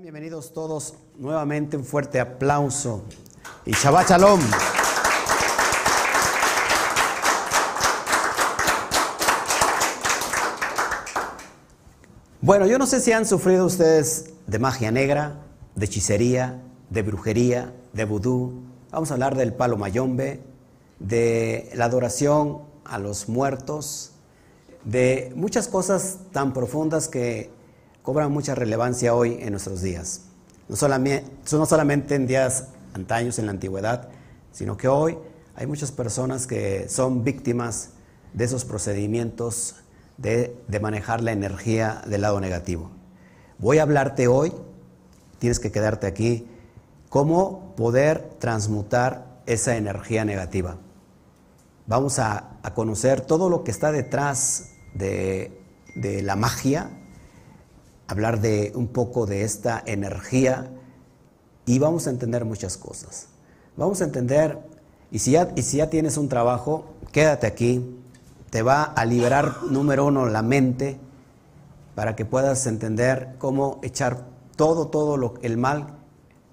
Bienvenidos 0.00 0.52
todos 0.52 0.94
nuevamente, 1.16 1.76
un 1.76 1.84
fuerte 1.84 2.20
aplauso 2.20 3.02
y 3.66 3.72
Shabbat 3.72 4.10
Shalom. 4.10 4.40
Bueno, 12.40 12.66
yo 12.68 12.78
no 12.78 12.86
sé 12.86 13.00
si 13.00 13.10
han 13.10 13.26
sufrido 13.26 13.66
ustedes 13.66 14.34
de 14.46 14.60
magia 14.60 14.92
negra, 14.92 15.42
de 15.74 15.86
hechicería, 15.86 16.62
de 16.90 17.02
brujería, 17.02 17.74
de 17.92 18.04
vudú. 18.04 18.62
Vamos 18.92 19.10
a 19.10 19.14
hablar 19.14 19.34
del 19.34 19.52
palo 19.52 19.76
mayombe, 19.76 20.44
de 21.00 21.72
la 21.74 21.86
adoración 21.86 22.62
a 22.84 23.00
los 23.00 23.28
muertos, 23.28 24.12
de 24.84 25.32
muchas 25.34 25.66
cosas 25.66 26.18
tan 26.30 26.52
profundas 26.52 27.08
que 27.08 27.57
cobran 28.08 28.32
mucha 28.32 28.54
relevancia 28.54 29.14
hoy 29.14 29.36
en 29.38 29.50
nuestros 29.50 29.82
días. 29.82 30.22
No 30.66 30.76
solamente, 30.76 31.30
no 31.52 31.66
solamente 31.66 32.14
en 32.14 32.26
días 32.26 32.68
antaños, 32.94 33.38
en 33.38 33.44
la 33.44 33.52
antigüedad, 33.52 34.08
sino 34.50 34.78
que 34.78 34.88
hoy 34.88 35.18
hay 35.54 35.66
muchas 35.66 35.92
personas 35.92 36.46
que 36.46 36.88
son 36.88 37.22
víctimas 37.22 37.90
de 38.32 38.46
esos 38.46 38.64
procedimientos 38.64 39.74
de, 40.16 40.56
manejar 40.80 41.22
la 41.22 41.32
energía 41.32 42.00
del 42.06 42.22
lado 42.22 42.40
negativo. 42.40 42.90
Voy 43.58 43.76
a 43.76 43.82
hablarte 43.82 44.26
hoy, 44.26 44.54
tienes 45.38 45.60
que 45.60 45.70
quedarte 45.70 46.06
aquí, 46.06 46.48
cómo 47.10 47.74
poder 47.76 48.36
transmutar 48.38 49.42
esa 49.44 49.76
energía 49.76 50.24
negativa. 50.24 50.78
Vamos 51.86 52.18
a, 52.18 52.58
conocer 52.74 53.20
todo 53.20 53.50
lo 53.50 53.64
que 53.64 53.70
está 53.70 53.92
detrás 53.92 54.70
de, 54.94 55.60
de 55.94 56.22
la 56.22 56.36
magia, 56.36 56.97
hablar 58.08 58.40
de 58.40 58.72
un 58.74 58.88
poco 58.88 59.26
de 59.26 59.44
esta 59.44 59.82
energía 59.86 60.70
y 61.66 61.78
vamos 61.78 62.06
a 62.06 62.10
entender 62.10 62.44
muchas 62.44 62.76
cosas. 62.78 63.28
Vamos 63.76 64.00
a 64.00 64.04
entender, 64.04 64.58
y 65.12 65.20
si 65.20 65.32
ya, 65.32 65.52
y 65.54 65.62
si 65.62 65.76
ya 65.76 65.90
tienes 65.90 66.16
un 66.16 66.28
trabajo, 66.28 66.86
quédate 67.12 67.46
aquí, 67.46 68.00
te 68.50 68.62
va 68.62 68.82
a 68.82 69.04
liberar, 69.04 69.62
número 69.70 70.06
uno, 70.06 70.26
la 70.26 70.42
mente, 70.42 70.98
para 71.94 72.16
que 72.16 72.24
puedas 72.24 72.66
entender 72.66 73.34
cómo 73.38 73.78
echar 73.82 74.24
todo, 74.56 74.88
todo 74.88 75.16
lo, 75.16 75.34
el 75.42 75.58
mal 75.58 75.98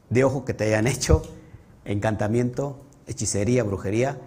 de 0.10 0.24
ojo 0.24 0.44
que 0.44 0.54
te 0.54 0.66
hayan 0.66 0.88
hecho, 0.88 1.24
encantamiento, 1.86 2.82
hechicería, 3.08 3.64
brujería. 3.64 4.20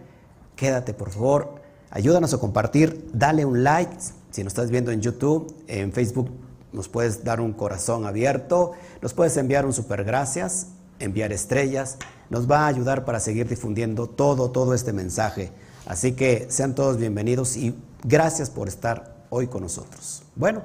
Quédate, 0.56 0.94
por 0.94 1.10
favor, 1.10 1.56
ayúdanos 1.90 2.32
a 2.32 2.38
compartir, 2.38 3.10
dale 3.12 3.44
un 3.44 3.62
like, 3.62 3.94
si 4.30 4.42
nos 4.42 4.52
estás 4.52 4.70
viendo 4.70 4.90
en 4.90 5.02
YouTube, 5.02 5.54
en 5.66 5.92
Facebook 5.92 6.30
nos 6.78 6.88
puedes 6.88 7.24
dar 7.24 7.40
un 7.40 7.52
corazón 7.52 8.06
abierto, 8.06 8.70
nos 9.02 9.12
puedes 9.12 9.36
enviar 9.36 9.66
un 9.66 9.72
super 9.72 10.04
gracias, 10.04 10.68
enviar 11.00 11.32
estrellas, 11.32 11.98
nos 12.30 12.48
va 12.48 12.60
a 12.60 12.66
ayudar 12.68 13.04
para 13.04 13.18
seguir 13.18 13.48
difundiendo 13.48 14.06
todo, 14.06 14.52
todo 14.52 14.74
este 14.74 14.92
mensaje. 14.92 15.50
Así 15.86 16.12
que 16.12 16.46
sean 16.50 16.76
todos 16.76 16.96
bienvenidos 16.96 17.56
y 17.56 17.74
gracias 18.04 18.48
por 18.48 18.68
estar 18.68 19.24
hoy 19.28 19.48
con 19.48 19.62
nosotros. 19.62 20.22
Bueno, 20.36 20.62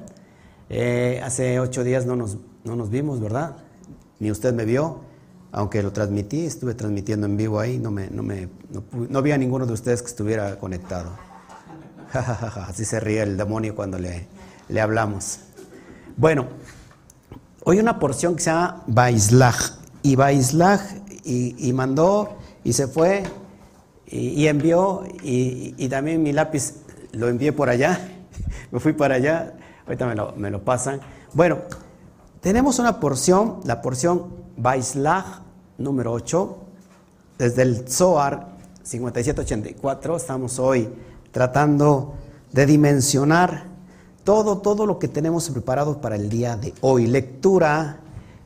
eh, 0.70 1.20
hace 1.23 1.59
ocho 1.59 1.83
días 1.83 2.05
no 2.05 2.16
nos, 2.16 2.38
no 2.64 2.75
nos 2.75 2.92
vimos, 2.92 3.20
¿verdad? 3.20 3.55
Ni 4.20 4.30
usted 4.30 4.53
me 4.53 4.66
vio, 4.66 5.00
aunque 5.52 5.81
lo 5.81 5.92
transmití, 5.94 6.45
estuve 6.45 6.75
transmitiendo 6.75 7.25
en 7.25 7.38
vivo 7.38 7.59
ahí, 7.59 7.80
no, 7.80 7.89
me, 7.89 8.08
no, 8.11 8.22
me, 8.22 8.50
no, 8.92 9.22
vi 9.23 9.31
a 9.31 9.38
ninguno 9.39 9.66
de 9.66 9.73
ustedes 9.73 10.03
que 10.03 10.09
estuviera 10.09 10.59
conectado. 10.59 11.09
Así 12.14 12.86
se 12.86 13.00
ríe 13.00 13.23
el 13.23 13.36
demonio 13.36 13.75
cuando 13.75 13.98
le, 13.98 14.27
le 14.70 14.80
hablamos. 14.80 15.39
Bueno, 16.16 16.45
hoy 17.64 17.80
una 17.80 17.97
porción 17.97 18.36
que 18.36 18.44
se 18.44 18.52
llama 18.52 18.83
Baislach. 18.86 19.80
Y 20.03 20.16
Baislach 20.16 20.81
y, 21.23 21.73
mandó 21.73 22.38
y 22.64 22.73
se 22.73 22.88
fue 22.88 23.23
y, 24.05 24.45
envió, 24.45 25.03
y, 25.23 25.88
también 25.89 26.22
mi 26.22 26.33
lápiz 26.33 26.76
lo 27.14 27.30
envié 27.30 27.52
por 27.52 27.70
allá, 27.70 27.99
me 28.71 28.80
fui 28.80 28.93
para 28.93 29.15
allá, 29.15 29.54
ahorita 29.87 30.05
me 30.05 30.14
lo, 30.14 30.33
me 30.33 30.52
lo 30.52 30.64
pasan. 30.64 30.99
Bueno, 31.33 31.60
tenemos 32.42 32.77
una 32.77 32.99
porción, 32.99 33.61
la 33.64 33.82
porción 33.82 34.27
Baislach 34.58 35.42
número 35.80 36.11
8, 36.11 36.58
desde 37.39 37.64
el 37.64 37.87
Zohar 37.87 38.49
5784, 38.83 40.17
estamos 40.17 40.60
hoy 40.60 40.89
tratando 41.32 42.14
de 42.52 42.67
dimensionar 42.67 43.73
todo, 44.23 44.60
todo 44.60 44.86
lo 44.86 45.00
que 45.00 45.08
tenemos 45.08 45.50
preparado 45.50 46.00
para 46.00 46.16
el 46.16 46.30
día 46.30 46.56
de 46.56 46.73
hoy. 46.82 47.08
Lectura, 47.08 48.00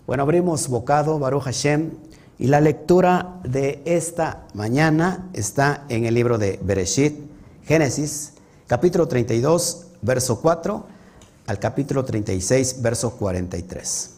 bueno, 0.05 0.23
abrimos 0.23 0.67
bocado, 0.67 1.19
Baruch 1.19 1.43
Hashem, 1.43 1.91
y 2.39 2.47
la 2.47 2.61
lectura 2.61 3.39
de 3.43 3.81
esta 3.85 4.45
mañana 4.53 5.29
está 5.33 5.85
en 5.89 6.05
el 6.05 6.13
libro 6.13 6.37
de 6.37 6.59
Bereshit, 6.61 7.19
Génesis, 7.65 8.33
capítulo 8.67 9.07
32, 9.07 9.87
verso 10.01 10.39
4 10.39 10.85
al 11.47 11.59
capítulo 11.59 12.05
36, 12.05 12.81
verso 12.81 13.11
43. 13.11 14.11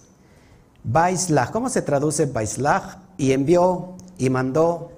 Baislach, 0.83 1.51
¿cómo 1.51 1.69
se 1.69 1.81
traduce 1.81 2.25
Baislach? 2.25 2.97
Y 3.17 3.33
envió 3.33 3.95
y 4.17 4.29
mandó. 4.29 4.91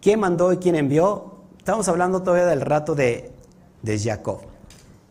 ¿Quién 0.00 0.20
mandó 0.20 0.52
y 0.52 0.58
quién 0.58 0.76
envió? 0.76 1.34
Estamos 1.58 1.88
hablando 1.88 2.22
todavía 2.22 2.46
del 2.46 2.60
rato 2.60 2.94
de, 2.94 3.32
de 3.82 3.98
Jacob. 3.98 4.55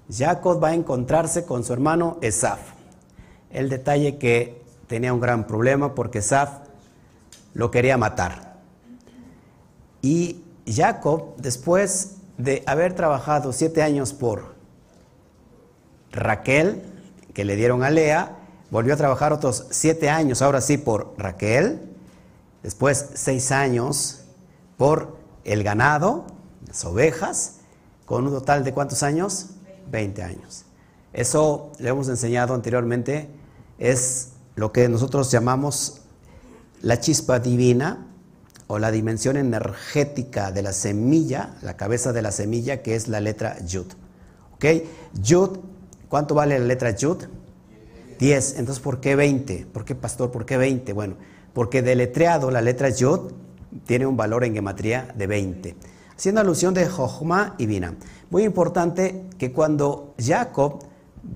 Jacob 0.10 0.64
va 0.64 0.70
a 0.70 0.74
encontrarse 0.74 1.46
con 1.46 1.64
su 1.64 1.74
hermano 1.74 2.18
Esaf. 2.22 2.60
El 3.50 3.70
detalle 3.70 4.18
que 4.18 4.62
tenía 4.88 5.14
un 5.14 5.20
gran 5.20 5.48
problema 5.48 5.96
porque 5.96 6.20
Esaf 6.20 6.60
lo 7.54 7.72
quería 7.72 7.98
matar. 7.98 8.58
Y 10.02 10.44
Jacob, 10.68 11.36
después 11.38 12.18
de 12.38 12.64
haber 12.68 12.94
trabajado 12.94 13.54
siete 13.54 13.82
años 13.82 14.14
por 14.14 14.56
Raquel, 16.12 16.84
que 17.34 17.46
le 17.46 17.56
dieron 17.56 17.84
a 17.84 17.90
Lea, 17.90 18.38
volvió 18.70 18.94
a 18.94 18.98
trabajar 18.98 19.34
otros 19.34 19.68
siete 19.72 20.10
años, 20.10 20.42
ahora 20.42 20.62
sí, 20.62 20.78
por 20.78 21.14
Raquel, 21.18 21.82
después 22.62 23.10
seis 23.14 23.52
años 23.52 24.26
por 24.78 25.18
el 25.44 25.64
ganado, 25.64 26.26
las 26.68 26.84
ovejas, 26.86 27.58
con 28.06 28.28
un 28.28 28.34
total 28.34 28.64
de 28.64 28.74
cuántos 28.74 29.04
años? 29.04 29.55
Veinte 29.91 30.23
años. 30.23 30.66
Eso 31.13 31.72
le 31.79 31.90
hemos 31.90 32.09
enseñado 32.09 32.53
anteriormente, 32.53 33.29
es 33.78 34.34
lo 34.56 34.72
que 34.72 34.90
nosotros 34.90 35.31
llamamos 35.31 36.01
la 36.81 37.00
chispa 37.00 37.40
divina 37.40 38.07
o 38.68 38.79
la 38.79 38.91
dimensión 38.91 39.38
energética 39.38 40.51
de 40.51 40.62
la 40.62 40.74
semilla, 40.74 41.56
la 41.62 41.78
cabeza 41.78 42.13
de 42.13 42.22
la 42.22 42.31
semilla, 42.31 42.81
que 42.81 42.95
es 42.95 43.07
la 43.07 43.19
letra 43.19 43.57
Yud. 43.66 43.88
¿Ok? 44.56 44.66
Yud, 45.22 45.59
¿cuánto 46.09 46.35
vale 46.35 46.57
la 46.59 46.66
letra 46.66 46.91
Yud? 46.91 47.25
10. 48.19 48.59
Entonces, 48.59 48.81
¿por 48.81 49.01
qué 49.01 49.16
20? 49.16 49.68
¿Por 49.72 49.85
qué, 49.85 49.95
pastor? 49.95 50.31
¿Por 50.31 50.45
qué 50.45 50.57
20? 50.57 50.94
Bueno, 50.94 51.16
porque 51.53 51.81
deletreado 51.81 52.51
la 52.51 52.62
letra 52.62 52.90
Yud 52.90 53.31
tiene 53.85 54.06
un 54.06 54.18
valor 54.18 54.44
en 54.44 54.53
gematría 54.53 55.13
de 55.16 55.28
20. 55.28 55.75
Haciendo 56.18 56.42
alusión 56.42 56.74
de 56.74 56.88
Jochma 56.88 57.56
y 57.58 57.66
Bina. 57.66 57.96
Muy 58.30 58.44
importante 58.44 59.26
que 59.38 59.52
cuando 59.52 60.14
Jacob 60.18 60.80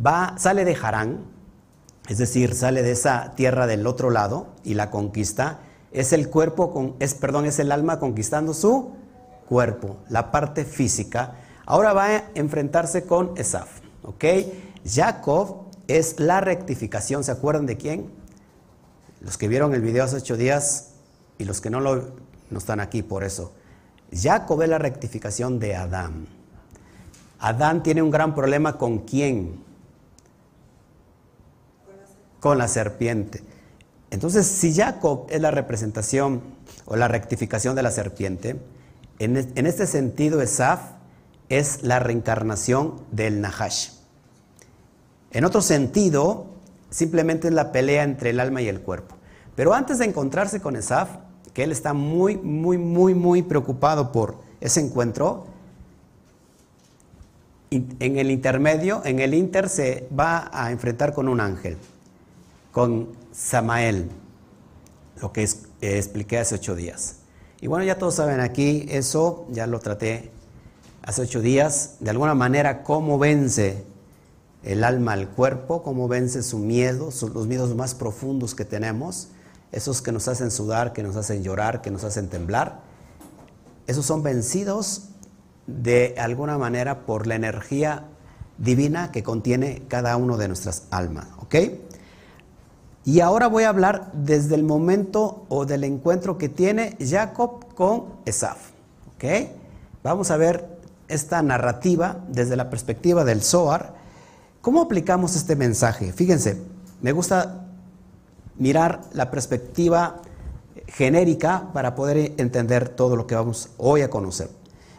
va, 0.05 0.35
sale 0.37 0.63
de 0.63 0.77
Harán, 0.81 1.25
es 2.07 2.17
decir, 2.17 2.55
sale 2.55 2.81
de 2.81 2.91
esa 2.91 3.33
tierra 3.35 3.67
del 3.67 3.85
otro 3.85 4.09
lado 4.09 4.47
y 4.63 4.75
la 4.75 4.89
conquista, 4.89 5.59
es 5.91 6.13
el 6.13 6.29
cuerpo, 6.29 6.71
con, 6.71 6.95
es, 6.99 7.13
perdón, 7.13 7.45
es 7.45 7.59
el 7.59 7.71
alma 7.71 7.99
conquistando 7.99 8.53
su 8.53 8.91
cuerpo, 9.47 9.97
la 10.07 10.31
parte 10.31 10.63
física. 10.63 11.35
Ahora 11.65 11.93
va 11.93 12.05
a 12.05 12.23
enfrentarse 12.35 13.03
con 13.03 13.33
Esaf, 13.35 13.81
¿ok? 14.03 14.25
Jacob 14.85 15.65
es 15.87 16.19
la 16.19 16.39
rectificación, 16.39 17.23
¿se 17.23 17.31
acuerdan 17.31 17.65
de 17.65 17.77
quién? 17.77 18.09
Los 19.19 19.37
que 19.37 19.47
vieron 19.47 19.73
el 19.73 19.81
video 19.81 20.05
hace 20.05 20.15
ocho 20.15 20.37
días 20.37 20.91
y 21.37 21.43
los 21.43 21.59
que 21.59 21.69
no 21.69 21.81
lo 21.81 22.29
no 22.49 22.57
están 22.57 22.79
aquí 22.79 23.03
por 23.03 23.23
eso. 23.23 23.53
Jacob 24.11 24.61
es 24.61 24.69
la 24.69 24.77
rectificación 24.77 25.59
de 25.59 25.75
Adán. 25.75 26.27
Adán 27.39 27.83
tiene 27.83 28.01
un 28.01 28.11
gran 28.11 28.35
problema 28.35 28.77
con 28.77 28.99
quién? 28.99 29.69
con 32.39 32.57
la 32.57 32.67
serpiente. 32.67 33.43
Entonces, 34.11 34.47
si 34.47 34.73
Jacob 34.73 35.27
es 35.29 35.41
la 35.41 35.51
representación 35.51 36.41
o 36.85 36.95
la 36.95 37.07
rectificación 37.07 37.75
de 37.75 37.83
la 37.83 37.91
serpiente, 37.91 38.59
en, 39.19 39.35
este 39.37 39.85
sentido 39.85 40.41
Esaf 40.41 40.79
es 41.49 41.83
la 41.83 41.99
reencarnación 41.99 43.01
del 43.11 43.41
Nahash. 43.41 43.89
En 45.31 45.45
otro 45.45 45.61
sentido, 45.61 46.47
simplemente 46.89 47.49
es 47.49 47.53
la 47.53 47.71
pelea 47.71 48.03
entre 48.03 48.31
el 48.31 48.39
alma 48.39 48.61
y 48.61 48.67
el 48.67 48.81
cuerpo. 48.81 49.15
Pero 49.55 49.73
antes 49.73 49.99
de 49.99 50.05
encontrarse 50.05 50.61
con 50.61 50.75
Esaf, 50.75 51.09
él 51.61 51.71
está 51.71 51.93
muy, 51.93 52.37
muy, 52.37 52.77
muy, 52.77 53.13
muy 53.13 53.41
preocupado 53.41 54.11
por 54.11 54.37
ese 54.61 54.81
encuentro, 54.81 55.47
en 57.71 58.17
el 58.17 58.31
intermedio, 58.31 59.01
en 59.05 59.19
el 59.19 59.35
inter 59.35 59.69
se 59.69 60.07
va 60.17 60.49
a 60.51 60.71
enfrentar 60.71 61.13
con 61.13 61.27
un 61.27 61.39
ángel 61.39 61.77
con 62.71 63.09
Samael, 63.31 64.09
lo 65.21 65.31
que 65.31 65.47
expliqué 65.81 66.37
hace 66.37 66.55
ocho 66.55 66.75
días. 66.75 67.17
Y 67.61 67.67
bueno, 67.67 67.83
ya 67.85 67.97
todos 67.97 68.15
saben 68.15 68.39
aquí, 68.39 68.85
eso 68.89 69.45
ya 69.49 69.67
lo 69.67 69.79
traté 69.79 70.31
hace 71.01 71.23
ocho 71.23 71.41
días, 71.41 71.97
de 71.99 72.09
alguna 72.11 72.35
manera 72.35 72.83
cómo 72.83 73.19
vence 73.19 73.83
el 74.63 74.83
alma 74.83 75.13
al 75.13 75.29
cuerpo, 75.29 75.83
cómo 75.83 76.07
vence 76.07 76.43
su 76.43 76.59
miedo, 76.59 77.09
los 77.33 77.47
miedos 77.47 77.75
más 77.75 77.95
profundos 77.95 78.55
que 78.55 78.65
tenemos, 78.65 79.29
esos 79.71 80.01
que 80.01 80.11
nos 80.11 80.27
hacen 80.27 80.51
sudar, 80.51 80.93
que 80.93 81.03
nos 81.03 81.15
hacen 81.15 81.43
llorar, 81.43 81.81
que 81.81 81.91
nos 81.91 82.03
hacen 82.03 82.27
temblar. 82.27 82.79
Esos 83.87 84.05
son 84.05 84.23
vencidos 84.23 85.09
de 85.67 86.15
alguna 86.17 86.57
manera 86.57 87.05
por 87.05 87.27
la 87.27 87.35
energía 87.35 88.05
divina 88.57 89.11
que 89.11 89.23
contiene 89.23 89.83
cada 89.87 90.17
uno 90.17 90.37
de 90.37 90.47
nuestras 90.47 90.83
almas, 90.91 91.27
¿ok? 91.39 91.55
Y 93.05 93.21
ahora 93.21 93.47
voy 93.47 93.63
a 93.63 93.69
hablar 93.69 94.11
desde 94.13 94.55
el 94.55 94.63
momento 94.63 95.45
o 95.49 95.65
del 95.65 95.83
encuentro 95.83 96.37
que 96.37 96.49
tiene 96.49 96.97
Jacob 96.99 97.73
con 97.73 98.05
Esaf, 98.25 98.71
¿ok? 99.15 99.49
Vamos 100.03 100.31
a 100.31 100.37
ver 100.37 100.79
esta 101.07 101.41
narrativa 101.41 102.19
desde 102.27 102.55
la 102.55 102.69
perspectiva 102.69 103.23
del 103.23 103.41
Zohar 103.41 103.99
¿Cómo 104.61 104.81
aplicamos 104.81 105.37
este 105.37 105.55
mensaje? 105.55 106.11
Fíjense, 106.11 106.57
me 107.01 107.13
gusta 107.13 107.68
mirar 108.59 109.01
la 109.13 109.31
perspectiva 109.31 110.21
genérica 110.87 111.69
para 111.73 111.95
poder 111.95 112.33
entender 112.37 112.89
todo 112.89 113.15
lo 113.15 113.25
que 113.25 113.35
vamos 113.35 113.71
hoy 113.77 114.01
a 114.01 114.09
conocer. 114.09 114.49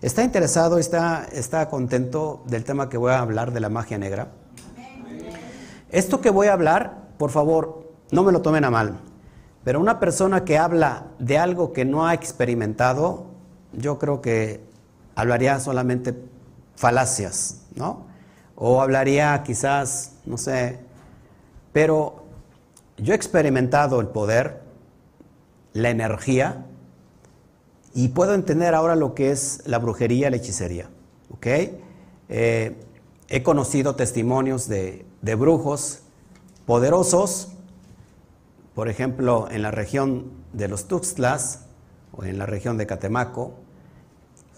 ¿Está 0.02 0.24
interesado, 0.24 0.78
está, 0.78 1.26
está 1.32 1.68
contento 1.68 2.42
del 2.46 2.64
tema 2.64 2.88
que 2.88 2.96
voy 2.96 3.12
a 3.12 3.20
hablar 3.20 3.52
de 3.52 3.60
la 3.60 3.68
magia 3.68 3.98
negra? 3.98 4.28
Esto 5.90 6.20
que 6.20 6.30
voy 6.30 6.48
a 6.48 6.54
hablar, 6.54 7.08
por 7.18 7.30
favor, 7.30 7.92
no 8.10 8.22
me 8.22 8.32
lo 8.32 8.42
tomen 8.42 8.64
a 8.64 8.70
mal, 8.70 8.98
pero 9.62 9.80
una 9.80 10.00
persona 10.00 10.44
que 10.44 10.58
habla 10.58 11.06
de 11.18 11.38
algo 11.38 11.72
que 11.72 11.84
no 11.84 12.06
ha 12.06 12.14
experimentado, 12.14 13.26
yo 13.72 13.98
creo 13.98 14.20
que 14.20 14.64
hablaría 15.14 15.60
solamente 15.60 16.14
falacias, 16.76 17.62
¿no? 17.74 18.10
o 18.62 18.82
hablaría 18.82 19.42
quizás, 19.42 20.12
no 20.26 20.36
sé, 20.36 20.78
pero 21.72 22.24
yo 23.00 23.12
he 23.12 23.16
experimentado 23.16 24.00
el 24.00 24.08
poder, 24.08 24.60
la 25.72 25.90
energía, 25.90 26.66
y 27.94 28.08
puedo 28.08 28.34
entender 28.34 28.74
ahora 28.74 28.94
lo 28.94 29.14
que 29.14 29.30
es 29.30 29.62
la 29.66 29.78
brujería, 29.78 30.30
la 30.30 30.36
hechicería. 30.36 30.88
Eh, 32.28 32.76
he 33.28 33.42
conocido 33.42 33.96
testimonios 33.96 34.68
de, 34.68 35.04
de 35.22 35.34
brujos 35.34 36.00
poderosos, 36.66 37.48
por 38.74 38.88
ejemplo, 38.88 39.48
en 39.50 39.62
la 39.62 39.70
región 39.70 40.30
de 40.52 40.68
los 40.68 40.86
Tuxtlas 40.86 41.64
o 42.12 42.24
en 42.24 42.38
la 42.38 42.46
región 42.46 42.76
de 42.76 42.86
Catemaco, 42.86 43.54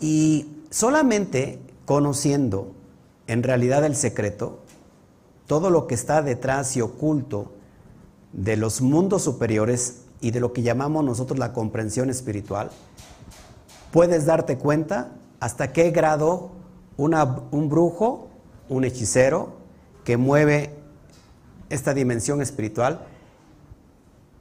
y 0.00 0.46
solamente 0.70 1.60
conociendo 1.84 2.72
en 3.26 3.42
realidad 3.42 3.84
el 3.84 3.96
secreto, 3.96 4.60
todo 5.46 5.70
lo 5.70 5.86
que 5.86 5.94
está 5.94 6.22
detrás 6.22 6.76
y 6.76 6.80
oculto 6.80 7.52
de 8.32 8.56
los 8.56 8.80
mundos 8.80 9.22
superiores 9.22 10.02
y 10.20 10.30
de 10.30 10.40
lo 10.40 10.52
que 10.52 10.62
llamamos 10.62 11.04
nosotros 11.04 11.38
la 11.38 11.52
comprensión 11.52 12.10
espiritual, 12.10 12.70
puedes 13.90 14.26
darte 14.26 14.56
cuenta 14.56 15.12
hasta 15.40 15.72
qué 15.72 15.90
grado 15.90 16.52
un 16.96 17.68
brujo, 17.68 18.28
un 18.68 18.84
hechicero 18.84 19.54
que 20.04 20.16
mueve 20.16 20.74
esta 21.68 21.94
dimensión 21.94 22.40
espiritual, 22.40 23.06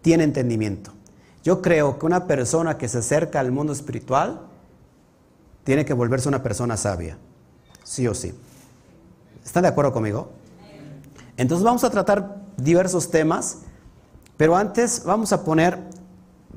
tiene 0.01 0.23
entendimiento. 0.23 0.91
Yo 1.43 1.61
creo 1.61 1.97
que 1.97 2.05
una 2.05 2.27
persona 2.27 2.77
que 2.77 2.88
se 2.88 2.99
acerca 2.99 3.39
al 3.39 3.51
mundo 3.51 3.73
espiritual 3.73 4.41
tiene 5.63 5.85
que 5.85 5.93
volverse 5.93 6.27
una 6.27 6.43
persona 6.43 6.77
sabia, 6.77 7.17
sí 7.83 8.07
o 8.07 8.13
sí. 8.13 8.33
¿Están 9.43 9.63
de 9.63 9.69
acuerdo 9.69 9.91
conmigo? 9.91 10.29
Entonces 11.38 11.63
vamos 11.63 11.83
a 11.83 11.89
tratar 11.89 12.43
diversos 12.57 13.09
temas, 13.09 13.59
pero 14.41 14.55
antes 14.55 15.03
vamos 15.05 15.33
a 15.33 15.43
poner, 15.43 15.77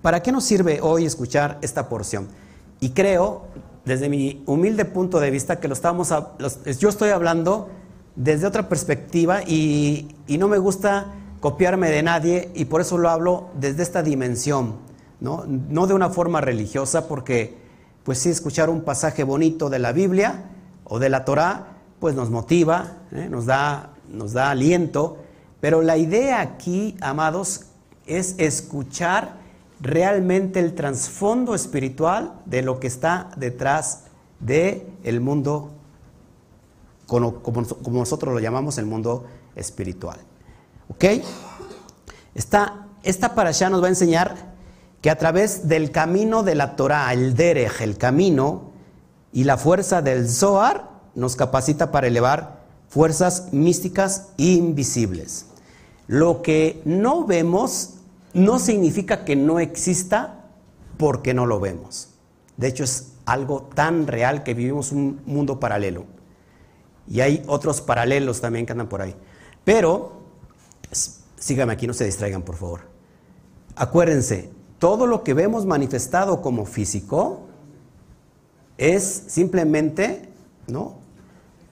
¿para 0.01 0.23
qué 0.23 0.33
nos 0.33 0.45
sirve 0.45 0.81
hoy 0.81 1.05
escuchar 1.05 1.59
esta 1.61 1.87
porción? 1.91 2.29
Y 2.81 2.93
creo, 2.93 3.43
desde 3.85 4.09
mi 4.09 4.43
humilde 4.47 4.87
punto 4.87 5.21
de 5.21 5.31
vista, 5.31 5.61
que 5.61 5.69
lo 5.69 5.75
estamos, 5.75 6.09
yo 6.79 6.89
estoy 6.89 7.11
hablando 7.11 7.69
desde 8.17 8.47
otra 8.47 8.71
perspectiva 8.71 9.43
y, 9.43 10.17
no 10.27 10.49
me 10.49 10.57
gusta 10.57 11.13
copiarme 11.41 11.91
de 11.91 12.03
nadie 12.03 12.51
y 12.55 12.65
por 12.65 12.81
eso 12.81 12.97
lo 12.97 13.11
hablo 13.11 13.51
desde 13.61 13.83
esta 13.83 14.03
dimensión, 14.03 14.77
¿no? 15.21 15.45
no 15.47 15.87
de 15.87 15.93
una 15.93 16.09
forma 16.09 16.41
religiosa, 16.41 17.07
porque 17.07 17.59
pues 18.03 18.17
sí, 18.19 18.31
escuchar 18.31 18.71
un 18.71 18.81
pasaje 18.81 19.25
bonito 19.25 19.69
de 19.69 19.79
la 19.79 19.93
Biblia 19.93 20.45
o 20.85 20.99
de 20.99 21.11
la 21.11 21.27
Torá, 21.27 21.67
pues 22.01 22.15
nos 22.15 22.31
motiva, 22.31 23.01
¿eh? 23.13 23.29
nos, 23.31 23.45
da, 23.45 23.91
nos 24.09 24.33
da 24.33 24.49
aliento, 24.49 25.19
pero 25.61 25.83
la 25.83 25.99
idea 25.99 26.41
aquí, 26.41 26.97
amados, 27.03 27.67
es 28.07 28.35
escuchar 28.39 29.39
realmente 29.81 30.61
el 30.61 30.75
trasfondo 30.75 31.55
espiritual 31.55 32.41
de 32.47 32.63
lo 32.63 32.81
que 32.81 32.87
está 32.87 33.31
detrás 33.37 34.05
del 34.41 34.87
el 35.03 35.21
mundo, 35.21 35.73
como, 37.07 37.43
como, 37.43 37.63
nosotros 37.99 38.33
lo 38.33 38.41
llamamos 38.41 38.79
el 38.79 38.87
mundo 38.87 39.25
espiritual. 39.55 40.19
¿Ok? 40.89 41.05
Esta, 42.35 42.89
esta 43.03 43.35
parasha 43.35 43.71
nos 43.71 43.83
va 43.83 43.87
a 43.87 43.91
enseñar 43.91 44.55
que 45.01 45.11
a 45.11 45.19
través 45.19 45.69
del 45.69 45.91
camino 45.91 46.43
de 46.43 46.55
la 46.55 46.77
Torah, 46.77 47.13
el 47.13 47.35
Derech, 47.35 47.81
el 47.83 47.99
camino 47.99 48.73
y 49.33 49.45
la 49.45 49.59
fuerza 49.59 50.01
del 50.01 50.29
Zohar, 50.29 50.91
nos 51.15 51.37
capacita 51.37 51.93
para 51.93 52.07
elevar 52.07 52.65
fuerzas 52.89 53.53
místicas 53.53 54.29
invisibles. 54.37 55.47
Lo 56.07 56.43
que 56.43 56.81
no 56.85 57.25
vemos 57.25 57.94
no 58.35 58.59
significa 58.59 59.25
que 59.25 59.37
no 59.37 59.61
exista 59.61 60.45
porque 60.99 61.35
no 61.35 61.47
lo 61.47 61.61
vemos. 61.61 62.11
De 62.57 62.69
hecho, 62.69 62.85
es 62.85 63.13
algo 63.25 63.63
tan 63.75 64.07
real 64.07 64.43
que 64.43 64.55
vivimos 64.55 64.93
un 64.93 65.21
mundo 65.25 65.59
paralelo. 65.59 66.05
Y 67.09 67.21
hay 67.21 67.43
otros 67.47 67.81
paralelos 67.81 68.41
también 68.41 68.67
que 68.67 68.73
andan 68.73 68.89
por 68.89 69.03
ahí. 69.03 69.15
Pero, 69.65 70.13
síganme 71.37 71.73
aquí, 71.73 71.87
no 71.87 71.95
se 71.95 72.05
distraigan, 72.05 72.43
por 72.43 72.57
favor. 72.57 72.81
Acuérdense, 73.77 74.51
todo 74.79 75.07
lo 75.07 75.23
que 75.23 75.35
vemos 75.35 75.67
manifestado 75.67 76.43
como 76.43 76.67
físico 76.67 77.47
es 78.79 79.25
simplemente 79.29 80.29
¿no? 80.67 80.97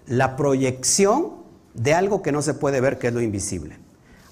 la 0.06 0.36
proyección 0.36 1.42
de 1.74 1.94
algo 1.94 2.22
que 2.22 2.32
no 2.32 2.42
se 2.42 2.54
puede 2.54 2.80
ver, 2.80 2.98
que 2.98 3.08
es 3.08 3.14
lo 3.14 3.20
invisible. 3.20 3.81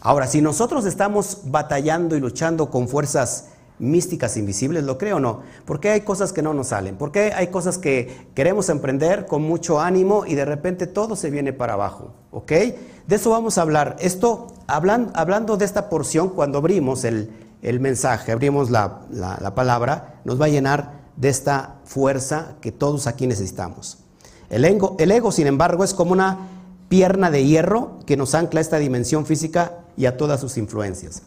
Ahora, 0.01 0.27
si 0.27 0.41
nosotros 0.41 0.87
estamos 0.87 1.43
batallando 1.45 2.17
y 2.17 2.21
luchando 2.21 2.71
con 2.71 2.89
fuerzas 2.89 3.49
místicas 3.79 4.37
invisibles, 4.37 4.85
¿lo 4.85 4.99
creo 4.99 5.17
o 5.17 5.21
no? 5.21 5.41
Porque 5.65 5.91
hay 5.91 6.03
cosas 6.03 6.33
que 6.33 6.43
no 6.43 6.55
nos 6.55 6.69
salen, 6.69 6.97
porque 6.97 7.33
hay 7.35 7.49
cosas 7.49 7.79
que 7.79 8.29
queremos 8.35 8.69
emprender 8.69 9.27
con 9.27 9.43
mucho 9.43 9.81
ánimo 9.81 10.25
y 10.27 10.35
de 10.35 10.45
repente 10.45 10.87
todo 10.87 11.17
se 11.17 11.31
viene 11.31 11.53
para 11.53 11.75
abajo, 11.75 12.13
¿ok? 12.31 12.53
De 13.07 13.17
eso 13.17 13.31
vamos 13.31 13.59
a 13.59 13.63
hablar. 13.63 13.97
Esto, 14.01 14.49
hablando 14.67 15.57
de 15.57 15.65
esta 15.65 15.89
porción, 15.89 16.31
cuando 16.31 16.59
abrimos 16.59 17.05
el, 17.05 17.31
mensaje, 17.81 18.33
abrimos 18.33 18.71
la, 18.71 19.01
la 19.11 19.55
palabra, 19.55 20.21
nos 20.25 20.41
va 20.41 20.47
a 20.47 20.51
llenar 20.51 21.01
de 21.17 21.29
esta 21.29 21.77
fuerza 21.85 22.57
que 22.61 22.73
todos 22.73 23.07
aquí 23.07 23.27
necesitamos. 23.27 23.99
El 24.51 24.65
ego, 24.65 25.31
sin 25.31 25.47
embargo, 25.47 25.85
es 25.85 25.95
como 25.95 26.13
una 26.13 26.49
pierna 26.89 27.31
de 27.31 27.47
hierro 27.47 28.01
que 28.05 28.17
nos 28.17 28.35
ancla 28.35 28.59
a 28.59 28.63
esta 28.63 28.79
dimensión 28.79 29.25
física 29.25 29.79
y 30.01 30.07
a 30.07 30.17
todas 30.17 30.41
sus 30.41 30.57
influencias. 30.57 31.23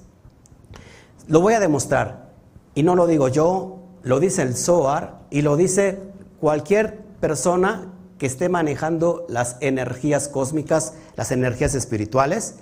Lo 1.28 1.42
voy 1.42 1.54
a 1.54 1.60
demostrar, 1.60 2.32
y 2.74 2.82
no 2.82 2.96
lo 2.96 3.06
digo 3.06 3.28
yo, 3.28 3.78
lo 4.02 4.20
dice 4.20 4.42
el 4.42 4.56
Zohar 4.56 5.20
y 5.30 5.44
lo 5.44 5.56
dice 5.58 6.00
cualquier 6.40 6.98
persona 7.20 7.94
que 8.18 8.26
esté 8.26 8.50
manejando 8.50 9.28
las 9.30 9.58
energías 9.60 10.28
cósmicas, 10.28 10.96
las 11.16 11.32
energías 11.32 11.76
espirituales, 11.76 12.56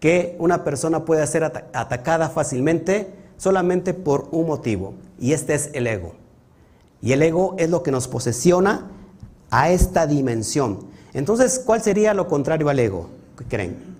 que 0.00 0.36
una 0.38 0.64
persona 0.64 1.04
puede 1.04 1.26
ser 1.26 1.44
atacada 1.44 2.30
fácilmente 2.30 3.12
solamente 3.36 3.92
por 3.92 4.28
un 4.30 4.46
motivo, 4.46 4.94
y 5.20 5.34
este 5.34 5.54
es 5.54 5.68
el 5.74 5.86
ego. 5.86 6.14
Y 7.02 7.12
el 7.12 7.20
ego 7.20 7.56
es 7.58 7.68
lo 7.68 7.82
que 7.82 7.90
nos 7.90 8.08
posesiona 8.08 8.90
a 9.50 9.70
esta 9.70 10.06
dimensión. 10.06 10.86
Entonces, 11.12 11.60
¿cuál 11.64 11.82
sería 11.82 12.14
lo 12.14 12.26
contrario 12.26 12.70
al 12.70 12.78
ego? 12.78 13.10
¿Qué 13.36 13.44
creen? 13.44 13.97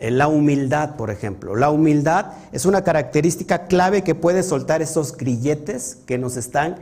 La 0.00 0.28
humildad, 0.28 0.96
por 0.96 1.10
ejemplo. 1.10 1.54
La 1.56 1.70
humildad 1.70 2.32
es 2.52 2.64
una 2.64 2.82
característica 2.82 3.66
clave 3.66 4.02
que 4.02 4.14
puede 4.14 4.42
soltar 4.42 4.80
esos 4.80 5.14
grilletes 5.14 5.98
que 6.06 6.16
nos 6.16 6.38
están, 6.38 6.76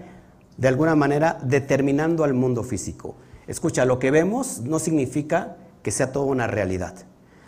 de 0.56 0.68
alguna 0.68 0.94
manera, 0.94 1.38
determinando 1.42 2.22
al 2.22 2.32
mundo 2.32 2.62
físico. 2.62 3.16
Escucha, 3.48 3.84
lo 3.84 3.98
que 3.98 4.12
vemos 4.12 4.60
no 4.60 4.78
significa 4.78 5.56
que 5.82 5.90
sea 5.90 6.12
toda 6.12 6.26
una 6.26 6.46
realidad. 6.46 6.94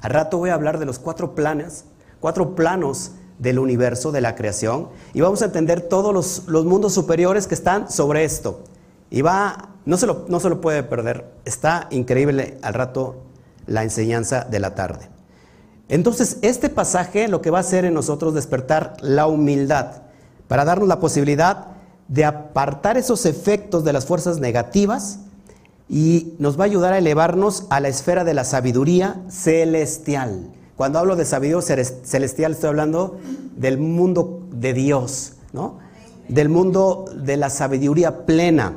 Al 0.00 0.10
rato 0.10 0.38
voy 0.38 0.50
a 0.50 0.54
hablar 0.54 0.80
de 0.80 0.86
los 0.86 0.98
cuatro 0.98 1.36
planes, 1.36 1.84
cuatro 2.18 2.56
planos 2.56 3.12
del 3.38 3.58
universo, 3.58 4.10
de 4.10 4.20
la 4.20 4.34
creación, 4.34 4.88
y 5.12 5.20
vamos 5.20 5.42
a 5.42 5.46
entender 5.46 5.82
todos 5.82 6.12
los, 6.12 6.48
los 6.48 6.64
mundos 6.64 6.94
superiores 6.94 7.46
que 7.46 7.54
están 7.54 7.90
sobre 7.90 8.24
esto. 8.24 8.64
Y 9.08 9.22
va, 9.22 9.70
no 9.84 9.96
se, 9.96 10.06
lo, 10.06 10.24
no 10.28 10.40
se 10.40 10.48
lo 10.48 10.60
puede 10.60 10.82
perder, 10.82 11.26
está 11.44 11.86
increíble 11.90 12.58
al 12.62 12.74
rato 12.74 13.22
la 13.66 13.82
enseñanza 13.82 14.44
de 14.44 14.58
la 14.58 14.74
tarde. 14.74 15.19
Entonces, 15.90 16.38
este 16.42 16.68
pasaje 16.68 17.26
lo 17.26 17.42
que 17.42 17.50
va 17.50 17.58
a 17.58 17.62
hacer 17.62 17.84
en 17.84 17.94
nosotros 17.94 18.32
despertar 18.32 18.96
la 19.00 19.26
humildad, 19.26 20.02
para 20.46 20.64
darnos 20.64 20.88
la 20.88 21.00
posibilidad 21.00 21.66
de 22.06 22.24
apartar 22.24 22.96
esos 22.96 23.26
efectos 23.26 23.82
de 23.82 23.92
las 23.92 24.06
fuerzas 24.06 24.38
negativas 24.38 25.18
y 25.88 26.34
nos 26.38 26.58
va 26.58 26.62
a 26.62 26.66
ayudar 26.66 26.92
a 26.92 26.98
elevarnos 26.98 27.64
a 27.70 27.80
la 27.80 27.88
esfera 27.88 28.22
de 28.22 28.34
la 28.34 28.44
sabiduría 28.44 29.20
celestial. 29.28 30.52
Cuando 30.76 31.00
hablo 31.00 31.16
de 31.16 31.24
sabiduría 31.24 31.60
celestial 32.04 32.52
estoy 32.52 32.68
hablando 32.68 33.18
del 33.56 33.78
mundo 33.78 34.44
de 34.52 34.72
Dios, 34.72 35.32
¿no? 35.52 35.78
Del 36.28 36.48
mundo 36.48 37.04
de 37.16 37.36
la 37.36 37.50
sabiduría 37.50 38.26
plena, 38.26 38.74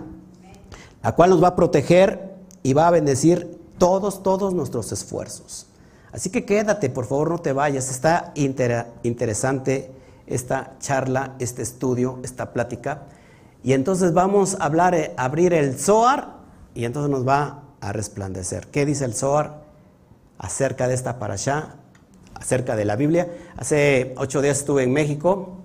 la 1.03 1.11
cual 1.11 1.29
nos 1.29 1.43
va 1.43 1.49
a 1.49 1.55
proteger 1.55 2.33
y 2.63 2.73
va 2.73 2.87
a 2.87 2.91
bendecir 2.91 3.59
todos, 3.77 4.23
todos 4.23 4.55
nuestros 4.55 4.91
esfuerzos. 4.91 5.67
Así 6.13 6.29
que 6.29 6.45
quédate, 6.45 6.89
por 6.89 7.05
favor, 7.05 7.29
no 7.29 7.39
te 7.39 7.51
vayas. 7.51 7.89
Está 7.89 8.31
interesante 8.35 9.91
esta 10.25 10.77
charla, 10.79 11.35
este 11.39 11.61
estudio, 11.61 12.19
esta 12.23 12.53
plática. 12.53 13.03
Y 13.63 13.73
entonces 13.73 14.13
vamos 14.13 14.55
a 14.59 14.65
hablar, 14.65 14.95
eh, 14.95 15.13
abrir 15.17 15.53
el 15.53 15.77
Zohar 15.77 16.37
y 16.73 16.85
entonces 16.85 17.09
nos 17.09 17.27
va 17.27 17.63
a 17.81 17.91
resplandecer. 17.91 18.67
¿Qué 18.67 18.85
dice 18.85 19.03
el 19.03 19.13
Zohar 19.13 19.63
acerca 20.37 20.87
de 20.87 20.93
esta 20.93 21.19
parasha? 21.19 21.75
acerca 22.43 22.75
de 22.75 22.85
la 22.85 22.95
Biblia. 22.95 23.29
Hace 23.57 24.13
ocho 24.17 24.41
días 24.41 24.59
estuve 24.59 24.83
en 24.83 24.91
México, 24.91 25.57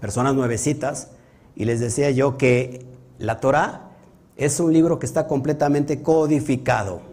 personas 0.00 0.34
nuevecitas, 0.34 1.08
y 1.54 1.64
les 1.64 1.80
decía 1.80 2.10
yo 2.10 2.36
que 2.36 2.84
la 3.18 3.38
Torah 3.40 3.90
es 4.36 4.58
un 4.58 4.72
libro 4.72 4.98
que 4.98 5.06
está 5.06 5.26
completamente 5.26 6.02
codificado. 6.02 7.11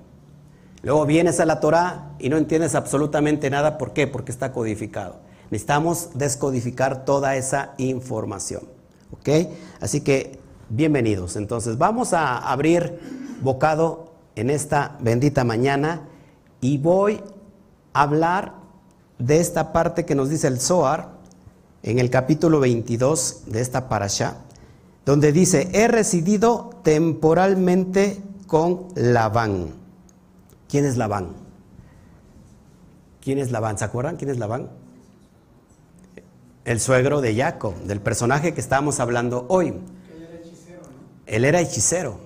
Luego 0.82 1.06
vienes 1.06 1.40
a 1.40 1.46
la 1.46 1.60
Torah 1.60 2.14
y 2.20 2.30
no 2.30 2.38
entiendes 2.38 2.76
absolutamente 2.76 3.50
nada. 3.50 3.78
¿Por 3.78 3.92
qué? 3.92 4.08
Porque 4.08 4.32
está 4.32 4.54
codificado. 4.54 5.18
Necesitamos 5.52 6.12
descodificar 6.14 7.06
toda 7.06 7.36
esa 7.36 7.74
información. 7.78 8.64
¿Ok? 9.12 9.30
Así 9.82 10.02
que 10.02 10.40
bienvenidos. 10.70 11.36
Entonces 11.36 11.78
vamos 11.78 12.14
a 12.14 12.38
abrir 12.38 13.00
bocado 13.42 14.14
en 14.36 14.50
esta 14.50 14.98
bendita 15.02 15.44
mañana 15.44 16.02
y 16.62 16.78
voy 16.78 17.22
a 17.94 18.02
hablar 18.04 18.54
de 19.18 19.40
esta 19.40 19.74
parte 19.74 20.06
que 20.06 20.16
nos 20.16 20.30
dice 20.30 20.48
el 20.48 20.62
Zohar 20.62 21.10
en 21.84 22.00
el 22.00 22.10
capítulo 22.10 22.60
22 22.60 23.44
de 23.48 23.62
esta 23.62 23.90
parasha, 23.90 24.38
donde 25.06 25.32
dice, 25.32 25.70
he 25.74 25.88
residido 25.88 26.70
temporalmente 26.84 28.22
con 28.48 28.88
Labán. 28.96 29.79
¿Quién 30.70 30.86
es 30.86 30.98
Labán? 30.98 31.30
¿Quién 33.22 33.40
es 33.40 33.52
Labán? 33.52 33.78
¿Se 33.78 33.86
acuerdan 33.86 34.18
quién 34.18 34.30
es 34.30 34.38
Labán? 34.38 34.70
El 36.64 36.80
suegro 36.80 37.22
de 37.22 37.36
Jacob, 37.36 37.76
del 37.84 38.00
personaje 38.00 38.54
que 38.54 38.62
estamos 38.62 39.00
hablando 39.00 39.48
hoy. 39.50 39.70
Él 39.70 40.22
era 40.22 40.36
hechicero. 40.36 40.82
¿no? 40.82 40.90
Él 41.26 41.46
era 41.46 41.62
hechicero. 41.62 42.20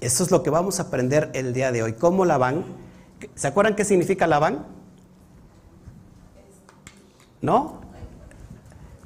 Eso 0.00 0.24
es 0.24 0.30
lo 0.32 0.42
que 0.42 0.50
vamos 0.50 0.80
a 0.80 0.84
aprender 0.84 1.30
el 1.34 1.52
día 1.52 1.70
de 1.70 1.84
hoy. 1.84 1.92
¿Cómo 1.92 2.24
Labán? 2.24 2.64
¿Se 3.36 3.46
acuerdan 3.46 3.76
qué 3.76 3.84
significa 3.84 4.26
Labán? 4.26 4.66
¿No? 7.40 7.80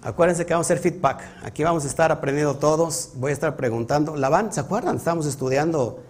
Acuérdense 0.03 0.47
que 0.47 0.55
vamos 0.55 0.71
a 0.71 0.73
hacer 0.73 0.79
feedback. 0.79 1.23
Aquí 1.45 1.63
vamos 1.63 1.85
a 1.85 1.89
estar 1.89 2.11
aprendiendo 2.11 2.57
todos. 2.57 3.11
Voy 3.17 3.31
a 3.31 3.35
estar 3.35 3.55
preguntando. 3.55 4.15
van? 4.15 4.51
¿se 4.51 4.61
acuerdan? 4.61 4.97
Estamos 4.97 5.27
estudiando 5.27 6.03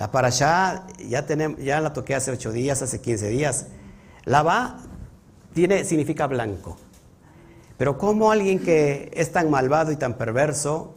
la 0.00 0.10
parashá. 0.10 0.86
Ya, 1.08 1.24
ya 1.58 1.80
la 1.80 1.92
toqué 1.92 2.14
hace 2.16 2.32
ocho 2.32 2.50
días, 2.50 2.82
hace 2.82 3.00
15 3.00 3.28
días. 3.28 3.66
va 4.26 4.78
tiene, 5.52 5.84
significa 5.84 6.26
blanco. 6.26 6.76
Pero 7.76 7.98
¿cómo 7.98 8.32
alguien 8.32 8.58
que 8.60 9.10
es 9.14 9.30
tan 9.30 9.50
malvado 9.50 9.92
y 9.92 9.96
tan 9.96 10.14
perverso 10.14 10.94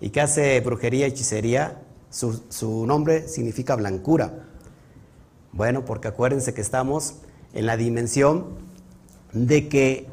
y 0.00 0.10
que 0.10 0.20
hace 0.20 0.60
brujería 0.60 1.06
y 1.06 1.10
hechicería, 1.10 1.82
su, 2.10 2.86
nombre 2.86 3.28
significa 3.28 3.76
blancura? 3.76 4.46
Bueno, 5.52 5.84
porque 5.84 6.08
acuérdense 6.08 6.54
que 6.54 6.60
estamos 6.60 7.16
en 7.52 7.66
la 7.66 7.76
dimensión 7.76 8.46
de 9.32 9.68
que 9.68 10.06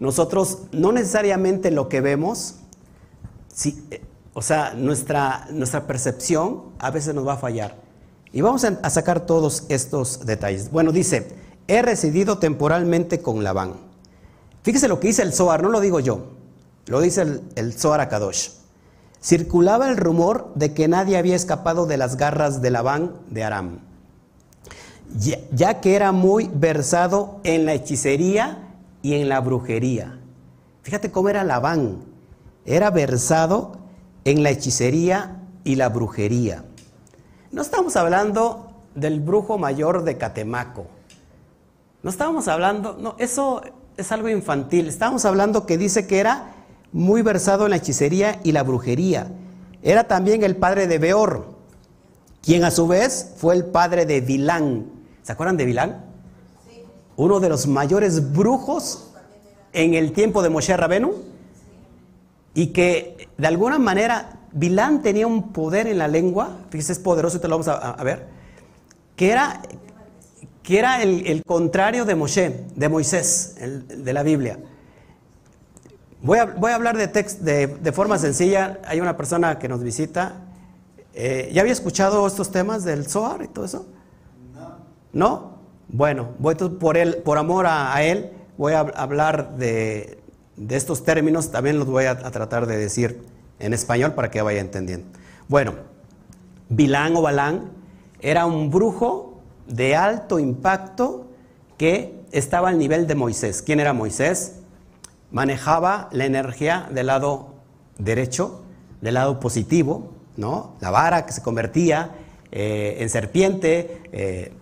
nosotros 0.00 0.64
no 0.72 0.92
necesariamente 0.92 1.70
lo 1.70 1.88
que 1.88 2.00
vemos, 2.00 2.56
eh, 3.64 4.00
o 4.34 4.42
sea, 4.42 4.74
nuestra, 4.74 5.46
nuestra 5.50 5.86
percepción 5.86 6.62
a 6.78 6.90
veces 6.90 7.14
nos 7.14 7.26
va 7.26 7.34
a 7.34 7.38
fallar. 7.38 7.76
Y 8.32 8.40
vamos 8.42 8.64
a, 8.64 8.90
sacar 8.90 9.26
todos 9.26 9.64
estos 9.68 10.24
detalles. 10.24 10.70
Bueno, 10.70 10.92
dice, 10.92 11.28
he 11.66 11.82
residido 11.82 12.38
temporalmente 12.38 13.20
con 13.20 13.42
Labán. 13.42 13.74
Fíjese 14.62 14.88
lo 14.88 15.00
que 15.00 15.08
dice 15.08 15.22
el 15.22 15.32
Zohar, 15.32 15.62
no 15.62 15.68
lo 15.68 15.80
digo 15.80 16.00
yo, 16.00 16.26
lo 16.86 17.00
dice 17.00 17.22
el, 17.22 17.42
el 17.56 17.72
Zohar 17.72 18.00
Akadosh. 18.00 18.50
Circulaba 19.22 19.88
el 19.88 19.96
rumor 19.96 20.52
de 20.54 20.74
que 20.74 20.86
nadie 20.86 21.16
había 21.16 21.36
escapado 21.36 21.86
de 21.86 21.96
las 21.96 22.16
garras 22.16 22.62
de 22.62 22.70
Labán 22.70 23.14
de 23.30 23.44
Aram 23.44 23.90
ya, 25.52 25.80
que 25.80 25.94
era 25.94 26.12
muy 26.12 26.50
versado 26.52 27.40
en 27.44 27.66
la 27.66 27.74
hechicería 27.74 28.68
y 29.02 29.14
en 29.14 29.28
la 29.28 29.40
brujería. 29.40 30.18
Fíjate 30.82 31.10
cómo 31.10 31.28
era 31.28 31.44
Labán. 31.44 32.04
Era 32.64 32.90
versado 32.90 33.78
en 34.24 34.42
la 34.42 34.50
hechicería 34.50 35.42
y 35.64 35.76
la 35.76 35.88
brujería. 35.88 36.64
No 37.52 37.62
estamos 37.62 37.96
hablando 37.96 38.72
del 38.94 39.20
brujo 39.20 39.58
mayor 39.58 40.04
de 40.04 40.16
Catemaco. 40.18 40.86
No 42.02 42.10
estábamos 42.10 42.48
hablando, 42.48 42.96
no, 42.98 43.14
eso 43.18 43.62
es 43.96 44.12
algo 44.12 44.28
infantil. 44.28 44.88
Estábamos 44.88 45.24
hablando 45.24 45.66
que 45.66 45.78
dice 45.78 46.06
que 46.06 46.18
era 46.18 46.54
muy 46.92 47.22
versado 47.22 47.64
en 47.64 47.70
la 47.70 47.76
hechicería 47.76 48.40
y 48.42 48.52
la 48.52 48.62
brujería. 48.62 49.28
Era 49.82 50.04
también 50.04 50.44
el 50.44 50.56
padre 50.56 50.86
de 50.86 50.98
Beor, 50.98 51.54
quien 52.42 52.64
a 52.64 52.70
su 52.70 52.86
vez 52.86 53.34
fue 53.36 53.54
el 53.54 53.66
padre 53.66 54.06
de 54.06 54.20
Vilán, 54.20 55.00
¿Se 55.22 55.32
acuerdan 55.32 55.56
de 55.56 55.64
Bilán? 55.64 56.04
Uno 57.16 57.40
de 57.40 57.48
los 57.48 57.66
mayores 57.66 58.32
brujos 58.32 59.10
en 59.72 59.94
el 59.94 60.12
tiempo 60.12 60.42
de 60.42 60.48
Moshe 60.48 60.76
Rabenu. 60.76 61.12
Y 62.54 62.68
que 62.68 63.28
de 63.38 63.46
alguna 63.46 63.78
manera 63.78 64.40
Bilán 64.52 65.02
tenía 65.02 65.26
un 65.26 65.52
poder 65.52 65.86
en 65.86 65.98
la 65.98 66.08
lengua, 66.08 66.58
fíjese, 66.70 66.92
es 66.92 66.98
poderoso 66.98 67.40
te 67.40 67.48
lo 67.48 67.58
vamos 67.58 67.68
a, 67.68 68.02
ver, 68.02 68.26
que 69.16 69.30
era, 69.30 69.62
que 70.62 70.78
era 70.78 71.02
el, 71.02 71.42
contrario 71.46 72.04
de 72.04 72.14
Moshe, 72.14 72.64
de 72.74 72.88
Moisés, 72.88 73.54
de 73.58 74.12
la 74.12 74.22
Biblia. 74.22 74.58
Voy 76.22 76.38
a, 76.38 76.44
voy 76.44 76.72
a 76.72 76.74
hablar 76.74 76.96
de, 76.96 77.08
text, 77.08 77.40
de, 77.40 77.92
forma 77.92 78.18
sencilla. 78.18 78.80
Hay 78.84 79.00
una 79.00 79.16
persona 79.16 79.58
que 79.58 79.68
nos 79.68 79.82
visita. 79.82 80.34
Eh, 81.14 81.50
¿Ya 81.52 81.62
había 81.62 81.72
escuchado 81.72 82.26
estos 82.26 82.50
temas 82.50 82.84
del 82.84 83.06
Zohar 83.06 83.42
y 83.42 83.48
todo 83.48 83.64
eso? 83.64 83.86
¿No? 85.12 85.60
Bueno, 85.88 86.30
voy 86.38 86.54
por, 86.54 86.96
él, 86.96 87.16
por 87.24 87.38
amor 87.38 87.66
a, 87.66 88.02
él, 88.02 88.30
voy 88.58 88.74
a 88.74 88.80
hablar 88.80 89.56
de, 89.56 90.19
estos 90.68 91.04
términos, 91.04 91.50
también 91.50 91.78
los 91.78 91.88
voy 91.88 92.04
a, 92.04 92.18
tratar 92.18 92.66
de 92.66 92.76
decir 92.76 93.22
en 93.58 93.72
español 93.74 94.14
para 94.14 94.30
que 94.30 94.42
vaya 94.42 94.60
entendiendo. 94.60 95.06
Bueno, 95.48 95.74
Bilán 96.68 97.16
o 97.16 97.22
Balán 97.22 97.70
era 98.20 98.46
un 98.46 98.70
brujo 98.70 99.40
de 99.66 99.96
alto 99.96 100.38
impacto 100.38 101.26
que 101.78 102.20
estaba 102.32 102.68
al 102.68 102.78
nivel 102.78 103.06
de 103.06 103.14
Moisés. 103.14 103.62
¿Quién 103.62 103.80
era 103.80 103.92
Moisés? 103.92 104.56
Manejaba 105.30 106.08
la 106.12 106.26
energía 106.26 106.88
del 106.92 107.06
lado 107.06 107.54
derecho, 107.98 108.62
del 109.00 109.14
lado 109.14 109.40
positivo, 109.40 110.12
¿no? 110.36 110.76
La 110.80 110.90
vara 110.90 111.26
que 111.26 111.32
se 111.32 111.42
convertía 111.42 112.12
eh, 112.52 112.96
en 112.98 113.08
serpiente, 113.08 114.02
eh, 114.12 114.52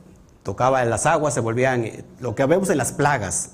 tocaba 0.43 0.83
en 0.83 0.91
las 0.91 1.07
aguas, 1.07 1.35
se 1.35 1.41
volvían, 1.41 1.85
eh, 1.85 2.05
lo 2.21 2.35
que 2.35 2.45
vemos 2.45 2.71
en 2.71 2.79
las 2.79 2.93
plagas. 2.93 3.53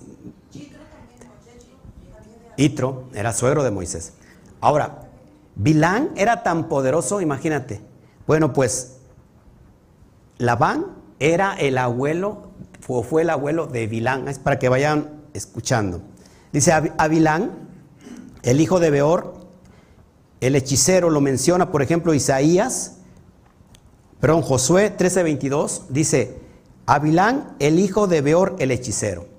Itro 2.56 3.08
era 3.14 3.32
suegro 3.32 3.64
de 3.64 3.70
Moisés. 3.70 4.12
Ahora, 4.60 5.08
Bilán 5.56 6.10
era 6.16 6.42
tan 6.42 6.68
poderoso, 6.68 7.20
imagínate. 7.20 7.80
Bueno, 8.26 8.52
pues 8.52 8.96
Labán 10.38 10.86
era 11.18 11.54
el 11.54 11.78
abuelo, 11.78 12.50
o 12.86 13.02
fue 13.02 13.22
el 13.22 13.30
abuelo 13.30 13.66
de 13.66 13.86
Bilán, 13.86 14.26
para 14.42 14.58
que 14.58 14.68
vayan 14.68 15.22
escuchando. 15.32 16.02
Dice 16.52 16.72
a 16.72 17.08
Bilán, 17.08 17.52
el 18.42 18.60
hijo 18.60 18.80
de 18.80 18.90
Beor, 18.90 19.34
el 20.40 20.56
hechicero, 20.56 21.10
lo 21.10 21.20
menciona, 21.20 21.70
por 21.70 21.82
ejemplo, 21.82 22.14
Isaías, 22.14 22.98
perdón, 24.20 24.42
Josué 24.42 24.94
13:22, 24.96 25.86
dice, 25.88 26.38
a 26.86 26.98
Bilán, 26.98 27.56
el 27.58 27.78
hijo 27.78 28.06
de 28.06 28.20
Beor 28.20 28.56
el 28.58 28.70
hechicero. 28.70 29.33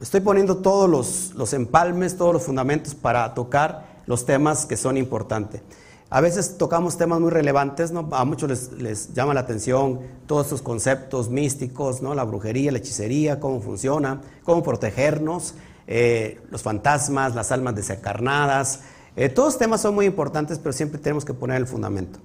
Estoy 0.00 0.20
poniendo 0.20 0.56
todos 0.56 0.88
los, 0.88 1.34
los 1.34 1.52
empalmes, 1.52 2.16
todos 2.16 2.32
los 2.32 2.42
fundamentos 2.42 2.94
para 2.94 3.34
tocar 3.34 4.00
los 4.06 4.24
temas 4.24 4.64
que 4.64 4.78
son 4.78 4.96
importantes. 4.96 5.60
A 6.08 6.22
veces 6.22 6.56
tocamos 6.56 6.96
temas 6.96 7.20
muy 7.20 7.30
relevantes, 7.30 7.92
¿no? 7.92 8.08
a 8.12 8.24
muchos 8.24 8.72
les, 8.72 9.12
llama 9.12 9.34
la 9.34 9.40
atención 9.40 10.00
todos 10.26 10.46
estos 10.46 10.62
conceptos 10.62 11.28
místicos, 11.28 12.00
¿no? 12.00 12.14
la 12.14 12.24
brujería, 12.24 12.72
la 12.72 12.78
hechicería, 12.78 13.40
cómo 13.40 13.60
funciona, 13.60 14.22
cómo 14.42 14.62
protegernos, 14.62 15.54
eh, 15.86 16.40
los 16.50 16.62
fantasmas, 16.62 17.34
las 17.34 17.52
almas 17.52 17.76
desencarnadas. 17.76 18.80
Eh, 19.16 19.28
todos 19.28 19.58
temas 19.58 19.82
son 19.82 19.94
muy 19.94 20.06
importantes, 20.06 20.58
pero 20.58 20.72
siempre 20.72 20.98
tenemos 20.98 21.26
que 21.26 21.34
poner 21.34 21.58
el 21.58 21.66
fundamento. 21.66 22.20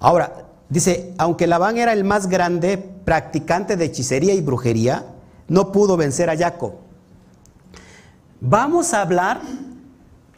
Ahora, 0.00 0.46
dice, 0.70 1.12
aunque 1.18 1.46
Labán 1.46 1.76
era 1.76 1.92
el 1.92 2.02
más 2.02 2.28
grande 2.28 2.78
practicante 2.78 3.76
de 3.76 3.84
hechicería 3.84 4.32
y 4.32 4.40
brujería, 4.40 5.04
no 5.48 5.70
pudo 5.70 5.98
vencer 5.98 6.30
a 6.30 6.36
Jacob. 6.36 6.83
Vamos 8.40 8.92
a 8.92 9.02
hablar 9.02 9.40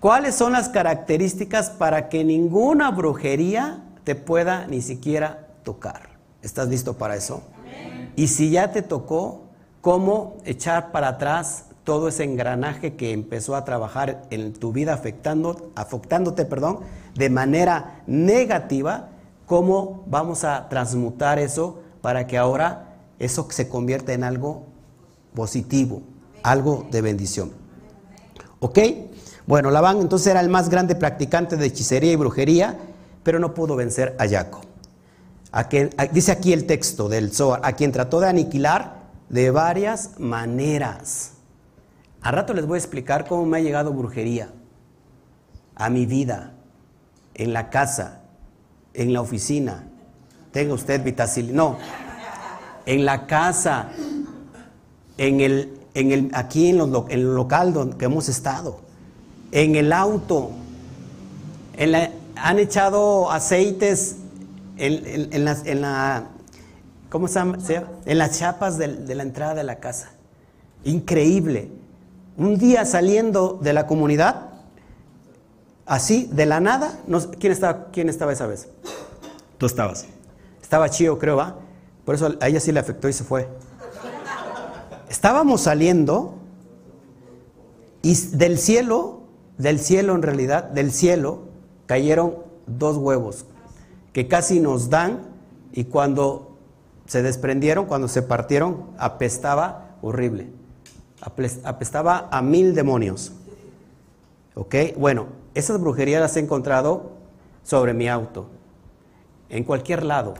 ¿Cuáles 0.06 0.34
son 0.34 0.52
las 0.52 0.68
características 0.68 1.70
para 1.70 2.08
que 2.08 2.22
ninguna 2.22 2.92
brujería 2.92 3.82
te 4.04 4.14
pueda 4.14 4.66
ni 4.66 4.82
siquiera 4.82 5.48
tocar? 5.64 6.10
¿Estás 6.42 6.68
listo 6.68 6.94
para 6.94 7.16
eso? 7.16 7.42
Y 8.14 8.28
si 8.28 8.50
ya 8.50 8.70
te 8.70 8.82
tocó, 8.82 9.46
¿cómo 9.80 10.36
echar 10.44 10.92
para 10.92 11.08
atrás 11.08 11.64
todo 11.82 12.06
ese 12.06 12.24
engranaje 12.24 12.94
que 12.94 13.12
empezó 13.12 13.56
a 13.56 13.64
trabajar 13.64 14.22
en 14.30 14.52
tu 14.52 14.70
vida 14.70 14.92
afectando, 14.92 15.72
afectándote 15.74 16.44
perdón, 16.44 16.80
de 17.16 17.28
manera 17.28 18.02
negativa? 18.06 19.08
¿Cómo 19.46 20.04
vamos 20.06 20.44
a 20.44 20.68
transmutar 20.68 21.38
eso 21.38 21.80
para 22.02 22.26
que 22.28 22.36
ahora 22.38 22.96
eso 23.18 23.48
se 23.50 23.68
convierta 23.68 24.12
en 24.12 24.24
algo 24.24 24.66
positivo, 25.34 26.02
algo 26.44 26.86
de 26.90 27.00
bendición? 27.00 27.65
¿Ok? 28.60 28.78
Bueno, 29.46 29.70
Labán 29.70 30.00
entonces 30.00 30.28
era 30.28 30.40
el 30.40 30.48
más 30.48 30.68
grande 30.68 30.94
practicante 30.96 31.56
de 31.56 31.66
hechicería 31.66 32.12
y 32.12 32.16
brujería, 32.16 32.76
pero 33.22 33.38
no 33.38 33.54
pudo 33.54 33.76
vencer 33.76 34.16
a 34.18 34.28
Jacob. 34.28 34.64
dice 36.12 36.32
aquí 36.32 36.52
el 36.52 36.66
texto 36.66 37.08
del 37.08 37.32
Zohar, 37.32 37.60
a 37.62 37.72
quien 37.72 37.92
trató 37.92 38.20
de 38.20 38.28
aniquilar 38.28 39.06
de 39.28 39.50
varias 39.50 40.18
maneras. 40.18 41.32
A 42.22 42.30
rato 42.32 42.54
les 42.54 42.66
voy 42.66 42.76
a 42.76 42.78
explicar 42.78 43.26
cómo 43.26 43.46
me 43.46 43.58
ha 43.58 43.60
llegado 43.60 43.92
brujería 43.92 44.50
a 45.76 45.90
mi 45.90 46.06
vida, 46.06 46.54
en 47.34 47.52
la 47.52 47.70
casa, 47.70 48.22
en 48.94 49.12
la 49.12 49.20
oficina. 49.20 49.84
Tenga 50.50 50.74
usted 50.74 51.04
vitacil, 51.04 51.54
no, 51.54 51.78
en 52.86 53.04
la 53.04 53.26
casa, 53.26 53.90
en 55.18 55.40
el, 55.40 55.75
en 55.96 56.12
el, 56.12 56.30
aquí 56.34 56.68
en, 56.68 56.80
en 56.80 57.10
el 57.10 57.34
local 57.34 57.72
donde 57.72 58.04
hemos 58.04 58.28
estado 58.28 58.86
en 59.50 59.74
el 59.76 59.92
auto, 59.92 60.50
han 62.36 62.58
echado 62.58 63.30
aceites 63.30 64.16
en, 64.76 65.44
la, 65.44 66.24
¿cómo 67.08 67.28
se 67.28 67.34
llama? 67.34 67.58
En 68.04 68.18
las 68.18 68.38
chapas 68.38 68.76
de, 68.76 69.14
la 69.14 69.22
entrada 69.22 69.54
de 69.54 69.64
la 69.64 69.76
casa. 69.76 70.10
Increíble. 70.84 71.70
Un 72.36 72.58
día 72.58 72.84
saliendo 72.84 73.58
de 73.62 73.72
la 73.72 73.86
comunidad, 73.86 74.50
así, 75.86 76.28
de 76.30 76.44
la 76.44 76.60
nada, 76.60 76.98
¿quién, 77.40 77.52
estaba, 77.52 77.86
¿quién 77.92 78.10
estaba 78.10 78.34
esa 78.34 78.46
vez? 78.46 78.68
Tú 79.56 79.64
estabas. 79.64 80.04
Estaba 80.60 80.90
chido, 80.90 81.18
creo, 81.18 81.36
¿va? 81.36 81.56
Por 82.04 82.14
eso 82.14 82.34
a 82.40 82.48
ella 82.48 82.60
sí 82.60 82.72
le 82.72 82.80
afectó 82.80 83.08
y 83.08 83.14
se 83.14 83.24
fue. 83.24 83.48
Estábamos 85.16 85.62
saliendo 85.62 86.34
y 88.02 88.14
del 88.36 88.58
cielo 88.58 89.22
del 89.56 89.78
cielo 89.78 90.14
en 90.14 90.20
realidad, 90.20 90.64
del 90.64 90.92
cielo, 90.92 91.44
cayeron 91.86 92.34
dos 92.66 92.98
huevos 92.98 93.46
que 94.12 94.28
casi 94.28 94.60
nos 94.60 94.90
dan 94.90 95.22
y 95.72 95.84
cuando 95.84 96.58
se 97.06 97.22
desprendieron, 97.22 97.86
cuando 97.86 98.08
se 98.08 98.20
partieron, 98.20 98.90
apestaba 98.98 99.96
horrible. 100.02 100.48
Apestaba 101.64 102.28
a 102.30 102.42
mil 102.42 102.74
demonios. 102.74 103.32
¿Ok? 104.54 104.74
Bueno, 104.98 105.28
esas 105.54 105.80
brujerías 105.80 106.20
las 106.20 106.36
he 106.36 106.40
encontrado 106.40 107.12
sobre 107.62 107.94
mi 107.94 108.06
auto, 108.06 108.48
en 109.48 109.64
cualquier 109.64 110.02
lado. 110.02 110.34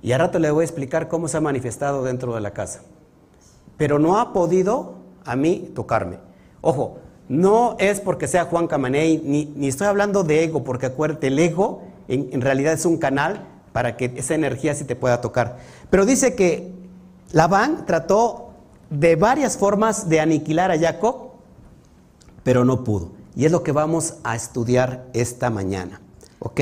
Y 0.00 0.12
a 0.12 0.18
rato 0.18 0.38
le 0.38 0.50
voy 0.50 0.62
a 0.62 0.64
explicar 0.64 1.08
cómo 1.08 1.28
se 1.28 1.36
ha 1.36 1.42
manifestado 1.42 2.02
dentro 2.02 2.34
de 2.34 2.40
la 2.40 2.52
casa. 2.52 2.80
Pero 3.82 3.98
no 3.98 4.20
ha 4.20 4.32
podido 4.32 4.94
a 5.24 5.34
mí 5.34 5.72
tocarme. 5.74 6.18
Ojo, 6.60 6.98
no 7.28 7.74
es 7.80 7.98
porque 7.98 8.28
sea 8.28 8.44
Juan 8.44 8.68
Camaney, 8.68 9.50
ni, 9.56 9.66
estoy 9.66 9.88
hablando 9.88 10.22
de 10.22 10.44
ego, 10.44 10.62
porque 10.62 10.86
acuérdate, 10.86 11.26
el 11.26 11.38
ego 11.40 11.82
en, 12.06 12.40
realidad 12.40 12.74
es 12.74 12.84
un 12.84 12.96
canal 12.96 13.44
para 13.72 13.96
que 13.96 14.12
esa 14.14 14.36
energía 14.36 14.72
sí 14.76 14.84
te 14.84 14.94
pueda 14.94 15.20
tocar. 15.20 15.58
Pero 15.90 16.06
dice 16.06 16.36
que 16.36 16.72
Labán 17.32 17.84
trató 17.84 18.50
de 18.88 19.16
varias 19.16 19.56
formas 19.56 20.08
de 20.08 20.20
aniquilar 20.20 20.70
a 20.70 20.78
Jacob, 20.78 21.32
pero 22.44 22.64
no 22.64 22.84
pudo. 22.84 23.10
Y 23.34 23.46
es 23.46 23.50
lo 23.50 23.64
que 23.64 23.72
vamos 23.72 24.14
a 24.22 24.36
estudiar 24.36 25.08
esta 25.12 25.50
mañana. 25.50 26.00
¿Ok? 26.38 26.60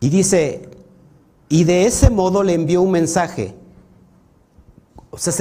Y 0.00 0.08
dice, 0.08 0.68
y 1.48 1.62
de 1.62 1.86
ese 1.86 2.10
modo 2.10 2.42
le 2.42 2.54
envió 2.54 2.82
un 2.82 2.90
mensaje. 2.90 3.54
O 5.12 5.18
sea, 5.18 5.32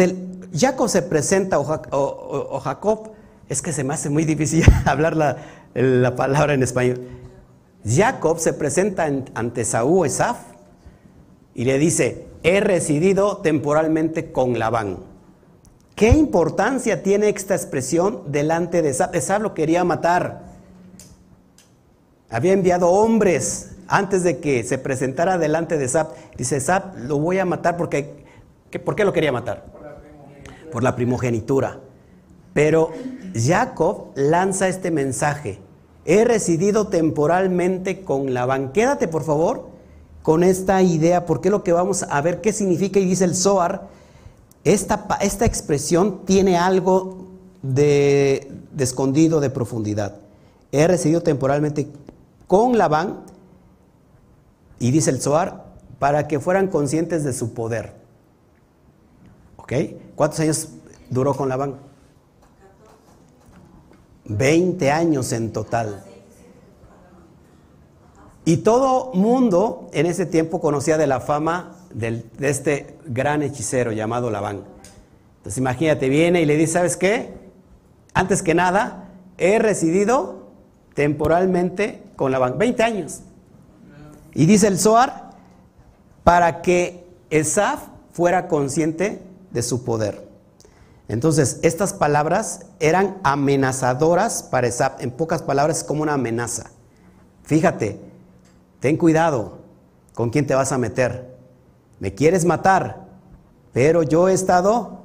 Jacob 0.53 0.89
se 0.89 1.01
presenta, 1.01 1.59
o 1.59 2.59
Jacob 2.59 3.11
es 3.51 3.61
que 3.61 3.73
se 3.73 3.83
me 3.83 3.93
hace 3.93 4.09
muy 4.09 4.23
difícil 4.23 4.63
hablar 4.85 5.17
la, 5.17 6.15
palabra 6.15 6.53
en 6.53 6.63
español. 6.63 7.01
Jacob 7.85 8.39
se 8.39 8.53
presenta 8.53 9.09
ante 9.33 9.65
Saúl 9.65 10.07
Esaf 10.07 10.37
y 11.53 11.65
le 11.65 11.77
dice, 11.77 12.27
he 12.43 12.61
residido 12.61 13.37
temporalmente 13.37 14.31
con 14.31 14.57
Labán. 14.57 14.99
¿Qué 15.95 16.11
importancia 16.11 17.03
tiene 17.03 17.27
esta 17.27 17.55
expresión 17.55 18.23
delante 18.27 18.81
de 18.81 18.91
Esaf? 18.91 19.13
Esaf 19.13 19.41
lo 19.41 19.53
quería 19.53 19.83
matar. 19.83 20.43
Había 22.29 22.53
enviado 22.53 22.89
hombres 22.89 23.71
antes 23.89 24.23
de 24.23 24.39
que 24.39 24.63
se 24.63 24.77
presentara 24.77 25.37
delante 25.37 25.77
de 25.77 25.85
Esaf. 25.85 26.11
Dice, 26.37 26.55
Esaf, 26.55 26.95
lo 26.95 27.19
voy 27.19 27.39
a 27.39 27.45
matar 27.45 27.75
porque... 27.75 28.21
¿Por 28.85 28.95
qué 28.95 29.03
lo 29.03 29.11
quería 29.11 29.33
matar? 29.33 29.65
Por 30.71 30.83
la 30.83 30.95
primogenitura. 30.95 31.79
Pero 32.53 32.91
Jacob 33.35 34.07
lanza 34.15 34.67
este 34.67 34.91
mensaje. 34.91 35.59
He 36.05 36.23
residido 36.25 36.87
temporalmente 36.87 38.03
con 38.03 38.33
Labán. 38.33 38.71
Quédate, 38.71 39.07
por 39.07 39.23
favor, 39.23 39.69
con 40.23 40.43
esta 40.43 40.81
idea, 40.81 41.25
porque 41.25 41.49
es 41.49 41.51
lo 41.51 41.63
que 41.63 41.73
vamos 41.73 42.03
a 42.09 42.21
ver 42.21 42.41
qué 42.41 42.53
significa. 42.53 42.99
Y 42.99 43.05
dice 43.05 43.25
el 43.25 43.35
Zohar, 43.35 43.87
esta, 44.63 45.07
esta 45.21 45.45
expresión 45.45 46.25
tiene 46.25 46.57
algo 46.57 47.27
de, 47.61 48.51
escondido, 48.77 49.39
de 49.39 49.49
profundidad. 49.49 50.15
He 50.71 50.87
residido 50.87 51.21
temporalmente 51.21 51.87
con 52.47 52.77
Labán, 52.77 53.21
y 54.79 54.91
dice 54.91 55.11
el 55.11 55.21
Zohar, 55.21 55.65
para 55.99 56.27
que 56.27 56.39
fueran 56.39 56.67
conscientes 56.67 57.23
de 57.23 57.33
su 57.33 57.53
poder. 57.53 58.00
¿Cuántos 60.15 60.39
años 60.39 60.69
duró 61.09 61.33
con 61.33 61.49
Labán? 61.49 61.77
20 64.25 64.91
años 64.91 65.31
en 65.31 65.51
total. 65.51 66.03
Y 68.43 68.57
todo 68.57 69.13
mundo 69.13 69.89
en 69.93 70.07
ese 70.07 70.25
tiempo 70.25 70.59
conocía 70.59 70.97
de 70.97 71.07
la 71.07 71.19
fama 71.19 71.75
de 71.93 72.25
este 72.39 72.97
gran 73.05 73.43
hechicero 73.43 73.91
llamado 73.91 74.29
Labán. 74.29 74.63
Entonces 75.37 75.57
imagínate, 75.57 76.09
viene 76.09 76.41
y 76.41 76.45
le 76.45 76.57
dice, 76.57 76.73
¿sabes 76.73 76.97
qué? 76.97 77.33
Antes 78.13 78.43
que 78.43 78.53
nada, 78.53 79.09
he 79.37 79.57
residido 79.59 80.49
temporalmente 80.93 82.03
con 82.15 82.31
Labán, 82.31 82.57
20 82.57 82.83
años. 82.83 83.21
Y 84.33 84.45
dice 84.45 84.67
el 84.67 84.79
Zohar, 84.79 85.31
para 86.23 86.61
que 86.61 87.05
Esaf 87.29 87.87
fuera 88.11 88.47
consciente 88.47 89.30
de 89.53 89.61
su 89.61 89.83
poder. 89.83 90.31
Entonces, 91.07 91.59
estas 91.61 91.93
palabras 91.93 92.61
eran 92.79 93.17
amenazadoras 93.23 94.43
para 94.43 94.67
Esap. 94.67 95.01
En 95.01 95.11
pocas 95.11 95.41
palabras, 95.41 95.79
es 95.79 95.83
como 95.83 96.03
una 96.03 96.13
amenaza. 96.13 96.71
Fíjate, 97.43 97.99
ten 98.79 98.95
cuidado 98.95 99.57
con 100.13 100.29
quién 100.29 100.47
te 100.47 100.55
vas 100.55 100.71
a 100.71 100.77
meter. 100.77 101.35
Me 101.99 102.13
quieres 102.13 102.45
matar, 102.45 103.07
pero 103.73 104.03
yo 104.03 104.29
he 104.29 104.33
estado 104.33 105.01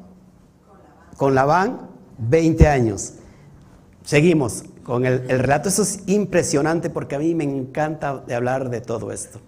con 1.17 1.35
Labán 1.35 1.91
20 2.19 2.69
años. 2.69 3.15
Seguimos 4.05 4.63
con 4.85 5.05
el, 5.07 5.29
el, 5.29 5.41
relato. 5.41 5.69
Eso 5.69 5.83
es 5.83 6.01
impresionante 6.07 6.89
porque 6.89 7.17
a 7.17 7.19
mí 7.19 7.35
me 7.35 7.43
encanta 7.43 8.23
hablar 8.33 8.71
de 8.71 8.81
todo 8.81 9.11
esto. 9.11 9.41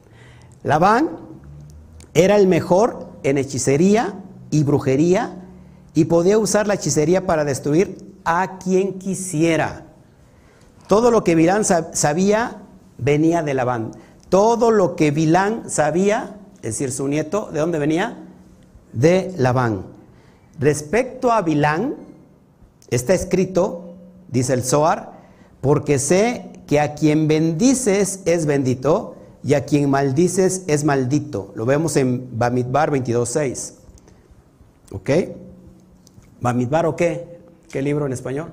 Labán 0.65 1.19
era 2.15 2.35
el 2.35 2.49
mejor 2.49 3.11
en 3.23 3.39
hechicería 3.39 4.25
y 4.51 4.65
brujería 4.65 5.45
y 5.95 6.05
podía 6.05 6.39
usar 6.39 6.67
la 6.67 6.75
hechicería 6.75 7.27
para 7.27 7.45
destruir 7.45 7.99
a 8.25 8.59
quien 8.59 8.99
quisiera. 8.99 9.87
Todo 10.87 11.11
lo 11.11 11.25
que 11.25 11.35
Bilán 11.35 11.65
sabía 11.65 12.63
venía 12.99 13.43
de 13.43 13.55
Labán. 13.55 13.93
Todo 14.29 14.71
lo 14.71 14.97
que 14.97 15.11
Bilán 15.11 15.71
sabía, 15.71 16.37
es 16.57 16.63
decir, 16.63 16.93
su 16.93 17.09
nieto, 17.09 17.51
¿de 17.53 17.61
dónde 17.61 17.79
venía? 17.79 18.19
De 18.93 19.35
Labán. 19.37 19.87
Respecto 20.59 21.33
a 21.33 21.43
Bilán, 21.43 21.95
está 22.91 23.15
escrito, 23.15 23.95
dice 24.29 24.55
el 24.55 24.65
Zohar, 24.65 25.13
porque 25.61 25.99
sé 25.99 26.53
que 26.67 26.81
a 26.81 26.95
quien 26.95 27.29
bendices 27.29 28.21
es 28.27 28.47
bendito 28.47 29.17
y 29.43 29.55
a 29.55 29.65
quien 29.65 29.89
maldices 29.89 30.65
es 30.67 30.85
maldito. 30.85 31.53
Lo 31.55 31.65
vemos 31.65 31.97
en 31.97 32.39
Bamidbar 32.39 32.91
22.6. 32.91 33.78
¿Ok? 34.93 35.11
¿Bamidbar 36.41 36.87
o 36.87 36.97
qué? 36.97 37.41
¿Qué 37.71 37.83
libro 37.83 38.07
en 38.07 38.13
español? 38.13 38.53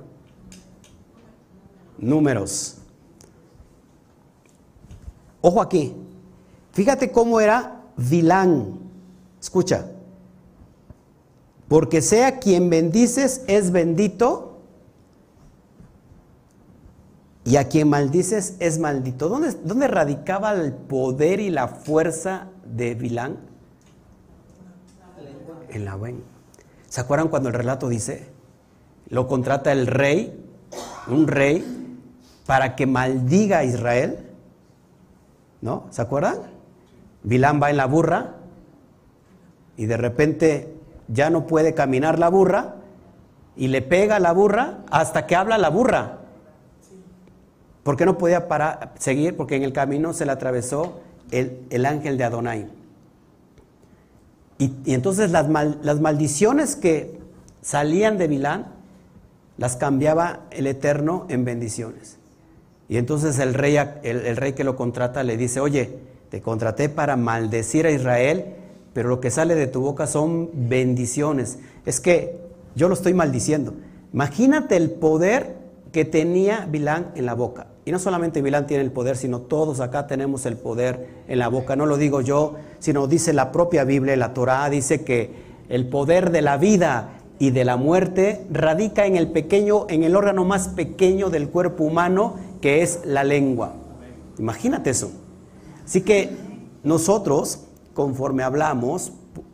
Números. 1.97 2.77
Ojo 5.41 5.61
aquí. 5.61 5.95
Fíjate 6.73 7.11
cómo 7.11 7.39
era 7.39 7.83
Vilán. 7.95 8.79
Escucha. 9.39 9.87
Porque 11.67 12.01
sea 12.01 12.39
quien 12.39 12.69
bendices 12.69 13.43
es 13.47 13.71
bendito 13.71 14.59
y 17.43 17.57
a 17.57 17.69
quien 17.69 17.89
maldices 17.89 18.55
es 18.59 18.79
maldito. 18.79 19.29
¿Dónde, 19.29 19.53
dónde 19.63 19.87
radicaba 19.87 20.53
el 20.53 20.73
poder 20.73 21.39
y 21.39 21.49
la 21.49 21.67
fuerza 21.67 22.49
de 22.65 22.95
Vilán? 22.95 23.37
En. 25.75 26.23
¿Se 26.87 27.01
acuerdan 27.01 27.27
cuando 27.27 27.49
el 27.49 27.55
relato 27.55 27.89
dice? 27.89 28.29
Lo 29.09 29.27
contrata 29.27 29.71
el 29.71 29.87
rey, 29.87 30.43
un 31.07 31.27
rey, 31.27 31.63
para 32.45 32.75
que 32.75 32.85
maldiga 32.87 33.59
a 33.59 33.63
Israel. 33.63 34.19
¿No? 35.61 35.87
¿Se 35.89 36.01
acuerdan? 36.01 36.37
Vilán 37.23 37.61
va 37.61 37.69
en 37.69 37.77
la 37.77 37.87
burra 37.87 38.35
y 39.77 39.85
de 39.85 39.97
repente 39.97 40.73
ya 41.07 41.29
no 41.29 41.47
puede 41.47 41.73
caminar 41.73 42.19
la 42.19 42.29
burra 42.29 42.75
y 43.55 43.67
le 43.67 43.81
pega 43.81 44.19
la 44.19 44.31
burra 44.31 44.79
hasta 44.91 45.25
que 45.25 45.35
habla 45.35 45.57
la 45.57 45.69
burra. 45.69 46.19
Porque 47.83 48.05
no 48.05 48.17
podía 48.17 48.47
parar, 48.47 48.93
seguir, 48.97 49.35
porque 49.37 49.55
en 49.55 49.63
el 49.63 49.73
camino 49.73 50.13
se 50.13 50.25
le 50.25 50.31
atravesó 50.31 51.01
el, 51.31 51.85
ángel 51.85 52.17
de 52.17 52.23
Adonai. 52.23 52.67
Y, 54.57 54.71
entonces 54.85 55.31
las, 55.31 55.47
las 55.49 55.99
maldiciones 55.99 56.75
que 56.75 57.19
salían 57.61 58.17
de 58.17 58.27
Vilán 58.27 58.67
las 59.57 59.75
cambiaba 59.75 60.41
el 60.51 60.67
Eterno 60.67 61.25
en 61.29 61.45
bendiciones. 61.45 62.17
Y 62.87 62.97
entonces 62.97 63.39
el 63.39 63.53
rey, 63.53 63.77
el, 64.03 64.37
rey 64.37 64.53
que 64.53 64.63
lo 64.63 64.75
contrata 64.75 65.23
le 65.23 65.37
dice, 65.37 65.59
oye, 65.59 65.97
te 66.29 66.41
contraté 66.41 66.89
para 66.89 67.15
maldecir 67.15 67.85
a 67.87 67.91
Israel, 67.91 68.45
pero 68.93 69.09
lo 69.09 69.19
que 69.19 69.31
sale 69.31 69.55
de 69.55 69.67
tu 69.67 69.81
boca 69.81 70.07
son 70.07 70.49
bendiciones. 70.53 71.57
Es 71.85 71.99
que 71.99 72.37
yo 72.75 72.87
lo 72.87 72.93
estoy 72.93 73.13
maldiciendo. 73.13 73.73
Imagínate 74.13 74.75
el 74.75 74.91
poder 74.91 75.55
que 75.91 76.05
tenía 76.05 76.67
Bilán 76.69 77.11
en 77.15 77.25
la 77.25 77.33
boca. 77.33 77.67
Y 77.85 77.91
no 77.91 77.99
solamente 77.99 78.41
Bilán 78.41 78.65
tiene 78.65 78.83
el 78.83 78.91
poder, 78.91 79.15
sino 79.15 79.41
todos 79.41 79.79
acá 79.79 80.07
tenemos 80.07 80.47
el 80.47 80.57
poder 80.57 81.07
en 81.27 81.37
la 81.37 81.49
boca. 81.49 81.75
No 81.75 81.85
lo 81.85 81.97
digo 81.97 82.19
yo, 82.21 82.55
sino 82.79 83.05
dice 83.05 83.31
la 83.31 83.51
propia 83.51 83.83
Biblia, 83.83 84.15
la 84.15 84.33
Torá, 84.33 84.67
dice 84.71 85.03
que 85.03 85.31
el 85.69 85.87
poder 85.87 86.31
de 86.31 86.41
la 86.41 86.57
vida 86.57 87.19
y 87.37 87.51
de 87.51 87.63
la 87.63 87.77
muerte 87.77 88.47
radica 88.49 89.05
en 89.05 89.15
el 89.15 89.27
pequeño, 89.31 89.85
en 89.89 90.03
el 90.03 90.15
órgano 90.15 90.45
más 90.45 90.69
pequeño 90.69 91.29
del 91.29 91.49
cuerpo 91.49 91.83
humano, 91.83 92.35
que 92.59 92.81
es 92.81 93.01
la 93.05 93.23
lengua. 93.23 93.73
Imagínate 94.39 94.89
eso. 94.89 95.11
Así 95.85 96.01
que 96.01 96.35
nosotros, 96.83 97.65
conforme 97.93 98.41
hablamos, 98.41 99.11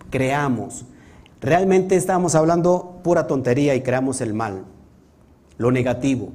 creamos. 0.10 0.86
Realmente 1.42 1.98
estamos 1.98 2.36
hablando 2.36 3.00
pura 3.04 3.28
tontería 3.28 3.76
y 3.76 3.82
creamos 3.82 4.22
el 4.22 4.34
mal, 4.34 4.64
lo 5.58 5.72
negativo. 5.72 6.30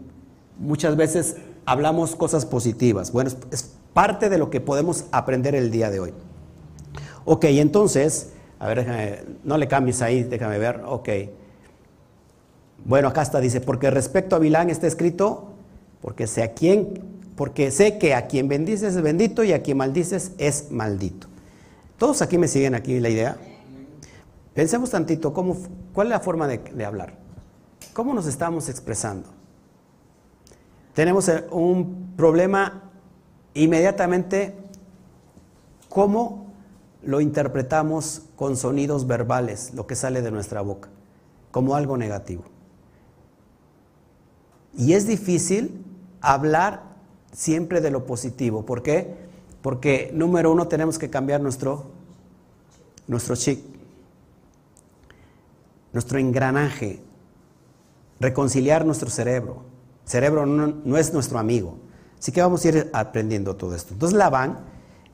Muchas 0.59 0.97
veces 0.97 1.37
hablamos 1.67 2.17
cosas 2.17 2.47
positivas. 2.47 3.13
Bueno, 3.13 3.31
es 3.51 3.71
parte 3.93 4.31
de 4.31 4.39
lo 4.39 4.49
que 4.49 4.61
podemos 4.61 5.05
aprender 5.11 5.55
el 5.55 5.71
día 5.71 5.91
de 5.91 6.01
hoy. 6.01 6.15
Ok, 7.25 7.45
entonces, 7.45 8.31
a 8.59 8.69
ver, 8.69 8.79
déjame, 8.79 9.19
no 9.45 9.59
le 9.59 9.69
cambies 9.69 10.01
ahí, 10.01 10.23
déjame 10.23 10.59
ver. 10.59 10.83
Ok. 10.87 11.09
Bueno, 12.85 13.09
acá 13.09 13.23
está, 13.23 13.41
dice, 13.41 13.61
porque 13.61 13.91
respecto 13.91 14.37
a 14.37 14.39
Bilán 14.39 14.71
está 14.71 14.87
escrito, 14.87 15.53
porque 16.01 16.29
sé 16.29 16.45
a 16.45 16.55
quién, 16.55 17.03
porque 17.35 17.73
sé 17.73 17.99
que 17.99 18.15
a 18.15 18.29
quien 18.29 18.47
bendices 18.49 18.95
es 18.95 19.03
bendito 19.03 19.43
y 19.43 19.53
a 19.53 19.63
quien 19.63 19.79
maldices 19.79 20.33
es 20.39 20.71
maldito. 20.71 21.27
Todos 21.99 22.23
aquí 22.23 22.39
me 22.39 22.47
siguen 22.47 22.75
aquí 22.75 23.01
la 23.01 23.09
idea. 23.09 23.37
Pensemos 24.55 24.91
tantito, 24.91 25.33
¿cómo, 25.33 25.57
¿cuál 25.93 26.07
es 26.07 26.11
la 26.11 26.21
forma 26.21 26.47
de 26.47 26.85
hablar? 26.85 27.15
¿Cómo 27.93 28.15
nos 28.15 28.27
estamos 28.27 28.69
expresando? 28.69 29.36
Tenemos 30.97 31.29
eh, 31.29 31.45
un 31.53 32.15
problema 32.17 32.91
inmediatamente, 33.55 34.57
¿cómo 35.89 36.47
lo 37.03 37.21
interpretamos 37.21 38.23
con 38.35 38.57
sonidos 38.57 39.07
verbales, 39.07 39.73
lo 39.75 39.87
que 39.87 39.95
sale 39.95 40.21
de 40.21 40.31
nuestra 40.31 40.61
boca, 40.61 40.89
como 41.53 41.77
algo 41.77 41.97
negativo. 41.97 42.45
Y 44.77 44.93
es 44.95 45.07
difícil 45.07 45.85
hablar 46.21 46.83
siempre 47.33 47.81
de 47.81 47.91
lo 47.91 48.05
positivo. 48.07 48.67
¿Por 48.67 48.83
qué? 48.83 49.15
Porque 49.63 50.11
número 50.13 50.51
uno 50.51 50.67
tenemos 50.67 50.99
que 50.99 51.09
cambiar 51.09 51.41
nuestro, 51.41 51.87
nuestro 53.07 53.37
chip, 53.37 53.65
nuestro 55.93 56.19
engranaje, 56.19 57.01
reconciliar 58.19 58.85
nuestro 58.85 59.11
cerebro. 59.11 59.76
Cerebro 60.07 60.47
no, 60.47 60.97
es 60.97 61.13
nuestro 61.13 61.39
amigo. 61.39 61.77
Así 62.19 62.33
que 62.33 62.41
vamos 62.41 62.65
a 62.65 62.69
ir 62.69 62.91
aprendiendo 62.93 63.57
todo 63.57 63.75
esto. 63.75 63.93
Entonces 63.93 64.17
Labán 64.17 64.59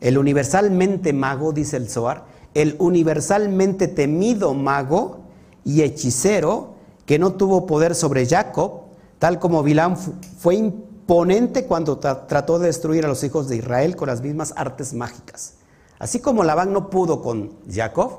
el 0.01 0.19
universalmente 0.19 1.13
mago, 1.13 1.53
dice 1.53 1.77
el 1.77 1.89
Zohar, 1.89 2.25
el 2.55 2.77
universalmente 2.79 3.89
temido 3.89 4.53
mago 4.53 5.21
y 5.65 5.83
hechicero 5.83 6.75
que 7.07 7.19
no 7.19 7.35
tuvo 7.35 7.67
poder 7.67 7.95
sobre 7.95 8.27
Jacob, 8.27 8.83
tal 9.19 9.39
como 9.39 9.63
Bilán 9.63 9.97
fue 9.97 10.57
imponente 10.57 11.67
cuando 11.67 11.99
trató 11.99 12.59
de 12.59 12.67
destruir 12.67 13.05
a 13.05 13.09
los 13.09 13.23
hijos 13.23 13.49
de 13.49 13.57
Israel 13.57 13.97
con 13.97 14.09
las 14.09 14.23
mismas 14.23 14.53
artes 14.57 14.93
mágicas. 14.93 15.55
Así 15.99 16.19
como 16.19 16.43
Labán 16.43 16.73
no 16.73 16.91
pudo 16.91 17.23
con 17.23 17.53
Jacob, 17.71 18.11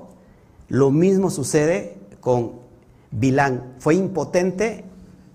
lo 0.70 0.90
mismo 0.90 1.30
sucede 1.30 1.98
con 2.22 2.54
Bilán. 3.12 3.76
Fue 3.80 3.96
impotente 3.96 4.86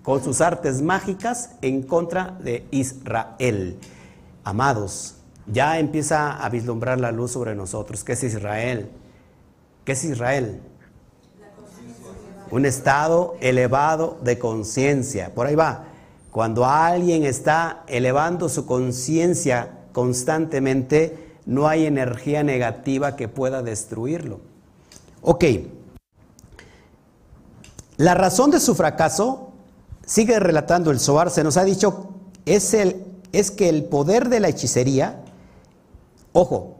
con 0.08 0.24
sus 0.24 0.40
artes 0.40 0.80
mágicas 0.80 1.50
en 1.60 1.82
contra 1.82 2.34
de 2.42 2.66
Israel. 2.70 3.76
Amados, 4.42 5.16
ya 5.46 5.78
empieza 5.78 6.42
a 6.42 6.48
vislumbrar 6.48 6.98
la 6.98 7.12
luz 7.12 7.32
sobre 7.32 7.54
nosotros. 7.54 8.04
¿Qué 8.04 8.14
es 8.14 8.22
Israel? 8.22 8.88
¿Qué 9.84 9.92
es 9.92 10.04
Israel? 10.04 10.62
Un 12.50 12.64
estado 12.64 13.36
elevado 13.40 14.16
de 14.22 14.38
conciencia. 14.38 15.34
Por 15.34 15.46
ahí 15.46 15.54
va. 15.54 15.84
Cuando 16.30 16.64
alguien 16.64 17.24
está 17.24 17.84
elevando 17.86 18.48
su 18.48 18.64
conciencia 18.64 19.72
constantemente, 19.92 21.36
no 21.44 21.68
hay 21.68 21.84
energía 21.84 22.42
negativa 22.42 23.14
que 23.14 23.28
pueda 23.28 23.62
destruirlo. 23.62 24.40
Ok. 25.20 25.44
La 27.98 28.14
razón 28.14 28.50
de 28.50 28.58
su 28.58 28.74
fracaso, 28.74 29.47
sigue 30.08 30.40
relatando 30.40 30.90
el 30.90 30.98
Soar, 30.98 31.30
se 31.30 31.44
nos 31.44 31.56
ha 31.56 31.62
dicho, 31.62 32.08
es, 32.46 32.74
el, 32.74 33.04
es 33.30 33.52
que 33.52 33.68
el 33.68 33.84
poder 33.84 34.28
de 34.28 34.40
la 34.40 34.48
hechicería 34.48 35.22
Ojo, 36.32 36.76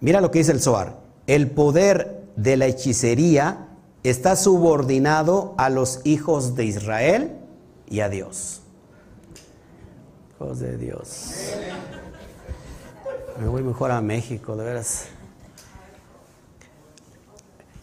mira 0.00 0.20
lo 0.20 0.30
que 0.30 0.38
dice 0.38 0.52
el 0.52 0.60
Zohar. 0.60 1.00
El 1.26 1.50
poder 1.50 2.28
de 2.36 2.56
la 2.56 2.66
hechicería 2.66 3.68
está 4.02 4.36
subordinado 4.36 5.54
a 5.58 5.68
los 5.68 6.00
hijos 6.04 6.54
de 6.54 6.66
Israel 6.66 7.38
y 7.88 8.00
a 8.00 8.08
Dios. 8.08 8.60
Hijos 10.36 10.60
de 10.60 10.76
Dios. 10.76 11.32
Me 13.40 13.48
voy 13.48 13.62
mejor 13.62 13.90
a 13.90 14.00
México, 14.00 14.54
de 14.56 14.64
veras. 14.64 15.06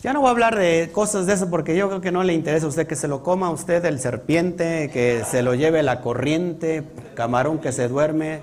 Ya 0.01 0.13
no 0.13 0.21
voy 0.21 0.27
a 0.29 0.31
hablar 0.31 0.57
de 0.57 0.91
cosas 0.93 1.25
de 1.25 1.33
eso 1.33 1.49
porque 1.49 1.75
yo 1.75 1.89
creo 1.89 2.01
que 2.01 2.12
no 2.12 2.23
le 2.23 2.33
interesa 2.33 2.65
a 2.65 2.69
usted 2.69 2.88
que 2.88 2.95
se 2.95 3.07
lo 3.07 3.21
coma 3.21 3.47
a 3.47 3.49
usted 3.49 3.83
el 3.85 3.99
serpiente, 3.99 4.89
que 4.91 5.23
se 5.29 5.43
lo 5.43 5.55
lleve 5.55 5.83
la 5.83 6.01
corriente, 6.01 6.83
camarón 7.15 7.59
que 7.59 7.71
se 7.71 7.88
duerme 7.88 8.41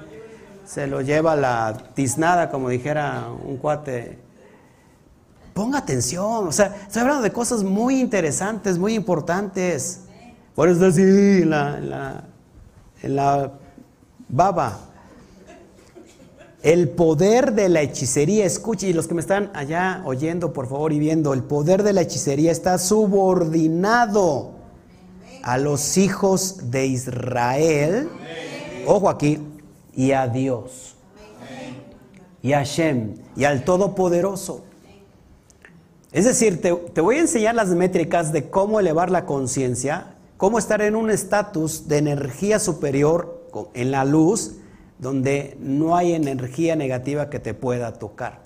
se 0.66 0.87
lo 0.87 1.01
lleva 1.01 1.37
la 1.37 1.77
tiznada, 1.95 2.51
como 2.51 2.69
dijera 2.69 3.29
un 3.31 3.57
cuate. 3.57 4.19
Ponga 5.55 5.79
atención, 5.79 6.49
o 6.49 6.53
sea, 6.53 6.77
estoy 6.83 7.03
hablando 7.03 7.23
de 7.23 7.33
cosas 7.33 7.62
muy 7.62 8.01
interesantes, 8.01 8.77
muy 8.77 8.95
importantes. 8.95 10.03
Por 10.55 10.69
eso 10.69 10.87
así 10.87 11.45
la, 11.45 11.81
la, 11.81 12.25
en 13.03 13.16
la 13.16 13.53
baba. 14.29 14.81
El 16.62 16.88
poder 16.88 17.53
de 17.53 17.69
la 17.69 17.83
hechicería, 17.83 18.45
escuche, 18.45 18.88
y 18.88 18.92
los 18.92 19.07
que 19.07 19.14
me 19.14 19.21
están 19.21 19.51
allá 19.55 20.03
oyendo, 20.05 20.53
por 20.53 20.69
favor, 20.69 20.92
y 20.92 20.99
viendo, 20.99 21.33
el 21.33 21.42
poder 21.42 21.83
de 21.83 21.92
la 21.92 22.01
hechicería 22.01 22.51
está 22.51 22.79
subordinado 22.79 24.53
a 25.42 25.59
los 25.59 25.97
hijos 25.97 26.71
de 26.71 26.87
Israel, 26.87 28.09
ojo 28.87 29.09
aquí, 29.09 29.38
y 29.95 30.12
a 30.12 30.27
Dios, 30.27 30.97
y 32.42 32.53
a 32.53 32.64
Shem, 32.64 33.14
y 33.37 33.45
al 33.45 33.64
Todopoderoso. 33.64 34.64
Es 36.11 36.25
decir, 36.25 36.61
te, 36.62 36.75
te 36.75 37.01
voy 37.01 37.16
a 37.16 37.21
enseñar 37.21 37.55
las 37.55 37.69
métricas 37.69 38.33
de 38.33 38.49
cómo 38.49 38.81
elevar 38.81 39.11
la 39.11 39.27
conciencia, 39.27 40.14
cómo 40.37 40.59
estar 40.59 40.81
en 40.81 40.97
un 40.97 41.11
estatus 41.11 41.87
de 41.87 41.99
energía 41.99 42.59
superior 42.59 43.47
en 43.75 43.90
la 43.90 44.05
luz, 44.05 44.57
donde 44.99 45.57
no 45.61 45.97
hay 45.97 46.15
energía 46.15 46.77
negativa 46.77 47.31
que 47.31 47.39
te 47.39 47.55
pueda 47.55 47.93
tocar. 47.95 48.41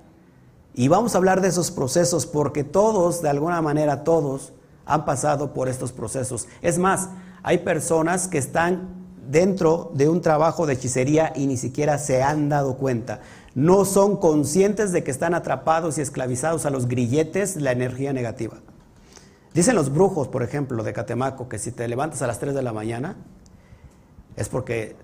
Y 0.74 0.88
vamos 0.88 1.14
a 1.14 1.18
hablar 1.18 1.40
de 1.40 1.48
esos 1.48 1.70
procesos 1.70 2.26
porque 2.26 2.64
todos, 2.64 3.22
de 3.22 3.28
alguna 3.28 3.60
manera 3.62 4.04
todos, 4.04 4.52
han 4.86 5.04
pasado 5.04 5.52
por 5.52 5.68
estos 5.68 5.92
procesos. 5.92 6.48
Es 6.62 6.78
más, 6.78 7.08
hay 7.42 7.58
personas 7.58 8.28
que 8.28 8.38
están 8.38 8.88
dentro 9.28 9.90
de 9.94 10.08
un 10.08 10.20
trabajo 10.20 10.66
de 10.66 10.74
hechicería 10.74 11.32
y 11.36 11.46
ni 11.46 11.56
siquiera 11.56 11.98
se 11.98 12.22
han 12.22 12.48
dado 12.48 12.76
cuenta. 12.76 13.20
No 13.54 13.84
son 13.84 14.16
conscientes 14.16 14.92
de 14.92 15.04
que 15.04 15.10
están 15.10 15.34
atrapados 15.34 15.98
y 15.98 16.00
esclavizados 16.00 16.66
a 16.66 16.70
los 16.70 16.88
grilletes 16.88 17.54
de 17.54 17.60
la 17.60 17.72
energía 17.72 18.12
negativa. 18.12 18.58
Dicen 19.54 19.74
los 19.74 19.92
brujos, 19.92 20.28
por 20.28 20.42
ejemplo, 20.42 20.82
de 20.84 20.92
Catemaco, 20.92 21.48
que 21.48 21.58
si 21.58 21.72
te 21.72 21.86
levantas 21.88 22.22
a 22.22 22.26
las 22.26 22.38
3 22.38 22.54
de 22.54 22.62
la 22.62 22.72
mañana 22.72 23.16
es 24.36 24.48
porque 24.48 24.96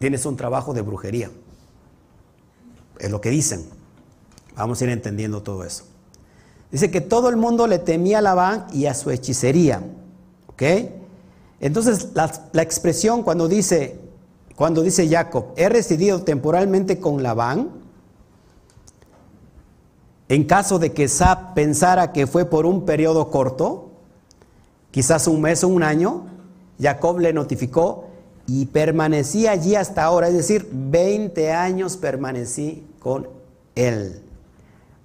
tienes 0.00 0.24
un 0.24 0.36
trabajo 0.36 0.72
de 0.72 0.80
brujería. 0.80 1.30
Es 2.98 3.10
lo 3.10 3.20
que 3.20 3.30
dicen. 3.30 3.64
Vamos 4.56 4.80
a 4.80 4.84
ir 4.84 4.90
entendiendo 4.90 5.42
todo 5.42 5.62
eso. 5.62 5.84
Dice 6.72 6.90
que 6.90 7.02
todo 7.02 7.28
el 7.28 7.36
mundo 7.36 7.66
le 7.66 7.78
temía 7.78 8.18
a 8.18 8.22
Labán 8.22 8.66
y 8.72 8.86
a 8.86 8.94
su 8.94 9.10
hechicería. 9.10 9.82
¿Ok? 10.46 10.62
Entonces, 11.60 12.08
la, 12.14 12.62
expresión 12.62 13.22
cuando 13.22 13.46
dice, 13.46 14.00
cuando 14.56 14.82
dice 14.82 15.06
Jacob, 15.06 15.52
he 15.56 15.68
residido 15.68 16.22
temporalmente 16.22 16.98
con 16.98 17.22
Labán, 17.22 17.68
en 20.30 20.44
caso 20.44 20.78
de 20.78 20.92
que 20.92 21.08
Sab 21.08 21.52
pensara 21.52 22.12
que 22.12 22.26
fue 22.26 22.46
por 22.46 22.64
un 22.64 22.86
periodo 22.86 23.30
corto, 23.30 23.90
quizás 24.92 25.26
un 25.26 25.42
mes 25.42 25.62
o 25.62 25.68
un 25.68 25.82
año, 25.82 26.24
Jacob 26.80 27.18
le 27.18 27.34
notificó 27.34 28.09
y 28.52 28.66
permanecí 28.66 29.46
allí 29.46 29.76
hasta 29.76 30.02
ahora, 30.02 30.26
es 30.26 30.34
decir, 30.34 30.68
20 30.72 31.52
años 31.52 31.96
permanecí 31.96 32.84
con 32.98 33.28
él. 33.76 34.22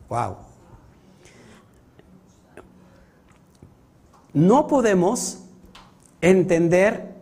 Wow. 0.10 0.38
No 4.34 4.65
podemos 4.65 5.41
entender 6.21 7.13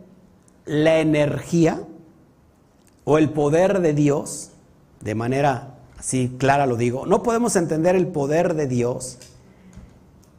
la 0.63 0.99
energía 0.99 1.81
o 3.03 3.17
el 3.17 3.29
poder 3.31 3.81
de 3.81 3.93
Dios, 3.93 4.51
de 5.01 5.15
manera 5.15 5.75
así 5.97 6.37
clara 6.39 6.65
lo 6.67 6.77
digo, 6.77 7.05
no 7.05 7.21
podemos 7.21 7.57
entender 7.57 7.97
el 7.97 8.07
poder 8.07 8.53
de 8.53 8.67
Dios 8.67 9.17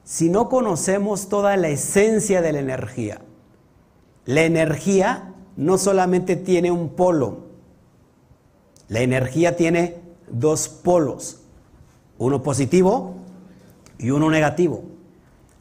si 0.02 0.30
no 0.30 0.48
conocemos 0.48 1.28
toda 1.28 1.58
la 1.58 1.68
esencia 1.68 2.40
de 2.40 2.54
la 2.54 2.60
energía. 2.60 3.20
La 4.24 4.44
energía 4.44 5.33
no 5.56 5.78
solamente 5.78 6.36
tiene 6.36 6.70
un 6.70 6.90
polo, 6.90 7.44
la 8.88 9.00
energía 9.00 9.56
tiene 9.56 9.96
dos 10.28 10.68
polos, 10.68 11.40
uno 12.18 12.42
positivo 12.42 13.14
y 13.98 14.10
uno 14.10 14.30
negativo. 14.30 14.82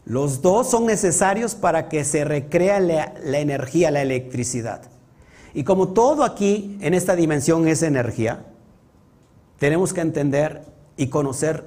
Los 0.06 0.42
dos 0.42 0.70
son 0.70 0.86
necesarios 0.86 1.56
para 1.56 1.88
que 1.88 2.04
se 2.04 2.26
recrea 2.26 2.80
la, 2.80 3.14
la, 3.24 3.40
energía, 3.40 3.92
la 3.92 4.02
electricidad. 4.02 4.82
Y 5.54 5.64
como 5.64 5.90
todo 5.90 6.24
aquí 6.24 6.78
en 6.82 6.94
esta 6.94 7.16
dimensión 7.16 7.68
es 7.68 7.84
energía, 7.84 8.46
tenemos 9.60 9.94
que 9.94 10.02
entender 10.02 10.66
y 10.98 11.08
conocer 11.08 11.64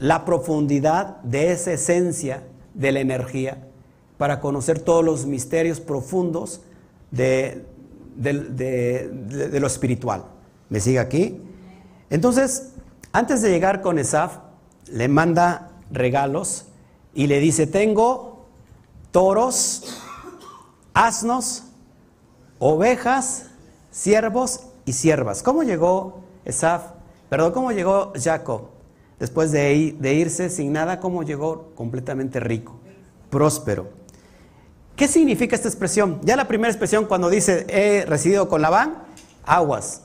la 0.00 0.24
profundidad 0.24 1.18
de 1.22 1.52
esa 1.52 1.72
esencia 1.72 2.42
de 2.74 2.92
la 2.92 3.00
energía 3.00 3.68
para 4.18 4.40
conocer 4.40 4.80
todos 4.80 5.04
los 5.04 5.26
misterios 5.26 5.80
profundos 5.80 6.60
de, 7.10 7.64
de, 8.16 9.08
de 9.08 9.60
lo 9.60 9.66
espiritual. 9.66 10.24
¿Me 10.68 10.80
sigue 10.80 10.98
aquí? 10.98 11.40
Entonces, 12.10 12.72
antes 13.12 13.42
de 13.42 13.50
llegar 13.50 13.80
con 13.80 13.98
Esaf, 13.98 14.38
le 14.88 15.08
manda 15.08 15.72
regalos 15.90 16.66
y 17.14 17.26
le 17.26 17.40
dice, 17.40 17.66
tengo 17.66 18.46
toros, 19.10 20.02
asnos, 20.92 21.64
ovejas, 22.58 23.46
siervos 23.90 24.60
y 24.84 24.92
siervas. 24.92 25.42
¿Cómo 25.42 25.62
llegó 25.62 26.24
Esaf? 26.44 26.92
Perdón, 27.28 27.52
¿cómo 27.52 27.72
llegó 27.72 28.12
Jacob? 28.14 28.68
Después 29.18 29.50
de, 29.50 29.96
de 29.98 30.14
irse 30.14 30.50
sin 30.50 30.72
nada, 30.72 31.00
¿cómo 31.00 31.22
llegó 31.22 31.72
completamente 31.74 32.38
rico, 32.38 32.78
próspero? 33.30 33.88
¿Qué 34.96 35.08
significa 35.08 35.54
esta 35.54 35.68
expresión? 35.68 36.20
Ya 36.22 36.36
la 36.36 36.48
primera 36.48 36.70
expresión 36.70 37.04
cuando 37.04 37.28
dice 37.28 37.66
he 37.68 38.06
residido 38.06 38.48
con 38.48 38.62
Labán, 38.62 39.04
aguas, 39.44 40.02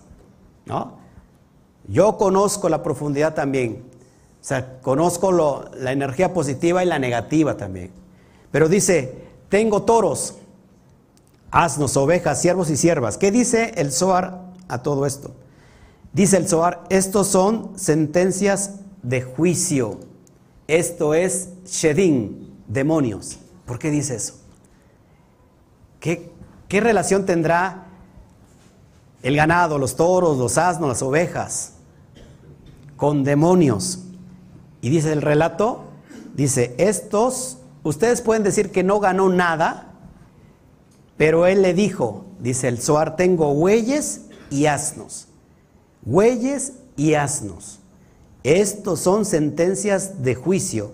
¿no? 0.65 0.99
Yo 1.87 2.17
conozco 2.17 2.67
la 2.67 2.83
profundidad 2.83 3.33
también. 3.33 3.83
O 4.41 4.43
sea, 4.43 4.79
conozco 4.81 5.31
la 5.77 5.91
energía 5.91 6.33
positiva 6.33 6.83
y 6.83 6.87
la 6.87 6.99
negativa 6.99 7.55
también. 7.55 7.91
Pero 8.51 8.67
dice, 8.67 9.15
tengo 9.49 9.83
toros, 9.83 10.35
asnos, 11.51 11.95
ovejas, 11.95 12.41
siervos 12.41 12.69
y 12.69 12.75
siervas. 12.75 13.17
¿Qué 13.17 13.31
dice 13.31 13.73
el 13.77 13.91
Zohar 13.91 14.41
a 14.67 14.81
todo 14.83 15.05
esto? 15.05 15.31
Dice 16.11 16.37
el 16.37 16.47
Zohar, 16.49 16.83
estos 16.89 17.27
son 17.27 17.71
sentencias 17.77 18.79
de 19.03 19.21
juicio. 19.21 19.99
Esto 20.67 21.13
es 21.13 21.49
Shedin, 21.65 22.61
demonios. 22.67 23.39
¿Por 23.65 23.79
qué 23.79 23.89
dice 23.89 24.15
eso? 24.15 24.40
¿Qué, 26.01 26.31
¿Qué 26.67 26.81
relación 26.81 27.25
tendrá 27.25 27.85
el 29.23 29.35
ganado, 29.37 29.77
los 29.77 29.95
toros, 29.95 30.37
los 30.37 30.57
asnos, 30.57 30.89
las 30.89 31.01
ovejas 31.01 31.73
con 32.97 33.23
demonios? 33.23 33.99
Y 34.81 34.89
dice 34.89 35.13
el 35.13 35.21
relato, 35.21 35.85
dice, 36.33 36.75
estos, 36.77 37.59
ustedes 37.83 38.21
pueden 38.21 38.43
decir 38.43 38.71
que 38.71 38.83
no 38.83 38.99
ganó 38.99 39.29
nada, 39.29 39.93
pero 41.17 41.45
él 41.45 41.61
le 41.61 41.75
dijo, 41.75 42.25
dice 42.39 42.67
el 42.67 42.81
Zohar, 42.81 43.15
tengo 43.15 43.53
bueyes 43.53 44.21
y 44.49 44.65
asnos. 44.65 45.27
Bueyes 46.01 46.73
y 46.97 47.13
asnos. 47.13 47.79
Estos 48.43 49.01
son 49.01 49.25
sentencias 49.25 50.23
de 50.23 50.33
juicio. 50.33 50.93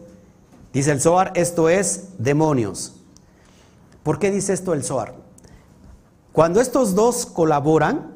Dice 0.73 0.91
el 0.91 0.99
Zohar, 0.99 1.31
esto 1.35 1.69
es 1.69 2.09
demonios. 2.17 2.96
¿Por 4.07 4.19
qué 4.19 4.31
dice 4.31 4.53
esto 4.53 4.73
el 4.73 4.85
Zohar? 4.85 5.15
Cuando 6.31 6.61
estos 6.61 6.95
dos 6.95 7.25
colaboran, 7.25 8.13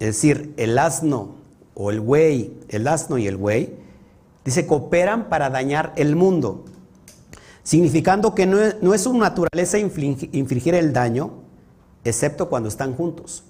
es 0.00 0.16
decir, 0.16 0.52
el 0.56 0.76
asno 0.76 1.36
o 1.76 1.92
el 1.92 2.00
buey, 2.00 2.58
el 2.70 2.88
asno 2.88 3.16
y 3.16 3.28
el 3.28 3.36
buey, 3.36 3.78
dice, 4.44 4.66
cooperan 4.66 5.28
para 5.28 5.48
dañar 5.48 5.92
el 5.94 6.16
mundo, 6.16 6.64
significando 7.62 8.34
que 8.34 8.46
no 8.46 8.94
es, 8.94 9.00
su 9.00 9.16
naturaleza 9.16 9.78
infligir, 9.78 10.74
el 10.74 10.92
daño, 10.92 11.34
excepto 12.02 12.48
cuando 12.48 12.68
están 12.68 12.96
juntos. 12.96 13.44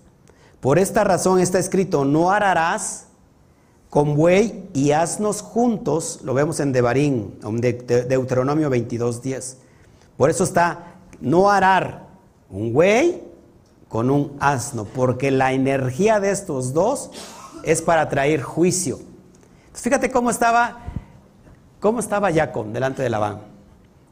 Por 0.61 0.79
esta 0.79 1.05
razón 1.05 1.41
está 1.41 1.59
escrito, 1.59 2.05
no 2.05 2.33
ararás 2.33 3.07
con 3.89 4.15
buey 4.15 4.69
y 4.75 4.91
asnos 4.91 5.41
juntos, 5.41 6.21
lo 6.23 6.35
vemos 6.35 6.61
en 6.61 6.73
Devarim, 6.73 7.31
de, 7.41 7.73
de, 7.73 8.03
Deuteronomio 8.03 8.69
22.10. 8.69 9.55
Por 10.19 10.29
eso 10.29 10.45
está 10.45 10.96
no 11.21 11.51
arar 11.51 12.07
un 12.51 12.73
buey 12.73 13.23
con 13.89 14.11
un 14.11 14.37
asno, 14.41 14.85
porque 14.85 15.31
la 15.31 15.53
energía 15.53 16.21
de 16.21 16.31
estos 16.31 16.73
dos 16.73 17.11
es 17.63 17.83
para 17.83 18.09
traer 18.09 18.43
juicio. 18.43 18.97
Entonces, 18.97 19.83
fíjate 19.83 20.11
cómo 20.11 20.31
estaba, 20.31 20.79
cómo 21.81 22.01
estaba 22.01 22.33
Jacob 22.33 22.67
delante 22.67 23.03
de 23.03 23.11
Labán. 23.11 23.41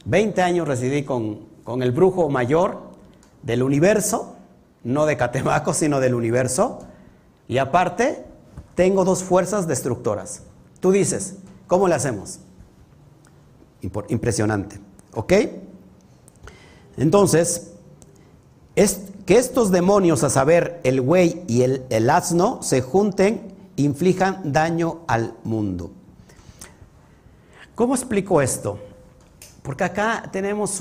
Veinte 0.04 0.42
años 0.42 0.68
residí 0.68 1.04
con, 1.04 1.40
con 1.64 1.82
el 1.82 1.92
brujo 1.92 2.28
mayor 2.28 2.82
del 3.42 3.62
universo, 3.62 4.36
no 4.82 5.06
de 5.06 5.16
Catemaco, 5.16 5.74
sino 5.74 6.00
del 6.00 6.14
universo. 6.14 6.80
Y 7.48 7.58
aparte, 7.58 8.24
tengo 8.74 9.04
dos 9.04 9.22
fuerzas 9.22 9.66
destructoras. 9.66 10.42
Tú 10.80 10.92
dices, 10.92 11.36
¿cómo 11.66 11.88
le 11.88 11.94
hacemos? 11.94 12.40
Impresionante. 14.08 14.80
¿Ok? 15.12 15.32
Entonces, 16.96 17.72
es 18.76 19.00
que 19.26 19.38
estos 19.38 19.70
demonios, 19.70 20.22
a 20.24 20.30
saber, 20.30 20.80
el 20.84 21.00
güey 21.00 21.42
y 21.46 21.62
el, 21.62 22.10
asno, 22.10 22.62
se 22.62 22.82
junten, 22.82 23.52
inflijan 23.76 24.52
daño 24.52 25.00
al 25.06 25.34
mundo. 25.44 25.90
¿Cómo 27.74 27.94
explico 27.94 28.40
esto? 28.40 28.78
Porque 29.62 29.84
acá 29.84 30.28
tenemos 30.30 30.80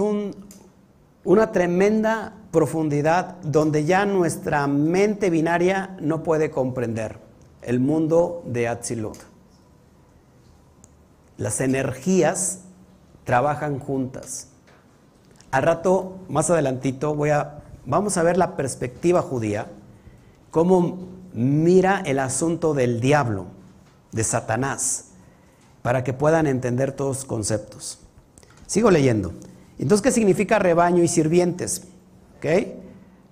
una 1.24 1.52
tremenda 1.52 2.34
profundidad 2.52 3.38
donde 3.42 3.86
ya 3.86 4.06
nuestra 4.06 4.68
mente 4.68 5.30
binaria 5.30 5.98
no 6.02 6.22
puede 6.22 6.52
comprender 6.52 7.20
el 7.62 7.80
mundo 7.80 8.44
de 8.46 8.68
Atzilut. 8.68 9.18
Las 11.38 11.62
energías 11.62 12.60
trabajan 13.24 13.80
juntas. 13.80 14.50
Al 15.54 15.62
rato, 15.62 16.18
más 16.30 16.50
adelantito, 16.50 17.14
voy 17.14 17.30
a, 17.30 17.60
vamos 17.86 18.18
a 18.18 18.24
ver 18.24 18.38
la 18.38 18.58
perspectiva 18.58 19.22
judía, 19.22 19.68
cómo 20.50 21.10
mira 21.32 22.02
el 22.08 22.18
asunto 22.18 22.74
del 22.74 23.00
diablo, 23.00 23.46
de 24.12 24.24
Satanás, 24.24 25.10
para 25.84 26.04
que 26.04 26.12
puedan 26.12 26.48
entender 26.48 26.94
todos 26.94 27.18
los 27.18 27.26
conceptos. 27.26 28.00
Sigo 28.66 28.90
leyendo. 28.90 29.32
Entonces, 29.78 30.02
¿qué 30.02 30.12
significa 30.12 30.58
rebaño 30.58 31.04
y 31.04 31.08
sirvientes? 31.08 31.84
¿Ok? 32.38 32.48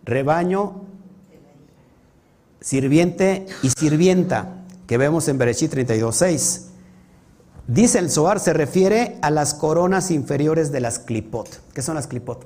Rebaño, 0.03 0.83
sirviente 2.59 3.47
y 3.63 3.71
sirvienta, 3.71 4.63
que 4.85 4.99
vemos 4.99 5.27
en 5.27 5.39
Bereshit 5.39 5.73
32.6. 5.73 6.70
Dice 7.67 7.99
el 7.99 8.09
Zohar, 8.09 8.39
se 8.39 8.53
refiere 8.53 9.17
a 9.21 9.29
las 9.29 9.53
coronas 9.53 10.11
inferiores 10.11 10.71
de 10.71 10.81
las 10.81 10.99
clipot. 10.99 11.47
¿Qué 11.73 11.81
son 11.81 11.95
las 11.95 12.07
clipot? 12.07 12.45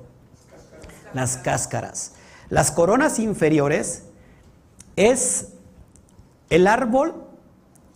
Las 1.14 1.38
cáscaras. 1.38 2.12
Las 2.50 2.72
coronas 2.72 3.20
inferiores 3.20 4.04
es 4.96 5.50
el 6.50 6.68
árbol 6.68 7.16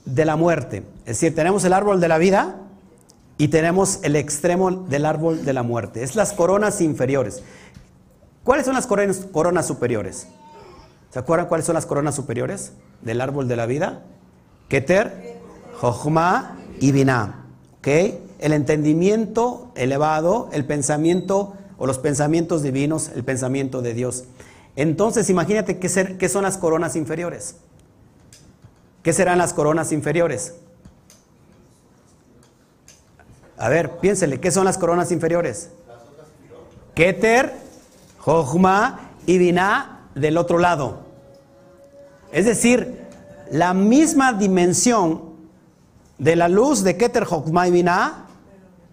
de 0.05 0.25
la 0.25 0.35
muerte. 0.35 0.83
Es 1.01 1.19
decir, 1.19 1.35
tenemos 1.35 1.63
el 1.65 1.73
árbol 1.73 1.99
de 1.99 2.07
la 2.07 2.17
vida 2.17 2.55
y 3.37 3.49
tenemos 3.49 3.99
el 4.03 4.15
extremo 4.15 4.71
del 4.71 5.05
árbol 5.05 5.45
de 5.45 5.53
la 5.53 5.63
muerte. 5.63 6.03
Es 6.03 6.15
las 6.15 6.33
coronas 6.33 6.81
inferiores. 6.81 7.43
¿Cuáles 8.43 8.65
son 8.65 8.75
las 8.75 8.87
coronas, 8.87 9.67
superiores? 9.67 10.27
¿Se 11.11 11.19
acuerdan 11.19 11.47
cuáles 11.47 11.65
son 11.65 11.75
las 11.75 11.85
coronas 11.85 12.15
superiores 12.15 12.73
del 13.01 13.21
árbol 13.21 13.47
de 13.47 13.55
la 13.55 13.65
vida? 13.65 14.03
Keter, 14.67 15.37
Jochma 15.79 16.58
y 16.79 16.91
Binah. 16.91 17.45
¿Ok? 17.79 17.87
El 18.39 18.53
entendimiento 18.53 19.71
elevado, 19.75 20.49
el 20.51 20.65
pensamiento 20.65 21.53
o 21.77 21.87
los 21.87 21.99
pensamientos 21.99 22.63
divinos, 22.63 23.09
el 23.15 23.23
pensamiento 23.23 23.81
de 23.81 23.93
Dios. 23.93 24.25
Entonces, 24.75 25.29
imagínate 25.29 25.79
qué, 25.79 25.89
ser, 25.89 26.17
qué 26.17 26.29
son 26.29 26.43
las 26.43 26.57
coronas 26.57 26.95
inferiores. 26.95 27.55
¿Qué 29.03 29.13
serán 29.13 29.37
las 29.37 29.53
coronas 29.53 29.91
inferiores? 29.91 30.55
A 33.57 33.69
ver, 33.69 33.97
piénsele, 33.99 34.39
¿qué 34.39 34.51
son 34.51 34.65
las 34.65 34.77
coronas 34.77 35.11
inferiores? 35.11 35.69
Keter, 36.95 37.53
Jochma 38.19 39.11
y 39.25 39.37
del 40.15 40.37
otro 40.37 40.59
lado. 40.59 40.99
Es 42.31 42.45
decir, 42.45 43.01
la 43.51 43.73
misma 43.73 44.33
dimensión 44.33 45.28
de 46.19 46.35
la 46.35 46.49
luz 46.49 46.83
de 46.83 46.97
Keter, 46.97 47.25
Binah, 47.71 48.27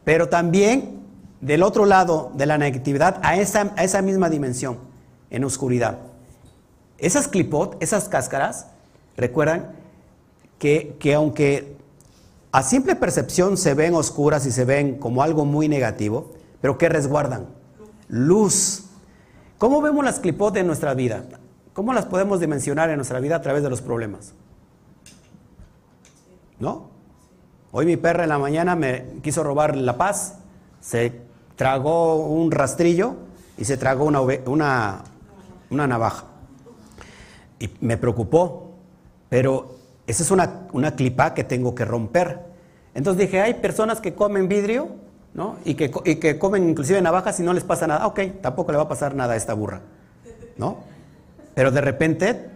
pero 0.05 0.29
también 0.29 1.01
del 1.41 1.63
otro 1.63 1.85
lado 1.85 2.31
de 2.35 2.47
la 2.47 2.57
negatividad 2.57 3.21
a 3.23 3.37
esa, 3.37 4.03
misma 4.03 4.31
dimensión, 4.31 4.79
en 5.31 5.45
oscuridad. 5.45 5.99
Esas 6.99 7.29
clipot, 7.29 7.77
esas 7.83 8.09
cáscaras, 8.09 8.69
recuerdan 9.17 9.73
que, 10.59 10.97
que 10.99 11.15
aunque 11.15 11.77
a 12.53 12.63
simple 12.63 12.97
percepción 12.97 13.57
se 13.59 13.75
ven 13.75 13.95
oscuras 13.95 14.47
y 14.47 14.53
se 14.53 14.65
ven 14.65 14.99
como 14.99 15.23
algo 15.23 15.45
muy 15.45 15.69
negativo, 15.69 16.33
pero 16.61 16.79
que 16.79 16.89
resguardan 16.89 17.49
luz. 18.09 18.85
¿Cómo 19.59 19.83
vemos 19.83 20.05
las 20.05 20.21
clipot 20.21 20.57
en 20.57 20.67
nuestra 20.67 20.95
vida? 20.95 21.25
¿Cómo 21.73 21.93
las 21.93 22.07
podemos 22.07 22.41
dimensionar 22.41 22.89
en 22.91 22.97
nuestra 22.97 23.21
vida 23.21 23.37
a 23.37 23.43
través 23.43 23.63
de 23.63 23.71
los 23.71 23.83
problemas? 23.83 24.33
¿No? 26.59 26.96
Hoy 27.73 27.85
mi 27.87 27.97
perra 27.97 28.23
en 28.23 28.29
la 28.29 28.39
mañana 28.39 28.77
me 28.77 29.05
quiso 29.23 29.43
robar 29.43 29.77
la 29.77 29.97
paz, 29.97 30.39
se 30.81 31.13
tragó 31.57 32.27
un 32.27 32.51
rastrillo 32.51 33.17
y 33.59 33.65
se 33.65 33.77
tragó 33.77 34.05
una, 34.05 34.21
una, 34.21 35.03
una 35.71 35.87
navaja. 35.87 36.25
Y 37.59 37.71
me 37.81 37.97
preocupó, 37.97 38.71
pero 39.29 39.77
esa 40.07 40.23
es 40.23 40.31
una, 40.31 40.69
una 40.73 40.95
clipa 40.95 41.35
que 41.35 41.45
tengo 41.45 41.75
que 41.75 41.85
romper. 41.85 42.41
Entonces 42.95 43.27
dije, 43.27 43.41
hay 43.41 43.55
personas 43.55 44.01
que 44.01 44.15
comen 44.15 44.49
vidrio, 44.49 44.89
¿no? 45.35 45.57
Y 45.65 45.75
que, 45.75 45.91
y 46.05 46.17
que 46.17 46.39
comen 46.39 46.69
inclusive 46.69 47.01
navajas 47.03 47.41
y 47.41 47.43
no 47.43 47.53
les 47.53 47.65
pasa 47.65 47.87
nada. 47.87 48.07
Ok, 48.07 48.21
tampoco 48.41 48.73
le 48.73 48.79
va 48.79 48.85
a 48.85 48.89
pasar 48.89 49.15
nada 49.15 49.35
a 49.35 49.37
esta 49.37 49.55
burra, 49.55 49.81
¿no? 50.57 50.79
Pero 51.55 51.71
de 51.71 51.81
repente, 51.81 52.51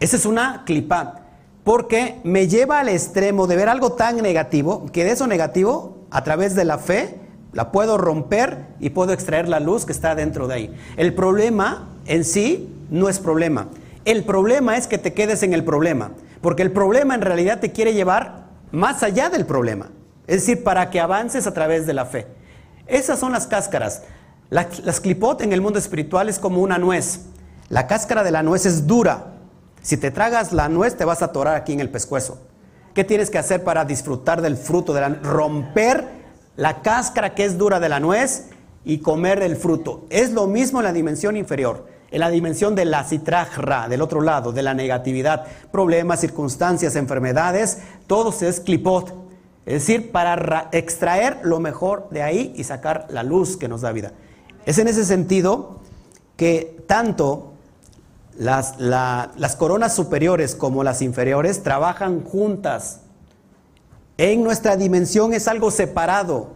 esa 0.00 0.16
es 0.16 0.26
una 0.26 0.64
clipa, 0.64 1.21
porque 1.64 2.20
me 2.24 2.48
lleva 2.48 2.80
al 2.80 2.88
extremo 2.88 3.46
de 3.46 3.56
ver 3.56 3.68
algo 3.68 3.92
tan 3.92 4.16
negativo, 4.16 4.86
que 4.92 5.04
de 5.04 5.12
eso 5.12 5.26
negativo, 5.26 6.06
a 6.10 6.24
través 6.24 6.54
de 6.54 6.64
la 6.64 6.78
fe, 6.78 7.18
la 7.52 7.70
puedo 7.70 7.98
romper 7.98 8.66
y 8.80 8.90
puedo 8.90 9.12
extraer 9.12 9.48
la 9.48 9.60
luz 9.60 9.84
que 9.84 9.92
está 9.92 10.14
dentro 10.14 10.48
de 10.48 10.54
ahí. 10.54 10.74
El 10.96 11.14
problema 11.14 11.88
en 12.06 12.24
sí 12.24 12.74
no 12.90 13.08
es 13.08 13.18
problema. 13.18 13.68
El 14.04 14.24
problema 14.24 14.76
es 14.76 14.86
que 14.86 14.98
te 14.98 15.12
quedes 15.12 15.42
en 15.42 15.52
el 15.52 15.64
problema. 15.64 16.12
Porque 16.40 16.62
el 16.62 16.72
problema 16.72 17.14
en 17.14 17.20
realidad 17.20 17.60
te 17.60 17.70
quiere 17.70 17.94
llevar 17.94 18.46
más 18.72 19.02
allá 19.02 19.30
del 19.30 19.46
problema. 19.46 19.90
Es 20.26 20.46
decir, 20.46 20.64
para 20.64 20.90
que 20.90 20.98
avances 20.98 21.46
a 21.46 21.54
través 21.54 21.86
de 21.86 21.94
la 21.94 22.06
fe. 22.06 22.26
Esas 22.86 23.20
son 23.20 23.32
las 23.32 23.46
cáscaras. 23.46 24.02
las 24.50 25.00
clipot 25.00 25.40
en 25.40 25.52
el 25.52 25.60
mundo 25.60 25.78
espiritual 25.78 26.28
es 26.28 26.38
como 26.38 26.60
una 26.60 26.78
nuez. 26.78 27.20
La 27.68 27.86
cáscara 27.86 28.24
de 28.24 28.32
la 28.32 28.42
nuez 28.42 28.66
es 28.66 28.86
dura. 28.86 29.26
Si 29.82 29.96
te 29.96 30.10
tragas 30.10 30.52
la 30.52 30.68
nuez 30.68 30.96
te 30.96 31.04
vas 31.04 31.22
a 31.22 31.26
atorar 31.26 31.56
aquí 31.56 31.72
en 31.72 31.80
el 31.80 31.90
pescuezo. 31.90 32.38
¿Qué 32.94 33.04
tienes 33.04 33.30
que 33.30 33.38
hacer 33.38 33.64
para 33.64 33.84
disfrutar 33.84 34.42
del 34.42 34.56
fruto 34.56 34.92
de 34.92 35.00
la 35.00 35.08
romper 35.08 36.06
la 36.56 36.82
cáscara 36.82 37.34
que 37.34 37.44
es 37.44 37.58
dura 37.58 37.80
de 37.80 37.88
la 37.88 38.00
nuez 38.00 38.48
y 38.84 38.98
comer 38.98 39.42
el 39.42 39.56
fruto? 39.56 40.06
Es 40.10 40.32
lo 40.32 40.46
mismo 40.46 40.80
en 40.80 40.84
la 40.84 40.92
dimensión 40.92 41.36
inferior 41.36 41.92
en 42.12 42.20
la 42.20 42.30
dimensión 42.30 42.74
de 42.74 42.84
la 42.84 43.04
citrajra, 43.04 43.88
del 43.88 44.02
otro 44.02 44.20
lado, 44.20 44.52
de 44.52 44.62
la 44.62 44.74
negatividad, 44.74 45.46
problemas, 45.72 46.20
circunstancias, 46.20 46.94
enfermedades, 46.94 47.78
todo 48.06 48.34
es 48.38 48.60
clipot. 48.60 49.14
Es 49.64 49.86
decir, 49.86 50.12
para 50.12 50.68
extraer 50.72 51.38
lo 51.42 51.58
mejor 51.58 52.08
de 52.10 52.22
ahí 52.22 52.52
y 52.54 52.64
sacar 52.64 53.06
la 53.08 53.22
luz 53.22 53.56
que 53.56 53.68
nos 53.68 53.80
da 53.80 53.92
vida. 53.92 54.12
Es 54.66 54.78
en 54.78 54.88
ese 54.88 55.04
sentido 55.04 55.80
que 56.36 56.84
tanto 56.86 57.51
las, 58.36 58.78
las 58.78 59.56
coronas 59.56 59.94
superiores 59.94 60.54
como 60.54 60.84
las 60.84 61.02
inferiores 61.02 61.62
trabajan 61.62 62.22
juntas. 62.24 63.00
En 64.18 64.42
nuestra 64.42 64.76
dimensión 64.76 65.32
es 65.32 65.48
algo 65.48 65.70
separado. 65.70 66.54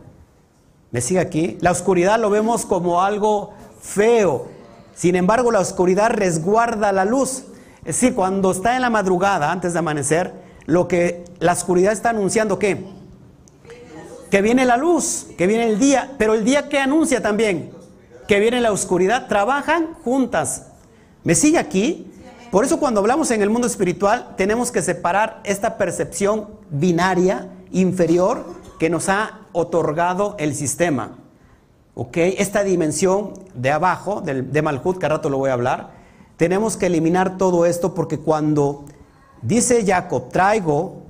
¿Me 0.91 1.01
sigue 1.01 1.21
aquí? 1.21 1.59
La 1.61 1.73
oscuridad 1.73 2.19
lo 2.19 2.31
vemos 2.31 2.65
como 2.65 3.03
algo 3.03 3.53
feo, 3.81 4.49
sin 4.97 5.15
embargo, 5.15 5.53
la 5.53 5.61
oscuridad 5.61 6.11
resguarda 6.11 6.91
la 6.91 7.05
luz. 7.05 7.45
Es 7.81 8.01
decir, 8.01 8.15
cuando 8.15 8.51
está 8.51 8.77
en 8.77 8.83
la 8.83 8.89
madrugada, 8.89 9.53
antes 9.53 9.75
de 9.75 9.79
amanecer, 9.79 10.33
lo 10.65 10.89
que 10.89 11.23
la 11.39 11.53
oscuridad 11.53 11.93
está 11.93 12.11
anunciando. 12.11 12.59
Que 12.59 12.81
viene 14.42 14.65
la 14.65 14.79
luz, 14.79 15.27
que 15.37 15.46
viene 15.46 15.69
el 15.69 15.79
día, 15.79 16.15
pero 16.17 16.33
el 16.33 16.44
día 16.44 16.71
que 16.71 16.79
anuncia 16.79 17.23
también 17.23 17.77
que 18.27 18.40
viene 18.40 18.61
la 18.61 18.73
oscuridad, 18.73 19.29
trabajan 19.29 19.94
juntas. 20.03 20.65
¿Me 21.27 21.35
sigue 21.35 21.58
aquí? 21.58 22.06
Por 22.52 22.64
eso 22.64 22.79
cuando 22.79 23.00
hablamos 23.00 23.33
en 23.33 23.42
el 23.42 23.50
mundo 23.50 23.66
espiritual 23.66 24.37
tenemos 24.37 24.70
que 24.70 24.81
separar 24.81 25.40
esta 25.42 25.77
percepción 25.77 26.50
binaria 26.70 27.50
inferior 27.72 28.44
que 28.79 28.88
nos 28.88 29.08
ha 29.08 29.40
otorgado 29.50 30.37
el 30.38 30.54
sistema. 30.54 31.18
¿ok? 31.96 32.16
Esta 32.16 32.62
dimensión 32.62 33.33
de 33.56 33.72
abajo, 33.72 34.20
de 34.20 34.62
Malhut, 34.62 34.98
que 34.98 35.08
rato 35.08 35.29
lo 35.29 35.38
voy 35.38 35.50
a 35.50 35.54
hablar, 35.54 35.90
tenemos 36.37 36.77
que 36.77 36.87
eliminar 36.87 37.38
todo 37.38 37.66
esto 37.66 37.92
porque 37.92 38.20
cuando 38.20 38.85
dice 39.42 39.85
Jacob, 39.85 40.31
traigo 40.31 41.02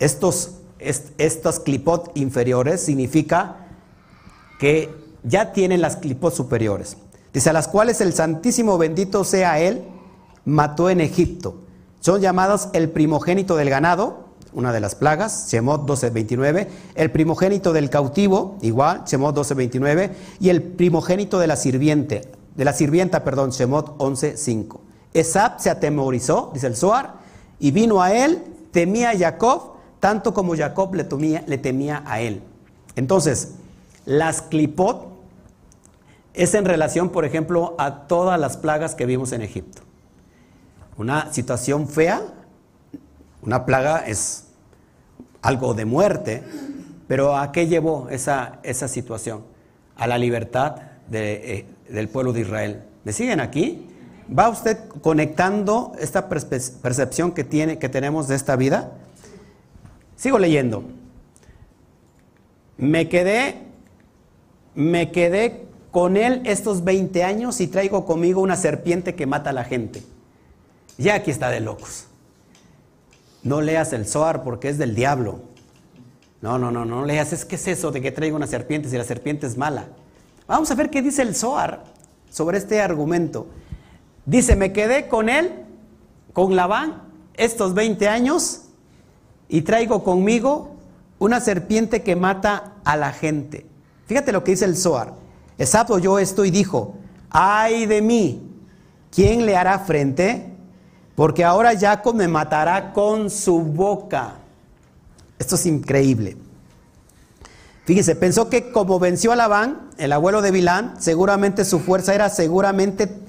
estos, 0.00 0.56
estas 0.80 1.60
clipot 1.60 2.10
inferiores, 2.16 2.80
significa 2.80 3.68
que 4.58 4.92
ya 5.22 5.52
tienen 5.52 5.80
las 5.80 5.94
clipot 5.94 6.34
superiores. 6.34 6.96
Dice, 7.32 7.50
a 7.50 7.52
las 7.52 7.68
cuales 7.68 8.00
el 8.00 8.12
Santísimo 8.12 8.76
bendito 8.78 9.24
sea 9.24 9.60
Él, 9.60 9.84
mató 10.44 10.90
en 10.90 11.00
Egipto. 11.00 11.62
Son 12.00 12.20
llamados 12.20 12.68
el 12.72 12.90
primogénito 12.90 13.56
del 13.56 13.70
ganado, 13.70 14.30
una 14.52 14.72
de 14.72 14.80
las 14.80 14.94
plagas, 14.94 15.48
Shemot 15.50 15.86
12:29, 15.86 16.66
el 16.94 17.10
primogénito 17.10 17.72
del 17.72 17.90
cautivo, 17.90 18.58
igual, 18.62 19.04
Shemot 19.06 19.34
12:29, 19.34 20.10
y 20.40 20.48
el 20.48 20.62
primogénito 20.62 21.38
de 21.38 21.46
la 21.46 21.56
sirviente, 21.56 22.32
de 22.56 22.64
la 22.64 22.72
sirvienta, 22.72 23.22
perdón, 23.22 23.50
Shemot 23.50 23.96
11:5. 23.98 24.80
Esab 25.14 25.60
se 25.60 25.70
atemorizó, 25.70 26.50
dice 26.52 26.66
el 26.66 26.76
Zohar, 26.76 27.14
y 27.58 27.70
vino 27.70 28.02
a 28.02 28.12
él, 28.12 28.42
temía 28.72 29.10
a 29.10 29.18
Jacob, 29.18 29.74
tanto 30.00 30.32
como 30.32 30.56
Jacob 30.56 30.94
le, 30.94 31.04
temía, 31.04 31.44
le 31.46 31.58
temía 31.58 32.02
a 32.06 32.20
él. 32.20 32.42
Entonces, 32.96 33.52
las 34.06 34.42
clipot 34.42 35.09
es 36.34 36.54
en 36.54 36.64
relación, 36.64 37.10
por 37.10 37.24
ejemplo, 37.24 37.74
a 37.78 38.06
todas 38.06 38.38
las 38.38 38.56
plagas 38.56 38.94
que 38.94 39.06
vimos 39.06 39.32
en 39.32 39.42
Egipto. 39.42 39.82
Una 40.96 41.32
situación 41.32 41.88
fea, 41.88 42.22
una 43.42 43.64
plaga 43.64 44.06
es 44.06 44.48
algo 45.42 45.74
de 45.74 45.84
muerte, 45.84 46.42
pero 47.08 47.36
¿a 47.36 47.52
qué 47.52 47.66
llevó 47.66 48.08
esa, 48.10 48.58
esa 48.62 48.86
situación? 48.86 49.42
A 49.96 50.06
la 50.06 50.18
libertad 50.18 50.76
eh, 51.12 51.66
del 51.88 52.08
pueblo 52.08 52.32
de 52.32 52.40
Israel. 52.40 52.82
¿Me 53.04 53.12
siguen 53.12 53.40
aquí? 53.40 53.88
¿Va 54.36 54.48
usted 54.48 54.78
conectando 55.02 55.92
esta 55.98 56.28
percepción 56.28 57.32
que, 57.32 57.42
tiene, 57.42 57.78
que 57.78 57.88
tenemos 57.88 58.28
de 58.28 58.36
esta 58.36 58.54
vida? 58.54 58.92
Sigo 60.16 60.38
leyendo. 60.38 60.84
Me 62.76 63.08
quedé, 63.08 63.56
me 64.74 65.10
quedé 65.10 65.66
con 65.90 66.16
él 66.16 66.42
estos 66.44 66.84
20 66.84 67.24
años 67.24 67.60
y 67.60 67.66
traigo 67.66 68.04
conmigo 68.04 68.40
una 68.40 68.56
serpiente 68.56 69.14
que 69.14 69.26
mata 69.26 69.50
a 69.50 69.52
la 69.52 69.64
gente. 69.64 70.02
Ya 70.98 71.14
aquí 71.14 71.30
está 71.30 71.50
de 71.50 71.60
locos. 71.60 72.06
No 73.42 73.60
leas 73.60 73.92
el 73.92 74.06
Zohar 74.06 74.42
porque 74.42 74.68
es 74.68 74.78
del 74.78 74.94
diablo. 74.94 75.40
No, 76.42 76.58
no, 76.58 76.70
no, 76.70 76.84
no 76.84 77.04
leas. 77.04 77.32
Es 77.32 77.44
que 77.44 77.56
es 77.56 77.66
eso 77.66 77.90
de 77.90 78.00
que 78.00 78.12
traigo 78.12 78.36
una 78.36 78.46
serpiente 78.46 78.88
si 78.88 78.96
la 78.96 79.04
serpiente 79.04 79.46
es 79.46 79.56
mala. 79.56 79.88
Vamos 80.46 80.70
a 80.70 80.74
ver 80.74 80.90
qué 80.90 81.02
dice 81.02 81.22
el 81.22 81.34
Zohar 81.34 81.84
sobre 82.30 82.58
este 82.58 82.80
argumento. 82.80 83.46
Dice, 84.26 84.56
me 84.56 84.72
quedé 84.72 85.08
con 85.08 85.28
él, 85.28 85.64
con 86.32 86.54
Labán, 86.54 87.02
estos 87.34 87.74
20 87.74 88.06
años 88.08 88.62
y 89.48 89.62
traigo 89.62 90.04
conmigo 90.04 90.76
una 91.18 91.40
serpiente 91.40 92.02
que 92.02 92.16
mata 92.16 92.74
a 92.84 92.96
la 92.96 93.12
gente. 93.12 93.66
Fíjate 94.06 94.32
lo 94.32 94.44
que 94.44 94.52
dice 94.52 94.64
el 94.64 94.76
Zohar. 94.76 95.14
Exacto, 95.60 95.98
yo 95.98 96.18
esto 96.18 96.46
y 96.46 96.50
dijo, 96.50 96.94
ay 97.28 97.84
de 97.84 98.00
mí, 98.00 98.40
¿quién 99.14 99.44
le 99.44 99.58
hará 99.58 99.78
frente? 99.80 100.54
Porque 101.14 101.44
ahora 101.44 101.78
Jacob 101.78 102.14
me 102.14 102.28
matará 102.28 102.94
con 102.94 103.28
su 103.28 103.60
boca. 103.60 104.36
Esto 105.38 105.56
es 105.56 105.66
increíble. 105.66 106.38
Fíjese, 107.84 108.16
pensó 108.16 108.48
que 108.48 108.72
como 108.72 108.98
venció 108.98 109.32
a 109.32 109.36
Labán, 109.36 109.90
el 109.98 110.12
abuelo 110.12 110.40
de 110.40 110.50
Bilán, 110.50 110.94
seguramente 110.98 111.66
su 111.66 111.78
fuerza 111.78 112.14
era 112.14 112.30
seguramente 112.30 113.20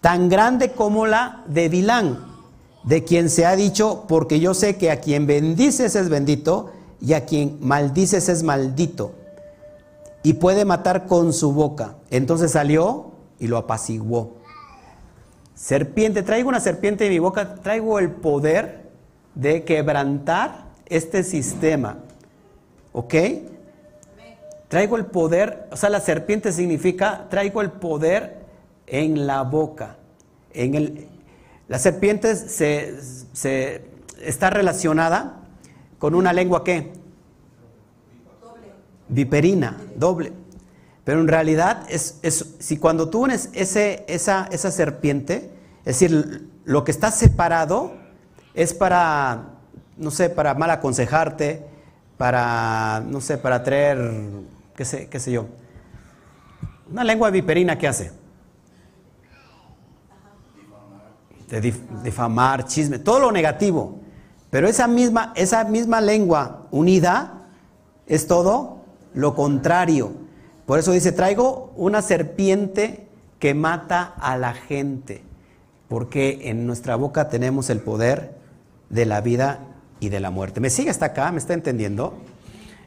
tan 0.00 0.28
grande 0.28 0.72
como 0.72 1.06
la 1.06 1.44
de 1.46 1.68
Bilán, 1.68 2.26
de 2.82 3.04
quien 3.04 3.30
se 3.30 3.46
ha 3.46 3.54
dicho, 3.54 4.04
porque 4.08 4.40
yo 4.40 4.52
sé 4.52 4.78
que 4.78 4.90
a 4.90 4.98
quien 4.98 5.28
bendices 5.28 5.94
es 5.94 6.08
bendito 6.08 6.72
y 7.00 7.12
a 7.12 7.24
quien 7.24 7.56
maldices 7.60 8.28
es 8.28 8.42
maldito 8.42 9.14
y 10.22 10.34
puede 10.34 10.64
matar 10.64 11.06
con 11.06 11.32
su 11.32 11.52
boca. 11.52 11.96
Entonces 12.10 12.52
salió 12.52 13.12
y 13.38 13.46
lo 13.46 13.56
apaciguó. 13.56 14.36
Serpiente, 15.54 16.22
traigo 16.22 16.48
una 16.48 16.60
serpiente 16.60 17.06
en 17.06 17.12
mi 17.12 17.18
boca, 17.18 17.56
traigo 17.56 17.98
el 17.98 18.10
poder 18.10 18.88
de 19.34 19.64
quebrantar 19.64 20.66
este 20.86 21.22
sistema. 21.22 21.98
¿Ok? 22.92 23.14
Traigo 24.68 24.96
el 24.96 25.06
poder, 25.06 25.66
o 25.72 25.76
sea, 25.76 25.88
la 25.88 26.00
serpiente 26.00 26.52
significa, 26.52 27.26
traigo 27.30 27.62
el 27.62 27.70
poder 27.70 28.38
en 28.86 29.26
la 29.26 29.42
boca. 29.42 29.96
En 30.52 30.74
el, 30.74 31.08
la 31.68 31.78
serpiente 31.78 32.36
se, 32.36 33.00
se 33.32 33.82
está 34.22 34.50
relacionada 34.50 35.42
con 35.98 36.14
una 36.14 36.32
lengua 36.32 36.64
que 36.64 36.92
viperina, 39.08 39.76
doble. 39.96 40.32
Pero 41.04 41.20
en 41.20 41.28
realidad, 41.28 41.86
es, 41.88 42.18
si 42.58 42.76
cuando 42.76 43.08
tú 43.08 43.24
unes 43.24 43.48
ese, 43.54 44.04
esa, 44.08 44.46
esa 44.52 44.70
serpiente, 44.70 45.50
es 45.80 45.98
decir, 45.98 46.48
lo 46.64 46.84
que 46.84 46.90
está 46.90 47.10
separado 47.10 47.92
es 48.52 48.74
para, 48.74 49.44
no 49.96 50.10
sé, 50.10 50.28
para 50.28 50.52
mal 50.52 50.70
aconsejarte, 50.70 51.64
para, 52.18 53.02
no 53.06 53.22
sé, 53.22 53.38
para 53.38 53.62
traer, 53.62 53.98
qué 54.76 54.84
sé, 54.84 55.08
qué 55.08 55.18
sé 55.18 55.32
yo. 55.32 55.46
Una 56.90 57.04
lengua 57.04 57.30
viperina, 57.30 57.78
¿qué 57.78 57.88
hace? 57.88 58.12
De 61.48 61.72
difamar, 62.02 62.66
chisme, 62.66 62.98
todo 62.98 63.20
lo 63.20 63.32
negativo. 63.32 63.98
Pero 64.50 64.68
esa 64.68 64.86
misma, 64.86 65.32
esa 65.36 65.64
misma 65.64 66.00
lengua 66.00 66.66
unida 66.70 67.46
es 68.06 68.26
todo 68.26 68.77
lo 69.14 69.34
contrario. 69.34 70.12
Por 70.66 70.78
eso 70.78 70.92
dice, 70.92 71.12
traigo 71.12 71.72
una 71.76 72.02
serpiente 72.02 73.06
que 73.38 73.54
mata 73.54 74.14
a 74.18 74.36
la 74.36 74.52
gente, 74.52 75.22
porque 75.88 76.50
en 76.50 76.66
nuestra 76.66 76.96
boca 76.96 77.28
tenemos 77.28 77.70
el 77.70 77.80
poder 77.80 78.36
de 78.90 79.06
la 79.06 79.20
vida 79.20 79.60
y 80.00 80.08
de 80.08 80.20
la 80.20 80.30
muerte. 80.30 80.60
¿Me 80.60 80.70
sigue 80.70 80.90
hasta 80.90 81.06
acá? 81.06 81.30
¿Me 81.32 81.38
está 81.38 81.54
entendiendo? 81.54 82.14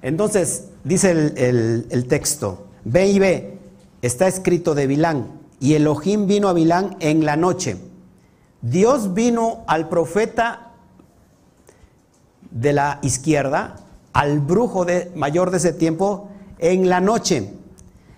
Entonces, 0.02 0.70
dice 0.84 1.12
el, 1.12 2.06
texto, 2.08 2.68
ve 2.84 3.08
y 3.08 3.20
ve, 3.20 3.58
está 4.02 4.28
escrito 4.28 4.76
de 4.76 4.88
Bilán, 4.88 5.40
y 5.60 5.76
Elohim 5.76 6.28
vino 6.28 6.50
a 6.50 6.54
Bilán 6.54 6.98
en 7.00 7.26
la 7.26 7.36
noche. 7.36 7.78
Dios 8.62 9.14
vino 9.14 9.64
al 9.68 9.90
profeta 9.90 10.72
de 12.50 12.74
la 12.74 13.00
izquierda 13.04 13.78
al 14.14 14.40
brujo 14.40 14.86
de, 14.86 15.12
mayor 15.16 15.52
de 15.52 15.58
ese 15.58 15.74
tiempo 15.74 16.30
en 16.60 16.90
la 16.90 17.00
noche. 17.00 17.54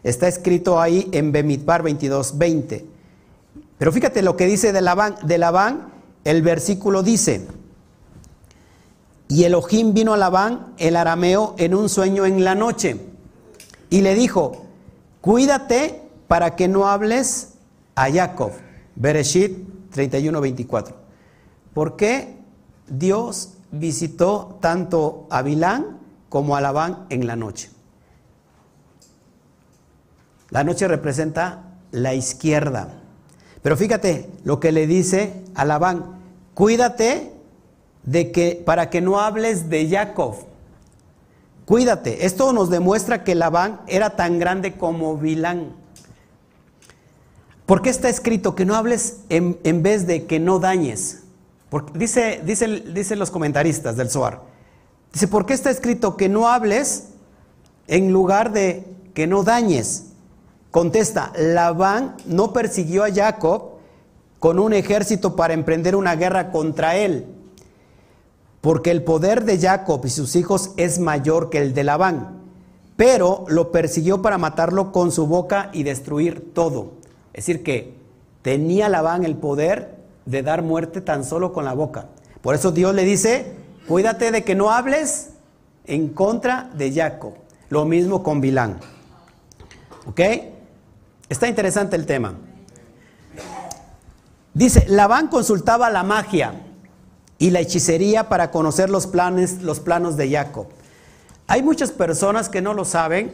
Está 0.03 0.27
escrito 0.27 0.81
ahí 0.81 1.07
en 1.11 1.31
Bemidbar 1.31 1.83
22, 1.83 2.37
20. 2.37 2.85
Pero 3.77 3.91
fíjate 3.91 4.21
lo 4.21 4.35
que 4.35 4.45
dice 4.45 4.73
de 4.73 4.81
Labán, 4.81 5.15
de 5.23 5.37
Labán, 5.37 5.93
el 6.23 6.41
versículo 6.41 7.03
dice, 7.03 7.47
y 9.27 9.45
Elohim 9.45 9.93
vino 9.93 10.13
a 10.13 10.17
Labán, 10.17 10.73
el 10.77 10.95
arameo, 10.95 11.55
en 11.57 11.73
un 11.73 11.89
sueño 11.89 12.25
en 12.25 12.43
la 12.43 12.55
noche, 12.55 12.97
y 13.89 14.01
le 14.01 14.15
dijo, 14.15 14.65
cuídate 15.21 16.01
para 16.27 16.55
que 16.55 16.67
no 16.67 16.87
hables 16.87 17.53
a 17.95 18.11
Jacob. 18.11 18.51
Bereshit 18.95 19.57
31, 19.91 20.39
24. 20.39 20.95
¿Por 21.73 21.95
qué 21.95 22.37
Dios 22.87 23.53
visitó 23.74 24.59
tanto 24.61 25.26
a 25.32 25.41
Bilán 25.41 25.97
como 26.30 26.55
a 26.55 26.61
Labán 26.61 27.05
en 27.09 27.28
la 27.28 27.36
noche. 27.36 27.69
La 30.51 30.63
noche 30.63 30.88
representa 30.88 31.63
la 31.91 32.13
izquierda. 32.13 32.99
Pero 33.63 33.76
fíjate 33.76 34.30
lo 34.43 34.59
que 34.59 34.71
le 34.71 34.86
dice 34.86 35.43
a 35.55 35.65
Labán, 35.65 36.19
cuídate 36.53 37.34
de 38.03 38.32
que 38.32 38.61
para 38.63 38.89
que 38.89 39.01
no 39.01 39.19
hables 39.19 39.69
de 39.69 39.89
Jacob. 39.89 40.36
Cuídate. 41.65 42.26
Esto 42.26 42.53
nos 42.53 42.69
demuestra 42.69 43.24
que 43.24 43.36
Labán 43.36 43.82
era 43.88 44.11
tan 44.15 44.38
grande 44.38 44.74
como 44.74 45.17
Bilán. 45.17 45.74
¿Por 47.65 47.82
qué 47.82 47.89
está 47.89 48.09
escrito 48.09 48.53
que 48.53 48.65
no 48.65 48.76
hables 48.76 49.21
en, 49.30 49.57
en 49.63 49.82
vez 49.82 50.05
de 50.05 50.26
que 50.26 50.39
no 50.39 50.59
dañes? 50.59 51.22
Dice, 51.93 52.41
dice, 52.43 53.15
los 53.15 53.32
comentaristas 53.32 53.95
del 53.95 54.09
Zohar, 54.09 54.41
dice, 55.11 55.28
¿por 55.28 55.45
qué 55.45 55.53
está 55.53 55.69
escrito 55.69 56.17
que 56.17 56.30
no 56.30 56.47
hables 56.47 57.09
en 57.88 58.11
lugar 58.11 58.51
de 58.51 58.86
que 59.13 59.28
no 59.28 59.43
dañes? 59.43 60.05
Contesta, 60.71 61.32
Labán 61.38 62.15
no 62.26 62.53
persiguió 62.53 63.03
a 63.03 63.11
Jacob 63.11 63.74
con 64.39 64.59
un 64.59 64.74
ejército 64.74 65.36
para 65.36 65.53
emprender 65.53 65.95
una 65.95 66.15
guerra 66.15 66.51
contra 66.51 66.97
él, 66.97 67.26
porque 68.61 68.91
el 68.91 69.03
poder 69.03 69.45
de 69.45 69.59
Jacob 69.59 70.01
y 70.05 70.09
sus 70.09 70.36
hijos 70.36 70.71
es 70.78 70.99
mayor 70.99 71.49
que 71.49 71.59
el 71.59 71.74
de 71.74 71.84
Labán, 71.84 72.41
pero 72.95 73.45
lo 73.47 73.71
persiguió 73.71 74.21
para 74.21 74.38
matarlo 74.38 74.91
con 74.91 75.11
su 75.11 75.28
boca 75.28 75.69
y 75.74 75.84
destruir 75.84 76.53
todo. 76.53 76.93
Es 77.34 77.45
decir, 77.45 77.63
que 77.63 77.95
tenía 78.41 78.89
Labán 78.89 79.24
el 79.26 79.36
poder 79.36 80.03
de 80.26 80.43
dar 80.43 80.61
muerte 80.61 81.01
tan 81.01 81.24
solo 81.24 81.53
con 81.53 81.65
la 81.65 81.74
boca. 81.74 82.07
Por 82.41 82.55
eso 82.55 82.71
Dios 82.71 82.93
le 82.93 83.03
dice, 83.03 83.53
cuídate 83.88 84.32
de 84.32 84.43
que 84.43 84.55
no 84.55 84.71
hables 84.71 85.30
en 85.86 86.09
contra 86.09 86.69
de 86.76 86.91
Jacob. 86.93 87.34
Lo 87.69 87.86
mismo 87.86 88.24
con 88.24 88.41
Bilán. 88.41 88.80
¿Ok? 90.05 90.19
Está 91.30 91.47
interesante 91.47 91.95
el 91.95 92.05
tema. 92.05 92.36
Dice, 94.53 94.86
Labán 94.88 95.30
consultaba 95.30 95.89
la 95.89 96.03
magia 96.03 96.61
y 97.39 97.49
la 97.49 97.59
hechicería 97.59 98.30
para 98.30 98.51
conocer 98.51 98.89
los, 98.89 99.07
planes, 99.07 99.61
los 99.61 99.80
planos 99.80 100.15
de 100.15 100.30
Jacob. 100.30 100.67
Hay 101.47 101.63
muchas 101.63 101.91
personas 101.91 102.49
que 102.49 102.61
no 102.61 102.74
lo 102.74 102.86
saben 102.86 103.34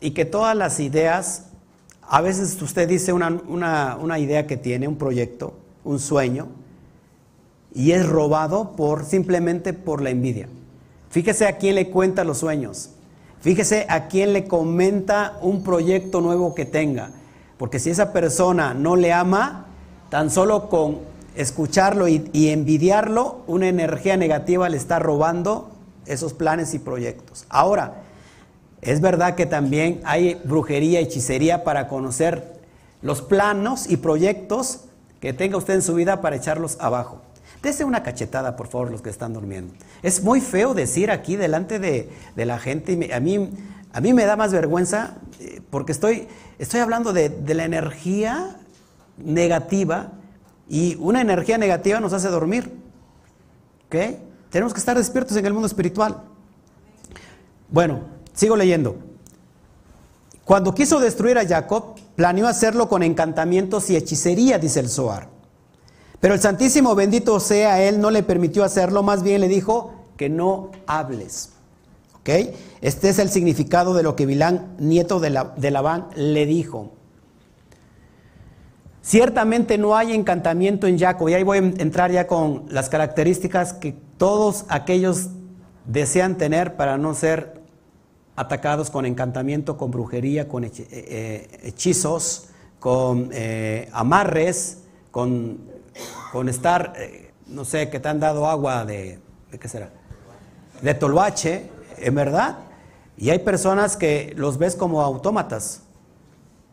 y 0.00 0.12
que 0.12 0.24
todas 0.24 0.56
las 0.56 0.78
ideas, 0.78 1.46
a 2.02 2.20
veces 2.20 2.60
usted 2.62 2.88
dice 2.88 3.12
una, 3.12 3.28
una 3.28 4.18
idea 4.18 4.46
que 4.46 4.56
tiene, 4.56 4.86
un 4.86 4.96
proyecto, 4.96 5.61
un 5.84 5.98
sueño, 5.98 6.48
y 7.74 7.92
es 7.92 8.06
robado 8.06 8.72
por 8.76 9.04
simplemente 9.04 9.72
por 9.72 10.02
la 10.02 10.10
envidia. 10.10 10.48
Fíjese 11.10 11.46
a 11.46 11.58
quién 11.58 11.74
le 11.74 11.90
cuenta 11.90 12.24
los 12.24 12.38
sueños. 12.38 12.90
Fíjese 13.40 13.86
a 13.88 14.08
quién 14.08 14.32
le 14.32 14.46
comenta 14.46 15.38
un 15.42 15.62
proyecto 15.64 16.20
nuevo 16.20 16.54
que 16.54 16.64
tenga. 16.64 17.10
Porque 17.58 17.78
si 17.78 17.90
esa 17.90 18.12
persona 18.12 18.74
no 18.74 18.96
le 18.96 19.12
ama, 19.12 19.66
tan 20.10 20.30
solo 20.30 20.68
con 20.68 21.00
escucharlo 21.34 22.08
y, 22.08 22.48
envidiarlo, 22.48 23.40
una 23.46 23.68
energía 23.68 24.16
negativa 24.16 24.68
le 24.68 24.76
está 24.76 24.98
robando 24.98 25.70
esos 26.06 26.34
planes 26.34 26.74
y 26.74 26.78
proyectos. 26.78 27.46
Ahora, 27.48 28.02
es 28.80 29.00
verdad 29.00 29.34
que 29.34 29.46
también 29.46 30.00
hay 30.04 30.40
brujería, 30.44 31.00
hechicería 31.00 31.64
para 31.64 31.88
conocer 31.88 32.60
los 33.00 33.22
planos 33.22 33.88
y 33.88 33.96
proyectos 33.96 34.84
que 35.22 35.32
tenga 35.32 35.56
usted 35.56 35.74
en 35.74 35.82
su 35.82 35.94
vida 35.94 36.20
para 36.20 36.34
echarlos 36.34 36.76
abajo. 36.80 37.22
Dese 37.62 37.84
una 37.84 38.02
cachetada, 38.02 38.56
por 38.56 38.66
favor, 38.66 38.90
los 38.90 39.02
que 39.02 39.10
están 39.10 39.32
durmiendo. 39.32 39.72
Es 40.02 40.24
muy 40.24 40.40
feo 40.40 40.74
decir 40.74 41.12
aquí 41.12 41.36
delante 41.36 41.78
de, 41.78 42.10
la 42.34 42.58
gente, 42.58 43.14
a, 43.14 43.20
mí, 43.20 43.50
a 43.92 44.00
mí 44.00 44.12
me 44.14 44.24
da 44.24 44.34
más 44.34 44.50
vergüenza 44.52 45.14
eh, 45.38 45.60
porque 45.70 45.92
estoy, 45.92 46.26
estoy 46.58 46.80
hablando 46.80 47.12
de, 47.12 47.28
de 47.28 47.54
la 47.54 47.64
energía 47.64 48.56
negativa 49.16 50.10
y 50.68 50.96
una 50.96 51.20
energía 51.20 51.56
negativa 51.56 52.00
nos 52.00 52.12
hace 52.12 52.26
dormir. 52.26 52.72
¿Ok? 53.86 53.94
Tenemos 54.50 54.74
que 54.74 54.80
estar 54.80 54.96
despiertos 54.96 55.36
en 55.36 55.46
el 55.46 55.52
mundo 55.52 55.68
espiritual. 55.68 56.20
Bueno, 57.68 58.00
sigo 58.32 58.56
leyendo. 58.56 58.96
Cuando 60.44 60.74
quiso 60.74 60.98
destruir 60.98 61.38
a 61.38 61.46
Jacob, 61.46 61.94
planeó 62.16 62.48
hacerlo 62.48 62.88
con 62.88 63.02
encantamientos 63.02 63.90
y 63.90 63.96
hechicería, 63.96 64.58
dice 64.58 64.80
el 64.80 64.88
Zohar. 64.88 65.28
Pero 66.20 66.34
el 66.34 66.40
Santísimo, 66.40 66.94
bendito 66.94 67.40
sea 67.40 67.82
Él, 67.82 68.00
no 68.00 68.10
le 68.10 68.22
permitió 68.22 68.62
hacerlo, 68.64 69.02
más 69.02 69.22
bien 69.22 69.40
le 69.40 69.48
dijo 69.48 69.92
que 70.16 70.28
no 70.28 70.70
hables. 70.86 71.50
¿Ok? 72.20 72.28
Este 72.80 73.08
es 73.08 73.18
el 73.18 73.28
significado 73.28 73.94
de 73.94 74.04
lo 74.04 74.14
que 74.14 74.26
Bilán, 74.26 74.76
nieto 74.78 75.18
de, 75.18 75.30
la, 75.30 75.54
de 75.56 75.70
Labán, 75.72 76.08
le 76.14 76.46
dijo. 76.46 76.92
Ciertamente 79.00 79.78
no 79.78 79.96
hay 79.96 80.12
encantamiento 80.12 80.86
en 80.86 80.96
Jacob, 80.96 81.28
y 81.28 81.34
ahí 81.34 81.42
voy 81.42 81.58
a 81.58 81.60
entrar 81.60 82.12
ya 82.12 82.28
con 82.28 82.66
las 82.68 82.88
características 82.88 83.72
que 83.72 83.96
todos 84.16 84.64
aquellos 84.68 85.30
desean 85.86 86.38
tener 86.38 86.76
para 86.76 86.98
no 86.98 87.14
ser 87.14 87.61
atacados 88.36 88.90
con 88.90 89.06
encantamiento, 89.06 89.76
con 89.76 89.90
brujería, 89.90 90.48
con 90.48 90.64
eh, 90.64 90.72
eh, 90.78 91.60
hechizos, 91.62 92.48
con 92.78 93.30
eh, 93.32 93.88
amarres, 93.92 94.78
con 95.10 95.68
estar, 96.48 96.94
no 97.46 97.64
sé, 97.64 97.90
que 97.90 98.00
te 98.00 98.08
han 98.08 98.18
dado 98.18 98.46
agua 98.46 98.86
de, 98.86 99.18
¿de 99.50 99.58
qué 99.58 99.68
será? 99.68 99.90
De 100.80 100.94
tolvache, 100.94 101.68
en 101.98 102.14
verdad. 102.14 102.58
Y 103.18 103.28
hay 103.28 103.40
personas 103.40 103.96
que 103.96 104.32
los 104.36 104.56
ves 104.56 104.74
como 104.74 105.02
autómatas, 105.02 105.82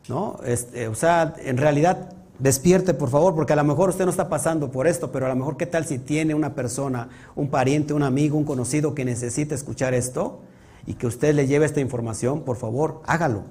¿no? 0.07 0.39
Este, 0.45 0.87
o 0.87 0.95
sea, 0.95 1.35
en 1.39 1.57
realidad, 1.57 2.13
despierte 2.39 2.93
por 2.93 3.09
favor, 3.09 3.35
porque 3.35 3.51
a 3.51 3.57
lo 3.57 3.65
mejor 3.65 3.89
usted 3.89 4.05
no 4.05 4.11
está 4.11 4.29
pasando 4.29 4.71
por 4.71 4.87
esto, 4.87 5.11
pero 5.11 5.25
a 5.25 5.29
lo 5.29 5.35
mejor 5.35 5.57
qué 5.57 5.65
tal 5.65 5.85
si 5.85 5.99
tiene 5.99 6.33
una 6.33 6.55
persona, 6.55 7.09
un 7.35 7.49
pariente, 7.49 7.93
un 7.93 8.03
amigo, 8.03 8.37
un 8.37 8.45
conocido 8.45 8.95
que 8.95 9.03
necesita 9.03 9.53
escuchar 9.53 9.93
esto 9.93 10.39
y 10.85 10.93
que 10.93 11.07
usted 11.07 11.35
le 11.35 11.47
lleve 11.47 11.65
esta 11.65 11.79
información, 11.79 12.41
por 12.41 12.57
favor, 12.57 13.01
hágalo. 13.05 13.43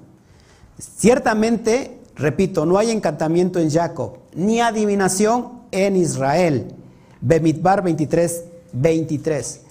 Ciertamente, 0.77 1.99
repito, 2.15 2.65
no 2.65 2.77
hay 2.77 2.91
encantamiento 2.91 3.59
en 3.59 3.69
Jacob, 3.69 4.17
ni 4.33 4.61
adivinación 4.61 5.59
en 5.71 5.95
Israel. 5.95 6.73
Bemidbar 7.21 7.83
23, 7.83 8.43
23. 8.73 9.61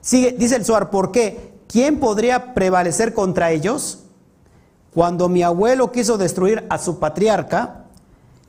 Sigue, 0.00 0.32
dice 0.32 0.56
el 0.56 0.64
Suar, 0.64 0.90
¿por 0.90 1.10
qué? 1.10 1.52
¿Quién 1.66 2.00
podría 2.00 2.54
prevalecer 2.54 3.14
contra 3.14 3.50
ellos? 3.50 4.00
Cuando 4.94 5.28
mi 5.28 5.42
abuelo 5.42 5.92
quiso 5.92 6.18
destruir 6.18 6.64
a 6.70 6.78
su 6.78 6.98
patriarca 6.98 7.84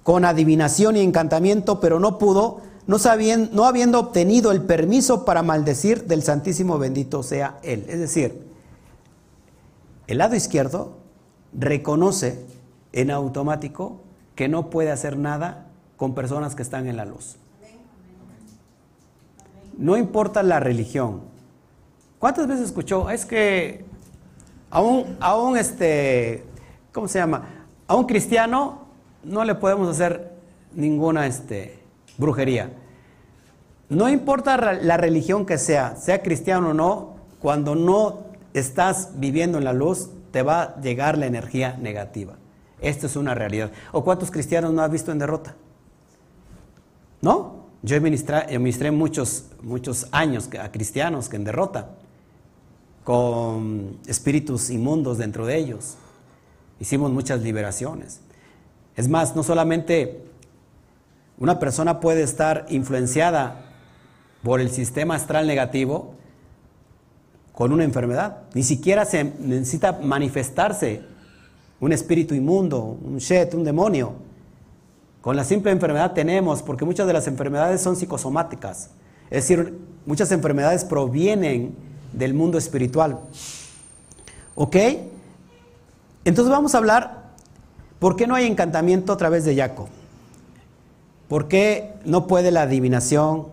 con 0.03 0.25
adivinación 0.25 0.97
y 0.97 1.01
encantamiento, 1.01 1.79
pero 1.79 1.99
no 1.99 2.17
pudo, 2.17 2.61
no, 2.87 2.97
sabiendo, 2.97 3.49
no 3.53 3.65
habiendo 3.65 3.99
obtenido 3.99 4.51
el 4.51 4.63
permiso 4.63 5.25
para 5.25 5.43
maldecir 5.43 6.05
del 6.05 6.23
Santísimo 6.23 6.79
bendito 6.79 7.23
sea 7.23 7.59
Él. 7.61 7.85
Es 7.87 7.99
decir, 7.99 8.48
el 10.09 10.17
lado 10.17 10.35
izquierdo 10.35 10.97
reconoce 11.53 12.43
en 12.93 13.11
automático 13.11 14.01
que 14.33 14.47
no 14.47 14.71
puede 14.71 14.89
hacer 14.89 15.17
nada 15.17 15.67
con 15.97 16.15
personas 16.15 16.55
que 16.55 16.63
están 16.63 16.87
en 16.87 16.97
la 16.97 17.05
luz. 17.05 17.35
No 19.77 19.97
importa 19.97 20.41
la 20.41 20.59
religión. 20.59 21.21
¿Cuántas 22.17 22.47
veces 22.47 22.65
escuchó? 22.65 23.11
Es 23.11 23.23
que 23.23 23.85
a 24.71 24.81
un, 24.81 25.57
este, 25.57 26.43
¿cómo 26.91 27.07
se 27.07 27.19
llama? 27.19 27.43
A 27.87 27.95
un 27.95 28.05
cristiano 28.05 28.85
no 29.23 29.45
le 29.45 29.53
podemos 29.53 29.87
hacer 29.89 30.33
ninguna 30.73 31.27
este, 31.27 31.77
brujería. 32.17 32.71
No 33.89 34.09
importa 34.09 34.73
la 34.73 34.97
religión 34.97 35.45
que 35.45 35.59
sea, 35.59 35.95
sea 35.97 36.23
cristiano 36.23 36.69
o 36.69 36.73
no, 36.73 37.15
cuando 37.39 37.75
no 37.75 38.28
estás 38.53 39.11
viviendo 39.15 39.57
en 39.57 39.63
la 39.63 39.73
luz, 39.73 40.09
te 40.31 40.41
va 40.41 40.61
a 40.61 40.81
llegar 40.81 41.17
la 41.17 41.25
energía 41.25 41.77
negativa. 41.77 42.35
Esto 42.81 43.07
es 43.07 43.15
una 43.15 43.35
realidad. 43.35 43.71
¿O 43.91 44.03
cuántos 44.03 44.31
cristianos 44.31 44.73
no 44.73 44.81
has 44.81 44.91
visto 44.91 45.11
en 45.11 45.19
derrota? 45.19 45.55
¿No? 47.21 47.59
Yo 47.81 47.99
ministré, 48.01 48.91
muchos, 48.91 49.45
muchos 49.61 50.07
años 50.11 50.49
a 50.61 50.71
cristianos 50.71 51.29
que 51.29 51.37
en 51.37 51.45
derrota, 51.45 51.89
con 53.03 53.97
espíritus 54.05 54.69
inmundos 54.69 55.17
dentro 55.17 55.45
de 55.45 55.57
ellos. 55.57 55.95
Hicimos 56.79 57.11
muchas 57.11 57.41
liberaciones. 57.41 58.21
Es 58.95 59.07
más, 59.07 59.35
no 59.35 59.43
solamente 59.43 60.25
una 61.37 61.57
persona 61.59 62.01
puede 62.01 62.21
estar 62.23 62.65
influenciada 62.69 63.65
por 64.43 64.59
el 64.59 64.69
sistema 64.71 65.15
astral 65.15 65.47
negativo 65.47 66.15
con 67.59 67.73
una 67.73 67.83
enfermedad. 67.83 68.43
Ni 68.53 68.63
siquiera 68.63 69.03
se 69.03 69.21
necesita 69.21 69.99
manifestarse 70.01 71.01
un 71.81 71.91
espíritu 71.91 72.33
inmundo, 72.33 72.97
un 73.03 73.17
shet, 73.17 73.53
un 73.53 73.65
demonio 73.65 74.13
con 75.19 75.35
la 75.35 75.43
simple 75.43 75.71
enfermedad 75.71 76.13
tenemos, 76.13 76.63
porque 76.63 76.85
muchas 76.85 77.05
de 77.05 77.11
las 77.11 77.27
enfermedades 77.27 77.81
son 77.81 77.97
psicosomáticas. 77.97 78.91
Es 79.29 79.43
decir, 79.43 79.77
muchas 80.05 80.31
enfermedades 80.31 80.85
provienen 80.85 81.75
del 82.13 82.33
mundo 82.33 82.57
espiritual. 82.57 83.19
¿Ok? 84.55 84.77
Entonces 86.23 86.49
vamos 86.49 86.75
a 86.75 86.77
hablar, 86.77 87.31
¿por 87.99 88.15
qué 88.15 88.25
no 88.25 88.35
hay 88.35 88.45
encantamiento 88.45 89.11
a 89.11 89.17
través 89.17 89.43
de 89.43 89.57
Jacob? 89.57 89.87
¿Por 91.27 91.49
qué 91.49 91.93
no 92.05 92.25
puede 92.25 92.51
la 92.51 92.61
adivinación 92.61 93.47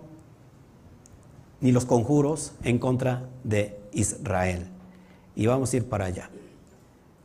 ni 1.61 1.73
los 1.73 1.85
conjuros 1.85 2.53
en 2.63 2.79
contra 2.79 3.25
de 3.43 3.77
Israel? 3.99 4.69
Y 5.35 5.47
vamos 5.47 5.73
a 5.73 5.77
ir 5.77 5.89
para 5.89 6.07
allá. 6.07 6.31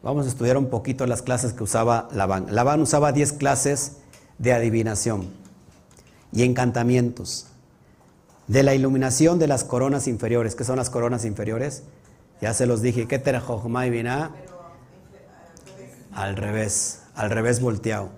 Vamos 0.03 0.25
a 0.25 0.29
estudiar 0.29 0.57
un 0.57 0.69
poquito 0.69 1.05
las 1.05 1.21
clases 1.21 1.53
que 1.53 1.63
usaba 1.63 2.09
Labán. 2.11 2.47
Labán 2.49 2.81
usaba 2.81 3.11
10 3.11 3.33
clases 3.33 3.97
de 4.39 4.53
adivinación 4.53 5.29
y 6.33 6.43
encantamientos, 6.43 7.47
de 8.47 8.63
la 8.63 8.73
iluminación 8.73 9.37
de 9.37 9.47
las 9.47 9.63
coronas 9.63 10.07
inferiores. 10.07 10.55
¿Qué 10.55 10.63
son 10.63 10.77
las 10.77 10.89
coronas 10.89 11.23
inferiores? 11.25 11.83
Ya 12.41 12.53
se 12.53 12.65
los 12.65 12.81
dije, 12.81 13.07
¿qué 13.07 13.19
terajojma 13.19 13.85
y 13.85 14.05
Al 16.13 16.35
revés, 16.35 17.01
al 17.13 17.29
revés 17.29 17.61
volteado. 17.61 18.09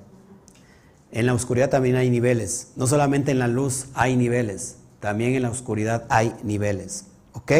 En 1.12 1.26
la 1.26 1.34
oscuridad 1.34 1.70
también 1.70 1.96
hay 1.98 2.10
niveles, 2.10 2.70
no 2.76 2.88
solamente 2.88 3.32
en 3.32 3.40
la 3.40 3.48
luz 3.48 3.88
hay 3.94 4.16
niveles, 4.16 4.78
también 5.00 5.36
en 5.36 5.44
la 5.44 5.52
oscuridad 5.52 6.06
hay 6.10 6.34
niveles. 6.44 7.06
¿Ok? 7.34 7.52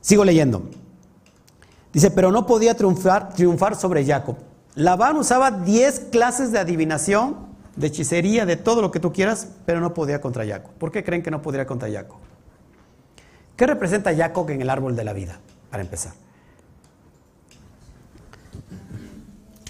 Sigo 0.00 0.24
leyendo. 0.24 0.62
Dice, 1.92 2.10
pero 2.10 2.30
no 2.30 2.46
podía 2.46 2.74
triunfar, 2.74 3.32
triunfar 3.34 3.76
sobre 3.76 4.04
Jacob. 4.04 4.36
Labán 4.74 5.16
usaba 5.16 5.50
10 5.50 6.08
clases 6.12 6.52
de 6.52 6.58
adivinación, 6.58 7.48
de 7.76 7.88
hechicería, 7.88 8.46
de 8.46 8.56
todo 8.56 8.82
lo 8.82 8.90
que 8.90 9.00
tú 9.00 9.12
quieras, 9.12 9.48
pero 9.66 9.80
no 9.80 9.94
podía 9.94 10.20
contra 10.20 10.46
Jacob. 10.46 10.70
¿Por 10.78 10.92
qué 10.92 11.02
creen 11.02 11.22
que 11.22 11.30
no 11.30 11.42
podría 11.42 11.66
contra 11.66 11.90
Jacob? 11.90 12.18
¿Qué 13.56 13.66
representa 13.66 14.14
Jacob 14.14 14.48
en 14.50 14.62
el 14.62 14.70
árbol 14.70 14.94
de 14.94 15.04
la 15.04 15.12
vida? 15.12 15.40
Para 15.70 15.82
empezar. 15.82 16.12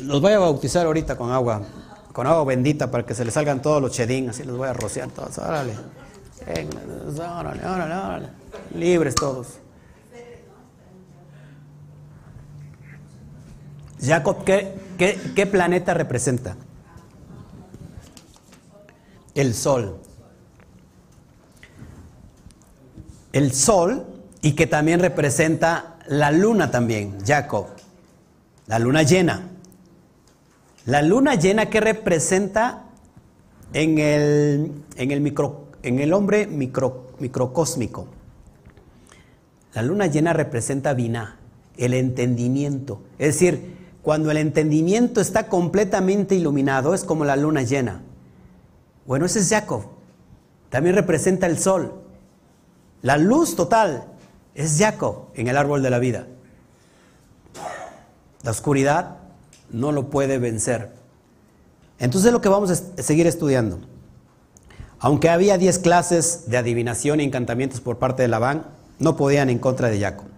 Los 0.00 0.20
voy 0.20 0.32
a 0.32 0.38
bautizar 0.38 0.86
ahorita 0.86 1.16
con 1.16 1.32
agua, 1.32 1.62
con 2.12 2.26
agua 2.26 2.44
bendita 2.44 2.90
para 2.90 3.04
que 3.04 3.14
se 3.14 3.24
les 3.24 3.34
salgan 3.34 3.62
todos 3.62 3.80
los 3.80 3.92
chedín, 3.92 4.28
así 4.28 4.44
los 4.44 4.56
voy 4.56 4.68
a 4.68 4.72
rociar 4.72 5.08
todos. 5.08 5.38
Órale. 5.38 5.72
órale, 6.46 7.66
órale, 7.66 7.94
órale. 7.94 8.28
Libres 8.74 9.14
todos. 9.14 9.58
Jacob, 14.00 14.44
¿qué, 14.44 15.48
planeta 15.50 15.94
representa? 15.94 16.56
El 19.34 19.54
Sol. 19.54 19.98
El 23.32 23.52
Sol 23.52 24.06
y 24.42 24.52
que 24.52 24.66
también 24.66 25.00
representa 25.00 25.98
la 26.06 26.30
luna 26.30 26.70
también, 26.70 27.18
Jacob. 27.24 27.66
La 28.66 28.78
luna 28.78 29.02
llena. 29.02 29.48
La 30.86 31.02
luna 31.02 31.34
llena 31.34 31.66
que 31.66 31.80
representa 31.80 32.84
en 33.72 33.98
el, 33.98 34.72
en 34.96 35.98
el, 36.00 36.12
hombre 36.12 36.46
micro, 36.46 37.12
microcósmico. 37.18 38.08
La 39.74 39.82
luna 39.82 40.06
llena 40.06 40.32
representa 40.32 40.94
Vina, 40.94 41.38
el 41.76 41.94
entendimiento. 41.94 43.02
Es 43.18 43.34
decir, 43.34 43.78
cuando 44.08 44.30
el 44.30 44.38
entendimiento 44.38 45.20
está 45.20 45.48
completamente 45.48 46.34
iluminado, 46.34 46.94
es 46.94 47.04
como 47.04 47.26
la 47.26 47.36
luna 47.36 47.62
llena. 47.62 48.00
Bueno, 49.06 49.26
ese 49.26 49.40
es 49.40 49.50
Jacob. 49.50 49.82
También 50.70 50.94
representa 50.94 51.44
el 51.44 51.58
sol. 51.58 51.92
La 53.02 53.18
luz 53.18 53.54
total 53.54 54.04
es 54.54 54.78
Jacob 54.78 55.26
en 55.34 55.48
el 55.48 55.58
árbol 55.58 55.82
de 55.82 55.90
la 55.90 55.98
vida. 55.98 56.26
La 58.44 58.50
oscuridad 58.50 59.18
no 59.68 59.92
lo 59.92 60.08
puede 60.08 60.38
vencer. 60.38 60.90
Entonces 61.98 62.32
lo 62.32 62.40
que 62.40 62.48
vamos 62.48 62.70
a 62.70 63.02
seguir 63.02 63.26
estudiando. 63.26 63.78
Aunque 65.00 65.28
había 65.28 65.58
10 65.58 65.80
clases 65.80 66.48
de 66.48 66.56
adivinación 66.56 67.20
y 67.20 67.24
encantamientos 67.24 67.82
por 67.82 67.98
parte 67.98 68.22
de 68.22 68.28
Labán, 68.28 68.68
no 68.98 69.18
podían 69.18 69.50
en 69.50 69.58
contra 69.58 69.88
de 69.88 70.00
Jacob. 70.00 70.28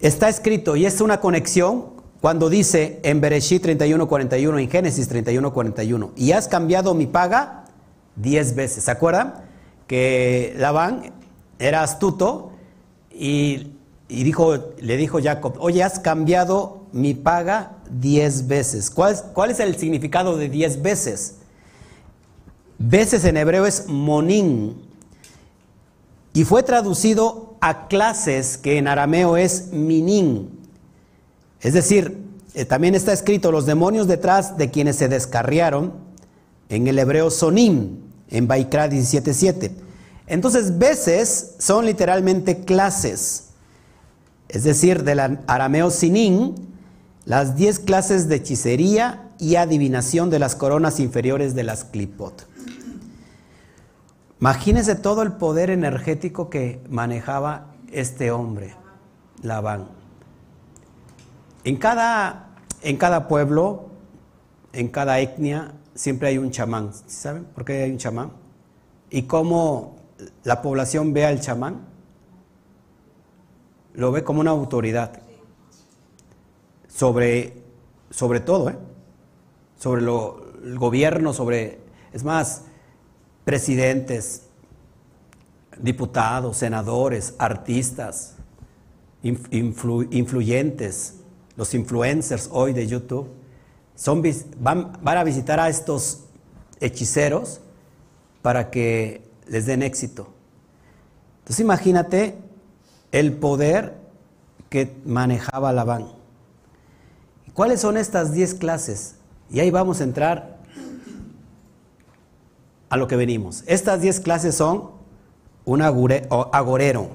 Está 0.00 0.28
escrito 0.28 0.74
y 0.74 0.84
es 0.84 1.00
una 1.00 1.20
conexión 1.20 1.96
cuando 2.20 2.48
dice 2.48 3.00
en 3.02 3.20
Bereshit 3.20 3.64
31:41, 3.64 4.58
en 4.58 4.70
Génesis 4.70 5.08
31:41, 5.08 6.10
y 6.16 6.32
has 6.32 6.48
cambiado 6.48 6.94
mi 6.94 7.06
paga 7.06 7.64
10 8.16 8.54
veces. 8.54 8.84
¿Se 8.84 8.90
acuerdan? 8.90 9.34
Que 9.86 10.54
Labán 10.58 11.12
era 11.58 11.82
astuto 11.82 12.52
y, 13.10 13.72
dijo, 14.08 14.56
le 14.80 14.96
dijo 14.96 15.20
Jacob, 15.22 15.54
oye, 15.60 15.82
has 15.82 15.98
cambiado 15.98 16.82
mi 16.92 17.14
paga 17.14 17.76
10 17.90 18.48
veces. 18.48 18.90
¿Cuál 18.90 19.16
¿Cuál 19.32 19.50
es 19.50 19.60
el 19.60 19.76
significado 19.76 20.36
de 20.36 20.48
10 20.48 20.82
veces? 20.82 21.36
Veces 22.78 23.24
en 23.24 23.36
hebreo 23.36 23.66
es 23.66 23.88
monín 23.88 24.76
y 26.32 26.44
fue 26.44 26.62
traducido 26.62 27.56
a 27.60 27.88
clases 27.88 28.56
que 28.56 28.78
en 28.78 28.86
arameo 28.86 29.36
es 29.36 29.72
minin. 29.72 30.57
Es 31.60 31.72
decir, 31.72 32.24
eh, 32.54 32.64
también 32.64 32.94
está 32.94 33.12
escrito 33.12 33.52
los 33.52 33.66
demonios 33.66 34.06
detrás 34.06 34.56
de 34.56 34.70
quienes 34.70 34.96
se 34.96 35.08
descarriaron 35.08 35.92
en 36.68 36.86
el 36.86 36.98
hebreo 36.98 37.30
sonim, 37.30 37.98
en 38.30 38.46
Baikra 38.46 38.88
17.7. 38.88 39.70
Entonces, 40.26 40.78
veces 40.78 41.54
son 41.58 41.86
literalmente 41.86 42.60
clases. 42.64 43.44
Es 44.48 44.64
decir, 44.64 45.02
del 45.02 45.20
arameo 45.46 45.90
sinim, 45.90 46.54
las 47.24 47.56
10 47.56 47.80
clases 47.80 48.28
de 48.28 48.36
hechicería 48.36 49.30
y 49.38 49.56
adivinación 49.56 50.30
de 50.30 50.38
las 50.38 50.54
coronas 50.54 51.00
inferiores 51.00 51.54
de 51.54 51.62
las 51.62 51.84
clipot. 51.84 52.46
Imagínense 54.40 54.94
todo 54.94 55.22
el 55.22 55.32
poder 55.32 55.70
energético 55.70 56.48
que 56.48 56.80
manejaba 56.88 57.74
este 57.92 58.30
hombre, 58.30 58.74
Labán. 59.42 59.97
En 61.68 61.76
cada, 61.76 62.48
en 62.80 62.96
cada 62.96 63.28
pueblo, 63.28 63.90
en 64.72 64.88
cada 64.88 65.20
etnia, 65.20 65.74
siempre 65.94 66.28
hay 66.28 66.38
un 66.38 66.50
chamán. 66.50 66.92
¿Saben 67.06 67.44
por 67.44 67.66
qué 67.66 67.82
hay 67.82 67.90
un 67.90 67.98
chamán? 67.98 68.32
Y 69.10 69.24
cómo 69.24 69.96
la 70.44 70.62
población 70.62 71.12
ve 71.12 71.26
al 71.26 71.42
chamán, 71.42 71.84
lo 73.92 74.12
ve 74.12 74.24
como 74.24 74.40
una 74.40 74.52
autoridad 74.52 75.20
sobre, 76.88 77.62
sobre 78.08 78.40
todo, 78.40 78.70
¿eh? 78.70 78.78
sobre 79.76 80.00
lo, 80.00 80.54
el 80.64 80.78
gobierno, 80.78 81.34
sobre, 81.34 81.80
es 82.14 82.24
más, 82.24 82.62
presidentes, 83.44 84.44
diputados, 85.78 86.56
senadores, 86.56 87.34
artistas, 87.38 88.36
influyentes, 89.22 91.17
los 91.58 91.74
influencers 91.74 92.48
hoy 92.52 92.72
de 92.72 92.86
YouTube, 92.86 93.28
son, 93.96 94.22
van, 94.60 94.96
van 95.02 95.18
a 95.18 95.24
visitar 95.24 95.58
a 95.58 95.68
estos 95.68 96.20
hechiceros 96.80 97.60
para 98.42 98.70
que 98.70 99.28
les 99.48 99.66
den 99.66 99.82
éxito. 99.82 100.28
Entonces 101.40 101.58
imagínate 101.58 102.38
el 103.10 103.32
poder 103.32 103.96
que 104.70 104.96
manejaba 105.04 105.72
Labán. 105.72 106.06
¿Cuáles 107.54 107.80
son 107.80 107.96
estas 107.96 108.32
10 108.32 108.54
clases? 108.54 109.16
Y 109.50 109.58
ahí 109.58 109.72
vamos 109.72 110.00
a 110.00 110.04
entrar 110.04 110.58
a 112.88 112.96
lo 112.96 113.08
que 113.08 113.16
venimos. 113.16 113.64
Estas 113.66 114.00
10 114.00 114.20
clases 114.20 114.54
son 114.54 114.92
un 115.64 115.82
agorero, 115.82 117.08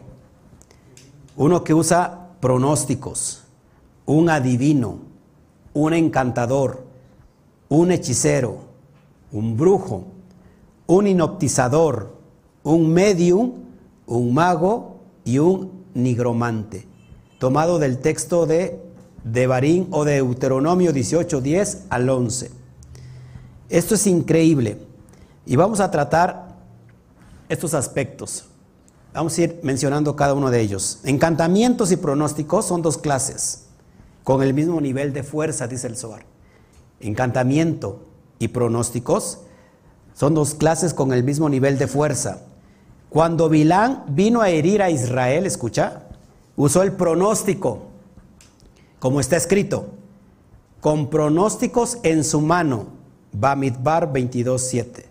uno 1.37 1.63
que 1.63 1.73
usa 1.73 2.27
pronósticos, 2.41 3.42
un 4.05 4.29
adivino, 4.29 4.99
un 5.73 5.93
encantador, 5.93 6.83
un 7.69 7.91
hechicero, 7.91 8.59
un 9.31 9.57
brujo, 9.57 10.05
un 10.87 11.07
inoptizador, 11.07 12.13
un 12.63 12.91
medium, 12.91 13.53
un 14.05 14.33
mago 14.33 14.97
y 15.23 15.39
un 15.39 15.85
nigromante. 15.93 16.85
Tomado 17.39 17.79
del 17.79 17.99
texto 17.99 18.45
de 18.45 18.79
Devarim 19.23 19.87
o 19.91 20.05
de 20.05 20.15
Deuteronomio 20.15 20.91
18, 20.91 21.41
10 21.41 21.85
al 21.89 22.09
11. 22.09 22.51
Esto 23.69 23.95
es 23.95 24.05
increíble 24.07 24.77
y 25.45 25.55
vamos 25.55 25.79
a 25.79 25.89
tratar 25.89 26.55
estos 27.49 27.73
aspectos. 27.73 28.45
Vamos 29.13 29.37
a 29.37 29.41
ir 29.43 29.59
mencionando 29.63 30.15
cada 30.15 30.33
uno 30.33 30.49
de 30.49 30.59
ellos. 30.59 30.99
Encantamientos 31.03 31.91
y 31.91 31.97
pronósticos 31.97 32.65
son 32.65 32.81
dos 32.81 32.97
clases 32.97 33.62
con 34.23 34.41
el 34.41 34.53
mismo 34.53 34.79
nivel 34.79 35.13
de 35.13 35.23
fuerza, 35.23 35.67
dice 35.67 35.87
el 35.87 35.97
Zohar. 35.97 36.25
Encantamiento 36.99 38.05
y 38.39 38.49
pronósticos 38.49 39.39
son 40.13 40.33
dos 40.33 40.53
clases 40.53 40.93
con 40.93 41.11
el 41.11 41.23
mismo 41.23 41.49
nivel 41.49 41.77
de 41.77 41.87
fuerza. 41.87 42.41
Cuando 43.09 43.49
Bilán 43.49 44.05
vino 44.07 44.41
a 44.41 44.49
herir 44.49 44.81
a 44.81 44.89
Israel, 44.89 45.45
escucha, 45.45 46.03
usó 46.55 46.83
el 46.83 46.93
pronóstico, 46.93 47.83
como 48.99 49.19
está 49.19 49.37
escrito, 49.37 49.87
con 50.79 51.09
pronósticos 51.09 51.97
en 52.03 52.23
su 52.23 52.41
mano. 52.41 52.87
Bamidbar 53.31 54.13
22.7. 54.13 55.05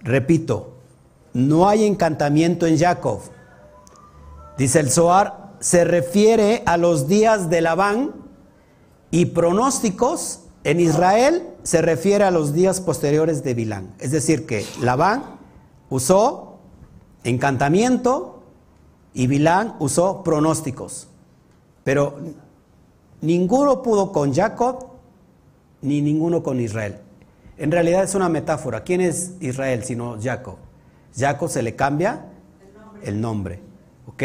Repito, 0.00 0.74
no 1.32 1.68
hay 1.68 1.84
encantamiento 1.84 2.66
en 2.66 2.78
Jacob. 2.78 3.20
Dice 4.56 4.80
el 4.80 4.90
Zohar, 4.90 5.43
se 5.64 5.82
refiere 5.82 6.62
a 6.66 6.76
los 6.76 7.08
días 7.08 7.48
de 7.48 7.62
Labán 7.62 8.12
y 9.10 9.24
pronósticos 9.24 10.40
en 10.62 10.78
Israel 10.78 11.48
se 11.62 11.80
refiere 11.80 12.24
a 12.24 12.30
los 12.30 12.52
días 12.52 12.82
posteriores 12.82 13.42
de 13.42 13.54
Bilán. 13.54 13.94
Es 13.98 14.10
decir, 14.10 14.44
que 14.44 14.66
Labán 14.82 15.24
usó 15.88 16.58
encantamiento 17.22 18.42
y 19.14 19.26
Bilán 19.26 19.74
usó 19.78 20.22
pronósticos. 20.22 21.08
Pero 21.82 22.18
ninguno 23.22 23.82
pudo 23.82 24.12
con 24.12 24.34
Jacob 24.34 24.88
ni 25.80 26.02
ninguno 26.02 26.42
con 26.42 26.60
Israel. 26.60 26.98
En 27.56 27.70
realidad 27.70 28.04
es 28.04 28.14
una 28.14 28.28
metáfora. 28.28 28.84
¿Quién 28.84 29.00
es 29.00 29.32
Israel 29.40 29.82
sino 29.82 30.18
Jacob? 30.22 30.56
Jacob 31.16 31.48
se 31.48 31.62
le 31.62 31.74
cambia 31.74 32.26
el 33.02 33.18
nombre. 33.18 33.60
¿Ok? 34.06 34.22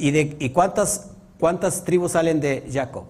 ¿Y, 0.00 0.10
de, 0.12 0.52
cuántas, 0.52 1.10
cuántas 1.38 1.84
tribus 1.84 2.12
salen 2.12 2.40
de 2.40 2.66
Jacob? 2.72 3.04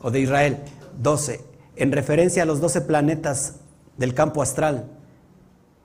¿O 0.00 0.10
de 0.10 0.20
Israel? 0.20 0.58
Doce. 1.02 1.40
En 1.74 1.90
referencia 1.90 2.44
a 2.44 2.46
los 2.46 2.60
doce 2.60 2.80
planetas 2.80 3.56
del 3.96 4.14
campo 4.14 4.40
astral. 4.40 4.84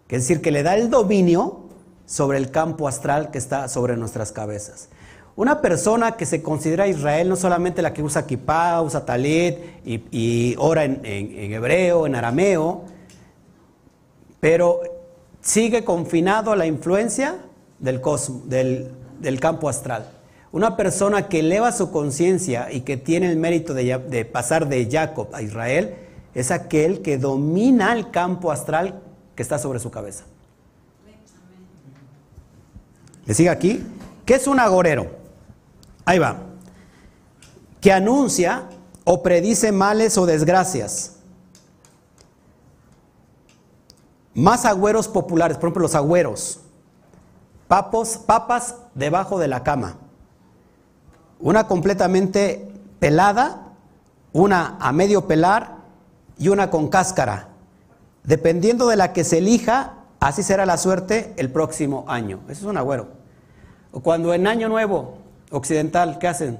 Es 0.10 0.24
decir, 0.24 0.42
que 0.42 0.52
le 0.52 0.62
da 0.62 0.76
el 0.76 0.90
dominio 0.92 1.62
sobre 2.06 2.38
el 2.38 2.52
campo 2.52 2.88
astral 2.88 3.32
que 3.32 3.40
está 3.40 3.68
sobre 3.68 3.98
nuestras 3.98 4.32
cabezas. 4.32 4.90
Una 5.36 5.62
persona 5.62 6.18
que 6.18 6.26
se 6.26 6.44
considera 6.44 6.88
Israel, 6.88 7.30
no 7.30 7.36
solamente 7.36 7.82
la 7.82 7.94
que 7.94 8.04
usa 8.04 8.28
kippah, 8.28 8.82
usa 8.82 9.06
talit 9.06 9.58
y, 9.86 10.56
ora 10.60 10.84
en, 10.84 11.02
en, 11.04 11.54
hebreo, 11.54 12.06
en 12.06 12.16
arameo, 12.16 12.84
pero 14.40 14.82
sigue 15.40 15.84
confinado 15.84 16.52
a 16.52 16.56
la 16.56 16.68
influencia 16.68 17.38
del, 17.80 18.02
cosmos, 18.02 18.48
del, 18.50 18.92
del 19.22 19.40
campo 19.40 19.70
astral. 19.70 20.10
Una 20.52 20.76
persona 20.76 21.30
que 21.30 21.40
eleva 21.40 21.72
su 21.72 21.92
conciencia 21.92 22.72
y 22.72 22.82
que 22.82 22.98
tiene 22.98 23.30
el 23.30 23.38
mérito 23.38 23.74
de, 23.74 24.26
pasar 24.32 24.68
de 24.68 24.90
Jacob 24.92 25.30
a 25.34 25.42
Israel 25.42 25.96
es 26.34 26.52
aquel 26.52 27.02
que 27.02 27.18
domina 27.18 27.94
el 27.94 28.12
campo 28.12 28.52
astral 28.52 29.02
que 29.36 29.44
está 29.44 29.58
sobre 29.60 29.80
su 29.80 29.92
cabeza. 29.92 30.26
¿Le 33.26 33.34
sigue 33.34 33.50
aquí? 33.50 33.84
¿Qué 34.26 34.36
es 34.36 34.48
un 34.48 34.60
agorero? 34.60 35.08
Ahí 36.04 36.20
va. 36.20 36.38
Que 37.80 37.94
anuncia 37.94 38.64
o 39.06 39.24
predice 39.24 39.72
males 39.72 40.18
o 40.18 40.26
desgracias. 40.26 41.18
Más 44.34 44.66
agüeros 44.66 45.08
populares, 45.08 45.58
por 45.58 45.68
ejemplo, 45.68 45.84
los 45.84 45.96
agüeros. 45.96 46.60
Papos, 47.72 48.18
papas 48.18 48.76
debajo 48.96 49.40
de 49.40 49.48
la 49.48 49.64
cama. 49.64 49.96
Una 51.40 51.68
completamente 51.68 52.70
pelada, 53.00 53.72
una 54.34 54.76
a 54.82 54.92
medio 54.92 55.26
pelar 55.26 55.78
y 56.38 56.50
una 56.50 56.70
con 56.70 56.90
cáscara. 56.90 57.48
Dependiendo 58.26 58.90
de 58.90 58.98
la 58.98 59.14
que 59.14 59.24
se 59.24 59.38
elija, 59.38 59.94
así 60.20 60.44
será 60.44 60.66
la 60.66 60.78
suerte 60.78 61.34
el 61.38 61.50
próximo 61.50 62.04
año. 62.10 62.42
Eso 62.50 62.60
es 62.60 62.66
un 62.66 62.76
agüero. 62.76 63.08
O 63.94 64.02
cuando 64.02 64.34
en 64.34 64.48
Año 64.48 64.68
Nuevo 64.68 65.20
Occidental, 65.50 66.20
¿qué 66.20 66.28
hacen? 66.28 66.60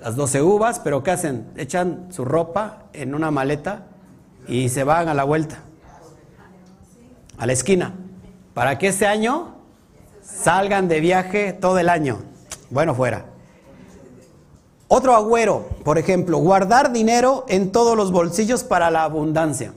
Las 0.00 0.16
12 0.16 0.40
uvas, 0.40 0.78
pero 0.78 1.02
¿qué 1.02 1.10
hacen? 1.10 1.52
Echan 1.56 2.06
su 2.08 2.24
ropa 2.24 2.84
en 2.94 3.14
una 3.14 3.30
maleta 3.30 3.82
y 4.48 4.70
se 4.70 4.84
van 4.84 5.08
a 5.08 5.12
la 5.12 5.24
vuelta, 5.24 5.58
a 7.36 7.44
la 7.44 7.52
esquina, 7.52 7.92
para 8.54 8.78
que 8.78 8.88
ese 8.88 9.06
año 9.06 9.56
salgan 10.22 10.88
de 10.88 11.00
viaje 11.00 11.52
todo 11.52 11.78
el 11.78 11.88
año. 11.88 12.20
Bueno, 12.70 12.94
fuera. 12.94 13.26
Otro 14.88 15.14
agüero, 15.14 15.68
por 15.84 15.98
ejemplo, 15.98 16.38
guardar 16.38 16.92
dinero 16.92 17.44
en 17.48 17.72
todos 17.72 17.96
los 17.96 18.12
bolsillos 18.12 18.62
para 18.64 18.90
la 18.90 19.02
abundancia. 19.02 19.72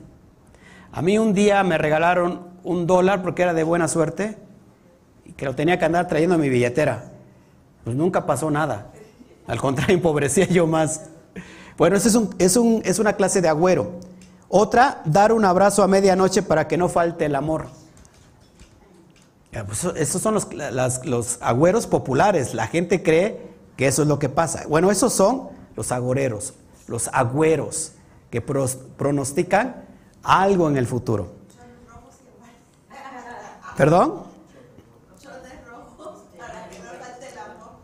A 0.92 1.02
mí 1.02 1.18
un 1.18 1.34
día 1.34 1.64
me 1.64 1.78
regalaron 1.78 2.48
un 2.64 2.86
dólar 2.86 3.24
porque 3.24 3.44
era 3.44 3.54
de 3.54 3.64
buena 3.64 3.88
suerte 3.88 4.38
y 5.26 5.34
que 5.34 5.46
lo 5.46 5.56
tenía 5.56 5.80
que 5.80 5.86
andar 5.86 6.08
trayendo 6.08 6.36
en 6.36 6.42
mi 6.42 6.50
billetera. 6.50 7.06
Pues 7.84 7.96
nunca 7.96 8.26
pasó 8.26 8.52
nada. 8.52 8.92
Al 9.48 9.60
contrario, 9.60 9.96
empobrecía 9.98 10.48
yo 10.48 10.68
más. 10.68 11.04
Bueno, 11.78 11.96
eso 11.96 12.10
es, 12.10 12.16
un, 12.16 12.36
es, 12.38 12.58
un, 12.58 12.82
es 12.86 13.00
una 13.00 13.14
clase 13.14 13.42
de 13.42 13.48
agüero. 13.48 13.92
Otra, 14.50 15.02
dar 15.06 15.32
un 15.32 15.46
abrazo 15.46 15.84
a 15.84 15.88
medianoche 15.88 16.42
para 16.42 16.68
que 16.68 16.78
no 16.78 16.90
falte 16.90 17.26
el 17.26 17.36
amor. 17.36 17.68
Pues 19.66 19.84
esos 19.96 20.22
son 20.22 20.34
los, 20.34 20.48
los 21.06 21.38
agüeros 21.42 21.88
populares. 21.88 22.54
La 22.54 22.68
gente 22.68 23.02
cree 23.02 23.48
que 23.76 23.88
eso 23.88 24.02
es 24.02 24.08
lo 24.08 24.20
que 24.20 24.30
pasa. 24.30 24.64
Bueno, 24.68 24.92
esos 24.92 25.14
son 25.14 25.50
los 25.76 25.92
agoreros, 25.92 26.54
los 26.88 27.10
agüeros 27.14 27.94
que 28.30 28.42
pronostican 28.42 29.86
algo 30.24 30.68
en 30.68 30.78
el 30.78 30.88
futuro. 30.88 31.32
¿Perdón? 33.78 34.24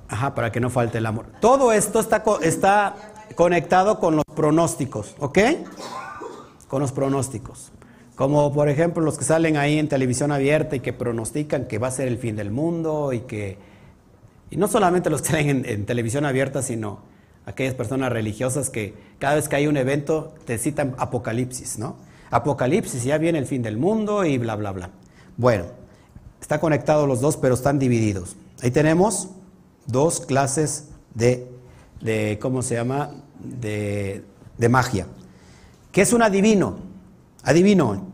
Ajá, 0.09 0.35
para 0.35 0.51
que 0.51 0.59
no 0.59 0.69
falte 0.69 0.97
el 0.97 1.05
amor. 1.05 1.25
Todo 1.39 1.71
esto 1.71 1.99
está 1.99 2.95
conectado 3.35 3.99
con 3.99 4.15
los 4.15 4.25
pronósticos, 4.35 5.15
¿ok? 5.19 5.39
Con 6.67 6.81
los 6.81 6.91
pronósticos. 6.91 7.71
Como 8.15 8.53
por 8.53 8.69
ejemplo 8.69 9.03
los 9.03 9.17
que 9.17 9.25
salen 9.25 9.57
ahí 9.57 9.79
en 9.79 9.87
televisión 9.87 10.31
abierta 10.31 10.75
y 10.75 10.81
que 10.81 10.93
pronostican 10.93 11.65
que 11.65 11.79
va 11.79 11.87
a 11.87 11.91
ser 11.91 12.07
el 12.07 12.17
fin 12.17 12.35
del 12.35 12.51
mundo 12.51 13.11
y 13.13 13.21
que... 13.21 13.57
Y 14.51 14.57
no 14.57 14.67
solamente 14.67 15.09
los 15.09 15.23
que 15.23 15.39
en, 15.39 15.85
televisión 15.85 16.25
abierta, 16.25 16.61
sino 16.61 16.99
aquellas 17.45 17.73
personas 17.73 18.11
religiosas 18.11 18.69
que 18.69 18.93
cada 19.17 19.35
vez 19.35 19.49
que 19.49 19.55
hay 19.55 19.67
un 19.67 19.77
evento 19.77 20.35
te 20.45 20.59
citan 20.59 20.93
Apocalipsis, 20.99 21.79
¿no? 21.79 21.95
Apocalipsis, 22.29 23.03
ya 23.03 23.17
viene 23.17 23.39
el 23.39 23.47
fin 23.47 23.63
del 23.63 23.77
mundo 23.77 24.25
y 24.25 24.37
bla, 24.37 24.55
bla, 24.55 24.71
bla. 24.71 24.89
Bueno, 25.37 25.65
está 26.39 26.59
conectado 26.59 27.07
los 27.07 27.19
dos, 27.19 27.37
pero 27.37 27.55
están 27.55 27.79
divididos. 27.79 28.35
Ahí 28.61 28.69
tenemos 28.69 29.29
dos 29.87 30.21
clases 30.21 30.89
de, 31.15 31.47
de 31.99 32.37
¿cómo 32.39 32.61
se 32.61 32.75
llama? 32.75 33.11
De, 33.39 34.23
de 34.57 34.69
magia. 34.69 35.07
¿Qué 35.91 36.01
es 36.01 36.13
un 36.13 36.21
adivino? 36.21 36.92
Adivino, 37.43 38.07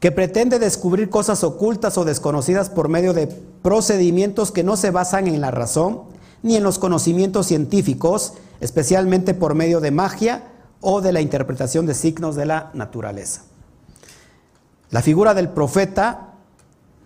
que 0.00 0.12
pretende 0.12 0.58
descubrir 0.58 1.10
cosas 1.10 1.42
ocultas 1.44 1.96
o 1.98 2.04
desconocidas 2.04 2.70
por 2.70 2.88
medio 2.88 3.12
de 3.12 3.26
procedimientos 3.26 4.52
que 4.52 4.64
no 4.64 4.76
se 4.76 4.90
basan 4.90 5.26
en 5.26 5.40
la 5.40 5.50
razón 5.50 6.02
ni 6.42 6.56
en 6.56 6.62
los 6.62 6.78
conocimientos 6.78 7.46
científicos, 7.46 8.34
especialmente 8.60 9.34
por 9.34 9.54
medio 9.54 9.80
de 9.80 9.90
magia 9.90 10.44
o 10.80 11.00
de 11.00 11.12
la 11.12 11.20
interpretación 11.20 11.86
de 11.86 11.94
signos 11.94 12.36
de 12.36 12.46
la 12.46 12.70
naturaleza. 12.74 13.42
La 14.90 15.02
figura 15.02 15.34
del 15.34 15.48
profeta, 15.48 16.34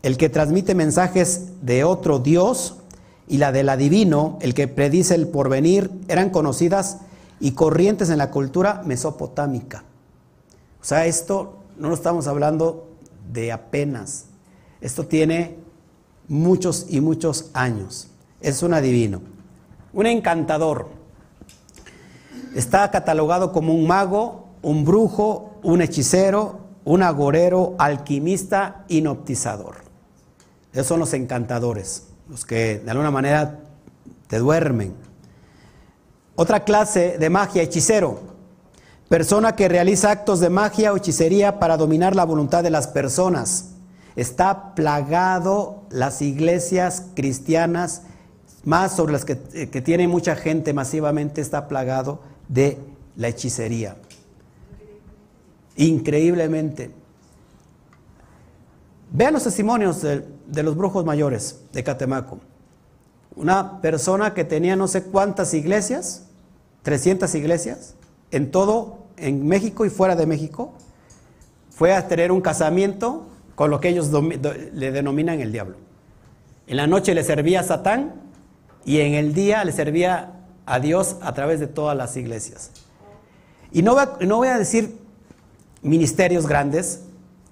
el 0.03 0.18
que 0.18 0.28
transmite 0.28 0.74
mensajes 0.74 1.62
de 1.62 1.84
otro 1.84 2.18
Dios, 2.18 2.76
y 3.28 3.38
la 3.38 3.53
del 3.53 3.70
adivino, 3.70 4.38
el 4.42 4.53
que 4.53 4.68
predice 4.68 5.14
el 5.14 5.28
porvenir, 5.28 5.90
eran 6.09 6.28
conocidas 6.28 6.98
y 7.40 7.53
corrientes 7.53 8.11
en 8.11 8.18
la 8.18 8.30
cultura 8.30 8.82
mesopotámica. 8.84 9.84
O 10.82 10.84
sea, 10.84 11.06
esto 11.06 11.60
no 11.78 11.88
lo 11.88 11.94
estamos 11.94 12.26
hablando 12.26 12.88
de 13.32 13.52
apenas. 13.52 14.26
Esto 14.80 15.06
tiene 15.06 15.56
muchos 16.26 16.86
y 16.88 17.00
muchos 17.00 17.50
años. 17.54 18.08
Es 18.40 18.64
un 18.64 18.74
adivino, 18.74 19.22
un 19.92 20.06
encantador. 20.06 20.88
Está 22.56 22.90
catalogado 22.90 23.52
como 23.52 23.72
un 23.72 23.86
mago, 23.86 24.48
un 24.60 24.84
brujo, 24.84 25.52
un 25.62 25.82
hechicero, 25.82 26.58
un 26.84 27.04
agorero, 27.04 27.76
alquimista, 27.78 28.84
inoptizador. 28.88 29.76
Esos 30.72 30.88
son 30.88 30.98
los 30.98 31.14
encantadores, 31.14 32.08
los 32.28 32.44
que 32.44 32.80
de 32.80 32.90
alguna 32.90 33.12
manera 33.12 33.60
te 34.26 34.38
duermen. 34.38 34.94
Otra 36.34 36.64
clase 36.64 37.18
de 37.18 37.30
magia, 37.30 37.62
hechicero. 37.62 38.31
Persona 39.12 39.54
que 39.54 39.68
realiza 39.68 40.10
actos 40.10 40.40
de 40.40 40.48
magia 40.48 40.90
o 40.90 40.96
hechicería 40.96 41.58
para 41.58 41.76
dominar 41.76 42.16
la 42.16 42.24
voluntad 42.24 42.62
de 42.62 42.70
las 42.70 42.86
personas. 42.88 43.72
Está 44.16 44.74
plagado 44.74 45.82
las 45.90 46.22
iglesias 46.22 47.08
cristianas, 47.14 48.04
más 48.64 48.96
sobre 48.96 49.12
las 49.12 49.26
que, 49.26 49.68
que 49.70 49.82
tiene 49.82 50.08
mucha 50.08 50.34
gente 50.34 50.72
masivamente, 50.72 51.42
está 51.42 51.68
plagado 51.68 52.20
de 52.48 52.78
la 53.14 53.28
hechicería. 53.28 53.96
Increíblemente. 55.76 56.90
Vean 59.10 59.34
los 59.34 59.44
testimonios 59.44 60.00
de, 60.00 60.26
de, 60.46 60.62
los 60.62 60.74
brujos 60.74 61.04
mayores 61.04 61.60
de 61.74 61.84
Catemaco. 61.84 62.40
Una 63.36 63.82
persona 63.82 64.32
que 64.32 64.44
tenía 64.44 64.74
no 64.74 64.88
sé 64.88 65.02
cuántas 65.02 65.52
iglesias, 65.52 66.28
300 66.82 67.34
iglesias, 67.34 67.94
en 68.30 68.50
todo, 68.50 69.01
en 69.22 69.46
México 69.46 69.84
y 69.84 69.90
fuera 69.90 70.16
de 70.16 70.26
México, 70.26 70.72
fue 71.70 71.94
a 71.94 72.06
tener 72.08 72.30
un 72.32 72.40
casamiento 72.40 73.28
con 73.54 73.70
lo 73.70 73.80
que 73.80 73.88
ellos 73.88 74.10
le 74.72 74.92
denominan 74.92 75.40
el 75.40 75.52
diablo. 75.52 75.76
En 76.66 76.76
la 76.76 76.86
noche 76.86 77.14
le 77.14 77.24
servía 77.24 77.60
a 77.60 77.62
Satán 77.64 78.14
y 78.84 79.00
en 79.00 79.14
el 79.14 79.34
día 79.34 79.64
le 79.64 79.72
servía 79.72 80.32
a 80.66 80.80
Dios 80.80 81.16
a 81.22 81.32
través 81.34 81.60
de 81.60 81.66
todas 81.66 81.96
las 81.96 82.16
iglesias. 82.16 82.70
Y 83.72 83.82
no, 83.82 83.96
no 84.20 84.36
voy 84.36 84.48
a 84.48 84.58
decir 84.58 84.96
ministerios 85.82 86.46
grandes 86.46 87.00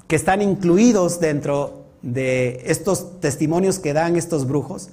que 0.07 0.17
están 0.17 0.43
incluidos 0.43 1.21
dentro 1.21 1.87
de 2.03 2.63
estos 2.67 3.21
testimonios 3.21 3.79
que 3.79 3.93
dan 3.93 4.17
estos 4.17 4.47
brujos, 4.47 4.91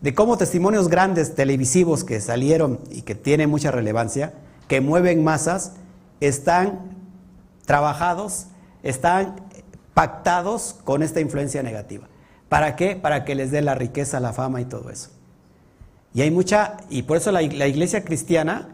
de 0.00 0.14
cómo 0.14 0.38
testimonios 0.38 0.88
grandes 0.88 1.34
televisivos 1.34 2.04
que 2.04 2.20
salieron 2.20 2.80
y 2.90 3.02
que 3.02 3.14
tienen 3.14 3.50
mucha 3.50 3.70
relevancia, 3.70 4.32
que 4.68 4.80
mueven 4.80 5.22
masas, 5.22 5.72
están 6.20 6.96
trabajados, 7.66 8.46
están 8.82 9.36
pactados 9.94 10.76
con 10.84 11.02
esta 11.02 11.20
influencia 11.20 11.62
negativa. 11.62 12.08
¿Para 12.48 12.76
qué? 12.76 12.96
Para 12.96 13.24
que 13.24 13.34
les 13.34 13.50
dé 13.50 13.62
la 13.62 13.74
riqueza, 13.74 14.20
la 14.20 14.32
fama 14.32 14.60
y 14.60 14.64
todo 14.64 14.90
eso. 14.90 15.10
Y 16.12 16.22
hay 16.22 16.30
mucha, 16.30 16.78
y 16.88 17.02
por 17.02 17.16
eso 17.16 17.30
la, 17.30 17.42
iglesia 17.42 18.04
cristiana, 18.04 18.68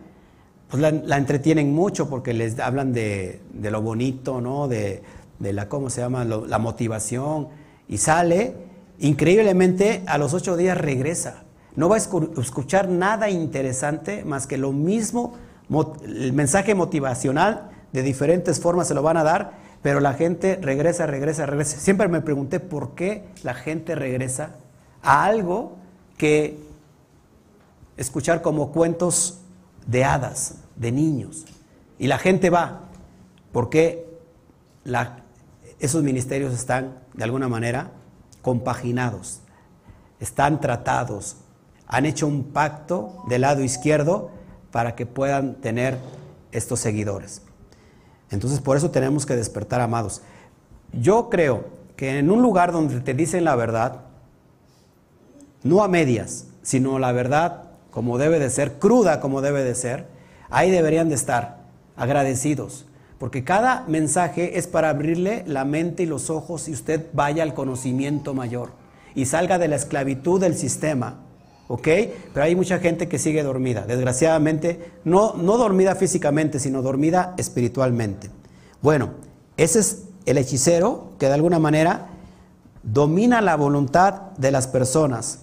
pues 0.68 0.80
la, 0.80 1.16
entretienen 1.16 1.74
mucho 1.74 2.08
porque 2.08 2.32
les 2.32 2.58
hablan 2.58 2.92
de, 2.92 3.40
lo 3.60 3.82
bonito, 3.82 4.40
¿no? 4.40 4.68
De, 4.68 5.02
la, 5.40 5.68
¿cómo 5.68 5.90
se 5.90 6.00
llama? 6.00 6.24
la 6.24 6.58
motivación. 6.58 7.48
Y 7.88 7.98
sale, 7.98 8.54
increíblemente, 8.98 10.02
a 10.06 10.16
los 10.16 10.32
ocho 10.32 10.56
días 10.56 10.78
regresa. 10.78 11.44
No 11.76 11.90
va 11.90 11.96
a 11.96 11.98
escuchar 11.98 12.88
nada 12.88 13.28
interesante 13.28 14.24
más 14.24 14.46
que 14.46 14.56
lo 14.56 14.72
mismo, 14.72 15.34
el 16.04 16.32
mensaje 16.32 16.74
motivacional, 16.74 17.70
de 17.92 18.02
diferentes 18.02 18.60
formas 18.60 18.88
se 18.88 18.94
lo 18.94 19.02
van 19.02 19.16
a 19.16 19.24
dar, 19.24 19.52
pero 19.82 20.00
la 20.00 20.14
gente 20.14 20.58
regresa, 20.60 21.06
regresa, 21.06 21.46
regresa. 21.46 21.78
Siempre 21.78 22.08
me 22.08 22.20
pregunté 22.20 22.60
por 22.60 22.94
qué 22.94 23.24
la 23.42 23.54
gente 23.54 23.94
regresa 23.94 24.56
a 25.02 25.24
algo 25.24 25.76
que 26.16 26.58
escuchar 27.96 28.42
como 28.42 28.72
cuentos 28.72 29.40
de 29.86 30.04
hadas, 30.04 30.56
de 30.76 30.92
niños. 30.92 31.46
Y 31.98 32.08
la 32.08 32.18
gente 32.18 32.50
va, 32.50 32.82
porque 33.52 34.06
esos 35.78 36.02
ministerios 36.02 36.52
están, 36.52 36.98
de 37.14 37.24
alguna 37.24 37.48
manera, 37.48 37.92
compaginados, 38.42 39.40
están 40.20 40.60
tratados, 40.60 41.36
han 41.86 42.06
hecho 42.06 42.26
un 42.26 42.44
pacto 42.44 43.24
del 43.28 43.42
lado 43.42 43.62
izquierdo 43.62 44.30
para 44.70 44.94
que 44.94 45.06
puedan 45.06 45.54
tener 45.54 45.98
estos 46.52 46.80
seguidores. 46.80 47.42
Entonces, 48.30 48.60
por 48.60 48.76
eso 48.76 48.90
tenemos 48.90 49.26
que 49.26 49.36
despertar, 49.36 49.80
amados. 49.80 50.22
Yo 50.92 51.30
creo 51.30 51.64
que 51.96 52.18
en 52.18 52.30
un 52.30 52.42
lugar 52.42 52.72
donde 52.72 53.00
te 53.00 53.14
dicen 53.14 53.44
la 53.44 53.56
verdad, 53.56 54.02
no 55.62 55.82
a 55.82 55.88
medias, 55.88 56.46
sino 56.62 56.98
la 56.98 57.12
verdad 57.12 57.64
como 57.90 58.18
debe 58.18 58.38
de 58.38 58.50
ser, 58.50 58.74
cruda 58.74 59.20
como 59.20 59.40
debe 59.40 59.64
de 59.64 59.74
ser, 59.74 60.06
ahí 60.50 60.70
deberían 60.70 61.08
de 61.08 61.14
estar 61.14 61.60
agradecidos, 61.96 62.84
porque 63.18 63.42
cada 63.42 63.84
mensaje 63.88 64.58
es 64.58 64.66
para 64.66 64.90
abrirle 64.90 65.44
la 65.46 65.64
mente 65.64 66.02
y 66.02 66.06
los 66.06 66.28
ojos 66.28 66.68
y 66.68 66.72
usted 66.72 67.06
vaya 67.14 67.42
al 67.42 67.54
conocimiento 67.54 68.34
mayor 68.34 68.70
y 69.14 69.24
salga 69.24 69.58
de 69.58 69.68
la 69.68 69.76
esclavitud 69.76 70.40
del 70.40 70.56
sistema. 70.56 71.25
¿Ok? 71.68 71.88
Pero 72.32 72.44
hay 72.44 72.54
mucha 72.54 72.78
gente 72.78 73.08
que 73.08 73.18
sigue 73.18 73.42
dormida, 73.42 73.84
desgraciadamente, 73.86 74.92
no, 75.04 75.34
no 75.34 75.56
dormida 75.58 75.94
físicamente, 75.94 76.58
sino 76.58 76.82
dormida 76.82 77.34
espiritualmente. 77.38 78.30
Bueno, 78.82 79.10
ese 79.56 79.80
es 79.80 80.04
el 80.26 80.38
hechicero 80.38 81.12
que 81.18 81.26
de 81.26 81.34
alguna 81.34 81.58
manera 81.58 82.08
domina 82.82 83.40
la 83.40 83.56
voluntad 83.56 84.32
de 84.36 84.52
las 84.52 84.68
personas 84.68 85.40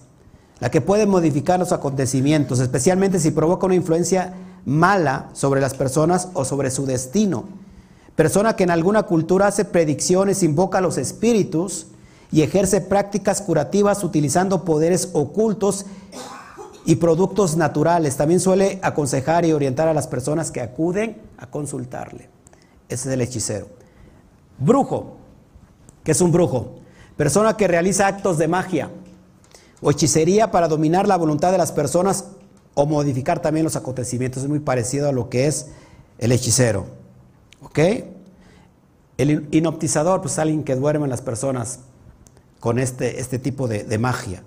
la 0.63 0.71
que 0.71 0.79
puede 0.79 1.05
modificar 1.05 1.59
los 1.59 1.73
acontecimientos, 1.73 2.61
especialmente 2.61 3.19
si 3.19 3.31
provoca 3.31 3.65
una 3.65 3.75
influencia 3.75 4.33
mala 4.65 5.29
sobre 5.33 5.59
las 5.59 5.73
personas 5.73 6.29
o 6.35 6.45
sobre 6.45 6.71
su 6.71 6.85
destino. 6.85 7.43
Persona 8.15 8.55
que 8.55 8.63
en 8.63 8.71
alguna 8.71 9.03
cultura 9.03 9.47
hace 9.47 9.65
predicciones, 9.65 10.41
invoca 10.41 10.77
a 10.77 10.81
los 10.81 10.97
espíritus 10.97 11.87
y 12.33 12.41
ejerce 12.41 12.81
prácticas 12.81 13.41
curativas 13.41 14.03
utilizando 14.03 14.65
poderes 14.65 15.09
ocultos 15.13 15.85
y 16.83 16.95
productos 16.95 17.55
naturales. 17.55 18.17
También 18.17 18.39
suele 18.39 18.79
aconsejar 18.81 19.45
y 19.45 19.53
orientar 19.53 19.87
a 19.87 19.93
las 19.93 20.07
personas 20.07 20.49
que 20.49 20.59
acuden 20.59 21.21
a 21.37 21.45
consultarle. 21.45 22.29
Ese 22.89 23.07
es 23.07 23.13
el 23.13 23.21
hechicero. 23.21 23.67
Brujo. 24.57 25.17
¿Qué 26.03 26.11
es 26.11 26.21
un 26.21 26.31
brujo? 26.31 26.79
Persona 27.17 27.55
que 27.55 27.67
realiza 27.67 28.07
actos 28.07 28.39
de 28.39 28.47
magia 28.47 28.89
o 29.79 29.91
hechicería 29.91 30.49
para 30.49 30.67
dominar 30.67 31.07
la 31.07 31.17
voluntad 31.17 31.51
de 31.51 31.59
las 31.59 31.71
personas 31.71 32.25
o 32.73 32.87
modificar 32.87 33.43
también 33.43 33.63
los 33.63 33.75
acontecimientos. 33.75 34.41
Es 34.41 34.49
muy 34.49 34.59
parecido 34.59 35.07
a 35.07 35.11
lo 35.11 35.29
que 35.29 35.45
es 35.45 35.67
el 36.17 36.31
hechicero. 36.31 36.87
¿Ok? 37.61 37.77
El 39.19 39.47
inoptizador, 39.51 40.21
pues 40.21 40.39
alguien 40.39 40.63
que 40.63 40.75
duerme 40.75 41.03
en 41.03 41.11
las 41.11 41.21
personas 41.21 41.81
con 42.63 42.79
este, 42.79 43.19
este 43.19 43.39
tipo 43.39 43.67
de, 43.67 43.97
magia. 43.97 44.41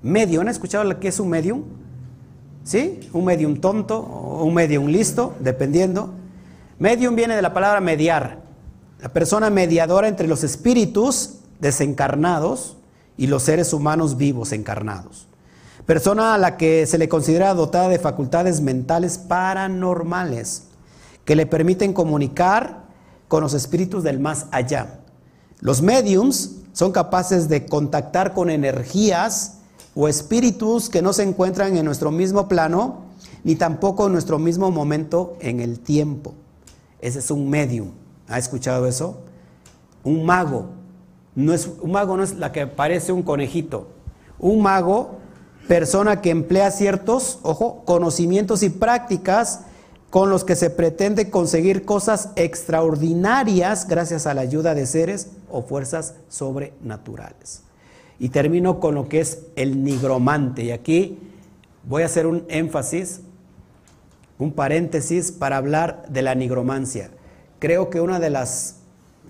Medium, 0.00 0.40
¿han 0.40 0.48
escuchado 0.48 0.82
lo 0.82 0.98
que 0.98 1.08
es 1.08 1.20
un 1.20 1.28
medium? 1.28 1.62
¿Sí? 2.62 3.00
Un 3.12 3.26
medium 3.26 3.60
tonto 3.60 3.98
o 3.98 4.44
un 4.44 4.54
medium 4.54 4.86
listo, 4.86 5.34
dependiendo. 5.40 6.14
Medium 6.78 7.14
viene 7.14 7.36
de 7.36 7.42
la 7.42 7.52
palabra 7.52 7.82
mediar. 7.82 8.40
La 8.98 9.10
persona 9.10 9.50
mediadora 9.50 10.08
entre 10.08 10.26
los 10.26 10.42
espíritus 10.42 11.40
desencarnados 11.60 12.78
y 13.18 13.26
los 13.26 13.42
seres 13.42 13.74
humanos 13.74 14.16
vivos 14.16 14.52
encarnados. 14.52 15.28
Persona 15.84 16.32
a 16.32 16.38
la 16.38 16.56
que 16.56 16.86
se 16.86 16.96
le 16.96 17.10
considera 17.10 17.52
dotada 17.52 17.90
de 17.90 17.98
facultades 17.98 18.62
mentales 18.62 19.18
paranormales 19.18 20.68
que 21.26 21.36
le 21.36 21.44
permiten 21.44 21.92
comunicar 21.92 22.84
con 23.28 23.42
los 23.42 23.52
espíritus 23.52 24.02
del 24.02 24.18
más 24.18 24.46
allá. 24.50 25.00
Los 25.60 25.82
mediums 25.82 26.63
son 26.74 26.92
capaces 26.92 27.48
de 27.48 27.64
contactar 27.64 28.34
con 28.34 28.50
energías 28.50 29.60
o 29.94 30.08
espíritus 30.08 30.90
que 30.90 31.00
no 31.00 31.14
se 31.14 31.22
encuentran 31.22 31.74
en 31.78 31.86
nuestro 31.86 32.10
mismo 32.10 32.48
plano 32.48 33.04
ni 33.44 33.54
tampoco 33.54 34.06
en 34.06 34.12
nuestro 34.12 34.38
mismo 34.38 34.70
momento 34.70 35.38
en 35.40 35.60
el 35.60 35.80
tiempo. 35.80 36.34
Ese 37.00 37.20
es 37.20 37.30
un 37.30 37.48
medium. 37.48 37.92
¿Ha 38.28 38.38
escuchado 38.38 38.86
eso? 38.86 39.20
Un 40.02 40.26
mago 40.26 40.66
no 41.34 41.52
es, 41.52 41.68
un 41.80 41.92
mago 41.92 42.16
no 42.16 42.22
es 42.22 42.34
la 42.34 42.52
que 42.52 42.66
parece 42.66 43.12
un 43.12 43.22
conejito. 43.22 43.88
Un 44.38 44.62
mago, 44.62 45.18
persona 45.66 46.20
que 46.20 46.30
emplea 46.30 46.70
ciertos, 46.70 47.38
ojo, 47.42 47.82
conocimientos 47.84 48.62
y 48.62 48.70
prácticas 48.70 49.62
con 50.14 50.30
los 50.30 50.44
que 50.44 50.54
se 50.54 50.70
pretende 50.70 51.28
conseguir 51.28 51.84
cosas 51.84 52.28
extraordinarias 52.36 53.88
gracias 53.88 54.28
a 54.28 54.34
la 54.34 54.42
ayuda 54.42 54.72
de 54.72 54.86
seres 54.86 55.32
o 55.50 55.62
fuerzas 55.62 56.14
sobrenaturales. 56.28 57.64
Y 58.20 58.28
termino 58.28 58.78
con 58.78 58.94
lo 58.94 59.08
que 59.08 59.18
es 59.18 59.40
el 59.56 59.82
nigromante. 59.82 60.62
Y 60.62 60.70
aquí 60.70 61.18
voy 61.82 62.04
a 62.04 62.06
hacer 62.06 62.28
un 62.28 62.44
énfasis, 62.48 63.22
un 64.38 64.52
paréntesis 64.52 65.32
para 65.32 65.56
hablar 65.56 66.06
de 66.08 66.22
la 66.22 66.36
nigromancia. 66.36 67.10
Creo 67.58 67.90
que 67.90 68.00
una 68.00 68.20
de 68.20 68.30
las 68.30 68.76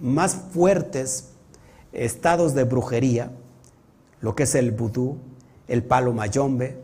más 0.03 0.37
fuertes 0.53 1.31
estados 1.95 2.55
de 2.55 2.65
brujería, 2.65 3.31
lo 4.21 4.35
que 4.35 4.43
es 4.43 4.55
el 4.55 4.71
vudú, 4.71 5.17
el 5.67 5.83
palo 5.83 6.13
mayombe, 6.13 6.77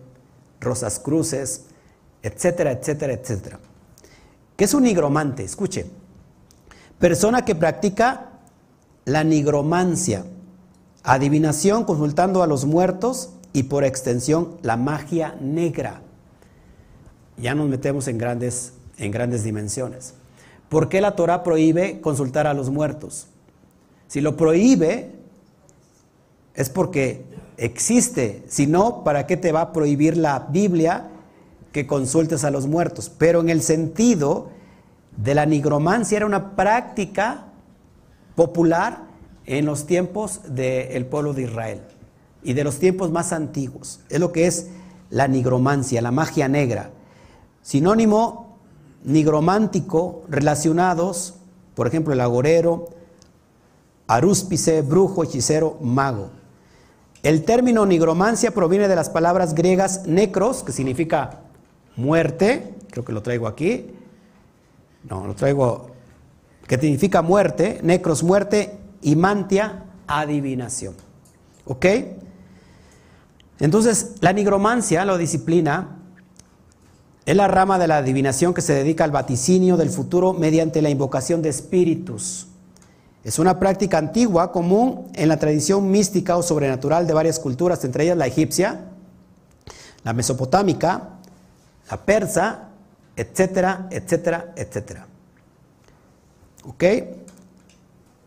rosas 0.58 0.98
cruces, 0.98 1.66
etcétera, 2.22 2.72
etcétera, 2.72 3.12
etcétera. 3.12 3.60
¿Qué 4.60 4.64
es 4.64 4.74
un 4.74 4.82
nigromante? 4.82 5.42
Escuche. 5.42 5.86
Persona 6.98 7.46
que 7.46 7.54
practica 7.54 8.40
la 9.06 9.24
nigromancia, 9.24 10.26
adivinación 11.02 11.84
consultando 11.84 12.42
a 12.42 12.46
los 12.46 12.66
muertos 12.66 13.30
y 13.54 13.62
por 13.62 13.84
extensión 13.84 14.58
la 14.60 14.76
magia 14.76 15.34
negra. 15.40 16.02
Ya 17.38 17.54
nos 17.54 17.70
metemos 17.70 18.06
en 18.06 18.18
grandes, 18.18 18.74
en 18.98 19.10
grandes 19.12 19.44
dimensiones. 19.44 20.12
¿Por 20.68 20.90
qué 20.90 21.00
la 21.00 21.16
Torah 21.16 21.42
prohíbe 21.42 22.02
consultar 22.02 22.46
a 22.46 22.52
los 22.52 22.68
muertos? 22.68 23.28
Si 24.08 24.20
lo 24.20 24.36
prohíbe, 24.36 25.10
es 26.52 26.68
porque 26.68 27.24
existe. 27.56 28.44
Si 28.46 28.66
no, 28.66 29.04
¿para 29.04 29.26
qué 29.26 29.38
te 29.38 29.52
va 29.52 29.62
a 29.62 29.72
prohibir 29.72 30.18
la 30.18 30.48
Biblia 30.50 31.08
que 31.72 31.86
consultes 31.86 32.44
a 32.44 32.50
los 32.50 32.66
muertos? 32.66 33.10
Pero 33.16 33.40
en 33.40 33.48
el 33.48 33.62
sentido 33.62 34.50
de 35.16 35.34
la 35.34 35.46
nigromancia 35.46 36.16
era 36.16 36.26
una 36.26 36.56
práctica 36.56 37.46
popular 38.34 39.04
en 39.46 39.66
los 39.66 39.86
tiempos 39.86 40.40
del 40.48 41.06
pueblo 41.06 41.32
de 41.32 41.42
Israel 41.42 41.80
y 42.42 42.52
de 42.52 42.64
los 42.64 42.78
tiempos 42.78 43.10
más 43.10 43.32
antiguos. 43.32 44.00
Es 44.08 44.20
lo 44.20 44.32
que 44.32 44.46
es 44.46 44.68
la 45.10 45.28
nigromancia, 45.28 46.00
la 46.00 46.12
magia 46.12 46.48
negra. 46.48 46.90
Sinónimo 47.62 48.58
nigromántico 49.04 50.22
relacionados, 50.28 51.34
por 51.74 51.86
ejemplo, 51.86 52.12
el 52.12 52.20
agorero, 52.20 52.88
arúspice, 54.06 54.82
brujo, 54.82 55.24
hechicero, 55.24 55.76
mago. 55.80 56.30
El 57.22 57.44
término 57.44 57.84
nigromancia 57.84 58.52
proviene 58.52 58.88
de 58.88 58.96
las 58.96 59.10
palabras 59.10 59.54
griegas 59.54 60.06
necros, 60.06 60.62
que 60.62 60.72
significa 60.72 61.40
muerte, 61.96 62.74
creo 62.90 63.04
que 63.04 63.12
lo 63.12 63.22
traigo 63.22 63.46
aquí, 63.46 63.86
no, 65.08 65.26
lo 65.26 65.34
traigo, 65.34 65.90
que 66.66 66.78
significa 66.78 67.22
muerte, 67.22 67.80
necros, 67.82 68.22
muerte, 68.22 68.78
y 69.02 69.16
mantia, 69.16 69.84
adivinación. 70.06 70.94
¿Ok? 71.64 71.86
Entonces, 73.58 74.12
la 74.20 74.32
nigromancia, 74.32 75.04
la 75.04 75.16
disciplina, 75.16 75.96
es 77.26 77.36
la 77.36 77.48
rama 77.48 77.78
de 77.78 77.86
la 77.86 77.98
adivinación 77.98 78.54
que 78.54 78.62
se 78.62 78.74
dedica 78.74 79.04
al 79.04 79.10
vaticinio 79.10 79.76
del 79.76 79.90
futuro 79.90 80.32
mediante 80.32 80.82
la 80.82 80.90
invocación 80.90 81.42
de 81.42 81.50
espíritus. 81.50 82.48
Es 83.22 83.38
una 83.38 83.58
práctica 83.58 83.98
antigua, 83.98 84.50
común 84.50 85.08
en 85.14 85.28
la 85.28 85.36
tradición 85.36 85.90
mística 85.90 86.36
o 86.36 86.42
sobrenatural 86.42 87.06
de 87.06 87.12
varias 87.12 87.38
culturas, 87.38 87.84
entre 87.84 88.04
ellas 88.04 88.16
la 88.16 88.26
egipcia, 88.26 88.86
la 90.02 90.14
mesopotámica, 90.14 91.19
la 91.90 91.96
persa, 91.96 92.68
etcétera, 93.16 93.88
etcétera, 93.90 94.52
etcétera. 94.56 95.06
¿Ok? 96.64 96.84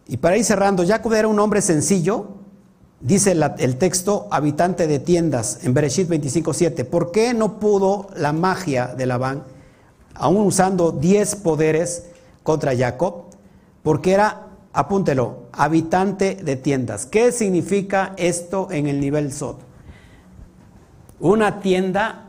Y 0.07 0.17
para 0.17 0.37
ir 0.37 0.43
cerrando, 0.43 0.85
Jacob 0.85 1.13
era 1.13 1.27
un 1.27 1.39
hombre 1.39 1.61
sencillo, 1.61 2.29
dice 2.99 3.31
el 3.57 3.77
texto, 3.77 4.27
habitante 4.31 4.85
de 4.87 4.99
tiendas, 4.99 5.59
en 5.63 5.73
Bereshit 5.73 6.09
25.7. 6.09 6.85
¿Por 6.85 7.11
qué 7.11 7.33
no 7.33 7.59
pudo 7.59 8.09
la 8.15 8.33
magia 8.33 8.87
de 8.87 9.05
Labán, 9.05 9.43
aún 10.13 10.45
usando 10.45 10.91
10 10.91 11.37
poderes 11.37 12.07
contra 12.43 12.75
Jacob? 12.75 13.25
Porque 13.81 14.11
era 14.11 14.47
apúntelo, 14.73 15.43
habitante 15.53 16.35
de 16.35 16.55
tiendas. 16.55 17.05
¿Qué 17.05 17.31
significa 17.31 18.13
esto 18.17 18.67
en 18.71 18.87
el 18.87 18.99
nivel 18.99 19.31
SOT? 19.31 19.59
Una 21.19 21.61
tienda, 21.61 22.22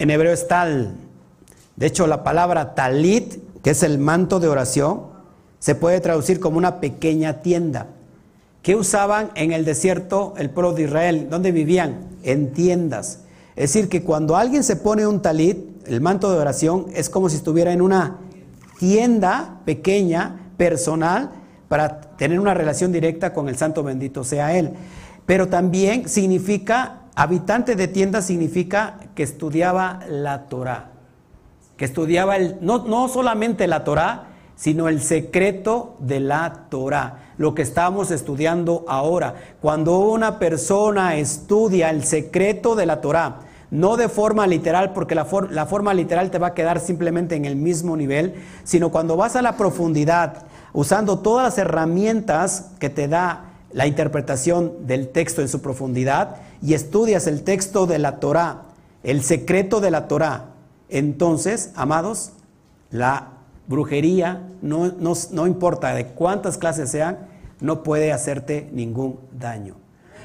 en 0.00 0.10
hebreo 0.10 0.32
es 0.32 0.48
tal. 0.48 0.94
De 1.76 1.86
hecho, 1.86 2.06
la 2.06 2.24
palabra 2.24 2.74
talit, 2.74 3.36
que 3.62 3.70
es 3.70 3.82
el 3.82 3.98
manto 3.98 4.40
de 4.40 4.48
oración, 4.48 5.02
se 5.58 5.74
puede 5.74 6.00
traducir 6.00 6.40
como 6.40 6.56
una 6.56 6.80
pequeña 6.80 7.42
tienda. 7.42 7.88
¿Qué 8.62 8.74
usaban 8.74 9.30
en 9.34 9.52
el 9.52 9.66
desierto 9.66 10.32
el 10.38 10.50
pueblo 10.50 10.72
de 10.72 10.84
Israel? 10.84 11.28
¿Dónde 11.30 11.52
vivían? 11.52 12.08
En 12.22 12.52
tiendas. 12.52 13.20
Es 13.56 13.72
decir, 13.72 13.90
que 13.90 14.02
cuando 14.02 14.36
alguien 14.36 14.64
se 14.64 14.76
pone 14.76 15.06
un 15.06 15.20
talit, 15.20 15.58
el 15.86 16.00
manto 16.00 16.32
de 16.32 16.38
oración, 16.38 16.86
es 16.94 17.10
como 17.10 17.28
si 17.28 17.36
estuviera 17.36 17.72
en 17.72 17.82
una 17.82 18.16
tienda 18.78 19.60
pequeña, 19.66 20.50
personal, 20.56 21.30
para 21.68 22.00
tener 22.00 22.40
una 22.40 22.54
relación 22.54 22.90
directa 22.90 23.34
con 23.34 23.50
el 23.50 23.56
santo 23.58 23.82
bendito 23.82 24.24
sea 24.24 24.56
Él. 24.56 24.72
Pero 25.26 25.48
también 25.48 26.08
significa, 26.08 26.99
habitante 27.20 27.76
de 27.76 27.86
tienda 27.86 28.22
significa 28.22 28.98
que 29.14 29.22
estudiaba 29.22 30.00
la 30.08 30.44
Torah, 30.48 30.92
que 31.76 31.84
estudiaba 31.84 32.36
el, 32.36 32.56
no, 32.62 32.86
no 32.86 33.08
solamente 33.08 33.66
la 33.66 33.84
Torah, 33.84 34.28
sino 34.56 34.88
el 34.88 35.02
secreto 35.02 35.96
de 35.98 36.18
la 36.18 36.64
Torah, 36.70 37.34
lo 37.36 37.54
que 37.54 37.60
estamos 37.60 38.10
estudiando 38.10 38.86
ahora. 38.88 39.34
Cuando 39.60 39.98
una 39.98 40.38
persona 40.38 41.16
estudia 41.16 41.90
el 41.90 42.04
secreto 42.04 42.74
de 42.74 42.86
la 42.86 43.02
Torah, 43.02 43.40
no 43.70 43.98
de 43.98 44.08
forma 44.08 44.46
literal, 44.46 44.94
porque 44.94 45.14
la, 45.14 45.26
la, 45.50 45.66
forma 45.66 45.92
literal 45.92 46.30
te 46.30 46.38
va 46.38 46.48
a 46.48 46.54
quedar 46.54 46.80
simplemente 46.80 47.36
en 47.36 47.44
el 47.44 47.54
mismo 47.54 47.98
nivel, 47.98 48.36
sino 48.64 48.90
cuando 48.90 49.18
vas 49.18 49.36
a 49.36 49.42
la 49.42 49.58
profundidad, 49.58 50.46
usando 50.72 51.18
todas 51.18 51.44
las 51.44 51.58
herramientas 51.58 52.70
que 52.78 52.88
te 52.88 53.08
da 53.08 53.50
la 53.72 53.86
interpretación 53.86 54.86
del 54.86 55.08
texto 55.08 55.42
en 55.42 55.48
su 55.48 55.60
profundidad, 55.60 56.36
y 56.62 56.74
estudias 56.74 57.26
el 57.26 57.42
texto 57.42 57.86
de 57.86 57.98
la 57.98 58.20
Torah, 58.20 58.62
el 59.02 59.22
secreto 59.22 59.80
de 59.80 59.90
la 59.90 60.08
Torah, 60.08 60.46
entonces, 60.90 61.70
amados, 61.76 62.32
la 62.90 63.28
brujería, 63.68 64.48
no, 64.62 64.92
no, 64.98 65.46
importa 65.46 65.94
de 65.94 66.06
cuántas 66.06 66.58
clases 66.58 66.90
sean, 66.90 67.18
no 67.60 67.84
puede 67.84 68.12
hacerte 68.12 68.68
ningún 68.72 69.20
daño. 69.38 69.76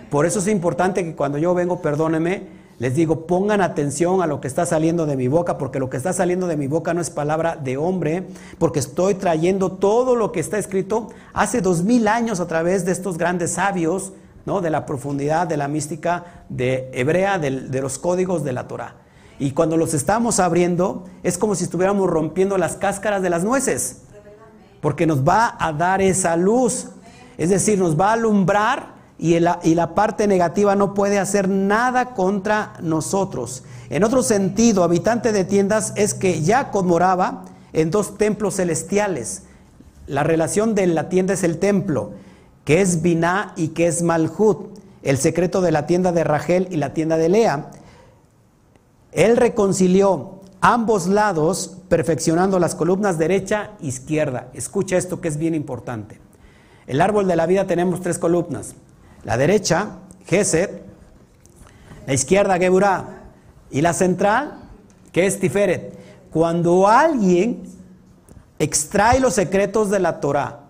Por 0.10 0.26
eso 0.26 0.40
es 0.40 0.48
importante 0.48 1.04
que 1.04 1.16
cuando 1.16 1.38
yo 1.38 1.54
vengo, 1.54 1.82
perdóneme, 1.82 2.48
les 2.80 2.96
digo, 2.96 3.28
pongan 3.28 3.62
atención 3.62 4.22
a 4.22 4.28
lo 4.28 4.42
que 4.42 4.48
está 4.48 4.66
saliendo 4.66 5.06
de 5.06 5.16
mi 5.16 5.28
boca, 5.28 5.58
porque 5.58 5.80
lo 5.80 5.90
que 5.90 5.98
está 5.98 6.12
saliendo 6.12 6.48
de 6.48 6.58
mi 6.58 6.68
boca 6.68 6.94
no 6.94 7.02
es 7.02 7.10
palabra 7.10 7.56
de 7.56 7.78
hombre, 7.78 8.28
porque 8.58 8.80
estoy 8.80 9.14
trayendo 9.14 9.74
todo 9.74 10.16
lo 10.16 10.32
que 10.32 10.40
está 10.40 10.58
escrito 10.58 11.10
hace 11.34 11.62
dos 11.62 11.84
mil 11.84 12.08
años 12.08 12.40
a 12.40 12.48
través 12.48 12.84
de 12.84 12.92
estos 12.92 13.18
grandes 13.18 13.52
sabios, 13.52 14.12
de 14.46 14.70
la 14.70 14.86
profundidad 14.86 15.48
de 15.48 15.58
la 15.58 15.68
mística 15.68 16.44
de 16.50 16.90
hebrea, 16.94 17.40
de, 17.40 17.82
los 17.82 17.98
códigos 17.98 18.44
de 18.44 18.54
la 18.54 18.68
Torah. 18.68 18.96
Y 19.40 19.52
cuando 19.52 19.76
los 19.76 19.96
estamos 19.96 20.40
abriendo, 20.40 21.06
es 21.24 21.40
como 21.40 21.56
si 21.56 21.64
estuviéramos 21.64 22.08
rompiendo 22.08 22.58
las 22.58 22.76
cáscaras 22.76 23.24
de 23.24 23.32
las 23.32 23.44
nueces, 23.44 24.04
porque 24.82 25.08
nos 25.08 25.28
va 25.28 25.58
a 25.60 25.74
dar 25.74 26.00
esa 26.00 26.38
luz, 26.38 26.90
es 27.40 27.50
decir, 27.50 27.80
nos 27.80 28.00
va 28.00 28.10
a 28.10 28.14
alumbrar 28.14 28.94
y 29.18 29.40
la, 29.40 29.60
y 29.64 29.74
la 29.74 29.96
parte 29.96 30.28
negativa 30.28 30.76
no 30.76 30.94
puede 30.94 31.18
hacer 31.18 31.50
nada 31.50 32.14
contra 32.14 32.74
nosotros. 32.82 33.64
En 33.90 34.04
otro 34.04 34.22
sentido, 34.22 34.84
habitante 34.84 35.32
de 35.32 35.44
tiendas 35.44 35.92
es 35.96 36.14
que 36.14 36.44
ya 36.44 36.70
moraba 36.84 37.46
en 37.74 37.90
dos 37.90 38.18
templos 38.20 38.58
celestiales. 38.58 39.44
La 40.06 40.24
relación 40.24 40.76
de 40.76 40.86
la 40.86 41.10
tienda 41.10 41.34
es 41.34 41.44
el 41.44 41.58
templo, 41.58 42.12
que 42.66 42.82
es 42.82 43.02
Biná 43.02 43.54
y 43.56 43.70
que 43.70 43.88
es 43.88 44.02
Malhut, 44.02 44.78
el 45.04 45.18
secreto 45.18 45.62
de 45.62 45.72
la 45.72 45.86
tienda 45.86 46.12
de 46.12 46.24
Rachel 46.24 46.68
y 46.72 46.78
la 46.78 46.94
tienda 46.94 47.16
de 47.16 47.30
Lea. 47.30 47.70
Él 49.12 49.38
reconcilió 49.38 50.42
ambos 50.62 51.08
lados 51.08 51.78
perfeccionando 51.88 52.58
las 52.60 52.74
columnas 52.74 53.20
derecha 53.20 53.72
e 53.82 53.88
izquierda. 53.88 54.50
Escucha 54.54 54.98
esto 54.98 55.22
que 55.22 55.28
es 55.28 55.38
bien 55.38 55.54
importante. 55.54 56.20
El 56.88 57.02
árbol 57.02 57.28
de 57.28 57.36
la 57.36 57.46
vida 57.46 57.68
tenemos 57.68 58.02
tres 58.02 58.18
columnas. 58.18 58.74
La 59.24 59.38
derecha, 59.38 60.00
Gesed, 60.26 60.82
la 62.08 62.14
izquierda, 62.14 62.58
Geburah, 62.58 63.22
y 63.70 63.82
la 63.82 63.94
central, 63.94 64.70
que 65.12 65.28
es 65.28 65.40
Tiferet. 65.40 65.94
Cuando 66.32 66.88
alguien 66.88 67.64
extrae 68.58 69.20
los 69.20 69.36
secretos 69.36 69.90
de 69.90 70.00
la 70.00 70.20
Torah 70.20 70.65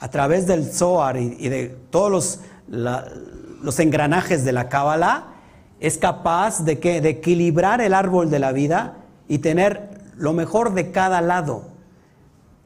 a 0.00 0.08
través 0.08 0.46
del 0.46 0.64
Zohar 0.64 1.18
y, 1.18 1.48
de 1.48 1.68
todos 1.90 2.10
los, 2.10 2.40
los 3.62 3.78
engranajes 3.78 4.44
de 4.44 4.52
la 4.52 4.68
Kabbalah, 4.68 5.26
es 5.78 5.98
capaz 5.98 6.64
de, 6.64 6.78
que, 6.78 7.00
de 7.00 7.10
equilibrar 7.10 7.80
el 7.80 7.94
árbol 7.94 8.30
de 8.30 8.38
la 8.38 8.52
vida 8.52 8.96
y 9.28 9.38
tener 9.38 9.90
lo 10.16 10.32
mejor 10.32 10.74
de 10.74 10.90
cada 10.90 11.20
lado. 11.20 11.64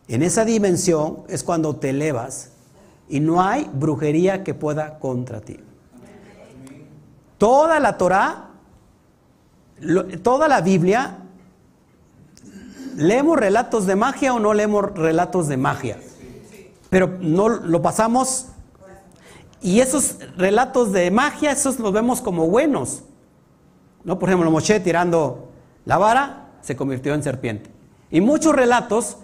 En 0.09 0.23
esa 0.23 0.45
dimensión 0.45 1.19
es 1.29 1.43
cuando 1.45 1.77
te 1.77 1.91
elevas 1.91 2.51
y 3.09 3.21
no 3.21 3.43
hay 3.43 3.71
brujería 3.73 4.45
que 4.45 4.55
pueda 4.55 4.99
contra 4.99 5.41
ti. 5.41 5.59
Toda 7.39 7.81
la 7.81 7.97
Torah, 7.99 8.51
toda 10.23 10.49
la 10.49 10.61
Biblia, 10.61 11.19
¿leemos 12.97 13.39
relatos 13.39 13.87
de 13.87 13.97
magia 13.97 14.35
o 14.35 14.41
no 14.41 14.55
leemos 14.55 14.93
relatos 14.95 15.49
de 15.49 15.57
magia? 15.57 15.99
Pero 16.95 17.19
no 17.21 17.49
lo 17.49 17.83
pasamos 17.83 18.47
y 19.61 19.81
esos 19.81 20.19
relatos 20.37 20.93
de 20.93 21.11
magia, 21.11 21.51
esos 21.51 21.81
los 21.81 21.93
vemos 21.93 22.21
como 22.21 22.47
buenos. 22.47 23.03
¿No? 24.05 24.17
Por 24.17 24.29
ejemplo, 24.29 24.49
Moshe 24.49 24.79
tirando 24.79 25.49
la 25.87 25.99
vara 25.99 26.51
se 26.61 26.77
convirtió 26.77 27.13
en 27.13 27.25
serpiente. 27.25 27.69
Y 28.13 28.21
muchos 28.21 28.55
relatos, 28.55 29.17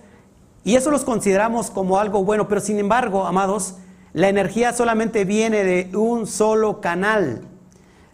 y 0.65 0.75
eso 0.75 0.91
los 0.91 1.05
consideramos 1.05 1.71
como 1.71 2.01
algo 2.01 2.25
bueno, 2.25 2.49
pero 2.49 2.61
sin 2.61 2.81
embargo, 2.81 3.25
amados, 3.25 3.77
la 4.15 4.29
energía 4.29 4.73
solamente 4.73 5.25
viene 5.25 5.63
de 5.63 5.97
un 5.97 6.27
solo 6.27 6.81
canal. 6.81 7.43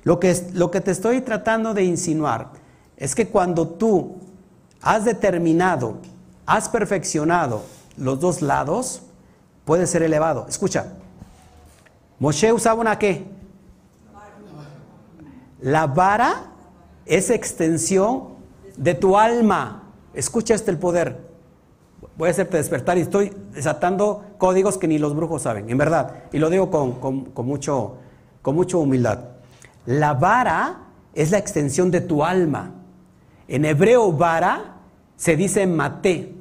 Lo 0.03 0.21
que, 0.21 0.37
lo 0.53 0.71
que 0.71 0.83
te 0.83 0.91
estoy 0.91 1.23
tratando 1.23 1.73
de 1.73 1.83
insinuar 1.83 2.51
es 2.99 3.15
que 3.15 3.29
cuando 3.29 3.67
tú 3.67 4.17
has 4.83 5.07
determinado, 5.07 5.97
has 6.45 6.69
perfeccionado 6.69 7.63
los 7.97 8.21
dos 8.21 8.43
lados, 8.43 9.01
puede 9.67 9.87
ser 9.87 10.03
elevado. 10.03 10.47
Escucha, 10.49 10.95
Moshe 12.19 12.51
usaba 12.53 12.81
una 12.81 12.99
qué? 12.99 13.27
La 15.61 15.87
vara 15.87 16.53
es 17.05 17.29
extensión 17.29 18.29
de 18.77 18.95
tu 18.95 19.19
alma. 19.19 19.83
Escucha 20.15 20.55
este 20.55 20.71
el 20.71 20.79
poder. 20.79 21.27
Voy 22.17 22.29
a 22.29 22.31
hacerte 22.31 22.57
despertar 22.57 22.97
y 22.97 23.03
estoy 23.03 23.33
desatando 23.53 24.25
códigos 24.39 24.79
que 24.79 24.87
ni 24.87 24.99
los 24.99 25.15
brujos 25.15 25.43
saben, 25.43 25.69
en 25.69 25.77
verdad. 25.77 26.25
Y 26.33 26.39
lo 26.39 26.49
digo 26.49 26.71
con, 26.71 27.33
mucho, 27.45 27.97
con 28.43 28.55
mucha 28.55 28.77
humildad. 28.77 29.19
La 29.85 30.15
vara 30.15 30.79
es 31.13 31.33
la 31.33 31.39
extensión 31.39 31.91
de 31.91 32.01
tu 32.03 32.25
alma. 32.25 32.71
En 33.49 33.65
hebreo 33.65 34.13
vara 34.13 34.77
se 35.17 35.37
dice 35.37 35.67
mate. 35.67 36.33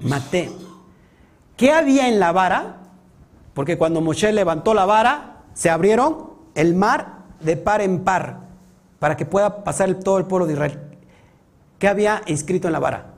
Mate. 0.00 0.69
¿Qué 1.60 1.72
había 1.72 2.08
en 2.08 2.18
la 2.18 2.32
vara? 2.32 2.78
Porque 3.52 3.76
cuando 3.76 4.00
Moshe 4.00 4.32
levantó 4.32 4.72
la 4.72 4.86
vara, 4.86 5.42
se 5.52 5.68
abrieron 5.68 6.30
el 6.54 6.74
mar 6.74 7.24
de 7.40 7.58
par 7.58 7.82
en 7.82 8.02
par 8.02 8.38
para 8.98 9.14
que 9.14 9.26
pueda 9.26 9.62
pasar 9.62 9.92
todo 9.96 10.16
el 10.16 10.24
pueblo 10.24 10.46
de 10.46 10.54
Israel. 10.54 10.80
¿Qué 11.78 11.86
había 11.86 12.22
escrito 12.24 12.66
en 12.68 12.72
la 12.72 12.78
vara? 12.78 13.08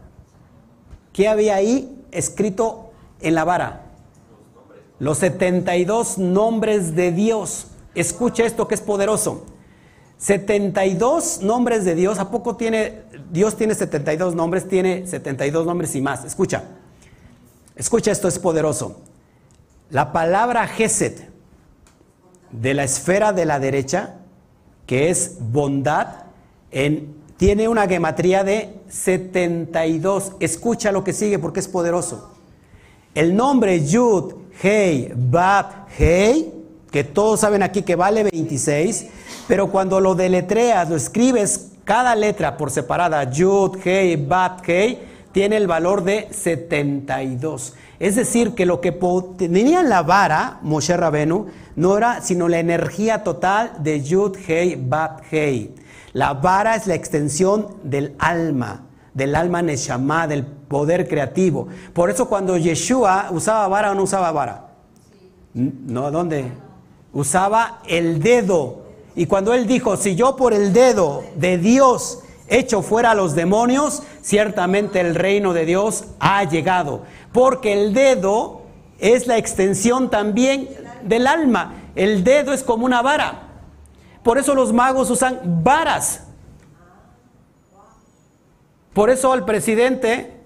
¿Qué 1.13 1.29
había 1.29 1.55
ahí 1.55 2.05
escrito 2.11 2.91
en 3.21 3.37
la 3.37 3.45
vara? 3.45 3.83
Los 4.99 5.19
72 5.19 6.19
nombres 6.19 6.97
de 6.97 7.13
Dios. 7.13 7.69
Escucha 7.95 8.45
esto 8.45 8.67
que 8.67 8.75
es 8.75 8.81
poderoso. 8.81 9.47
72 10.17 11.43
nombres 11.43 11.85
de 11.85 11.95
Dios. 11.95 12.19
¿A 12.19 12.29
poco 12.33 12.57
tiene 12.57 13.03
Dios 13.31 13.57
tiene 13.57 13.77
72 13.77 14.35
nombres? 14.35 14.67
Tiene 14.67 15.07
72 15.07 15.65
nombres 15.65 15.95
y 15.95 16.01
más. 16.01 16.25
Escucha. 16.25 16.65
Escucha 17.77 18.11
esto 18.11 18.29
es 18.29 18.39
poderoso. 18.39 19.01
La 19.91 20.13
palabra 20.13 20.67
Gesed 20.67 21.23
de 22.51 22.75
la 22.75 22.85
esfera 22.85 23.33
de 23.33 23.47
la 23.47 23.59
derecha, 23.59 24.17
que 24.87 25.11
es 25.11 25.37
bondad, 25.41 26.25
tiene 27.37 27.69
una 27.69 27.87
gematría 27.87 28.45
de 28.45 28.75
72. 28.89 30.33
Escucha 30.41 30.93
lo 30.93 31.03
que 31.03 31.13
sigue 31.13 31.39
porque 31.39 31.61
es 31.61 31.69
poderoso. 31.69 32.31
El 33.15 33.35
nombre 33.35 33.85
Yud, 33.85 34.35
Hei, 34.63 35.13
Bat, 35.15 35.89
Hei, 35.99 36.53
que 36.91 37.05
todos 37.05 37.41
saben 37.41 37.63
aquí 37.63 37.83
que 37.83 37.97
vale 37.97 38.23
26, 38.23 39.07
pero 39.49 39.71
cuando 39.71 40.01
lo 40.01 40.15
deletreas, 40.15 40.89
lo 40.89 40.97
escribes 40.97 41.73
cada 41.85 42.15
letra 42.15 42.57
por 42.57 42.71
separada, 42.71 43.25
Yud, 43.31 43.79
Hei, 43.85 44.17
Bat, 44.17 44.67
Hei, 44.67 44.99
tiene 45.33 45.57
el 45.57 45.67
valor 45.67 46.05
de 46.05 46.29
72. 46.31 47.75
Es 47.99 48.17
decir, 48.17 48.55
que 48.55 48.67
lo 48.67 48.81
que 48.81 48.93
tenía 49.37 49.81
en 49.81 49.89
la 49.89 50.03
vara, 50.03 50.59
Moshe 50.63 50.97
Rabenu, 50.97 51.47
no 51.77 51.97
era 51.97 52.21
sino 52.21 52.49
la 52.49 52.59
energía 52.59 53.25
total 53.25 53.73
de 53.79 54.03
Yud 54.03 54.37
Hei 54.47 54.77
Bat 54.77 55.23
Hei. 55.31 55.75
La 56.13 56.35
vara 56.35 56.77
es 56.77 56.87
la 56.87 56.95
extensión 56.95 57.69
del 57.83 58.15
alma, 58.19 58.87
del 59.15 59.35
alma 59.35 59.63
Neshama, 59.63 60.27
del 60.27 60.45
poder 60.45 61.09
creativo. 61.09 61.69
Por 61.93 62.11
eso 62.11 62.29
cuando 62.29 62.57
Yeshua 62.57 63.29
usaba 63.31 63.67
vara 63.69 63.93
o 63.93 63.95
no 63.95 64.03
usaba 64.03 64.31
vara. 64.33 64.67
No, 65.55 66.11
¿dónde? 66.11 66.53
Usaba 67.13 67.81
el 67.87 68.23
dedo. 68.23 68.83
Y 69.15 69.27
cuando 69.27 69.53
él 69.55 69.67
dijo, 69.67 69.97
si 69.97 70.15
yo 70.15 70.37
por 70.37 70.53
el 70.55 70.73
dedo 70.73 71.25
de 71.37 71.59
Dios 71.59 72.21
echo 72.53 72.83
fuera 72.83 73.13
a 73.13 73.15
los 73.15 73.35
demonios, 73.35 74.03
ciertamente 74.21 75.01
el 75.01 75.15
reino 75.15 75.53
de 75.55 75.65
Dios 75.65 76.05
ha 76.21 76.45
llegado. 76.45 77.03
Porque 77.33 77.73
el 77.73 77.95
dedo 77.95 78.63
es 78.99 79.27
la 79.27 79.39
extensión 79.39 80.11
también 80.11 80.69
del 81.03 81.27
alma. 81.27 81.75
El 81.95 82.25
dedo 82.25 82.53
es 82.53 82.63
como 82.63 82.85
una 82.85 83.03
vara. 83.03 83.49
Por 84.23 84.39
eso 84.39 84.55
los 84.55 84.73
magos 84.73 85.11
usan 85.11 85.41
varas. 85.65 86.25
Por 88.93 89.09
eso 89.09 89.33
al 89.33 89.45
presidente, 89.47 90.37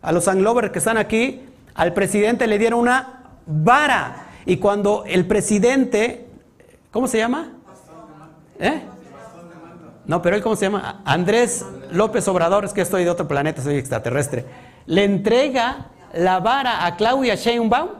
a 0.00 0.10
los 0.12 0.26
anglovers 0.26 0.70
que 0.70 0.78
están 0.78 0.96
aquí, 0.96 1.42
al 1.74 1.92
presidente 1.92 2.46
le 2.46 2.58
dieron 2.58 2.80
una 2.80 3.24
vara. 3.46 4.28
Y 4.46 4.56
cuando 4.56 5.04
el 5.06 5.26
presidente, 5.26 6.26
¿cómo 6.90 7.06
se 7.06 7.18
llama? 7.18 7.52
¿Eh? 8.58 8.82
No, 10.08 10.22
pero 10.22 10.36
él, 10.36 10.42
¿cómo 10.42 10.56
se 10.56 10.64
llama? 10.64 11.02
Andrés 11.04 11.66
López 11.92 12.26
Obrador, 12.28 12.64
es 12.64 12.72
que 12.72 12.80
estoy 12.80 13.04
de 13.04 13.10
otro 13.10 13.28
planeta, 13.28 13.62
soy 13.62 13.76
extraterrestre. 13.76 14.46
Le 14.86 15.04
entrega 15.04 15.88
la 16.14 16.40
vara 16.40 16.86
a 16.86 16.96
Claudia 16.96 17.34
Sheinbaum. 17.34 17.90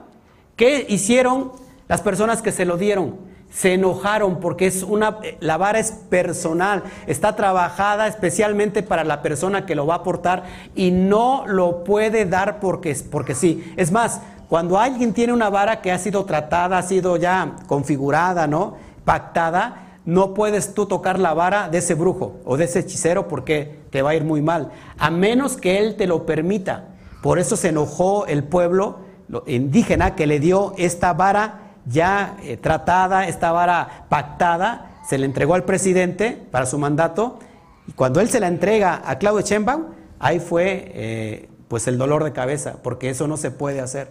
¿Qué 0.56 0.86
hicieron 0.88 1.52
las 1.86 2.00
personas 2.00 2.40
que 2.40 2.50
se 2.50 2.64
lo 2.64 2.78
dieron? 2.78 3.16
Se 3.50 3.74
enojaron 3.74 4.40
porque 4.40 4.66
es 4.66 4.82
una, 4.82 5.18
la 5.40 5.58
vara 5.58 5.78
es 5.78 5.92
personal, 5.92 6.82
está 7.06 7.36
trabajada 7.36 8.06
especialmente 8.06 8.82
para 8.82 9.04
la 9.04 9.20
persona 9.20 9.66
que 9.66 9.74
lo 9.74 9.86
va 9.86 9.94
a 9.94 9.98
aportar 9.98 10.44
y 10.74 10.90
no 10.90 11.44
lo 11.46 11.84
puede 11.84 12.24
dar 12.24 12.58
porque, 12.58 12.96
porque 13.10 13.34
sí. 13.34 13.74
Es 13.76 13.92
más, 13.92 14.22
cuando 14.48 14.78
alguien 14.78 15.12
tiene 15.12 15.34
una 15.34 15.50
vara 15.50 15.82
que 15.82 15.92
ha 15.92 15.98
sido 15.98 16.24
tratada, 16.24 16.78
ha 16.78 16.82
sido 16.82 17.18
ya 17.18 17.56
configurada, 17.66 18.46
¿no? 18.46 18.76
Pactada, 19.04 19.87
no 20.08 20.32
puedes 20.32 20.72
tú 20.72 20.86
tocar 20.86 21.18
la 21.18 21.34
vara 21.34 21.68
de 21.68 21.78
ese 21.78 21.92
brujo 21.92 22.40
o 22.46 22.56
de 22.56 22.64
ese 22.64 22.78
hechicero 22.78 23.28
porque 23.28 23.80
te 23.90 24.00
va 24.00 24.10
a 24.10 24.14
ir 24.14 24.24
muy 24.24 24.40
mal, 24.40 24.72
a 24.96 25.10
menos 25.10 25.58
que 25.58 25.80
él 25.80 25.96
te 25.96 26.06
lo 26.06 26.24
permita. 26.24 26.86
Por 27.22 27.38
eso 27.38 27.58
se 27.58 27.68
enojó 27.68 28.24
el 28.24 28.42
pueblo 28.42 29.00
indígena 29.46 30.14
que 30.14 30.26
le 30.26 30.40
dio 30.40 30.72
esta 30.78 31.12
vara 31.12 31.74
ya 31.84 32.38
eh, 32.42 32.56
tratada, 32.56 33.28
esta 33.28 33.52
vara 33.52 34.06
pactada, 34.08 35.02
se 35.06 35.18
le 35.18 35.26
entregó 35.26 35.52
al 35.52 35.64
presidente 35.64 36.42
para 36.50 36.64
su 36.64 36.78
mandato 36.78 37.38
y 37.86 37.92
cuando 37.92 38.22
él 38.22 38.30
se 38.30 38.40
la 38.40 38.48
entrega 38.48 39.02
a 39.04 39.18
Claudio 39.18 39.44
Sheinbaum, 39.44 39.88
ahí 40.20 40.40
fue 40.40 40.90
eh, 40.94 41.48
pues 41.68 41.86
el 41.86 41.98
dolor 41.98 42.24
de 42.24 42.32
cabeza, 42.32 42.76
porque 42.82 43.10
eso 43.10 43.28
no 43.28 43.36
se 43.36 43.50
puede 43.50 43.82
hacer. 43.82 44.10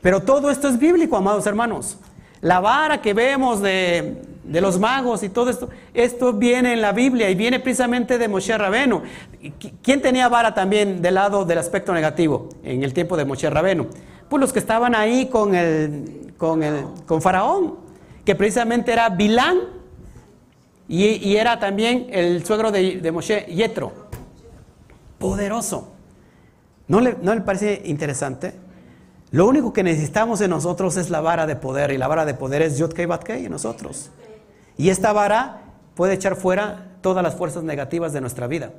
Pero 0.00 0.20
todo 0.20 0.48
esto 0.52 0.68
es 0.68 0.78
bíblico, 0.78 1.16
amados 1.16 1.44
hermanos. 1.48 1.98
La 2.40 2.60
vara 2.60 3.02
que 3.02 3.14
vemos 3.14 3.60
de, 3.62 4.33
los 4.48 4.78
magos 4.78 5.22
y 5.22 5.28
todo 5.28 5.50
esto, 5.50 5.68
esto 5.92 6.32
viene 6.32 6.72
en 6.72 6.82
la 6.82 6.92
Biblia 6.92 7.30
y 7.30 7.34
viene 7.34 7.60
precisamente 7.60 8.18
de 8.18 8.28
Moshe 8.28 8.56
Rabenu. 8.56 9.02
¿Quién 9.82 10.02
tenía 10.02 10.28
vara 10.28 10.54
también 10.54 11.00
del 11.02 11.14
lado 11.14 11.44
del 11.44 11.58
aspecto 11.58 11.92
negativo 11.92 12.48
en 12.62 12.82
el 12.82 12.92
tiempo 12.92 13.16
de 13.16 13.24
Moshe 13.24 13.48
Rabenu? 13.48 13.86
Pues 14.28 14.40
los 14.40 14.52
que 14.52 14.58
estaban 14.58 14.94
ahí 14.94 15.26
con, 15.26 15.54
el, 15.54 16.32
con, 16.36 16.62
el, 16.62 16.84
con 17.06 17.22
Faraón, 17.22 17.76
que 18.24 18.34
precisamente 18.34 18.92
era 18.92 19.08
Bilán 19.08 19.58
y, 20.88 21.36
era 21.36 21.58
también 21.58 22.08
el 22.10 22.44
suegro 22.44 22.70
de, 22.70 23.00
de 23.00 23.12
Moshe, 23.12 23.46
Yetro. 23.46 23.92
Poderoso. 25.18 25.92
¿No 26.88 27.00
le, 27.00 27.16
¿No 27.22 27.34
le 27.34 27.40
parece 27.40 27.82
interesante? 27.86 28.52
Lo 29.34 29.48
único 29.48 29.72
que 29.72 29.82
necesitamos 29.82 30.40
en 30.42 30.50
nosotros 30.50 30.96
es 30.96 31.10
la 31.10 31.20
vara 31.20 31.46
de 31.46 31.56
poder 31.56 31.90
y 31.90 31.98
la 31.98 32.06
vara 32.06 32.24
de 32.24 32.34
poder 32.34 32.62
es 32.62 32.78
Yod 32.78 32.92
Kei 32.92 33.44
en 33.46 33.50
nosotros. 33.50 34.10
Y 34.76 34.90
esta 34.90 35.12
vara 35.12 35.62
puede 35.94 36.14
echar 36.14 36.36
fuera 36.36 36.88
todas 37.00 37.22
las 37.22 37.34
fuerzas 37.34 37.62
negativas 37.62 38.12
de 38.12 38.20
nuestra 38.20 38.46
vida. 38.46 38.72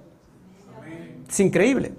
Es 1.29 1.39
increíble. 1.39 1.93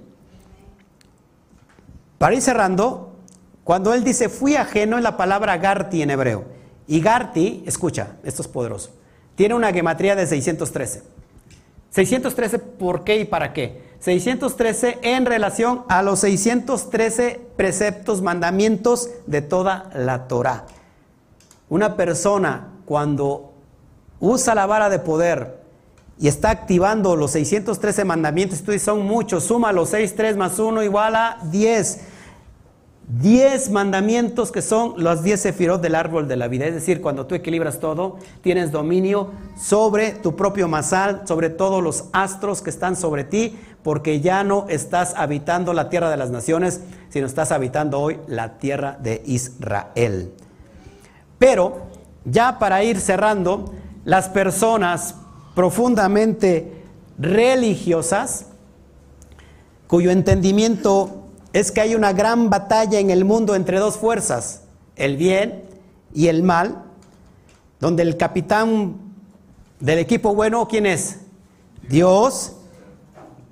Para 2.18 2.34
ir 2.34 2.42
cerrando, 2.42 3.16
cuando 3.64 3.92
él 3.94 4.05
dice 4.05 4.28
fui 4.28 4.57
ajeno 4.57 4.97
en 4.97 5.03
la 5.03 5.16
palabra 5.16 5.57
Garti 5.59 6.03
en 6.03 6.11
hebreo. 6.11 6.44
Y 6.86 7.01
Garti, 7.01 7.64
escucha, 7.66 8.16
esto 8.22 8.42
es 8.42 8.49
poderoso, 8.49 8.90
tiene 9.34 9.55
una 9.55 9.72
gematría 9.72 10.14
de 10.14 10.26
613. 10.26 11.03
613, 11.90 12.59
¿por 12.59 13.05
qué 13.05 13.18
y 13.18 13.24
para 13.24 13.53
qué? 13.53 13.86
613 14.01 14.99
en 15.03 15.26
relación 15.26 15.84
a 15.88 16.03
los 16.03 16.20
613 16.20 17.40
preceptos, 17.57 18.22
mandamientos 18.22 19.11
de 19.26 19.42
toda 19.42 19.90
la 19.94 20.28
Torah. 20.28 20.66
Una 21.68 21.97
persona 21.97 22.68
cuando 22.84 23.55
usa 24.21 24.55
la 24.55 24.67
vara 24.67 24.89
de 24.89 24.99
poder 24.99 25.61
y 26.19 26.29
está 26.29 26.51
activando 26.51 27.17
los 27.17 27.33
613 27.33 28.05
mandamientos, 28.05 28.62
tú 28.62 28.77
son 28.79 29.05
muchos, 29.05 29.45
suma 29.45 29.73
los 29.73 29.91
6, 29.91 30.14
3 30.17 30.37
más 30.37 30.59
1 30.59 30.83
igual 30.83 31.14
a 31.14 31.39
10 31.45 32.01
Diez 33.09 33.71
mandamientos 33.71 34.51
que 34.51 34.62
son 34.62 34.95
los 34.97 35.23
diez 35.23 35.41
sefirot 35.41 35.81
del 35.81 35.95
árbol 35.95 36.27
de 36.27 36.35
la 36.35 36.49
vida. 36.49 36.67
Es 36.67 36.75
decir, 36.75 37.01
cuando 37.01 37.25
tú 37.27 37.37
equilibras 37.37 37.79
todo, 37.79 38.17
tienes 38.41 38.73
dominio 38.73 39.31
sobre 39.57 40.11
tu 40.11 40.35
propio 40.35 40.67
masal, 40.67 41.23
sobre 41.25 41.49
todos 41.49 41.85
los 41.85 42.07
astros 42.12 42.62
que 42.62 42.71
están 42.71 42.97
sobre 42.97 43.23
ti, 43.23 43.57
porque 43.85 44.21
ya 44.21 44.43
no 44.43 44.67
estás 44.69 45.14
habitando 45.17 45.73
la 45.73 45.89
tierra 45.89 46.11
de 46.11 46.17
las 46.17 46.31
naciones, 46.31 46.81
sino 47.09 47.29
estás 47.29 47.53
habitando 47.53 48.01
hoy 48.01 48.19
la 48.27 48.59
tierra 48.59 48.99
de 49.01 49.23
Israel. 49.25 50.33
Pero, 51.39 51.83
ya 52.25 52.59
para 52.59 52.83
ir 52.83 52.99
cerrando, 52.99 53.73
las 54.07 54.28
personas 54.28 55.16
profundamente 55.57 56.84
religiosas, 57.18 58.46
cuyo 59.88 60.12
entendimiento 60.12 61.24
es 61.52 61.72
que 61.72 61.80
hay 61.80 61.96
una 61.96 62.12
gran 62.12 62.48
batalla 62.48 63.00
en 63.00 63.11
el 63.11 63.24
mundo 63.24 63.57
entre 63.57 63.80
dos 63.80 63.96
fuerzas, 63.96 64.62
el 64.95 65.16
bien 65.16 65.64
y 66.14 66.28
el 66.28 66.45
mal, 66.45 66.84
donde 67.80 68.04
el 68.04 68.16
capitán 68.16 68.95
del 69.80 69.99
equipo 69.99 70.37
bueno, 70.37 70.68
¿quién 70.68 70.87
es? 70.87 71.18
Dios, 71.88 72.53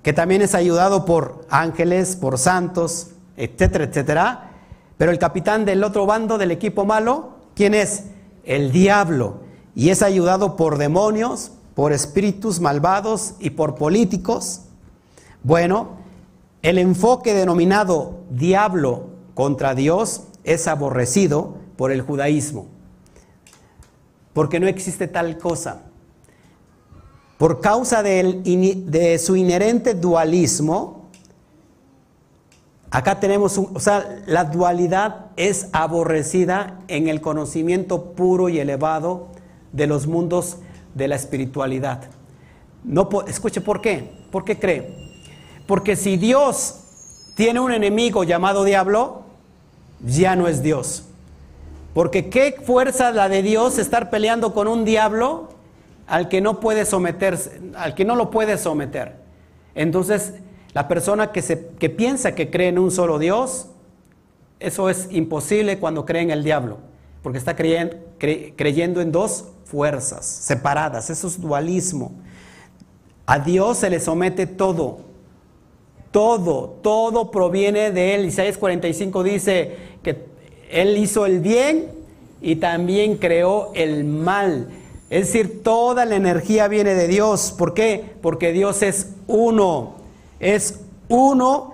que 0.04 0.12
también 0.12 0.40
es 0.40 0.54
ayudado 0.54 1.04
por 1.04 1.46
ángeles, 1.50 2.14
por 2.14 2.38
santos, 2.38 3.08
etcétera, 3.36 3.84
etcétera. 3.84 4.50
Pero 4.98 5.10
el 5.10 5.18
capitán 5.18 5.64
del 5.64 5.82
otro 5.82 6.06
bando 6.06 6.38
del 6.38 6.52
equipo 6.52 6.84
malo, 6.84 7.30
¿quién 7.56 7.74
es? 7.74 8.04
El 8.44 8.70
diablo. 8.70 9.43
Y 9.74 9.90
es 9.90 10.02
ayudado 10.02 10.56
por 10.56 10.78
demonios, 10.78 11.52
por 11.74 11.92
espíritus 11.92 12.60
malvados 12.60 13.34
y 13.40 13.50
por 13.50 13.74
políticos. 13.74 14.62
Bueno, 15.42 16.04
el 16.62 16.78
enfoque 16.78 17.34
denominado 17.34 18.20
diablo 18.30 19.08
contra 19.34 19.74
Dios 19.74 20.22
es 20.44 20.68
aborrecido 20.68 21.56
por 21.76 21.90
el 21.90 22.02
judaísmo, 22.02 22.66
porque 24.32 24.60
no 24.60 24.66
existe 24.68 25.08
tal 25.08 25.38
cosa. 25.38 25.82
Por 27.36 27.60
causa 27.60 28.02
de 28.02 29.20
su 29.22 29.34
inherente 29.34 29.94
dualismo, 29.94 31.10
acá 32.90 33.18
tenemos, 33.18 33.58
un, 33.58 33.70
o 33.74 33.80
sea, 33.80 34.22
la 34.26 34.44
dualidad 34.44 35.26
es 35.36 35.68
aborrecida 35.72 36.78
en 36.86 37.08
el 37.08 37.20
conocimiento 37.20 38.12
puro 38.12 38.48
y 38.48 38.60
elevado 38.60 39.33
de 39.74 39.86
los 39.86 40.06
mundos 40.06 40.58
de 40.94 41.08
la 41.08 41.16
espiritualidad. 41.16 42.04
No, 42.84 43.08
escuche, 43.26 43.60
¿por 43.60 43.80
qué? 43.80 44.10
¿Por 44.30 44.44
qué 44.44 44.58
cree? 44.58 44.94
Porque 45.66 45.96
si 45.96 46.16
Dios 46.16 47.32
tiene 47.34 47.60
un 47.60 47.72
enemigo 47.72 48.22
llamado 48.22 48.64
diablo, 48.64 49.22
ya 50.00 50.36
no 50.36 50.46
es 50.46 50.62
Dios. 50.62 51.04
Porque 51.92 52.28
qué 52.28 52.56
fuerza 52.64 53.10
la 53.10 53.28
de 53.28 53.42
Dios 53.42 53.78
estar 53.78 54.10
peleando 54.10 54.54
con 54.54 54.68
un 54.68 54.84
diablo 54.84 55.48
al 56.06 56.28
que 56.28 56.40
no 56.40 56.60
puede 56.60 56.84
someterse, 56.84 57.60
al 57.76 57.94
que 57.94 58.04
no 58.04 58.14
lo 58.14 58.30
puede 58.30 58.58
someter. 58.58 59.16
Entonces, 59.74 60.34
la 60.72 60.86
persona 60.86 61.32
que, 61.32 61.42
se, 61.42 61.68
que 61.78 61.90
piensa 61.90 62.34
que 62.34 62.50
cree 62.50 62.68
en 62.68 62.78
un 62.78 62.90
solo 62.90 63.18
Dios, 63.18 63.68
eso 64.60 64.88
es 64.88 65.08
imposible 65.10 65.78
cuando 65.78 66.04
cree 66.04 66.22
en 66.22 66.30
el 66.30 66.44
diablo, 66.44 66.78
porque 67.24 67.38
está 67.38 67.56
creyendo, 67.56 69.00
en 69.00 69.10
dos 69.10 69.46
fuerzas 69.64 70.26
separadas, 70.26 71.08
eso 71.08 71.26
es 71.26 71.40
dualismo. 71.40 72.12
A 73.24 73.38
Dios 73.38 73.78
se 73.78 73.88
le 73.88 73.98
somete 73.98 74.46
todo, 74.46 74.98
Todo, 76.10 76.78
todo 76.82 77.30
proviene 77.30 77.90
de 77.92 78.14
Él. 78.14 78.26
Isaías 78.26 78.58
45 78.58 79.22
dice 79.22 79.74
que 80.02 80.26
Él 80.70 80.98
hizo 80.98 81.24
el 81.24 81.40
bien 81.40 81.92
y 82.42 82.56
también 82.56 83.16
creó 83.16 83.72
el 83.74 84.04
mal. 84.04 84.68
Es 85.08 85.28
decir, 85.28 85.62
toda 85.62 86.04
la 86.04 86.16
energía 86.16 86.68
viene 86.68 86.92
de 86.92 87.08
Dios. 87.08 87.54
¿Por 87.56 87.72
qué? 87.72 88.04
Porque 88.20 88.52
Dios 88.52 88.82
es 88.82 89.14
uno. 89.28 89.94
Es 90.40 90.80
uno 91.08 91.72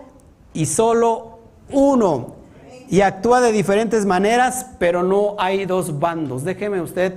y 0.54 0.66
solo 0.66 1.40
uno. 1.72 2.39
Y 2.90 3.02
actúa 3.02 3.40
de 3.40 3.52
diferentes 3.52 4.04
maneras, 4.04 4.66
pero 4.80 5.04
no 5.04 5.36
hay 5.38 5.64
dos 5.64 6.00
bandos. 6.00 6.42
Déjeme 6.42 6.80
usted 6.80 7.14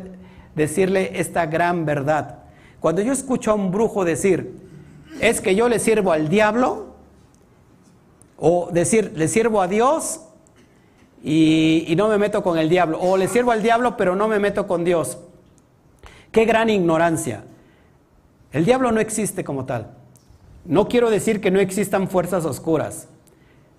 decirle 0.54 1.20
esta 1.20 1.48
gran 1.48 1.84
verdad. 1.84 2.44
Cuando 2.80 3.02
yo 3.02 3.12
escucho 3.12 3.50
a 3.50 3.56
un 3.56 3.72
brujo 3.72 4.06
decir, 4.06 4.54
es 5.20 5.42
que 5.42 5.56
yo 5.56 5.68
le 5.68 5.80
sirvo 5.80 6.12
al 6.12 6.30
diablo, 6.30 6.94
o 8.38 8.70
decir, 8.72 9.14
le 9.16 9.28
sirvo 9.28 9.64
a 9.64 9.68
Dios 9.68 10.22
y, 11.24 11.86
y 11.88 11.96
no 11.96 12.08
me 12.08 12.20
meto 12.20 12.44
con 12.44 12.60
el 12.60 12.70
diablo, 12.70 13.00
o 13.02 13.18
le 13.18 13.28
sirvo 13.28 13.52
al 13.52 13.64
diablo 13.64 13.98
pero 13.98 14.16
no 14.16 14.28
me 14.28 14.38
meto 14.38 14.68
con 14.68 14.84
Dios. 14.84 15.18
Qué 16.32 16.46
gran 16.46 16.70
ignorancia. 16.70 17.46
El 18.52 18.66
diablo 18.66 18.92
no 18.92 19.00
existe 19.00 19.44
como 19.44 19.66
tal. 19.66 19.90
No 20.66 20.88
quiero 20.88 21.10
decir 21.10 21.42
que 21.42 21.50
no 21.50 21.60
existan 21.60 22.08
fuerzas 22.10 22.46
oscuras. 22.46 23.08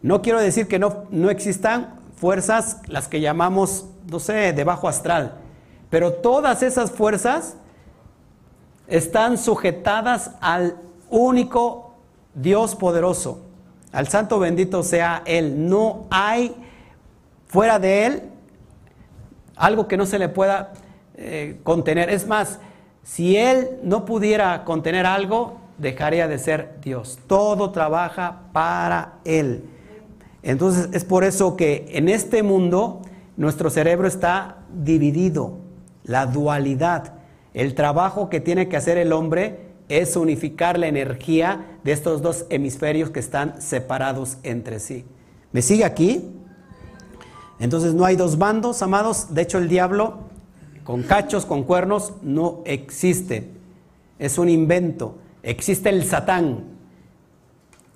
No 0.04 0.20
quiero 0.20 0.38
decir 0.38 0.68
que 0.68 0.78
no, 0.78 1.04
no 1.08 1.30
existan 1.30 1.98
fuerzas, 2.14 2.82
las 2.88 3.08
que 3.08 3.22
llamamos, 3.22 3.86
no 4.10 4.20
sé, 4.20 4.52
de 4.52 4.62
bajo 4.62 4.86
astral. 4.86 5.38
Pero 5.88 6.12
todas 6.12 6.62
esas 6.62 6.90
fuerzas 6.90 7.56
están 8.86 9.38
sujetadas 9.38 10.32
al 10.42 10.76
único 11.08 11.94
Dios 12.34 12.74
poderoso, 12.74 13.46
al 13.92 14.06
santo 14.08 14.38
bendito 14.38 14.82
sea 14.82 15.22
Él. 15.24 15.70
No 15.70 16.04
hay 16.10 16.54
fuera 17.46 17.78
de 17.78 18.04
Él 18.04 18.22
algo 19.56 19.88
que 19.88 19.96
no 19.96 20.04
se 20.04 20.18
le 20.18 20.28
pueda 20.28 20.74
eh, 21.16 21.60
contener. 21.62 22.10
Es 22.10 22.26
más, 22.26 22.58
si 23.04 23.38
Él 23.38 23.78
no 23.82 24.04
pudiera 24.04 24.64
contener 24.64 25.06
algo, 25.06 25.60
dejaría 25.78 26.28
de 26.28 26.38
ser 26.38 26.78
Dios. 26.82 27.18
Todo 27.26 27.70
trabaja 27.70 28.40
para 28.52 29.14
Él. 29.24 29.70
Entonces 30.44 30.90
es 30.92 31.04
por 31.04 31.24
eso 31.24 31.56
que 31.56 31.86
en 31.88 32.08
este 32.08 32.42
mundo 32.42 33.02
nuestro 33.36 33.70
cerebro 33.70 34.06
está 34.06 34.58
dividido, 34.72 35.58
la 36.04 36.26
dualidad. 36.26 37.14
El 37.54 37.74
trabajo 37.74 38.28
que 38.28 38.40
tiene 38.40 38.68
que 38.68 38.76
hacer 38.76 38.98
el 38.98 39.12
hombre 39.12 39.70
es 39.88 40.16
unificar 40.16 40.78
la 40.78 40.86
energía 40.86 41.78
de 41.82 41.92
estos 41.92 42.22
dos 42.22 42.44
hemisferios 42.50 43.10
que 43.10 43.20
están 43.20 43.60
separados 43.60 44.36
entre 44.42 44.80
sí. 44.80 45.04
¿Me 45.50 45.62
sigue 45.62 45.84
aquí? 45.84 46.30
Entonces 47.58 47.94
no 47.94 48.04
hay 48.04 48.16
dos 48.16 48.38
bandos, 48.38 48.82
amados. 48.82 49.34
De 49.34 49.42
hecho 49.42 49.58
el 49.58 49.68
diablo 49.68 50.18
con 50.84 51.02
cachos, 51.02 51.46
con 51.46 51.64
cuernos, 51.64 52.12
no 52.22 52.60
existe. 52.66 53.50
Es 54.18 54.36
un 54.36 54.50
invento. 54.50 55.16
Existe 55.42 55.88
el 55.88 56.04
Satán. 56.04 56.64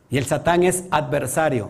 Y 0.09 0.17
el 0.17 0.25
Satán 0.25 0.63
es 0.63 0.85
adversario, 0.91 1.69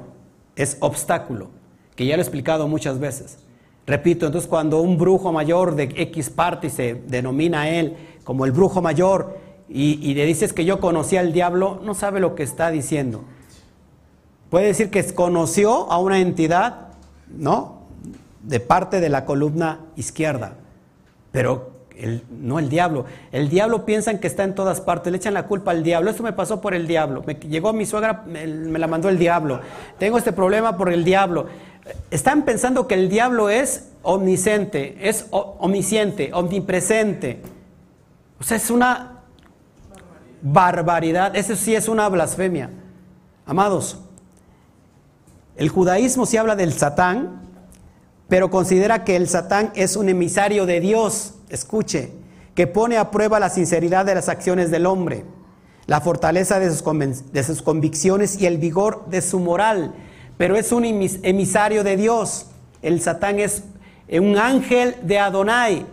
es 0.59 0.77
obstáculo, 0.81 1.49
que 1.97 2.05
ya 2.05 2.17
lo 2.17 2.21
he 2.21 2.25
explicado 2.25 2.69
muchas 2.69 2.99
veces. 2.99 3.39
Repito, 3.87 4.27
entonces 4.27 4.49
cuando 4.49 4.83
un 4.83 4.99
brujo 4.99 5.33
mayor 5.33 5.75
de 5.75 5.85
X 5.85 6.29
parte 6.29 6.69
se 6.69 6.95
denomina 7.07 7.63
a 7.63 7.71
él 7.71 7.97
como 8.25 8.45
el 8.45 8.53
brujo 8.53 8.83
mayor 8.83 9.39
y, 9.71 10.15
le 10.15 10.27
dices 10.27 10.53
que 10.53 10.65
yo 10.65 10.81
conocí 10.81 11.17
al 11.17 11.33
diablo, 11.33 11.81
no 11.83 11.95
sabe 11.95 12.21
lo 12.21 12.35
que 12.35 12.43
está 12.43 12.71
diciendo. 12.71 13.25
Puede 14.51 14.67
decir 14.67 14.91
que 14.91 15.03
conoció 15.15 15.91
a 15.91 15.99
una 15.99 16.19
entidad, 16.19 16.89
¿no? 17.29 17.83
De 18.43 18.61
parte 18.61 19.01
de 19.01 19.09
la 19.09 19.25
columna 19.25 19.81
izquierda, 19.97 20.57
pero 21.33 21.78
no 22.31 22.59
el 22.59 22.69
diablo. 22.69 23.05
El 23.33 23.49
diablo 23.49 23.85
piensan 23.85 24.19
que 24.19 24.27
está 24.27 24.45
en 24.45 24.55
todas 24.55 24.81
partes, 24.81 25.11
le 25.11 25.19
echan 25.19 25.35
la 25.35 25.47
culpa 25.47 25.73
al 25.73 25.83
diablo. 25.83 26.11
Esto 26.11 26.23
me 26.23 26.33
pasó 26.33 26.61
por 26.61 26.75
el 26.75 26.87
diablo. 26.87 27.23
Me 27.27 27.35
llegó 27.35 27.73
mi 27.73 27.87
suegra, 27.87 28.25
me, 28.27 28.47
me 28.47 28.79
la 28.79 28.87
mandó 28.87 29.09
el 29.09 29.19
diablo. 29.19 29.61
Tengo 29.99 30.19
este 30.19 30.33
problema 30.33 30.77
por 30.77 30.93
el 30.93 31.05
diablo. 31.05 31.47
Están 32.11 32.43
pensando 32.43 32.87
que 32.87 32.95
el 32.95 33.09
diablo 33.09 33.49
es 33.49 33.91
omnisciente, 34.03 35.09
es 35.09 35.27
omnisciente, 35.31 36.31
omnipresente. 36.33 37.43
O 38.41 38.45
sea, 38.45 38.57
es 38.57 38.71
una 38.71 39.23
barbaridad. 40.43 41.35
Eso 41.35 41.57
sí 41.57 41.75
es 41.75 41.89
una 41.89 42.09
blasfemia. 42.09 42.71
Amados, 43.47 43.99
el 45.57 45.69
judaísmo 45.71 46.27
sí 46.27 46.37
habla 46.37 46.55
del 46.55 46.73
Satán, 46.73 47.43
pero 48.29 48.51
considera 48.51 49.05
que 49.05 49.17
el 49.17 49.29
Satán 49.29 49.73
es 49.75 49.97
un 49.97 50.09
emisario 50.09 50.67
de 50.67 50.81
Dios 50.81 51.35
escuche, 51.51 52.13
que 52.55 52.67
pone 52.67 52.97
a 52.97 53.11
prueba 53.11 53.39
la 53.39 53.51
sinceridad 53.51 54.05
de 54.05 54.15
las 54.15 54.29
acciones 54.29 54.71
del 54.71 54.87
hombre, 54.87 55.25
la 55.87 56.01
fortaleza 56.01 56.59
de 56.59 56.71
sus, 56.71 57.33
de 57.33 57.45
sus 57.45 57.63
convicciones 57.63 58.41
y 58.41 58.47
el 58.47 58.59
vigor 58.59 59.07
de 59.07 59.23
su 59.23 59.39
moral, 59.39 59.95
pero 60.37 60.57
es 60.57 60.73
un 60.73 60.85
emisario 60.85 61.85
de 61.85 61.97
Dios. 61.97 62.47
El 62.81 63.01
Satán 63.01 63.41
es 63.41 63.65
un 64.11 64.39
ángel 64.39 64.97
de 65.03 65.19
Adonai. 65.19 65.85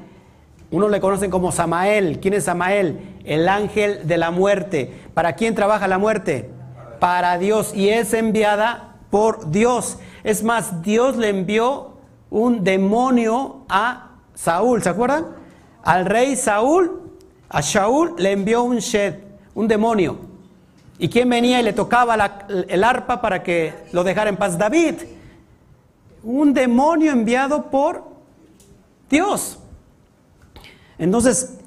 Uno 0.72 0.88
le 0.88 1.00
conocen 1.00 1.32
como 1.32 1.52
Samael. 1.52 2.20
¿Quién 2.20 2.36
es 2.36 2.44
Samael? 2.46 3.00
El 3.26 3.50
ángel 3.50 4.08
de 4.08 4.18
la 4.18 4.32
muerte. 4.32 4.94
¿Para 5.14 5.34
quién 5.34 5.56
trabaja 5.56 5.88
la 5.88 5.98
muerte? 5.98 6.50
Para 7.00 7.38
Dios. 7.40 7.74
Y 7.74 7.90
es 7.90 8.14
enviada 8.14 8.98
por 9.10 9.50
Dios. 9.50 9.98
Es 10.24 10.44
más, 10.44 10.84
Dios 10.84 11.18
le 11.18 11.30
envió 11.30 11.98
un 12.30 12.64
demonio 12.64 13.66
a 13.68 14.12
Saúl. 14.36 14.84
¿Se 14.84 14.90
acuerdan? 14.90 15.26
Al 15.86 16.06
rey 16.06 16.36
Saúl, 16.36 17.00
a 17.48 17.62
Shaul 17.62 18.16
le 18.18 18.32
envió 18.32 18.64
un 18.64 18.78
shed, 18.78 19.20
un 19.54 19.68
demonio. 19.68 20.18
¿Y 20.98 21.10
quién 21.10 21.30
venía 21.30 21.62
y 21.62 21.64
le 21.64 21.74
tocaba 21.74 22.16
el 22.68 22.84
arpa 22.84 23.22
para 23.22 23.44
que 23.44 23.74
lo 23.92 24.04
dejara 24.04 24.32
en 24.32 24.36
paz? 24.36 24.58
David. 24.58 24.96
Un 26.24 26.56
demonio 26.56 27.12
enviado 27.12 27.70
por 27.70 28.04
Dios. 29.12 29.60
Entonces, 30.98 31.60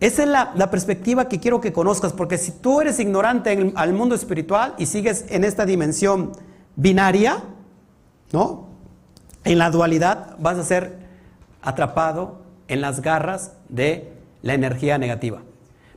esa 0.00 0.22
es 0.22 0.28
la, 0.28 0.70
perspectiva 0.70 1.28
que 1.28 1.38
quiero 1.38 1.60
que 1.60 1.74
conozcas, 1.74 2.14
porque 2.14 2.38
si 2.38 2.52
tú 2.52 2.80
eres 2.80 2.98
ignorante 2.98 3.74
al 3.76 3.92
mundo 3.92 4.14
espiritual 4.14 4.74
y 4.78 4.86
sigues 4.86 5.26
en 5.28 5.44
esta 5.44 5.66
dimensión 5.66 6.32
binaria, 6.76 7.42
¿no? 8.32 8.68
En 9.44 9.58
la 9.58 9.70
dualidad 9.70 10.34
vas 10.38 10.56
a 10.56 10.64
ser 10.64 10.96
atrapado 11.60 12.45
en 12.68 12.80
las 12.80 13.00
garras 13.02 13.52
de 13.68 14.12
la 14.42 14.54
energía 14.54 14.98
negativa. 14.98 15.42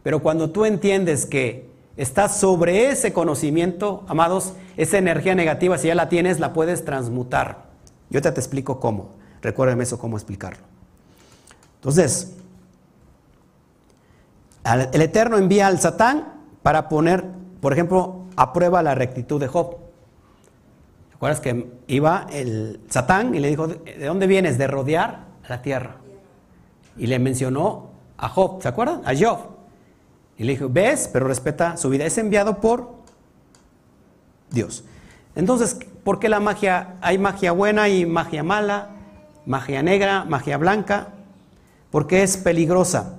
Pero 0.04 0.22
cuando 0.22 0.50
tú 0.52 0.66
entiendes 0.66 1.26
que 1.26 1.70
estás 1.98 2.40
sobre 2.40 2.90
ese 2.90 3.14
conocimiento, 3.14 4.04
amados, 4.08 4.54
esa 4.78 4.98
energía 4.98 5.36
negativa, 5.36 5.78
si 5.78 5.88
ya 5.88 5.96
la 5.96 6.10
tienes, 6.10 6.40
la 6.40 6.54
puedes 6.54 6.86
transmutar. 6.86 7.66
Yo 8.10 8.22
te, 8.22 8.30
explico 8.30 8.80
cómo. 8.80 9.12
Recuérdame 9.42 9.84
eso, 9.84 10.00
cómo 10.00 10.18
explicarlo. 10.18 10.64
Entonces, 11.76 12.36
el 14.64 15.02
Eterno 15.02 15.38
envía 15.38 15.68
al 15.68 15.80
Satán 15.80 16.34
para 16.64 16.90
poner, 16.90 17.26
por 17.62 17.74
ejemplo, 17.74 18.26
a 18.36 18.54
prueba 18.54 18.82
la 18.82 18.96
rectitud 18.96 19.40
de 19.40 19.48
Job. 19.48 19.78
¿Te 21.10 21.16
acuerdas 21.16 21.40
que 21.40 21.70
iba 21.88 22.28
el 22.32 22.80
Satán 22.90 23.36
y 23.36 23.40
le 23.40 23.50
dijo, 23.50 23.68
¿de 23.68 24.06
dónde 24.06 24.28
vienes? 24.28 24.58
De 24.58 24.68
rodear 24.68 25.28
la 25.48 25.62
tierra 25.62 25.98
y 27.00 27.08
le 27.08 27.18
mencionó 27.20 27.90
a 28.18 28.30
Job, 28.30 28.62
¿se 28.62 28.68
acuerdan? 28.68 29.02
A 29.06 29.14
Job. 29.18 29.40
Y 30.38 30.44
le 30.44 30.54
dijo, 30.54 30.70
ves, 30.70 31.10
pero 31.12 31.28
respeta 31.28 31.78
su 31.78 31.90
vida. 31.90 32.06
Es 32.06 32.18
enviado 32.18 32.62
por 32.62 32.92
Dios. 34.52 34.84
Entonces, 35.36 35.78
¿por 36.04 36.20
qué 36.20 36.30
la 36.30 36.40
magia? 36.40 36.98
Hay 37.02 37.18
magia 37.18 37.52
buena 37.52 37.90
y 37.90 38.06
magia 38.06 38.44
mala, 38.44 38.90
magia 39.46 39.82
negra, 39.84 40.26
magia 40.26 40.58
blanca, 40.58 41.10
porque 41.92 42.24
es 42.24 42.38
peligrosa. 42.38 43.16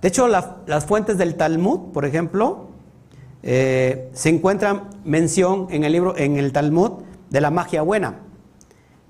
De 0.00 0.08
hecho, 0.08 0.28
las 0.28 0.84
fuentes 0.86 1.18
del 1.18 1.36
Talmud, 1.36 1.92
por 1.92 2.04
ejemplo, 2.04 2.68
eh, 3.42 4.10
se 4.12 4.28
encuentra 4.28 4.84
mención 5.04 5.66
en 5.70 5.84
el 5.84 5.92
libro, 5.92 6.16
en 6.16 6.36
el 6.36 6.52
Talmud, 6.52 7.02
de 7.30 7.40
la 7.40 7.50
magia 7.50 7.82
buena, 7.82 8.20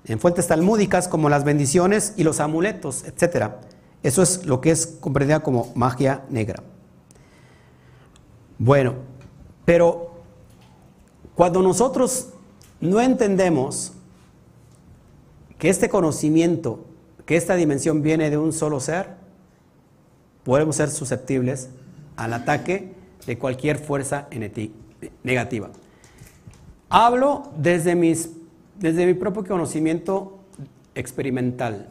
en 0.05 0.19
fuentes 0.19 0.47
talmúdicas 0.47 1.07
como 1.07 1.29
las 1.29 1.43
bendiciones 1.43 2.13
y 2.15 2.23
los 2.23 2.39
amuletos, 2.39 3.03
etcétera. 3.03 3.59
Eso 4.03 4.21
es 4.21 4.45
lo 4.45 4.61
que 4.61 4.71
es 4.71 4.85
comprendida 4.85 5.39
como 5.39 5.71
magia 5.75 6.23
negra. 6.29 6.61
Bueno, 8.59 8.95
pero 9.65 10.11
cuando 11.35 11.61
nosotros 11.61 12.29
no 12.81 12.99
entendemos 13.01 13.93
que 15.57 15.69
este 15.69 15.87
conocimiento, 15.87 16.85
que 17.25 17.37
esta 17.37 17.55
dimensión 17.55 18.01
viene 18.01 18.29
de 18.29 18.37
un 18.37 18.51
solo 18.51 18.81
ser, 18.81 19.15
podemos 20.43 20.75
ser 20.75 20.89
susceptibles 20.89 21.69
al 22.17 22.33
ataque 22.33 22.93
de 23.25 23.37
cualquier 23.37 23.77
fuerza 23.77 24.27
negativa. 25.23 25.69
Hablo 26.89 27.51
desde, 27.57 27.95
mis, 27.95 28.29
desde 28.77 29.05
mi 29.05 29.13
propio 29.13 29.45
conocimiento 29.45 30.39
experimental, 30.93 31.89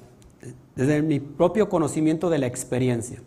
desde 0.74 1.02
mi 1.02 1.20
propio 1.20 1.68
conocimiento 1.68 2.30
de 2.30 2.38
la 2.38 2.46
experiencia. 2.46 3.20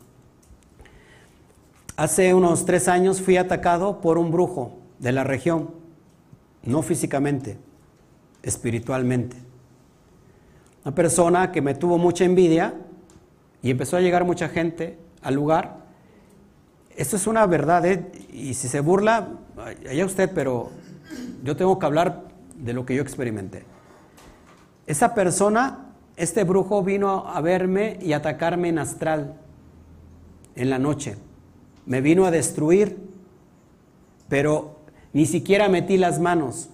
Hace 1.97 2.33
unos 2.33 2.65
tres 2.65 2.87
años 2.87 3.21
fui 3.21 3.37
atacado 3.37 4.01
por 4.01 4.17
un 4.17 4.31
brujo 4.31 4.77
de 4.99 5.11
la 5.11 5.23
región, 5.23 5.71
no 6.63 6.81
físicamente, 6.81 7.57
espiritualmente. 8.43 9.37
Una 10.83 10.93
persona 10.93 11.51
que 11.51 11.61
me 11.61 11.73
tuvo 11.73 11.97
mucha 11.97 12.25
envidia 12.25 12.75
y 13.61 13.71
empezó 13.71 13.97
a 13.97 14.01
llegar 14.01 14.25
mucha 14.25 14.49
gente 14.49 14.99
al 15.21 15.35
lugar. 15.35 15.85
Esto 16.95 17.15
es 17.15 17.27
una 17.27 17.45
verdad, 17.45 17.85
¿eh? 17.85 18.11
y 18.31 18.53
si 18.53 18.67
se 18.67 18.79
burla, 18.79 19.29
allá 19.89 20.05
usted, 20.05 20.29
pero 20.33 20.69
yo 21.43 21.55
tengo 21.55 21.79
que 21.79 21.85
hablar 21.85 22.25
de 22.55 22.73
lo 22.73 22.85
que 22.85 22.95
yo 22.95 23.01
experimenté. 23.01 23.63
Esa 24.85 25.15
persona, 25.15 25.84
este 26.15 26.43
brujo 26.43 26.83
vino 26.83 27.27
a 27.27 27.41
verme 27.41 27.99
y 28.01 28.13
atacarme 28.13 28.69
en 28.69 28.79
astral, 28.79 29.39
en 30.55 30.69
la 30.69 30.79
noche 30.79 31.17
me 31.85 32.01
vino 32.01 32.25
a 32.25 32.31
destruir, 32.31 32.97
pero 34.27 34.77
ni 35.13 35.25
siquiera 35.25 35.69
metí 35.69 35.97
las 35.97 36.19
manos, 36.19 36.69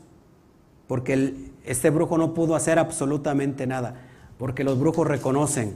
porque 0.87 1.51
este 1.65 1.89
brujo 1.89 2.17
no 2.17 2.33
pudo 2.33 2.55
hacer 2.55 2.79
absolutamente 2.79 3.67
nada, 3.67 3.95
porque 4.37 4.63
los 4.63 4.79
brujos 4.79 5.07
reconocen, 5.07 5.75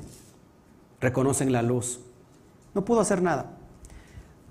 reconocen 0.99 1.51
la 1.51 1.61
luz. 1.61 1.99
No 2.73 2.83
pudo 2.85 3.01
hacer 3.01 3.21
nada. 3.21 3.51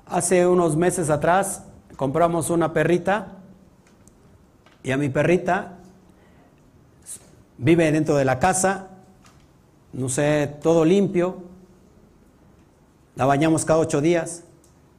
Hace 0.06 0.46
unos 0.46 0.76
meses 0.76 1.10
atrás 1.10 1.64
compramos 1.96 2.50
una 2.50 2.72
perrita 2.72 3.38
y 4.82 4.90
a 4.90 4.98
mi 4.98 5.08
perrita 5.08 5.78
vive 7.56 7.90
dentro 7.90 8.16
de 8.16 8.24
la 8.24 8.38
casa, 8.38 8.90
no 9.94 10.08
sé, 10.08 10.58
todo 10.60 10.84
limpio, 10.84 11.36
la 13.16 13.26
bañamos 13.26 13.64
cada 13.64 13.78
ocho 13.78 14.00
días 14.00 14.42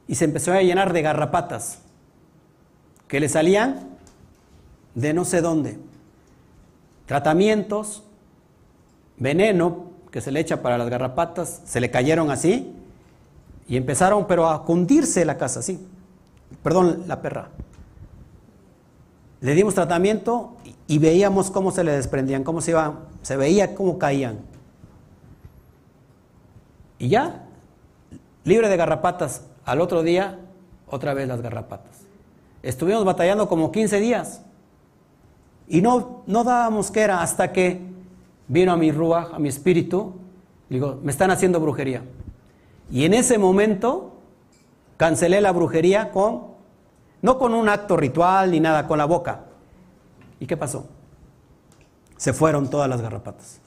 y 0.08 0.14
se 0.14 0.24
empezó 0.24 0.52
a 0.52 0.62
llenar 0.62 0.92
de 0.92 1.02
garrapatas 1.02 1.80
que 3.06 3.20
le 3.20 3.28
salían 3.28 3.90
de 4.94 5.12
no 5.12 5.24
sé 5.24 5.42
dónde. 5.42 5.78
Tratamientos, 7.04 8.02
veneno 9.18 9.90
que 10.10 10.20
se 10.20 10.32
le 10.32 10.40
echa 10.40 10.62
para 10.62 10.78
las 10.78 10.88
garrapatas, 10.88 11.60
se 11.66 11.80
le 11.80 11.90
cayeron 11.90 12.30
así 12.30 12.72
y 13.68 13.76
empezaron 13.76 14.26
pero 14.26 14.48
a 14.48 14.64
cundirse 14.64 15.24
la 15.24 15.36
casa 15.36 15.60
así. 15.60 15.86
Perdón, 16.62 17.04
la 17.06 17.20
perra. 17.20 17.50
Le 19.42 19.54
dimos 19.54 19.74
tratamiento 19.74 20.56
y 20.86 20.98
veíamos 20.98 21.50
cómo 21.50 21.70
se 21.70 21.84
le 21.84 21.92
desprendían, 21.92 22.42
cómo 22.42 22.62
se 22.62 22.70
iban, 22.70 23.00
se 23.22 23.36
veía 23.36 23.74
cómo 23.74 23.98
caían. 23.98 24.55
Y 26.98 27.08
ya, 27.08 27.46
libre 28.44 28.68
de 28.68 28.76
garrapatas, 28.76 29.42
al 29.64 29.80
otro 29.80 30.02
día, 30.02 30.38
otra 30.88 31.14
vez 31.14 31.28
las 31.28 31.42
garrapatas. 31.42 32.02
Estuvimos 32.62 33.04
batallando 33.04 33.48
como 33.48 33.72
15 33.72 34.00
días. 34.00 34.42
Y 35.68 35.82
no, 35.82 36.22
no 36.26 36.44
dábamos 36.44 36.90
que 36.90 37.00
era 37.00 37.22
hasta 37.22 37.52
que 37.52 37.80
vino 38.48 38.72
a 38.72 38.76
mi 38.76 38.92
rúa, 38.92 39.30
a 39.34 39.38
mi 39.38 39.48
espíritu, 39.48 40.14
digo, 40.68 41.00
me 41.02 41.10
están 41.10 41.30
haciendo 41.30 41.60
brujería. 41.60 42.02
Y 42.90 43.04
en 43.04 43.14
ese 43.14 43.38
momento 43.38 44.12
cancelé 44.96 45.40
la 45.40 45.52
brujería 45.52 46.10
con, 46.10 46.42
no 47.22 47.38
con 47.38 47.54
un 47.54 47.68
acto 47.68 47.96
ritual 47.96 48.50
ni 48.50 48.60
nada, 48.60 48.86
con 48.86 48.98
la 48.98 49.04
boca. 49.04 49.44
¿Y 50.38 50.46
qué 50.46 50.56
pasó? 50.56 50.86
Se 52.16 52.32
fueron 52.32 52.70
todas 52.70 52.88
las 52.88 53.00
garrapatas. 53.00 53.60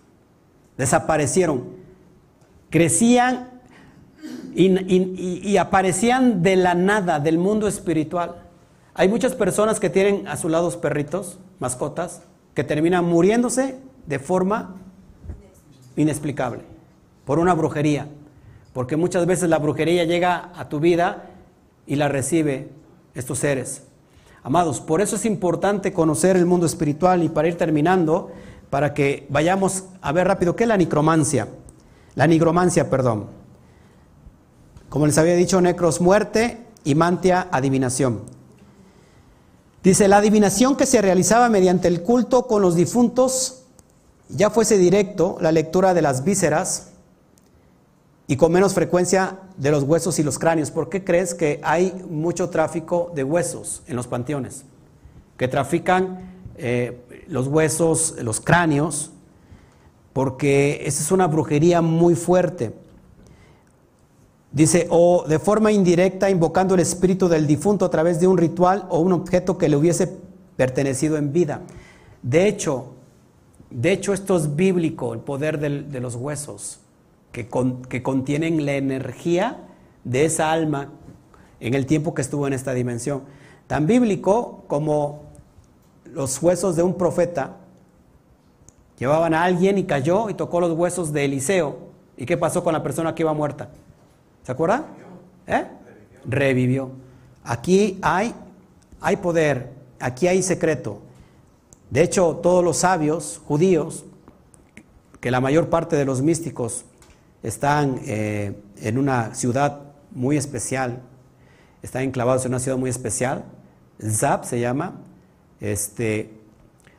Desaparecieron. 0.77 1.78
Crecían 2.69 3.49
y, 4.53 5.57
aparecían 5.57 6.43
de 6.43 6.55
la 6.55 6.75
nada, 6.75 7.19
del 7.19 7.37
mundo 7.37 7.67
espiritual. 7.67 8.35
Hay 8.93 9.07
muchas 9.07 9.33
personas 9.33 9.79
que 9.79 9.89
tienen 9.89 10.27
a 10.27 10.37
su 10.37 10.49
lado 10.49 10.69
perritos, 10.81 11.39
mascotas, 11.59 12.21
que 12.53 12.63
terminan 12.63 13.05
muriéndose 13.05 13.77
de 14.05 14.19
forma 14.19 14.75
inexplicable, 15.95 16.61
por 17.25 17.39
una 17.39 17.53
brujería. 17.53 18.07
Porque 18.73 18.97
muchas 18.97 19.25
veces 19.25 19.49
la 19.49 19.57
brujería 19.57 20.03
llega 20.03 20.51
a 20.55 20.69
tu 20.69 20.79
vida 20.79 21.25
y 21.87 21.95
la 21.95 22.07
recibe 22.07 22.69
estos 23.15 23.39
seres. 23.39 23.83
Amados, 24.43 24.79
por 24.79 25.01
eso 25.01 25.15
es 25.15 25.25
importante 25.25 25.91
conocer 25.91 26.37
el 26.37 26.45
mundo 26.45 26.65
espiritual 26.65 27.23
y 27.23 27.29
para 27.29 27.47
ir 27.47 27.57
terminando, 27.57 28.31
para 28.69 28.93
que 28.93 29.27
vayamos 29.29 29.85
a 30.01 30.11
ver 30.11 30.27
rápido, 30.27 30.55
¿qué 30.55 30.63
es 30.63 30.67
la 30.67 30.77
nigromancia? 30.77 31.47
La 32.15 32.27
nigromancia, 32.27 32.89
perdón. 32.89 33.27
Como 34.89 35.05
les 35.05 35.17
había 35.17 35.35
dicho, 35.35 35.61
necros 35.61 36.01
muerte 36.01 36.65
y 36.83 36.95
mantia 36.95 37.47
adivinación. 37.51 38.21
Dice, 39.83 40.07
la 40.07 40.17
adivinación 40.17 40.75
que 40.75 40.85
se 40.85 41.01
realizaba 41.01 41.47
mediante 41.49 41.87
el 41.87 42.01
culto 42.01 42.47
con 42.47 42.61
los 42.61 42.75
difuntos, 42.75 43.61
ya 44.29 44.49
fuese 44.49 44.77
directo 44.77 45.37
la 45.41 45.51
lectura 45.51 45.93
de 45.93 46.01
las 46.01 46.23
vísceras 46.23 46.89
y 48.27 48.35
con 48.35 48.51
menos 48.51 48.73
frecuencia 48.73 49.39
de 49.57 49.71
los 49.71 49.83
huesos 49.83 50.19
y 50.19 50.23
los 50.23 50.37
cráneos. 50.37 50.69
¿Por 50.69 50.89
qué 50.89 51.03
crees 51.03 51.33
que 51.33 51.59
hay 51.63 51.93
mucho 52.09 52.49
tráfico 52.49 53.11
de 53.15 53.23
huesos 53.23 53.81
en 53.87 53.95
los 53.95 54.07
panteones? 54.07 54.65
Que 55.37 55.47
trafican 55.47 56.29
eh, 56.57 57.25
los 57.27 57.47
huesos, 57.47 58.15
los 58.21 58.39
cráneos, 58.39 59.11
porque 60.13 60.81
esa 60.85 61.01
es 61.01 61.11
una 61.11 61.27
brujería 61.27 61.81
muy 61.81 62.15
fuerte. 62.15 62.73
Dice, 64.51 64.87
o 64.89 65.25
de 65.27 65.37
forma 65.37 65.71
indirecta 65.71 66.29
invocando 66.29 66.73
el 66.73 66.79
espíritu 66.81 67.27
del 67.27 67.45
difunto 67.45 67.85
a 67.85 67.91
través 67.91 68.19
de 68.19 68.27
un 68.27 68.37
ritual 68.37 68.87
o 68.89 68.99
un 68.99 69.13
objeto 69.13 69.57
que 69.57 69.69
le 69.69 69.75
hubiese 69.75 70.17
pertenecido 70.57 71.17
en 71.17 71.31
vida. 71.31 71.61
De 72.23 72.47
hecho, 72.47 72.93
de 73.69 73.91
hecho 73.91 74.13
esto 74.13 74.35
es 74.37 74.55
bíblico, 74.55 75.13
el 75.13 75.19
poder 75.19 75.59
de 75.59 75.99
los 75.99 76.15
huesos, 76.15 76.79
que, 77.31 77.47
que 77.87 78.01
contienen 78.01 78.65
la 78.65 78.73
energía 78.73 79.67
de 80.03 80.25
esa 80.25 80.51
alma 80.51 80.89
en 81.59 81.75
el 81.75 81.85
tiempo 81.85 82.15
que 82.15 82.21
estuvo 82.23 82.47
en 82.47 82.53
esta 82.53 82.73
dimensión. 82.73 83.21
Tan 83.67 83.85
bíblico 83.85 84.63
como 84.67 85.29
los 86.05 86.41
huesos 86.41 86.75
de 86.75 86.81
un 86.81 86.95
profeta 86.95 87.57
llevaban 88.99 89.33
a 89.33 89.43
alguien 89.43 89.77
y 89.77 89.85
cayó 89.85 90.29
y 90.29 90.33
tocó 90.33 90.59
los 90.59 90.71
huesos 90.73 91.11
de 91.13 91.25
Eliseo. 91.25 91.89
¿Y 92.17 92.25
qué 92.25 92.37
pasó 92.37 92.63
con 92.63 92.73
la 92.73 92.83
persona 92.83 93.15
que 93.15 93.23
iba 93.23 93.33
muerta? 93.33 93.69
¿Se 94.43 94.51
acuerdan? 94.51 94.85
¿Eh? 95.47 95.65
Revivió. 96.25 96.91
Aquí 97.43 97.97
hay, 98.01 98.35
hay 98.99 99.15
poder, 99.15 99.71
aquí 99.99 100.27
hay 100.27 100.43
secreto. 100.43 100.99
De 101.89 102.01
hecho, 102.03 102.39
todos 102.43 102.63
los 102.63 102.77
sabios 102.77 103.41
judíos, 103.45 104.05
que 105.21 105.31
la 105.31 105.41
mayor 105.41 105.69
parte 105.69 105.95
de 105.95 106.05
los 106.05 106.21
místicos 106.21 106.85
están 107.41 107.99
eh, 108.05 108.53
en 108.81 108.97
una 108.97 109.33
ciudad 109.33 109.81
muy 110.11 110.37
especial, 110.37 111.01
están 111.81 112.03
enclavados 112.03 112.45
en 112.45 112.51
una 112.51 112.59
ciudad 112.59 112.77
muy 112.77 112.89
especial, 112.89 113.45
Zab 114.01 114.45
se 114.45 114.59
llama, 114.59 114.93
este, 115.59 116.31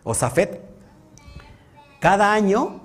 o 0.03 0.15
Zafet. 0.15 0.70
Cada 2.01 2.33
año, 2.33 2.81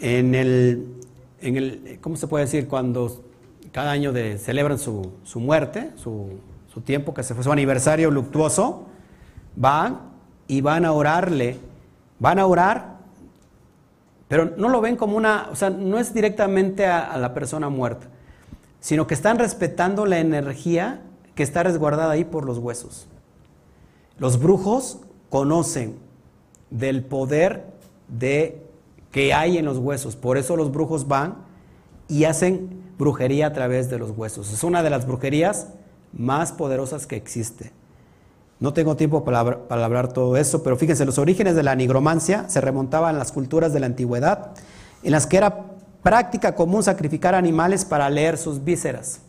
en 0.00 0.34
el 0.34 1.00
en 1.40 1.56
el, 1.56 1.98
¿cómo 2.00 2.16
se 2.16 2.26
puede 2.26 2.44
decir? 2.44 2.68
Cuando 2.68 3.22
cada 3.72 3.90
año 3.90 4.12
de, 4.12 4.38
celebran 4.38 4.78
su, 4.78 5.12
muerte, 5.36 5.92
su, 5.96 6.38
tiempo 6.84 7.12
que 7.12 7.22
se 7.22 7.34
fue 7.34 7.44
su 7.44 7.52
aniversario 7.52 8.10
luctuoso, 8.10 8.86
van 9.56 10.00
y 10.48 10.60
van 10.60 10.84
a 10.84 10.92
orarle, 10.92 11.58
van 12.18 12.38
a 12.38 12.46
orar, 12.46 12.98
pero 14.28 14.52
no 14.56 14.68
lo 14.68 14.80
ven 14.80 14.96
como 14.96 15.16
una, 15.16 15.48
o 15.50 15.56
sea, 15.56 15.70
no 15.70 15.98
es 15.98 16.14
directamente 16.14 16.86
a 16.86 17.16
la 17.18 17.34
persona 17.34 17.68
muerta, 17.68 18.06
sino 18.80 19.06
que 19.06 19.14
están 19.14 19.38
respetando 19.38 20.06
la 20.06 20.18
energía 20.20 21.02
que 21.34 21.42
está 21.42 21.62
resguardada 21.62 22.12
ahí 22.12 22.24
por 22.24 22.46
los 22.46 22.58
huesos. 22.58 23.08
Los 24.18 24.40
brujos 24.40 25.00
conocen 25.28 25.98
del 26.70 27.04
poder 27.04 27.66
de 28.08 28.62
que 29.10 29.34
hay 29.34 29.58
en 29.58 29.64
los 29.64 29.78
huesos. 29.78 30.16
Por 30.16 30.38
eso 30.38 30.56
los 30.56 30.72
brujos 30.72 31.08
van 31.08 31.36
y 32.08 32.24
hacen 32.24 32.80
brujería 32.98 33.48
a 33.48 33.52
través 33.52 33.90
de 33.90 33.98
los 33.98 34.10
huesos. 34.10 34.52
Es 34.52 34.62
una 34.62 34.82
de 34.82 34.90
las 34.90 35.06
brujerías 35.06 35.68
más 36.12 36.52
poderosas 36.52 37.06
que 37.06 37.16
existe. 37.16 37.72
No 38.58 38.74
tengo 38.74 38.96
tiempo 38.96 39.24
para, 39.24 39.40
hablar 39.40 40.12
todo 40.12 40.36
eso, 40.36 40.62
pero 40.62 40.76
fíjense, 40.76 41.06
los 41.06 41.18
orígenes 41.18 41.54
de 41.54 41.62
la 41.62 41.74
nigromancia 41.74 42.48
se 42.48 42.60
remontaban 42.60 43.14
a 43.14 43.18
las 43.18 43.32
culturas 43.32 43.72
de 43.72 43.80
la 43.80 43.86
antigüedad, 43.86 44.52
en 45.02 45.12
las 45.12 45.26
que 45.26 45.38
era 45.38 45.64
práctica 46.02 46.54
común 46.54 46.82
sacrificar 46.82 47.34
animales 47.34 47.86
para 47.86 48.10
leer 48.10 48.36
sus 48.36 48.62
vísceras. 48.62 49.20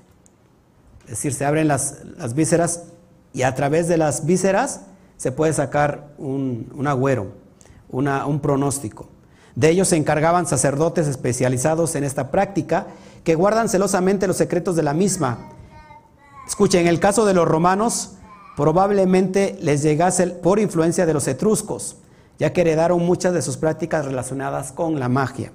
Es 1.03 1.11
decir, 1.11 1.33
se 1.33 1.45
abren 1.45 1.69
las, 1.69 1.99
las 2.17 2.33
vísceras 2.33 2.83
y 3.33 3.43
a 3.43 3.55
través 3.55 3.87
de 3.87 3.97
las 3.97 4.25
vísceras 4.25 4.81
se 5.21 5.31
puede 5.31 5.53
sacar 5.53 6.15
un, 6.17 6.83
agüero, 6.87 7.33
un 7.91 8.39
pronóstico. 8.41 9.07
De 9.53 9.69
ellos 9.69 9.89
se 9.89 9.95
encargaban 9.95 10.47
sacerdotes 10.47 11.05
especializados 11.05 11.93
en 11.93 12.03
esta 12.03 12.31
práctica 12.31 12.87
que 13.23 13.35
guardan 13.35 13.69
celosamente 13.69 14.25
los 14.25 14.37
secretos 14.37 14.75
de 14.75 14.81
la 14.81 14.95
misma. 14.95 15.51
Escuchen, 16.47 16.81
en 16.81 16.87
el 16.87 16.99
caso 16.99 17.23
de 17.27 17.35
los 17.35 17.47
romanos, 17.47 18.13
probablemente 18.57 19.59
les 19.61 19.83
llegase 19.83 20.25
por 20.25 20.57
influencia 20.57 21.05
de 21.05 21.13
los 21.13 21.27
etruscos, 21.27 21.97
ya 22.39 22.51
que 22.51 22.61
heredaron 22.61 23.05
muchas 23.05 23.35
de 23.35 23.43
sus 23.43 23.57
prácticas 23.57 24.05
relacionadas 24.05 24.71
con 24.71 24.99
la 24.99 25.07
magia. 25.07 25.51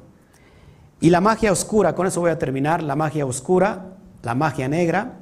Y 1.01 1.11
la 1.11 1.21
magia 1.21 1.51
oscura, 1.51 1.97
con 1.97 2.07
eso 2.07 2.21
voy 2.21 2.31
a 2.31 2.39
terminar, 2.39 2.85
la 2.85 2.95
magia 2.95 3.27
oscura, 3.27 3.97
la 4.23 4.37
magia 4.37 4.69
negra, 4.69 5.15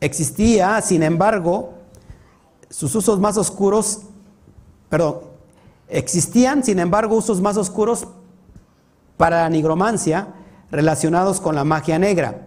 existía, 0.00 0.80
sin 0.80 1.02
embargo, 1.02 1.77
sus 2.70 2.94
usos 2.94 3.18
más 3.18 3.36
oscuros, 3.36 4.02
perdón, 4.88 5.20
existían, 5.88 6.62
sin 6.62 6.78
embargo, 6.78 7.16
usos 7.16 7.40
más 7.40 7.56
oscuros 7.56 8.06
para 9.16 9.42
la 9.42 9.48
nigromancia 9.48 10.34
relacionados 10.70 11.40
con 11.40 11.54
la 11.54 11.64
magia 11.64 11.98
negra, 11.98 12.46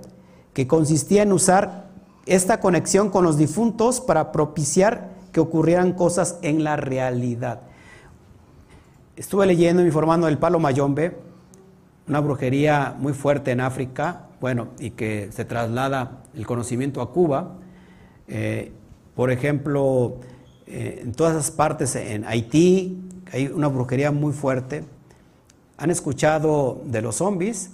que 0.53 0.67
consistía 0.67 1.23
en 1.23 1.33
usar 1.33 1.89
esta 2.25 2.59
conexión 2.59 3.09
con 3.09 3.23
los 3.23 3.37
difuntos 3.37 3.99
para 3.99 4.31
propiciar 4.31 5.09
que 5.31 5.39
ocurrieran 5.39 5.93
cosas 5.93 6.37
en 6.41 6.63
la 6.63 6.75
realidad. 6.75 7.61
Estuve 9.15 9.45
leyendo 9.45 9.83
informando 9.83 10.27
del 10.27 10.37
palo 10.37 10.59
mayombe, 10.59 11.17
una 12.07 12.19
brujería 12.19 12.95
muy 12.97 13.13
fuerte 13.13 13.51
en 13.51 13.61
África, 13.61 14.27
bueno, 14.39 14.69
y 14.79 14.91
que 14.91 15.29
se 15.31 15.45
traslada 15.45 16.23
el 16.35 16.45
conocimiento 16.45 17.01
a 17.01 17.11
Cuba. 17.11 17.53
Eh, 18.27 18.71
por 19.15 19.31
ejemplo, 19.31 20.17
eh, 20.67 21.01
en 21.03 21.13
todas 21.13 21.33
esas 21.33 21.51
partes, 21.51 21.95
en 21.95 22.25
Haití, 22.25 23.01
hay 23.31 23.47
una 23.47 23.67
brujería 23.67 24.11
muy 24.11 24.33
fuerte. 24.33 24.83
¿Han 25.77 25.91
escuchado 25.91 26.81
de 26.85 27.01
los 27.01 27.15
zombies? 27.15 27.71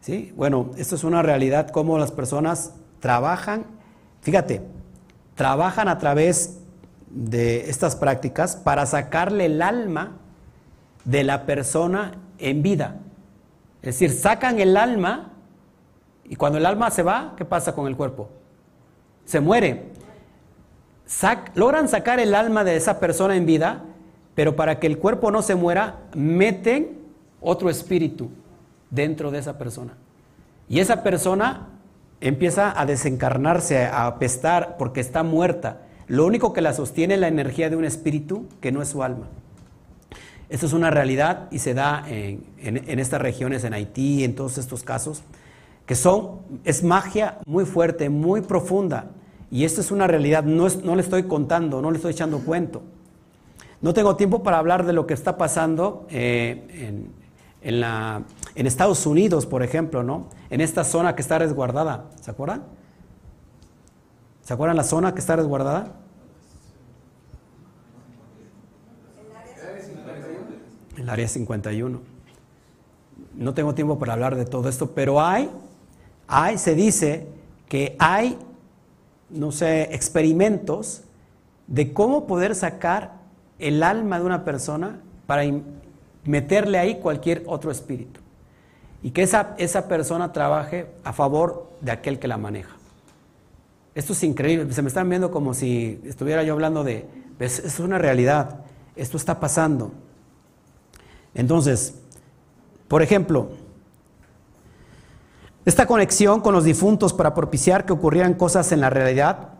¿Sí? 0.00 0.32
Bueno, 0.36 0.70
esto 0.76 0.96
es 0.96 1.04
una 1.04 1.22
realidad, 1.22 1.70
cómo 1.70 1.98
las 1.98 2.10
personas 2.10 2.74
trabajan, 3.00 3.66
fíjate, 4.20 4.62
trabajan 5.34 5.88
a 5.88 5.98
través 5.98 6.58
de 7.10 7.68
estas 7.70 7.94
prácticas 7.94 8.56
para 8.56 8.86
sacarle 8.86 9.46
el 9.46 9.62
alma 9.62 10.16
de 11.04 11.24
la 11.24 11.46
persona 11.46 12.14
en 12.38 12.62
vida. 12.62 12.96
Es 13.82 13.98
decir, 13.98 14.12
sacan 14.12 14.60
el 14.60 14.76
alma 14.76 15.32
y 16.24 16.36
cuando 16.36 16.58
el 16.58 16.66
alma 16.66 16.90
se 16.90 17.02
va, 17.02 17.34
¿qué 17.36 17.44
pasa 17.44 17.74
con 17.74 17.86
el 17.86 17.96
cuerpo? 17.96 18.28
Se 19.24 19.40
muere. 19.40 19.91
Logran 21.54 21.88
sacar 21.88 22.20
el 22.20 22.34
alma 22.34 22.64
de 22.64 22.76
esa 22.76 23.00
persona 23.00 23.36
en 23.36 23.46
vida, 23.46 23.84
pero 24.34 24.56
para 24.56 24.78
que 24.78 24.86
el 24.86 24.98
cuerpo 24.98 25.30
no 25.30 25.42
se 25.42 25.54
muera, 25.54 26.00
meten 26.14 26.98
otro 27.40 27.70
espíritu 27.70 28.30
dentro 28.90 29.30
de 29.30 29.38
esa 29.38 29.58
persona. 29.58 29.94
Y 30.68 30.80
esa 30.80 31.02
persona 31.02 31.68
empieza 32.20 32.78
a 32.80 32.86
desencarnarse, 32.86 33.84
a 33.84 34.06
apestar, 34.06 34.76
porque 34.78 35.00
está 35.00 35.22
muerta. 35.22 35.82
Lo 36.06 36.24
único 36.24 36.52
que 36.52 36.60
la 36.60 36.72
sostiene 36.72 37.14
es 37.14 37.20
la 37.20 37.28
energía 37.28 37.68
de 37.68 37.76
un 37.76 37.84
espíritu 37.84 38.46
que 38.60 38.72
no 38.72 38.80
es 38.80 38.88
su 38.88 39.02
alma. 39.02 39.28
Esto 40.48 40.66
es 40.66 40.72
una 40.72 40.90
realidad 40.90 41.48
y 41.50 41.58
se 41.58 41.74
da 41.74 42.04
en, 42.08 42.98
estas 42.98 43.20
regiones, 43.22 43.64
en 43.64 43.72
Haití, 43.72 44.22
en 44.22 44.34
todos 44.34 44.58
estos 44.58 44.82
casos, 44.82 45.22
que 45.86 45.94
son, 45.94 46.40
es 46.64 46.84
magia 46.84 47.38
muy 47.46 47.64
fuerte, 47.64 48.10
muy 48.10 48.42
profunda. 48.42 49.10
Y 49.52 49.66
esto 49.66 49.82
es 49.82 49.90
una 49.90 50.06
realidad, 50.06 50.44
no, 50.44 50.66
le 50.96 51.02
estoy 51.02 51.24
contando, 51.24 51.82
no 51.82 51.90
le 51.90 51.98
estoy 51.98 52.12
echando 52.12 52.38
cuento. 52.38 52.82
No 53.82 53.92
tengo 53.92 54.16
tiempo 54.16 54.42
para 54.42 54.56
hablar 54.56 54.86
de 54.86 54.94
lo 54.94 55.06
que 55.06 55.12
está 55.12 55.36
pasando 55.36 56.06
eh, 56.08 57.10
en, 57.60 57.84
en 58.54 58.66
Estados 58.66 59.04
Unidos, 59.04 59.44
por 59.44 59.62
ejemplo, 59.62 60.02
¿no? 60.02 60.30
En 60.48 60.62
esta 60.62 60.84
zona 60.84 61.14
que 61.14 61.20
está 61.20 61.38
resguardada, 61.38 62.06
¿se 62.22 62.30
acuerdan? 62.30 62.62
¿Se 64.40 64.54
acuerdan 64.54 64.78
la 64.78 64.84
zona 64.84 65.12
que 65.12 65.20
está 65.20 65.36
resguardada? 65.36 65.96
El 70.96 71.10
área 71.10 71.28
51. 71.28 72.00
No 73.34 73.52
tengo 73.52 73.74
tiempo 73.74 73.98
para 73.98 74.14
hablar 74.14 74.34
de 74.34 74.46
todo 74.46 74.70
esto, 74.70 74.92
pero 74.92 75.20
hay, 75.20 75.50
hay, 76.26 76.56
se 76.56 76.74
dice 76.74 77.28
que 77.68 77.96
hay, 77.98 78.38
no 79.32 79.52
sé, 79.52 79.94
experimentos 79.94 81.02
de 81.66 81.92
cómo 81.92 82.26
poder 82.26 82.54
sacar 82.54 83.20
el 83.58 83.82
alma 83.82 84.18
de 84.18 84.26
una 84.26 84.44
persona 84.44 85.00
para 85.26 85.42
meterle 86.24 86.78
ahí 86.78 87.00
cualquier 87.00 87.42
otro 87.46 87.70
espíritu. 87.70 88.20
Y 89.02 89.10
que 89.10 89.22
esa, 89.22 89.54
esa 89.58 89.88
persona 89.88 90.32
trabaje 90.32 90.86
a 91.04 91.12
favor 91.12 91.70
de 91.80 91.92
aquel 91.92 92.18
que 92.18 92.28
la 92.28 92.36
maneja. 92.36 92.76
Esto 93.94 94.12
es 94.12 94.22
increíble, 94.22 94.72
se 94.72 94.82
me 94.82 94.88
están 94.88 95.08
viendo 95.08 95.30
como 95.30 95.54
si 95.54 96.00
estuviera 96.04 96.42
yo 96.42 96.54
hablando 96.54 96.84
de, 96.84 97.06
es, 97.38 97.58
es 97.58 97.78
una 97.80 97.98
realidad, 97.98 98.60
esto 98.96 99.16
está 99.16 99.40
pasando. 99.40 99.92
Entonces, 101.34 101.94
por 102.88 103.02
ejemplo, 103.02 103.50
esta 105.64 105.86
conexión 105.86 106.40
con 106.40 106.54
los 106.54 106.64
difuntos 106.64 107.12
para 107.12 107.34
propiciar 107.34 107.86
que 107.86 107.92
ocurrieran 107.92 108.34
cosas 108.34 108.72
en 108.72 108.80
la 108.80 108.90
realidad 108.90 109.52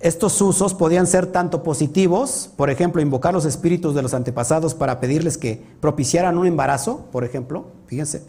estos 0.00 0.40
usos 0.42 0.74
podían 0.74 1.06
ser 1.06 1.26
tanto 1.26 1.62
positivos, 1.62 2.50
por 2.56 2.68
ejemplo, 2.68 3.00
invocar 3.00 3.32
los 3.32 3.46
espíritus 3.46 3.94
de 3.94 4.02
los 4.02 4.12
antepasados 4.12 4.74
para 4.74 5.00
pedirles 5.00 5.38
que 5.38 5.62
propiciaran 5.80 6.36
un 6.36 6.46
embarazo, 6.46 7.06
por 7.10 7.24
ejemplo, 7.24 7.68
fíjense, 7.86 8.22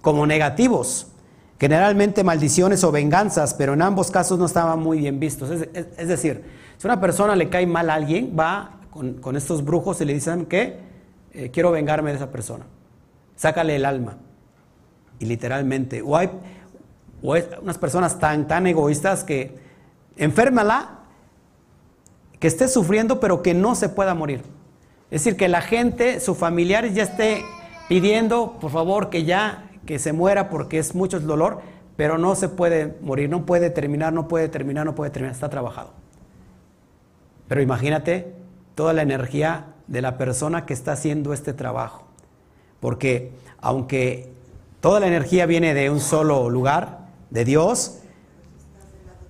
como 0.00 0.26
negativos, 0.26 1.08
generalmente 1.60 2.24
maldiciones 2.24 2.84
o 2.84 2.92
venganzas, 2.92 3.52
pero 3.52 3.74
en 3.74 3.82
ambos 3.82 4.10
casos 4.10 4.38
no 4.38 4.46
estaban 4.46 4.80
muy 4.80 4.98
bien 4.98 5.20
vistos. 5.20 5.50
Es, 5.50 6.08
decir, 6.08 6.42
si 6.78 6.86
una 6.86 7.00
persona 7.00 7.36
le 7.36 7.50
cae 7.50 7.66
mal 7.66 7.90
a 7.90 7.94
alguien, 7.94 8.34
va 8.38 8.80
con, 8.90 9.36
estos 9.36 9.62
brujos 9.62 10.00
y 10.00 10.06
le 10.06 10.14
dicen 10.14 10.46
que 10.46 10.78
eh, 11.32 11.50
quiero 11.52 11.70
vengarme 11.70 12.10
de 12.10 12.16
esa 12.16 12.30
persona, 12.30 12.64
sácale 13.36 13.76
el 13.76 13.84
alma. 13.84 14.16
Y 15.18 15.26
literalmente, 15.26 16.02
o 16.02 16.16
hay, 16.16 16.30
o 17.22 17.36
unas 17.62 17.78
personas 17.78 18.18
tan, 18.18 18.46
tan 18.46 18.66
egoístas 18.66 19.24
que 19.24 19.56
enférmala, 20.16 21.00
que 22.38 22.48
esté 22.48 22.68
sufriendo, 22.68 23.20
pero 23.20 23.42
que 23.42 23.54
no 23.54 23.74
se 23.74 23.88
pueda 23.88 24.14
morir. 24.14 24.42
Es 25.10 25.24
decir, 25.24 25.36
que 25.36 25.48
la 25.48 25.60
gente, 25.60 26.20
sus 26.20 26.36
familiares 26.36 26.94
ya 26.94 27.04
esté 27.04 27.44
pidiendo, 27.88 28.58
por 28.60 28.70
favor, 28.70 29.10
que 29.10 29.24
ya, 29.24 29.70
que 29.86 29.98
se 29.98 30.12
muera 30.12 30.50
porque 30.50 30.78
es 30.78 30.94
mucho 30.94 31.16
el 31.16 31.26
dolor, 31.26 31.60
pero 31.96 32.18
no 32.18 32.34
se 32.34 32.48
puede 32.48 32.96
morir, 33.00 33.30
no 33.30 33.46
puede 33.46 33.70
terminar, 33.70 34.12
no 34.12 34.28
puede 34.28 34.48
terminar, 34.48 34.84
no 34.84 34.94
puede 34.94 35.10
terminar, 35.10 35.34
está 35.34 35.48
trabajado. 35.48 35.92
Pero 37.48 37.62
imagínate 37.62 38.34
toda 38.74 38.92
la 38.92 39.02
energía 39.02 39.66
de 39.86 40.02
la 40.02 40.18
persona 40.18 40.66
que 40.66 40.74
está 40.74 40.92
haciendo 40.92 41.32
este 41.32 41.52
trabajo. 41.52 42.04
Porque 42.80 43.32
aunque 43.60 44.33
toda 44.84 45.00
la 45.00 45.06
energía 45.06 45.46
viene 45.46 45.72
de 45.72 45.88
un 45.88 45.98
solo 45.98 46.50
lugar, 46.50 47.06
de 47.30 47.46
Dios, 47.46 48.00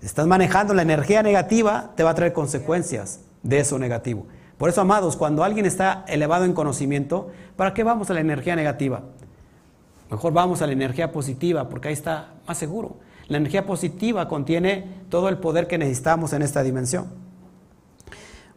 estás 0.03 0.27
manejando 0.27 0.75
la 0.75 0.83
energía 0.83 1.23
negativa, 1.23 1.93
te 1.95 2.03
va 2.03 2.11
a 2.11 2.15
traer 2.17 2.33
consecuencias 2.33 3.21
de 3.45 3.61
eso 3.61 3.79
negativo. 3.79 4.27
Por 4.59 4.69
eso, 4.69 4.81
amados, 4.81 5.17
cuando 5.17 5.45
alguien 5.45 5.65
está 5.65 6.05
elevado 6.09 6.45
en 6.45 6.55
conocimiento, 6.55 7.31
¿para 7.55 7.73
qué 7.73 7.85
vamos 7.85 8.11
a 8.11 8.15
la 8.15 8.21
energía 8.21 8.57
negativa? 8.57 9.03
Mejor 10.11 10.33
vamos 10.33 10.61
a 10.61 10.67
la 10.67 10.73
energía 10.73 11.13
positiva, 11.13 11.69
porque 11.69 11.87
ahí 11.87 11.95
está 11.95 12.33
más 12.49 12.59
seguro. 12.59 12.97
La 13.29 13.37
energía 13.37 13.65
positiva 13.65 14.27
contiene 14.27 15.05
todo 15.09 15.29
el 15.29 15.39
poder 15.39 15.69
que 15.69 15.79
necesitamos 15.79 16.33
en 16.33 16.43
esta 16.43 16.65
dimensión. 16.65 17.07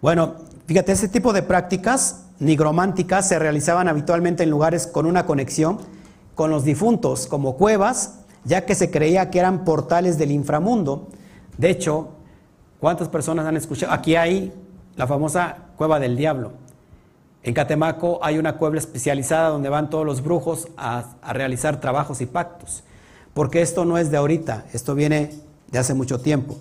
Bueno, 0.01 0.33
fíjate, 0.65 0.93
ese 0.93 1.09
tipo 1.09 1.31
de 1.31 1.43
prácticas 1.43 2.25
nigrománticas 2.39 3.27
se 3.27 3.37
realizaban 3.37 3.87
habitualmente 3.87 4.41
en 4.41 4.49
lugares 4.49 4.87
con 4.87 5.05
una 5.05 5.27
conexión 5.27 5.77
con 6.37 6.49
los 6.49 6.63
difuntos, 6.63 7.27
como 7.27 7.57
cuevas, 7.57 8.19
ya 8.45 8.65
que 8.65 8.75
se 8.75 8.89
creía 8.89 9.29
que 9.29 9.39
eran 9.39 9.65
portales 9.65 10.17
del 10.17 10.31
inframundo 10.31 11.09
de 11.57 11.71
hecho, 11.71 12.09
¿cuántas 12.79 13.09
personas 13.09 13.45
han 13.45 13.57
escuchado? 13.57 13.91
Aquí 13.91 14.15
hay 14.15 14.53
la 14.95 15.07
famosa 15.07 15.57
cueva 15.75 15.99
del 15.99 16.15
diablo. 16.15 16.51
En 17.43 17.53
Catemaco 17.53 18.19
hay 18.21 18.37
una 18.37 18.57
cueva 18.57 18.77
especializada 18.77 19.49
donde 19.49 19.69
van 19.69 19.89
todos 19.89 20.05
los 20.05 20.21
brujos 20.21 20.67
a, 20.77 21.15
realizar 21.33 21.79
trabajos 21.79 22.21
y 22.21 22.25
pactos. 22.25 22.83
Porque 23.33 23.61
esto 23.61 23.85
no 23.85 23.97
es 23.97 24.11
de 24.11 24.17
ahorita, 24.17 24.65
esto 24.73 24.95
viene 24.95 25.31
de 25.71 25.79
hace 25.79 25.93
mucho 25.93 26.19
tiempo. 26.19 26.57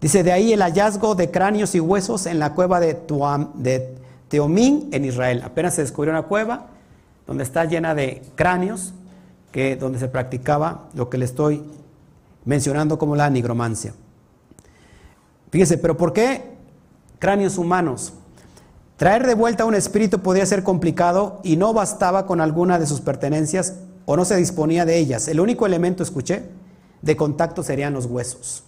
Dice, 0.00 0.22
de 0.22 0.32
ahí 0.32 0.52
el 0.52 0.60
hallazgo 0.60 1.14
de 1.14 1.30
cráneos 1.30 1.74
y 1.74 1.80
huesos 1.80 2.26
en 2.26 2.38
la 2.38 2.52
cueva 2.54 2.80
de, 2.80 2.94
Tuam, 2.94 3.52
de 3.54 3.94
Teomín 4.28 4.88
en 4.92 5.04
Israel. 5.04 5.42
Apenas 5.44 5.74
se 5.74 5.82
descubrió 5.82 6.12
una 6.12 6.22
cueva 6.22 6.66
donde 7.26 7.44
está 7.44 7.64
llena 7.64 7.94
de 7.94 8.22
cráneos, 8.34 8.92
donde 9.80 9.98
se 9.98 10.08
practicaba 10.08 10.88
lo 10.92 11.08
que 11.08 11.16
le 11.16 11.24
estoy 11.24 11.64
mencionando 12.44 12.98
como 12.98 13.16
la 13.16 13.30
nigromancia. 13.30 13.94
Fíjese, 15.50 15.78
pero 15.78 15.96
¿por 15.96 16.12
qué 16.12 16.56
cráneos 17.18 17.56
humanos? 17.56 18.12
Traer 18.98 19.26
de 19.26 19.34
vuelta 19.34 19.64
un 19.64 19.74
espíritu 19.74 20.20
podía 20.20 20.44
ser 20.44 20.62
complicado 20.62 21.40
y 21.42 21.56
no 21.56 21.72
bastaba 21.72 22.26
con 22.26 22.40
alguna 22.42 22.78
de 22.78 22.86
sus 22.86 23.00
pertenencias 23.00 23.76
o 24.04 24.16
no 24.16 24.26
se 24.26 24.36
disponía 24.36 24.84
de 24.84 24.98
ellas. 24.98 25.26
El 25.28 25.40
único 25.40 25.64
elemento, 25.64 26.02
escuché, 26.02 26.44
de 27.00 27.16
contacto 27.16 27.62
serían 27.62 27.94
los 27.94 28.06
huesos. 28.06 28.62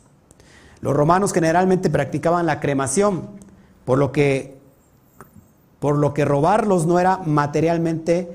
Los 0.81 0.94
romanos 0.94 1.32
generalmente 1.32 1.90
practicaban 1.90 2.47
la 2.47 2.60
cremación, 2.60 3.28
por 3.85 3.98
lo 3.98 4.10
que, 4.10 4.59
por 5.81 5.97
lo 5.97 6.15
que 6.15 6.24
robarlos 6.24 6.86
no 6.86 6.98
era 6.98 7.19
materialmente 7.19 8.32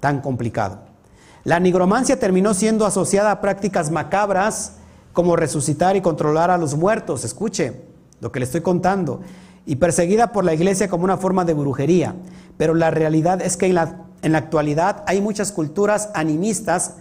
tan 0.00 0.20
complicado. 0.20 0.83
La 1.44 1.60
nigromancia 1.60 2.18
terminó 2.18 2.54
siendo 2.54 2.86
asociada 2.86 3.30
a 3.30 3.40
prácticas 3.40 3.90
macabras 3.90 4.76
como 5.12 5.36
resucitar 5.36 5.94
y 5.94 6.00
controlar 6.00 6.50
a 6.50 6.58
los 6.58 6.74
muertos. 6.74 7.24
Escuche 7.24 7.82
lo 8.20 8.32
que 8.32 8.40
le 8.40 8.46
estoy 8.46 8.62
contando 8.62 9.20
y 9.66 9.76
perseguida 9.76 10.32
por 10.32 10.44
la 10.44 10.54
iglesia 10.54 10.88
como 10.88 11.04
una 11.04 11.18
forma 11.18 11.44
de 11.44 11.52
brujería. 11.52 12.14
Pero 12.56 12.74
la 12.74 12.90
realidad 12.90 13.42
es 13.42 13.58
que 13.58 13.66
en 13.66 13.74
la, 13.74 14.06
en 14.22 14.32
la 14.32 14.38
actualidad 14.38 15.04
hay 15.06 15.20
muchas 15.20 15.52
culturas 15.52 16.08
animistas 16.14 16.94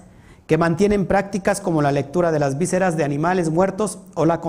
que 0.45 0.57
mantienen 0.57 1.05
prácticas 1.05 1.61
como 1.61 1.81
la 1.81 1.93
lectura 1.93 2.33
de 2.33 2.39
las 2.39 2.57
vísceras 2.57 2.97
de 2.97 3.05
animales 3.05 3.49
muertos 3.49 3.99
o 4.13 4.25
la 4.25 4.41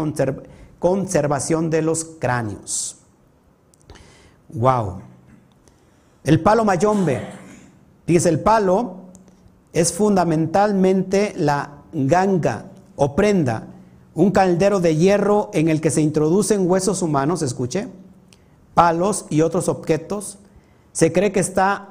conservación 0.80 1.70
de 1.70 1.82
los 1.82 2.04
cráneos. 2.04 2.96
Wow. 4.48 5.02
El 6.24 6.40
palo 6.40 6.64
mayombe. 6.64 7.22
Dice, 8.06 8.28
el 8.28 8.40
palo 8.40 9.03
es 9.74 9.92
fundamentalmente 9.92 11.34
la 11.36 11.82
ganga 11.92 12.66
o 12.96 13.14
prenda, 13.14 13.66
un 14.14 14.30
caldero 14.30 14.78
de 14.78 14.96
hierro 14.96 15.50
en 15.52 15.68
el 15.68 15.80
que 15.80 15.90
se 15.90 16.00
introducen 16.00 16.70
huesos 16.70 17.02
humanos, 17.02 17.42
escuche, 17.42 17.88
palos 18.72 19.26
y 19.28 19.40
otros 19.40 19.68
objetos, 19.68 20.38
se 20.92 21.12
cree 21.12 21.32
que 21.32 21.40
está, 21.40 21.88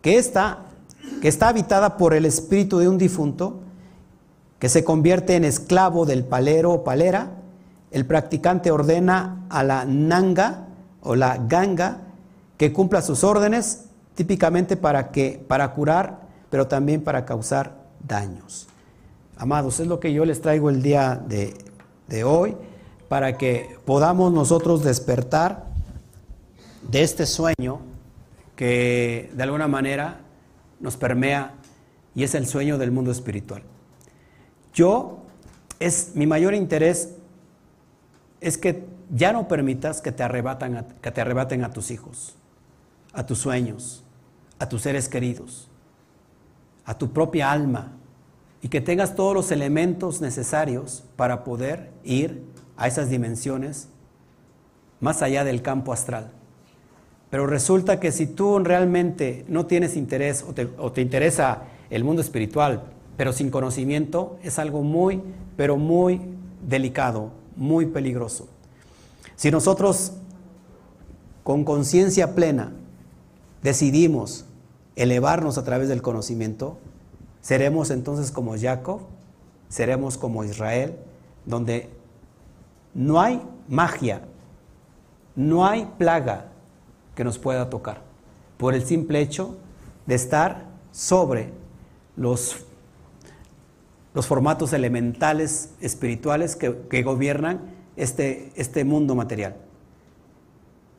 que 0.00 0.16
está, 0.16 0.60
que 1.20 1.28
está 1.28 1.48
habitada 1.48 1.98
por 1.98 2.14
el 2.14 2.24
espíritu 2.24 2.78
de 2.78 2.88
un 2.88 2.96
difunto, 2.96 3.60
que 4.58 4.70
se 4.70 4.82
convierte 4.82 5.36
en 5.36 5.44
esclavo 5.44 6.06
del 6.06 6.24
palero 6.24 6.72
o 6.72 6.84
palera. 6.84 7.32
El 7.90 8.06
practicante 8.06 8.70
ordena 8.70 9.44
a 9.50 9.62
la 9.62 9.84
nanga 9.84 10.68
o 11.02 11.16
la 11.16 11.36
ganga 11.36 11.98
que 12.56 12.72
cumpla 12.72 13.02
sus 13.02 13.24
órdenes, 13.24 13.86
típicamente 14.14 14.76
para, 14.76 15.10
que, 15.10 15.44
para 15.48 15.72
curar, 15.72 16.29
pero 16.50 16.66
también 16.66 17.02
para 17.02 17.24
causar 17.24 17.76
daños. 18.06 18.68
Amados, 19.36 19.80
es 19.80 19.86
lo 19.86 20.00
que 20.00 20.12
yo 20.12 20.24
les 20.24 20.42
traigo 20.42 20.68
el 20.68 20.82
día 20.82 21.16
de, 21.16 21.54
de 22.08 22.24
hoy, 22.24 22.56
para 23.08 23.38
que 23.38 23.78
podamos 23.84 24.32
nosotros 24.32 24.84
despertar 24.84 25.66
de 26.90 27.02
este 27.02 27.26
sueño 27.26 27.80
que 28.54 29.30
de 29.32 29.42
alguna 29.42 29.68
manera 29.68 30.20
nos 30.80 30.96
permea 30.96 31.54
y 32.14 32.24
es 32.24 32.34
el 32.34 32.46
sueño 32.46 32.76
del 32.76 32.90
mundo 32.90 33.10
espiritual. 33.10 33.62
Yo, 34.74 35.20
es 35.78 36.12
mi 36.14 36.26
mayor 36.26 36.54
interés 36.54 37.14
es 38.40 38.58
que 38.58 38.84
ya 39.10 39.32
no 39.32 39.48
permitas 39.48 40.02
que 40.02 40.12
te, 40.12 40.22
arrebatan 40.22 40.86
que 41.00 41.10
te 41.10 41.20
arrebaten 41.20 41.64
a 41.64 41.72
tus 41.72 41.90
hijos, 41.90 42.36
a 43.12 43.24
tus 43.24 43.38
sueños, 43.38 44.04
a 44.58 44.68
tus 44.68 44.82
seres 44.82 45.08
queridos, 45.08 45.69
a 46.90 46.98
tu 46.98 47.12
propia 47.12 47.52
alma, 47.52 47.92
y 48.62 48.68
que 48.68 48.80
tengas 48.80 49.14
todos 49.14 49.32
los 49.32 49.52
elementos 49.52 50.20
necesarios 50.20 51.04
para 51.14 51.44
poder 51.44 51.92
ir 52.02 52.42
a 52.76 52.88
esas 52.88 53.08
dimensiones 53.08 53.86
más 54.98 55.22
allá 55.22 55.44
del 55.44 55.62
campo 55.62 55.92
astral. 55.92 56.32
Pero 57.30 57.46
resulta 57.46 58.00
que 58.00 58.10
si 58.10 58.26
tú 58.26 58.58
realmente 58.58 59.44
no 59.46 59.66
tienes 59.66 59.96
interés 59.96 60.44
o 60.44 60.90
te, 60.90 61.00
interesa 61.00 61.62
el 61.90 62.02
mundo 62.02 62.22
espiritual, 62.22 62.82
pero 63.16 63.32
sin 63.32 63.52
conocimiento, 63.52 64.40
es 64.42 64.58
algo 64.58 64.82
muy, 64.82 65.22
pero 65.56 65.76
muy 65.76 66.20
delicado, 66.66 67.30
muy 67.54 67.86
peligroso. 67.86 68.48
Si 69.36 69.52
nosotros 69.52 70.14
con 71.44 71.62
conciencia 71.62 72.34
plena 72.34 72.72
decidimos 73.62 74.44
elevarnos 75.02 75.56
a 75.56 75.64
través 75.64 75.88
del 75.88 76.02
conocimiento, 76.02 76.76
seremos 77.40 77.90
entonces 77.90 78.30
como 78.30 78.54
Jacob, 78.58 79.00
seremos 79.70 80.18
como 80.18 80.44
Israel, 80.44 80.94
donde 81.46 81.88
no 82.92 83.18
hay 83.18 83.42
magia, 83.66 84.20
no 85.34 85.66
hay 85.66 85.90
plaga, 85.96 86.48
que 87.14 87.24
nos 87.24 87.38
pueda 87.38 87.70
tocar, 87.70 88.02
por 88.58 88.74
el 88.74 88.84
simple 88.84 89.20
hecho 89.20 89.56
de 90.06 90.14
estar 90.14 90.66
sobre 90.92 91.50
los, 92.16 92.56
los 94.12 94.26
formatos 94.26 94.72
elementales 94.74 95.70
espirituales 95.80 96.56
que, 96.56 97.02
gobiernan 97.02 97.60
este, 97.96 98.52
este 98.54 98.84
mundo 98.84 99.14
material. 99.14 99.56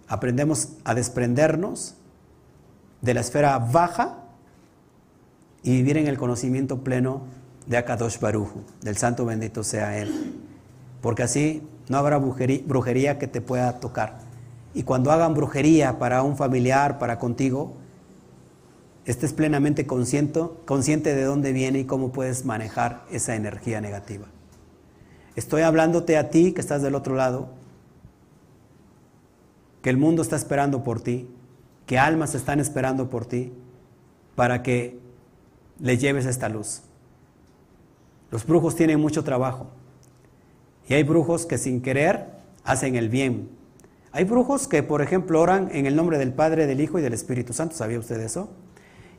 Aprendemos 0.07 0.69
a 0.83 0.95
desprendernos 0.95 1.95
de 3.01 3.13
la 3.13 3.21
esfera 3.21 3.57
baja 3.59 4.17
y 5.63 5.71
vivir 5.71 5.97
en 5.97 6.07
el 6.07 6.17
conocimiento 6.17 6.79
pleno 6.83 7.23
de 7.67 7.77
Akadosh 7.77 8.19
Baruju, 8.19 8.61
del 8.81 8.97
Santo 8.97 9.25
bendito 9.25 9.63
sea 9.63 9.97
Él. 9.97 10.35
Porque 11.01 11.23
así 11.23 11.63
no 11.89 11.97
habrá 11.97 12.17
brujería 12.17 13.17
que 13.17 13.27
te 13.27 13.41
pueda 13.41 13.79
tocar 13.79 14.31
y 14.73 14.83
cuando 14.83 15.11
hagan 15.11 15.33
brujería 15.33 15.99
para 15.99 16.23
un 16.23 16.37
familiar, 16.37 16.97
para 16.97 17.19
contigo, 17.19 17.73
estés 19.05 19.33
plenamente 19.33 19.85
consciente, 19.85 20.41
consciente 20.65 21.13
de 21.13 21.23
dónde 21.23 21.51
viene 21.51 21.79
y 21.79 21.85
cómo 21.85 22.11
puedes 22.11 22.45
manejar 22.45 23.03
esa 23.11 23.35
energía 23.35 23.81
negativa. 23.81 24.27
Estoy 25.35 25.63
hablándote 25.63 26.17
a 26.17 26.29
ti 26.29 26.53
que 26.53 26.61
estás 26.61 26.81
del 26.81 26.95
otro 26.95 27.15
lado, 27.15 27.49
que 29.81 29.89
el 29.89 29.97
mundo 29.97 30.21
está 30.21 30.35
esperando 30.35 30.83
por 30.83 31.01
ti, 31.01 31.27
que 31.91 31.99
almas 31.99 32.35
están 32.35 32.61
esperando 32.61 33.09
por 33.09 33.25
ti 33.25 33.51
para 34.37 34.63
que 34.63 34.97
le 35.77 35.97
lleves 35.97 36.25
esta 36.25 36.47
luz. 36.47 36.83
Los 38.29 38.47
brujos 38.47 38.77
tienen 38.77 38.97
mucho 38.97 39.25
trabajo 39.25 39.67
y 40.87 40.93
hay 40.93 41.03
brujos 41.03 41.45
que 41.45 41.57
sin 41.57 41.81
querer 41.81 42.27
hacen 42.63 42.95
el 42.95 43.09
bien, 43.09 43.49
hay 44.13 44.23
brujos 44.23 44.69
que, 44.69 44.83
por 44.83 45.01
ejemplo, 45.01 45.41
oran 45.41 45.67
en 45.73 45.85
el 45.85 45.97
nombre 45.97 46.17
del 46.17 46.31
Padre, 46.31 46.65
del 46.65 46.79
Hijo 46.79 46.97
y 46.97 47.01
del 47.01 47.11
Espíritu 47.11 47.51
Santo. 47.51 47.75
¿Sabía 47.75 47.99
usted 47.99 48.21
eso? 48.21 48.49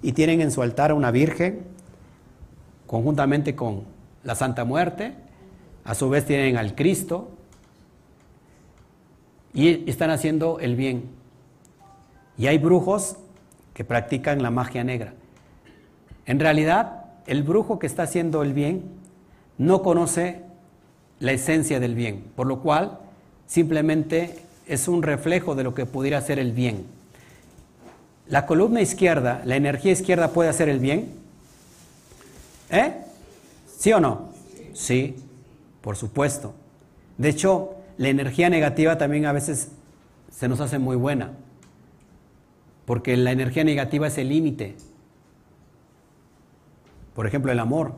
Y 0.01 0.13
tienen 0.13 0.41
en 0.41 0.51
su 0.51 0.63
altar 0.63 0.93
a 0.93 0.95
una 0.95 1.11
virgen, 1.11 1.65
conjuntamente 2.87 3.55
con 3.55 3.83
la 4.25 4.35
Santa 4.35 4.65
Muerte. 4.65 5.13
A 5.85 5.95
su 5.95 6.09
vez 6.09 6.25
tienen 6.25 6.57
al 6.57 6.75
Cristo. 6.75 7.33
Y 9.53 9.91
están 9.91 10.09
haciendo 10.09 10.59
el 10.59 10.75
bien. 10.75 11.22
Y 12.39 12.47
hay 12.47 12.59
brujos 12.59 13.17
que 13.75 13.85
practican 13.85 14.43
la 14.43 14.51
magia 14.51 14.85
negra. 14.85 15.15
En 16.27 16.41
realidad, 16.41 17.05
el 17.27 17.43
brujo 17.43 17.79
que 17.79 17.87
está 17.87 18.05
haciendo 18.05 18.43
el 18.43 18.53
bien 18.53 18.83
no 19.59 19.83
conoce 19.83 20.43
la 21.21 21.33
esencia 21.33 21.81
del 21.81 21.95
bien, 21.95 22.25
por 22.35 22.47
lo 22.47 22.61
cual 22.61 22.99
simplemente 23.47 24.39
es 24.67 24.89
un 24.89 25.03
reflejo 25.03 25.55
de 25.55 25.65
lo 25.65 25.75
que 25.75 25.87
pudiera 25.87 26.21
ser 26.21 26.39
el 26.39 26.53
bien. 26.53 26.87
La 28.27 28.47
columna 28.47 28.81
izquierda, 28.81 29.43
la 29.45 29.57
energía 29.57 29.93
izquierda 29.93 30.29
puede 30.29 30.49
hacer 30.49 30.69
el 30.69 30.79
bien. 30.79 31.13
¿Eh? 32.71 32.95
¿Sí 33.77 33.93
o 33.93 34.01
no? 34.01 34.31
Sí, 34.73 35.17
por 35.81 35.97
supuesto. 35.97 36.55
De 37.19 37.29
hecho, 37.29 37.75
la 37.99 38.09
energía 38.09 38.49
negativa 38.49 38.97
también 38.97 39.27
a 39.27 39.33
veces 39.33 39.69
se 40.31 40.49
nos 40.49 40.61
hace 40.61 40.79
muy 40.79 40.97
buena, 40.97 41.33
porque 42.85 43.17
la 43.17 43.33
energía 43.33 43.65
negativa 43.65 44.07
es 44.07 44.19
el 44.19 44.29
límite. 44.29 44.77
Por 47.15 47.27
ejemplo, 47.27 47.53
el 47.53 47.59
amor, 47.59 47.95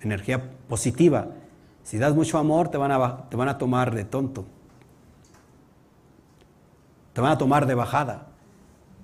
energía 0.00 0.50
positiva. 0.68 1.28
Si 1.82 1.98
das 1.98 2.14
mucho 2.14 2.38
amor, 2.38 2.68
te 2.68 2.78
van 2.78 2.92
a, 2.92 3.28
te 3.28 3.36
van 3.36 3.48
a 3.48 3.58
tomar 3.58 3.94
de 3.94 4.04
tonto 4.04 4.46
te 7.14 7.20
van 7.20 7.32
a 7.32 7.38
tomar 7.38 7.66
de 7.66 7.74
bajada. 7.74 8.26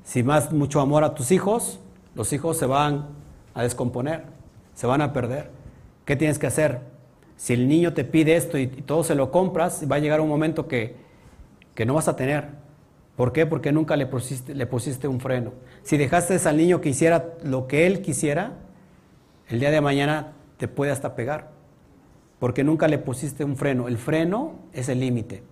Si 0.04 0.22
más 0.22 0.52
mucho 0.52 0.80
amor 0.80 1.04
a 1.04 1.14
tus 1.14 1.30
hijos, 1.30 1.80
los 2.14 2.32
hijos 2.32 2.58
se 2.58 2.66
van 2.66 3.06
a 3.54 3.62
descomponer, 3.62 4.24
se 4.74 4.86
van 4.86 5.00
a 5.00 5.12
perder. 5.12 5.50
¿Qué 6.04 6.16
tienes 6.16 6.38
que 6.38 6.48
hacer? 6.48 6.80
Si 7.36 7.54
el 7.54 7.68
niño 7.68 7.94
te 7.94 8.04
pide 8.04 8.36
esto 8.36 8.58
y, 8.58 8.66
todo 8.66 9.04
se 9.04 9.14
lo 9.14 9.30
compras, 9.30 9.84
va 9.90 9.96
a 9.96 9.98
llegar 10.00 10.20
un 10.20 10.28
momento 10.28 10.66
que, 10.66 10.96
que 11.74 11.86
no 11.86 11.94
vas 11.94 12.08
a 12.08 12.16
tener. 12.16 12.48
¿Por 13.20 13.34
qué? 13.34 13.44
Porque 13.44 13.70
nunca 13.70 13.96
le 13.96 14.06
pusiste, 14.06 14.54
le 14.54 14.64
pusiste 14.64 15.06
un 15.06 15.20
freno. 15.20 15.52
Si 15.82 15.98
dejaste 15.98 16.38
al 16.48 16.56
niño 16.56 16.80
que 16.80 16.88
hiciera 16.88 17.34
lo 17.44 17.66
que 17.66 17.86
él 17.86 18.00
quisiera, 18.00 18.54
el 19.50 19.60
día 19.60 19.70
de 19.70 19.82
mañana 19.82 20.32
te 20.56 20.68
puede 20.68 20.90
hasta 20.90 21.14
pegar. 21.14 21.50
Porque 22.38 22.64
nunca 22.64 22.88
le 22.88 22.96
pusiste 22.96 23.44
un 23.44 23.58
freno. 23.58 23.88
El 23.88 23.98
freno 23.98 24.54
es 24.72 24.88
el 24.88 25.00
límite. 25.00 25.42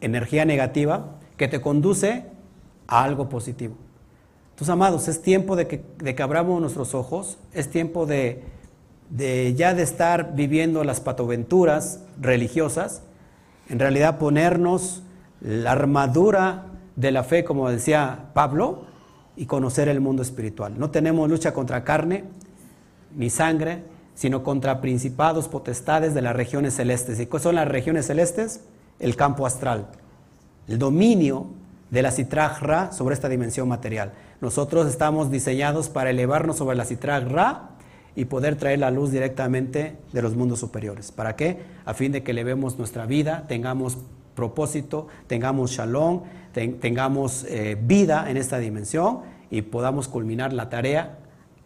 Energía 0.00 0.46
negativa 0.46 1.18
que 1.36 1.48
te 1.48 1.60
conduce 1.60 2.24
a 2.86 3.04
algo 3.04 3.28
positivo. 3.28 3.76
Entonces, 4.52 4.72
amados, 4.72 5.06
es 5.06 5.20
tiempo 5.20 5.54
de 5.54 5.66
que, 5.66 5.84
de 5.98 6.14
que 6.14 6.22
abramos 6.22 6.62
nuestros 6.62 6.94
ojos, 6.94 7.36
es 7.52 7.68
tiempo 7.68 8.06
de, 8.06 8.42
de 9.10 9.52
ya 9.54 9.74
de 9.74 9.82
estar 9.82 10.34
viviendo 10.34 10.82
las 10.82 11.00
patoventuras 11.00 12.02
religiosas, 12.18 13.02
en 13.68 13.78
realidad 13.78 14.16
ponernos 14.16 15.02
la 15.40 15.72
armadura 15.72 16.66
de 16.96 17.12
la 17.12 17.24
fe, 17.24 17.44
como 17.44 17.70
decía 17.70 18.30
Pablo, 18.34 18.84
y 19.36 19.46
conocer 19.46 19.88
el 19.88 20.00
mundo 20.00 20.22
espiritual. 20.22 20.78
No 20.78 20.90
tenemos 20.90 21.30
lucha 21.30 21.52
contra 21.54 21.84
carne 21.84 22.24
ni 23.16 23.30
sangre, 23.30 23.84
sino 24.14 24.42
contra 24.42 24.80
principados, 24.80 25.46
potestades 25.46 26.12
de 26.12 26.22
las 26.22 26.34
regiones 26.34 26.74
celestes. 26.74 27.20
¿Y 27.20 27.26
cuáles 27.26 27.44
son 27.44 27.54
las 27.54 27.68
regiones 27.68 28.06
celestes? 28.06 28.62
El 28.98 29.14
campo 29.14 29.46
astral, 29.46 29.86
el 30.66 30.78
dominio 30.78 31.46
de 31.90 32.02
la 32.02 32.10
citragra 32.10 32.90
sobre 32.90 33.14
esta 33.14 33.28
dimensión 33.28 33.68
material. 33.68 34.12
Nosotros 34.40 34.88
estamos 34.88 35.30
diseñados 35.30 35.88
para 35.88 36.10
elevarnos 36.10 36.56
sobre 36.56 36.76
la 36.76 36.84
citragra 36.84 37.70
y 38.16 38.24
poder 38.24 38.56
traer 38.56 38.80
la 38.80 38.90
luz 38.90 39.12
directamente 39.12 39.96
de 40.12 40.22
los 40.22 40.34
mundos 40.34 40.58
superiores. 40.58 41.12
¿Para 41.12 41.36
qué? 41.36 41.60
A 41.84 41.94
fin 41.94 42.10
de 42.10 42.24
que 42.24 42.32
elevemos 42.32 42.76
nuestra 42.76 43.06
vida, 43.06 43.44
tengamos 43.46 43.98
propósito, 44.38 45.08
tengamos 45.26 45.72
shalom, 45.72 46.22
tengamos 46.52 47.44
eh, 47.48 47.76
vida 47.76 48.30
en 48.30 48.36
esta 48.36 48.58
dimensión 48.58 49.22
y 49.50 49.62
podamos 49.62 50.06
culminar 50.06 50.52
la 50.52 50.68
tarea 50.68 51.18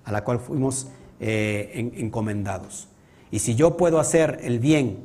a 0.05 0.11
la 0.11 0.25
cual 0.25 0.41
fuimos 0.41 0.89
eh, 1.21 1.93
encomendados. 1.97 2.89
Y 3.31 3.41
si 3.41 3.57
yo 3.57 3.77
puedo 3.77 4.01
hacer 4.01 4.39
el 4.43 4.59
bien 4.59 5.05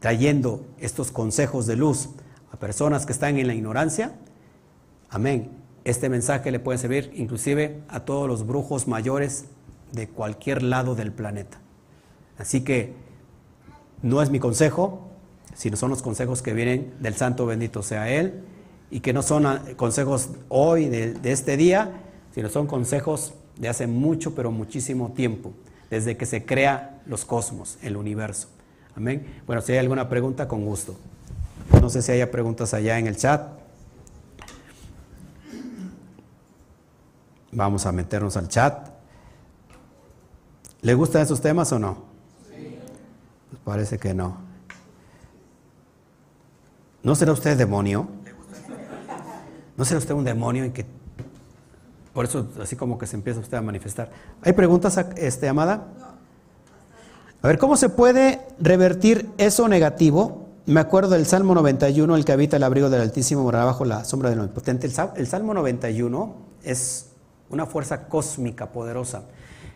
trayendo 0.00 0.64
estos 0.78 1.12
consejos 1.12 1.66
de 1.66 1.76
luz 1.76 2.08
a 2.50 2.56
personas 2.56 3.04
que 3.04 3.12
están 3.12 3.36
en 3.36 3.46
la 3.46 3.54
ignorancia, 3.54 4.14
amén. 5.10 5.50
Este 5.84 6.08
mensaje 6.08 6.50
le 6.50 6.60
puede 6.60 6.78
servir 6.78 7.12
inclusive 7.14 7.82
a 7.88 8.06
todos 8.06 8.26
los 8.26 8.46
brujos 8.46 8.88
mayores 8.88 9.44
de 9.92 10.08
cualquier 10.08 10.62
lado 10.62 10.94
del 10.94 11.12
planeta. 11.12 11.60
Así 12.38 12.64
que 12.64 12.94
no 14.00 14.22
es 14.22 14.30
mi 14.30 14.40
consejo, 14.40 15.13
sino 15.54 15.76
son 15.76 15.90
los 15.90 16.02
consejos 16.02 16.42
que 16.42 16.52
vienen 16.52 16.94
del 17.00 17.14
Santo 17.14 17.46
bendito 17.46 17.82
sea 17.82 18.10
Él, 18.10 18.42
y 18.90 19.00
que 19.00 19.12
no 19.12 19.22
son 19.22 19.46
ah, 19.46 19.62
consejos 19.76 20.30
hoy, 20.48 20.88
de, 20.88 21.18
este 21.24 21.56
día, 21.56 22.00
sino 22.34 22.48
son 22.48 22.66
consejos 22.66 23.34
de 23.56 23.68
hace 23.68 23.86
mucho, 23.86 24.34
pero 24.34 24.50
muchísimo 24.50 25.12
tiempo, 25.12 25.52
desde 25.90 26.16
que 26.16 26.26
se 26.26 26.44
crea 26.44 27.02
los 27.06 27.24
cosmos, 27.24 27.78
el 27.82 27.96
universo. 27.96 28.48
Amén. 28.96 29.26
Bueno, 29.46 29.62
si 29.62 29.72
hay 29.72 29.78
alguna 29.78 30.08
pregunta, 30.08 30.46
con 30.46 30.64
gusto. 30.64 30.96
No 31.80 31.90
sé 31.90 32.02
si 32.02 32.12
haya 32.12 32.30
preguntas 32.30 32.74
allá 32.74 32.98
en 32.98 33.06
el 33.06 33.16
chat. 33.16 33.48
Vamos 37.50 37.86
a 37.86 37.92
meternos 37.92 38.36
al 38.36 38.48
chat. 38.48 38.90
¿Le 40.82 40.94
gustan 40.94 41.22
esos 41.22 41.40
temas 41.40 41.72
o 41.72 41.78
no? 41.78 42.04
Sí. 42.48 42.78
Pues 43.50 43.62
parece 43.64 43.98
que 43.98 44.12
no. 44.12 44.43
¿No 47.04 47.14
será 47.14 47.32
usted 47.32 47.58
demonio? 47.58 48.08
¿No 49.76 49.84
será 49.84 49.98
usted 49.98 50.14
un 50.14 50.24
demonio 50.24 50.64
y 50.64 50.70
que 50.70 50.86
por 52.14 52.24
eso 52.24 52.48
así 52.62 52.76
como 52.76 52.96
que 52.96 53.06
se 53.06 53.14
empieza 53.14 53.40
usted 53.40 53.58
a 53.58 53.60
manifestar? 53.60 54.10
¿Hay 54.42 54.54
preguntas, 54.54 54.98
este, 55.16 55.46
Amada? 55.46 55.86
A 57.42 57.46
ver, 57.46 57.58
¿cómo 57.58 57.76
se 57.76 57.90
puede 57.90 58.40
revertir 58.58 59.28
eso 59.36 59.68
negativo? 59.68 60.46
Me 60.64 60.80
acuerdo 60.80 61.10
del 61.10 61.26
Salmo 61.26 61.54
91, 61.54 62.16
el 62.16 62.24
que 62.24 62.32
habita 62.32 62.56
el 62.56 62.62
abrigo 62.62 62.88
del 62.88 63.02
Altísimo 63.02 63.42
morará 63.42 63.66
bajo 63.66 63.84
la 63.84 64.02
sombra 64.06 64.30
del 64.30 64.38
Omnipotente. 64.38 64.86
El, 64.86 65.26
Salmo 65.26 65.52
91 65.52 66.34
es 66.62 67.10
una 67.50 67.66
fuerza 67.66 68.08
cósmica 68.08 68.72
poderosa. 68.72 69.24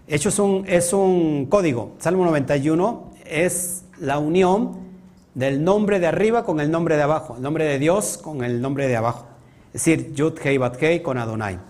De 0.07 0.17
hecho, 0.17 0.31
es 0.31 0.39
un, 0.39 0.65
es 0.67 0.95
un 0.95 1.45
código. 1.45 1.93
Salmo 1.99 2.25
91 2.25 3.11
es 3.27 3.83
la 4.01 4.19
unión 4.19 4.88
del 5.39 5.62
nombre 5.62 6.01
de 6.01 6.09
arriba 6.09 6.43
con 6.43 6.59
el 6.59 6.69
nombre 6.69 6.97
de 6.97 7.02
abajo, 7.02 7.36
el 7.36 7.43
nombre 7.43 7.65
de 7.65 7.78
Dios 7.78 8.19
con 8.19 8.43
el 8.43 8.60
nombre 8.60 8.89
de 8.89 8.97
abajo. 8.97 9.28
Es 9.73 9.85
decir, 9.85 10.12
Yud 10.12 10.36
Hei 10.43 10.59
Bat 10.59 10.82
Hei 10.82 11.01
con 11.01 11.16
Adonai. 11.16 11.60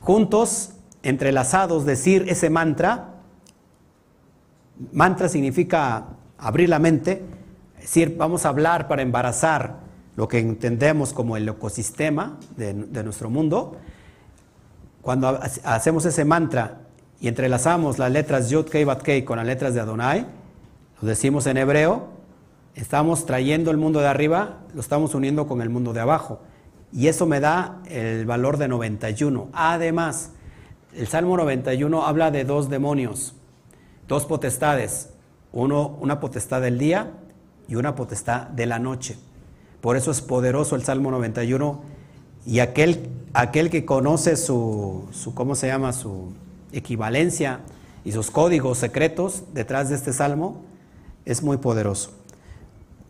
Juntos, 0.00 0.72
entrelazados, 1.04 1.84
decir 1.84 2.26
ese 2.28 2.50
mantra. 2.50 3.14
Mantra 4.90 5.28
significa 5.28 6.06
abrir 6.38 6.68
la 6.68 6.80
mente, 6.80 7.22
es 7.76 7.82
decir, 7.82 8.16
vamos 8.16 8.46
a 8.46 8.48
hablar 8.48 8.88
para 8.88 9.02
embarazar 9.02 9.76
lo 10.16 10.26
que 10.26 10.40
entendemos 10.40 11.12
como 11.12 11.36
el 11.36 11.48
ecosistema 11.48 12.40
de, 12.56 12.74
nuestro 12.74 13.30
mundo. 13.30 13.76
Cuando 15.02 15.38
hacemos 15.62 16.04
ese 16.04 16.24
mantra 16.24 16.80
y 17.20 17.28
entrelazamos 17.28 17.96
las 18.00 18.10
letras 18.10 18.50
Yud 18.50 18.64
Kei 18.64 18.82
Bat 18.82 19.02
Kei 19.02 19.22
con 19.22 19.36
las 19.36 19.46
letras 19.46 19.72
de 19.72 19.78
Adonai, 19.78 20.26
lo 21.00 21.06
decimos 21.06 21.46
en 21.46 21.58
hebreo, 21.58 22.13
estamos 22.74 23.26
trayendo 23.26 23.70
el 23.70 23.76
mundo 23.76 24.00
de 24.00 24.08
arriba, 24.08 24.60
lo 24.74 24.80
estamos 24.80 25.14
uniendo 25.14 25.46
con 25.46 25.62
el 25.62 25.70
mundo 25.70 25.92
de 25.92 26.00
abajo. 26.00 26.40
Y 26.92 27.08
eso 27.08 27.26
me 27.26 27.40
da 27.40 27.82
el 27.86 28.24
valor 28.26 28.56
de 28.56 28.68
91. 28.68 29.48
Además, 29.52 30.30
el 30.94 31.08
Salmo 31.08 31.36
91 31.36 32.06
habla 32.06 32.30
de 32.30 32.44
dos 32.44 32.68
demonios, 32.68 33.34
dos 34.06 34.26
potestades, 34.26 35.10
uno, 35.52 35.96
una 36.00 36.20
potestad 36.20 36.60
del 36.60 36.78
día 36.78 37.10
y 37.68 37.76
una 37.76 37.94
potestad 37.94 38.48
de 38.48 38.66
la 38.66 38.78
noche. 38.78 39.16
Por 39.80 39.96
eso 39.96 40.10
es 40.10 40.20
poderoso 40.20 40.76
el 40.76 40.84
Salmo 40.84 41.10
91 41.10 41.82
y 42.46 42.60
aquel, 42.60 43.08
aquel 43.32 43.70
que 43.70 43.84
conoce 43.84 44.36
su, 44.36 45.08
su, 45.12 45.34
¿cómo 45.34 45.54
se 45.54 45.66
llama? 45.66 45.92
Su 45.92 46.32
equivalencia 46.72 47.60
y 48.04 48.12
sus 48.12 48.30
códigos 48.30 48.78
secretos 48.78 49.44
detrás 49.52 49.88
de 49.88 49.96
este 49.96 50.12
salmo, 50.12 50.62
es 51.24 51.42
muy 51.42 51.56
poderoso. 51.56 52.10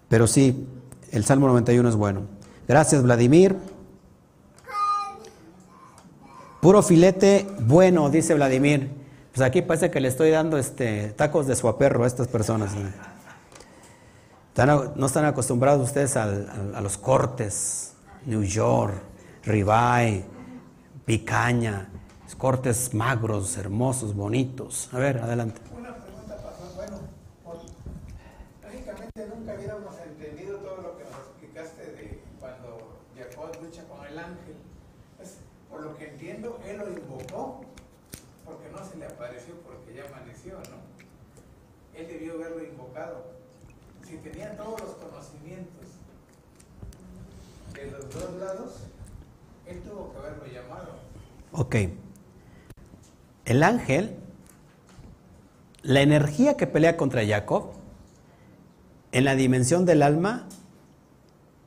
Pero 0.08 0.26
sí, 0.26 0.66
el 1.10 1.24
Salmo 1.24 1.46
91 1.48 1.88
es 1.88 1.96
bueno. 1.96 2.22
Gracias, 2.68 3.02
Vladimir. 3.02 3.56
Puro 6.60 6.82
filete 6.82 7.46
bueno, 7.60 8.10
dice 8.10 8.34
Vladimir. 8.34 8.90
Pues 9.34 9.46
aquí 9.46 9.62
parece 9.62 9.90
que 9.90 10.00
le 10.00 10.08
estoy 10.08 10.30
dando 10.30 10.58
este, 10.58 11.08
tacos 11.08 11.46
de 11.46 11.56
suaperro 11.56 12.04
a 12.04 12.06
estas 12.06 12.28
personas. 12.28 12.72
¿no? 14.56 15.06
están 15.06 15.24
acostumbrados 15.24 15.82
ustedes 15.88 16.16
a 16.16 16.80
los 16.80 16.96
cortes, 16.96 17.94
New 18.26 18.44
York, 18.44 18.94
ribeye, 19.44 20.24
picaña, 21.04 21.88
cortes 22.34 22.92
magros, 22.92 23.56
hermosos, 23.56 24.14
bonitos. 24.14 24.88
A 24.92 24.98
ver, 24.98 25.18
adelante. 25.18 25.60
Una 25.76 25.94
pregunta, 25.96 26.36
pasó. 26.36 26.74
Bueno, 26.76 26.98
lógicamente 28.62 29.26
nunca 29.34 29.54
hubiéramos 29.54 29.94
entendido 29.98 30.58
todo 30.58 30.82
lo 30.82 30.98
que 30.98 31.04
nos 31.04 31.14
explicaste 31.14 31.82
de 31.82 32.22
cuando 32.40 32.98
Jacob 33.16 33.50
lucha 33.62 33.84
con 33.84 34.04
el 34.06 34.18
ángel. 34.18 34.56
Pues, 35.16 35.36
por 35.70 35.82
él 36.66 36.78
lo 36.78 36.88
invocó 36.88 37.64
porque 38.44 38.68
no 38.70 38.84
se 38.84 38.96
le 38.96 39.06
apareció 39.06 39.54
porque 39.66 39.94
ya 39.94 40.04
amaneció, 40.06 40.54
¿no? 40.54 41.98
Él 41.98 42.06
debió 42.08 42.34
haberlo 42.34 42.64
invocado. 42.64 43.24
Si 44.06 44.16
tenía 44.18 44.56
todos 44.56 44.80
los 44.80 44.90
conocimientos 44.96 45.86
de 47.72 47.90
los 47.90 48.10
dos 48.10 48.34
lados, 48.34 48.72
él 49.66 49.80
tuvo 49.82 50.12
que 50.12 50.18
haberlo 50.18 50.46
llamado. 50.46 50.88
Ok. 51.52 51.76
El 53.44 53.62
ángel, 53.62 54.16
la 55.82 56.00
energía 56.00 56.56
que 56.56 56.66
pelea 56.66 56.96
contra 56.96 57.26
Jacob, 57.26 57.72
en 59.12 59.24
la 59.24 59.36
dimensión 59.36 59.86
del 59.86 60.02
alma, 60.02 60.48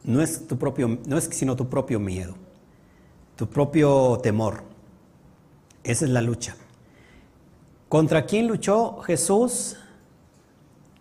no 0.03 0.21
es, 0.21 0.47
tu 0.47 0.57
propio, 0.57 0.99
no 1.05 1.17
es 1.17 1.25
sino 1.25 1.55
tu 1.55 1.69
propio 1.69 1.99
miedo, 1.99 2.35
tu 3.35 3.47
propio 3.47 4.19
temor. 4.21 4.63
Esa 5.87 6.05
es 6.05 6.11
la 6.11 6.21
lucha. 6.21 6.55
¿Contra 7.89 8.25
quién 8.25 8.47
luchó 8.47 8.97
Jesús 8.97 9.77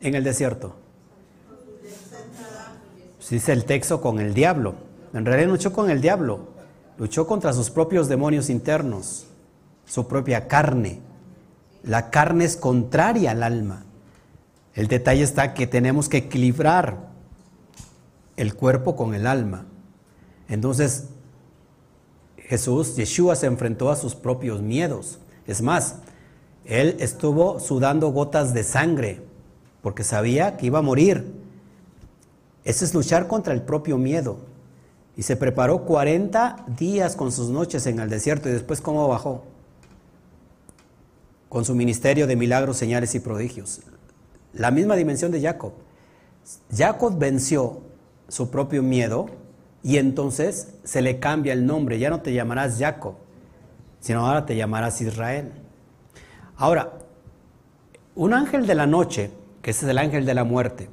en 0.00 0.14
el 0.14 0.24
desierto? 0.24 0.76
Dice 3.28 3.52
el 3.52 3.64
texto 3.64 4.00
con 4.00 4.20
el 4.20 4.32
diablo. 4.32 4.76
En 5.12 5.26
realidad 5.26 5.50
luchó 5.50 5.72
con 5.72 5.90
el 5.90 6.00
diablo. 6.00 6.48
Luchó 6.98 7.26
contra 7.26 7.52
sus 7.52 7.70
propios 7.70 8.08
demonios 8.08 8.48
internos 8.48 9.26
su 9.86 10.06
propia 10.06 10.48
carne. 10.48 11.00
La 11.82 12.10
carne 12.10 12.44
es 12.44 12.56
contraria 12.56 13.30
al 13.32 13.42
alma. 13.42 13.84
El 14.74 14.88
detalle 14.88 15.22
está 15.22 15.54
que 15.54 15.66
tenemos 15.66 16.08
que 16.08 16.18
equilibrar 16.18 17.08
el 18.36 18.54
cuerpo 18.54 18.94
con 18.94 19.14
el 19.14 19.26
alma. 19.26 19.64
Entonces, 20.48 21.08
Jesús, 22.48 22.94
Yeshua 22.96 23.34
se 23.34 23.46
enfrentó 23.46 23.90
a 23.90 23.96
sus 23.96 24.14
propios 24.14 24.62
miedos. 24.62 25.18
Es 25.46 25.62
más, 25.62 25.96
él 26.64 26.96
estuvo 27.00 27.58
sudando 27.60 28.10
gotas 28.10 28.54
de 28.54 28.62
sangre 28.62 29.22
porque 29.82 30.04
sabía 30.04 30.56
que 30.56 30.66
iba 30.66 30.78
a 30.78 30.82
morir. 30.82 31.32
Eso 32.64 32.84
es 32.84 32.94
luchar 32.94 33.26
contra 33.26 33.52
el 33.52 33.62
propio 33.62 33.98
miedo. 33.98 34.38
Y 35.16 35.22
se 35.22 35.36
preparó 35.36 35.84
40 35.84 36.66
días 36.78 37.16
con 37.16 37.32
sus 37.32 37.48
noches 37.48 37.86
en 37.86 37.98
el 37.98 38.10
desierto 38.10 38.48
y 38.48 38.52
después 38.52 38.80
cómo 38.80 39.08
bajó. 39.08 39.44
Con 41.48 41.64
su 41.64 41.74
ministerio 41.74 42.26
de 42.26 42.36
milagros, 42.36 42.76
señales 42.76 43.14
y 43.14 43.20
prodigios. 43.20 43.80
La 44.52 44.70
misma 44.70 44.94
dimensión 44.94 45.32
de 45.32 45.40
Jacob. 45.40 45.72
Jacob 46.76 47.18
venció 47.18 47.80
su 48.28 48.50
propio 48.50 48.82
miedo 48.82 49.26
y 49.86 49.98
entonces 49.98 50.74
se 50.82 51.00
le 51.00 51.18
cambia 51.18 51.52
el 51.52 51.64
nombre. 51.64 51.98
Ya 51.98 52.10
no 52.10 52.20
te 52.20 52.34
llamarás 52.34 52.76
Jacob, 52.78 53.14
sino 54.00 54.26
ahora 54.26 54.44
te 54.44 54.56
llamarás 54.56 55.00
Israel. 55.00 55.52
Ahora, 56.56 56.92
un 58.14 58.34
ángel 58.34 58.66
de 58.66 58.74
la 58.74 58.86
noche, 58.86 59.30
que 59.62 59.70
ese 59.70 59.86
es 59.86 59.90
el 59.90 59.98
ángel 59.98 60.26
de 60.26 60.34
la 60.34 60.44
muerte, 60.44 60.90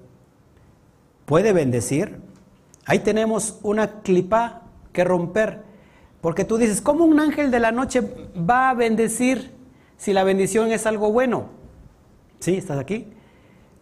puede 1.25 1.53
bendecir 1.53 2.21
Ahí 2.85 2.99
tenemos 2.99 3.59
una 3.63 4.01
clipa 4.01 4.63
que 4.91 5.03
romper. 5.03 5.61
Porque 6.21 6.45
tú 6.45 6.57
dices, 6.57 6.81
¿cómo 6.81 7.05
un 7.05 7.19
ángel 7.19 7.51
de 7.51 7.59
la 7.59 7.71
noche 7.71 8.01
va 8.37 8.69
a 8.69 8.73
bendecir 8.73 9.51
si 9.97 10.13
la 10.13 10.23
bendición 10.23 10.71
es 10.71 10.85
algo 10.85 11.11
bueno? 11.11 11.49
Sí, 12.39 12.55
estás 12.55 12.79
aquí. 12.79 13.07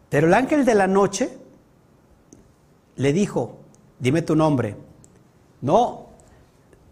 Pero 0.10 0.28
el 0.28 0.34
ángel 0.34 0.66
de 0.66 0.76
la 0.76 0.88
noche 0.88 1.30
le 2.96 3.14
dijo, 3.14 3.60
dime 4.00 4.22
tu 4.22 4.36
nombre. 4.36 4.76
No, 5.62 6.10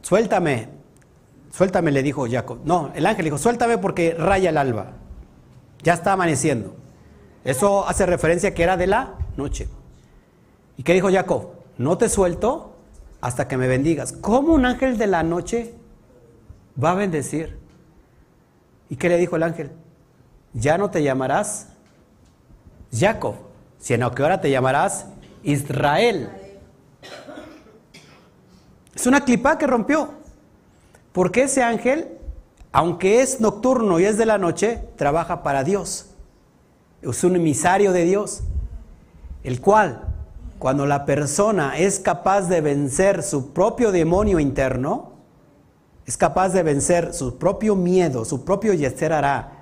suéltame, 0.02 0.70
suéltame, 1.52 1.92
le 1.92 2.04
dijo 2.04 2.28
Jacob. 2.30 2.60
No, 2.64 2.92
el 2.96 3.06
ángel 3.06 3.26
dijo, 3.26 3.38
suéltame 3.38 3.78
porque 3.78 4.16
raya 4.18 4.50
el 4.50 4.58
alba. 4.58 4.94
Ya 5.84 5.94
está 5.94 6.14
amaneciendo. 6.14 6.76
Eso 7.44 7.88
hace 7.88 8.06
referencia 8.06 8.54
que 8.54 8.64
era 8.64 8.78
de 8.78 8.88
la 8.88 9.16
noche. 9.38 9.68
¿Y 10.78 10.84
qué 10.84 10.94
dijo 10.94 11.12
Jacob? 11.12 11.60
no 11.80 11.98
te 11.98 12.10
suelto 12.10 12.76
hasta 13.22 13.48
que 13.48 13.58
me 13.58 13.68
bendigas. 13.68 14.12
¿Cómo 14.12 14.54
un 14.54 14.66
ángel 14.66 14.98
de 14.98 15.08
la 15.08 15.24
noche 15.24 15.74
va 16.82 16.92
a 16.92 16.96
bendecir? 16.96 17.58
¿Y 18.90 18.98
qué 18.98 19.10
le 19.10 19.18
dijo 19.18 19.38
el 19.38 19.44
ángel? 19.44 19.72
Ya 20.54 20.78
no 20.78 20.92
te 20.92 21.02
llamarás 21.02 21.70
Jacob, 22.92 23.36
sino 23.80 24.14
que 24.14 24.22
ahora 24.22 24.42
te 24.42 24.52
llamarás 24.52 25.08
Israel. 25.42 26.30
Es 29.00 29.08
una 29.08 29.24
clipa 29.24 29.58
que 29.58 29.66
rompió. 29.66 30.10
Porque 31.14 31.44
ese 31.44 31.64
ángel, 31.64 32.18
aunque 32.74 33.22
es 33.22 33.40
nocturno 33.40 33.98
y 33.98 34.04
es 34.04 34.18
de 34.18 34.26
la 34.26 34.38
noche, 34.38 34.84
trabaja 34.98 35.42
para 35.42 35.64
Dios. 35.64 36.08
Es 37.02 37.24
un 37.24 37.38
emisario 37.38 37.94
de 37.94 38.04
Dios, 38.04 38.42
el 39.46 39.62
cual 39.62 40.04
cuando 40.60 40.86
la 40.86 41.06
persona 41.06 41.78
es 41.78 41.98
capaz 41.98 42.50
de 42.50 42.60
vencer 42.60 43.24
su 43.24 43.54
propio 43.54 43.94
demonio 43.94 44.38
interno, 44.38 45.14
es 46.06 46.18
capaz 46.18 46.50
de 46.50 46.64
vencer 46.64 47.14
su 47.14 47.38
propio 47.38 47.78
miedo, 47.78 48.26
su 48.26 48.44
propio 48.44 48.74
yeser 48.74 49.14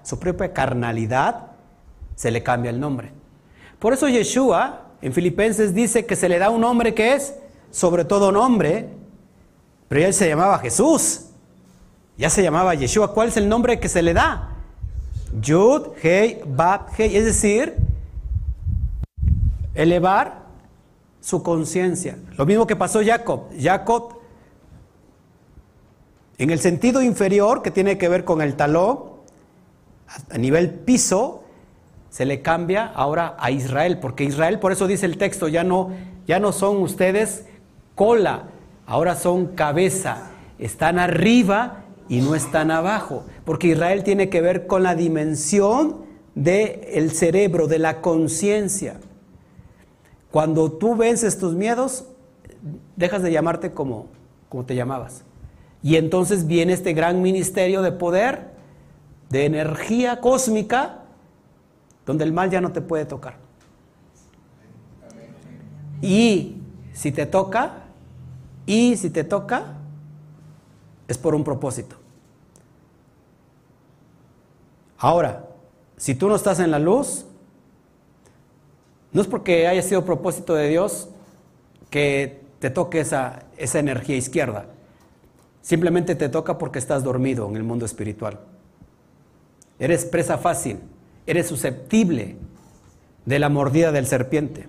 su 0.02 0.18
propia 0.18 0.52
carnalidad, 0.52 1.52
se 2.16 2.32
le 2.32 2.42
cambia 2.42 2.72
el 2.72 2.80
nombre. 2.80 3.12
Por 3.78 3.94
eso 3.94 4.08
Yeshua 4.08 4.94
en 5.00 5.14
Filipenses 5.14 5.76
dice 5.76 6.08
que 6.08 6.16
se 6.16 6.28
le 6.28 6.40
da 6.40 6.50
un 6.50 6.62
nombre 6.62 6.96
que 6.96 7.14
es 7.14 7.36
sobre 7.70 8.04
todo 8.04 8.32
nombre, 8.32 8.97
pero 9.88 10.06
él 10.06 10.14
se 10.14 10.28
llamaba 10.28 10.60
Jesús, 10.60 11.26
ya 12.18 12.30
se 12.30 12.44
llamaba 12.44 12.74
Yeshua. 12.74 13.14
¿Cuál 13.14 13.30
es 13.30 13.38
el 13.38 13.48
nombre 13.48 13.80
que 13.80 13.90
se 13.90 14.02
le 14.02 14.14
da? 14.14 14.56
Yud, 15.40 15.90
Hei, 16.02 16.42
Bab, 16.46 16.88
Hei, 16.98 17.16
es 17.16 17.26
decir, 17.26 17.76
elevar 19.76 20.44
su 21.22 21.44
conciencia. 21.44 22.18
Lo 22.38 22.46
mismo 22.46 22.66
que 22.66 22.76
pasó 22.76 23.02
Jacob. 23.04 23.44
Jacob, 23.60 24.16
en 26.38 26.50
el 26.50 26.60
sentido 26.60 27.02
inferior, 27.02 27.62
que 27.62 27.72
tiene 27.72 27.98
que 27.98 28.10
ver 28.10 28.26
con 28.26 28.42
el 28.42 28.56
talón, 28.56 29.18
a 30.30 30.38
nivel 30.38 30.72
piso, 30.72 31.44
se 32.10 32.26
le 32.26 32.42
cambia 32.42 32.86
ahora 32.86 33.36
a 33.40 33.52
Israel, 33.52 34.00
porque 34.00 34.24
Israel, 34.24 34.60
por 34.60 34.72
eso 34.72 34.88
dice 34.88 35.06
el 35.06 35.18
texto, 35.18 35.48
ya 35.48 35.64
no, 35.64 35.92
ya 36.26 36.40
no 36.40 36.52
son 36.52 36.78
ustedes 36.78 37.46
cola, 37.94 38.46
ahora 38.88 39.16
son 39.16 39.48
cabeza, 39.48 40.32
están 40.58 40.98
arriba 40.98 41.84
y 42.10 42.22
no 42.22 42.34
están 42.34 42.72
abajo, 42.72 43.26
porque 43.46 43.68
Israel 43.68 44.04
tiene 44.04 44.30
que 44.30 44.42
ver 44.42 44.66
con 44.66 44.82
la 44.82 44.96
dimensión 44.96 46.08
del 46.34 47.12
cerebro, 47.12 47.68
de 47.68 47.80
la 47.80 48.02
conciencia. 48.02 49.00
Cuando 50.32 50.72
tú 50.72 50.96
vences 50.96 51.38
tus 51.38 51.54
miedos, 51.54 52.06
dejas 52.96 53.22
de 53.22 53.32
llamarte 53.32 53.72
como, 53.72 54.08
como 54.50 54.66
te 54.66 54.74
llamabas. 54.74 55.24
Y 55.84 55.98
entonces 55.98 56.48
viene 56.48 56.74
este 56.74 56.94
gran 56.94 57.22
ministerio 57.22 57.82
de 57.82 57.92
poder, 57.92 58.52
de 59.30 59.46
energía 59.46 60.22
cósmica, 60.22 61.04
donde 62.06 62.24
el 62.24 62.32
mal 62.32 62.50
ya 62.50 62.62
no 62.62 62.72
te 62.72 62.82
puede 62.82 63.06
tocar. 63.06 63.36
Y 66.02 66.62
si 66.94 67.12
te 67.12 67.26
toca, 67.26 67.87
y 68.68 68.98
si 68.98 69.10
te 69.10 69.24
toca, 69.24 69.78
es 71.08 71.18
por 71.18 71.34
un 71.34 71.44
propósito. 71.44 71.96
Ahora, 75.00 75.48
si 75.96 76.14
tú 76.14 76.28
no 76.28 76.36
estás 76.36 76.60
en 76.60 76.70
la 76.70 76.78
luz, 76.78 77.26
no 79.14 79.22
es 79.22 79.28
porque 79.28 79.68
haya 79.68 79.82
sido 79.82 80.04
propósito 80.06 80.54
de 80.54 80.68
Dios 80.68 81.08
que 81.90 82.42
te 82.60 82.70
toque 82.70 83.00
esa, 83.00 83.44
esa 83.58 83.80
energía 83.80 84.18
izquierda. 84.18 84.66
Simplemente 85.62 86.16
te 86.16 86.28
toca 86.28 86.58
porque 86.58 86.78
estás 86.78 87.04
dormido 87.04 87.48
en 87.48 87.56
el 87.56 87.64
mundo 87.64 87.86
espiritual. 87.86 88.40
Eres 89.80 90.04
presa 90.04 90.38
fácil, 90.38 90.80
eres 91.26 91.48
susceptible 91.48 92.36
de 93.26 93.40
la 93.40 93.48
mordida 93.48 93.94
del 93.94 94.08
serpiente. 94.08 94.68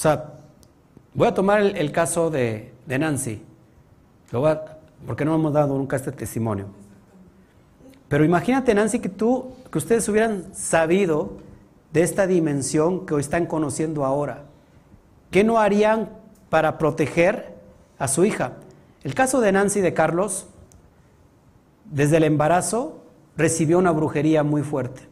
Sea, 0.00 0.32
voy 1.12 1.28
a 1.28 1.34
tomar 1.34 1.60
el, 1.60 1.92
caso 1.92 2.30
de, 2.30 2.72
Nancy, 2.86 3.42
porque 5.06 5.24
no 5.26 5.34
hemos 5.34 5.52
dado 5.52 5.76
nunca 5.76 5.96
este 5.96 6.10
testimonio. 6.10 6.68
Pero 8.08 8.24
imagínate, 8.24 8.74
Nancy, 8.74 9.00
que 9.00 9.10
tú, 9.10 9.52
que 9.70 9.76
ustedes 9.76 10.08
hubieran 10.08 10.54
sabido 10.54 11.36
de 11.92 12.00
esta 12.00 12.26
dimensión 12.26 13.04
que 13.04 13.12
hoy 13.12 13.20
están 13.20 13.44
conociendo 13.44 14.06
ahora. 14.06 14.44
¿Qué 15.30 15.44
no 15.44 15.58
harían 15.58 16.08
para 16.48 16.78
proteger 16.78 17.54
a 17.98 18.08
su 18.08 18.24
hija? 18.24 18.54
El 19.02 19.14
caso 19.14 19.40
de 19.40 19.52
Nancy 19.52 19.82
de 19.82 19.92
Carlos, 19.92 20.46
desde 21.84 22.16
el 22.16 22.24
embarazo, 22.24 23.02
recibió 23.36 23.78
una 23.78 23.90
brujería 23.90 24.44
muy 24.44 24.62
fuerte. 24.62 25.02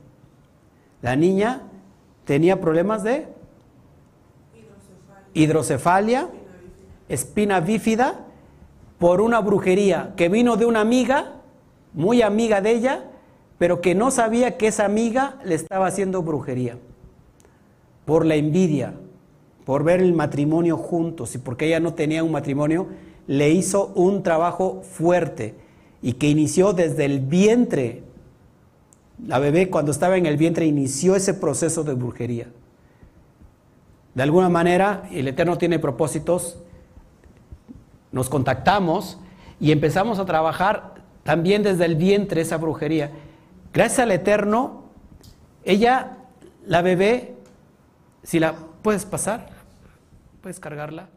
La 1.02 1.14
niña 1.14 1.64
tenía 2.24 2.60
problemas 2.60 3.02
de 3.02 3.37
hidrocefalia, 5.34 6.28
espina 7.08 7.60
bífida, 7.60 8.26
por 8.98 9.20
una 9.20 9.40
brujería 9.40 10.14
que 10.16 10.28
vino 10.28 10.56
de 10.56 10.66
una 10.66 10.80
amiga 10.80 11.34
muy 11.94 12.22
amiga 12.22 12.60
de 12.60 12.72
ella, 12.72 13.04
pero 13.58 13.80
que 13.80 13.94
no 13.94 14.10
sabía 14.10 14.56
que 14.56 14.68
esa 14.68 14.84
amiga 14.84 15.38
le 15.44 15.54
estaba 15.54 15.86
haciendo 15.86 16.22
brujería. 16.22 16.78
Por 18.04 18.24
la 18.24 18.36
envidia, 18.36 18.94
por 19.64 19.84
ver 19.84 20.00
el 20.00 20.14
matrimonio 20.14 20.76
juntos 20.76 21.34
y 21.34 21.38
porque 21.38 21.66
ella 21.66 21.80
no 21.80 21.94
tenía 21.94 22.24
un 22.24 22.32
matrimonio, 22.32 22.86
le 23.26 23.50
hizo 23.50 23.92
un 23.94 24.22
trabajo 24.22 24.82
fuerte 24.82 25.54
y 26.00 26.14
que 26.14 26.28
inició 26.28 26.72
desde 26.72 27.04
el 27.04 27.20
vientre. 27.20 28.02
La 29.26 29.38
bebé 29.38 29.68
cuando 29.68 29.90
estaba 29.92 30.16
en 30.16 30.26
el 30.26 30.36
vientre 30.36 30.64
inició 30.64 31.16
ese 31.16 31.34
proceso 31.34 31.84
de 31.84 31.94
brujería. 31.94 32.46
De 34.14 34.22
alguna 34.22 34.48
manera, 34.48 35.04
el 35.10 35.28
Eterno 35.28 35.58
tiene 35.58 35.78
propósitos, 35.78 36.58
nos 38.10 38.28
contactamos 38.28 39.18
y 39.60 39.72
empezamos 39.72 40.18
a 40.18 40.24
trabajar 40.24 40.94
también 41.22 41.62
desde 41.62 41.84
el 41.84 41.96
vientre 41.96 42.40
esa 42.40 42.56
brujería. 42.56 43.10
Gracias 43.72 44.00
al 44.00 44.10
Eterno, 44.12 44.84
ella, 45.64 46.16
la 46.66 46.82
bebé, 46.82 47.36
si 48.22 48.40
la 48.40 48.54
puedes 48.82 49.04
pasar, 49.04 49.50
puedes 50.40 50.58
cargarla. 50.58 51.08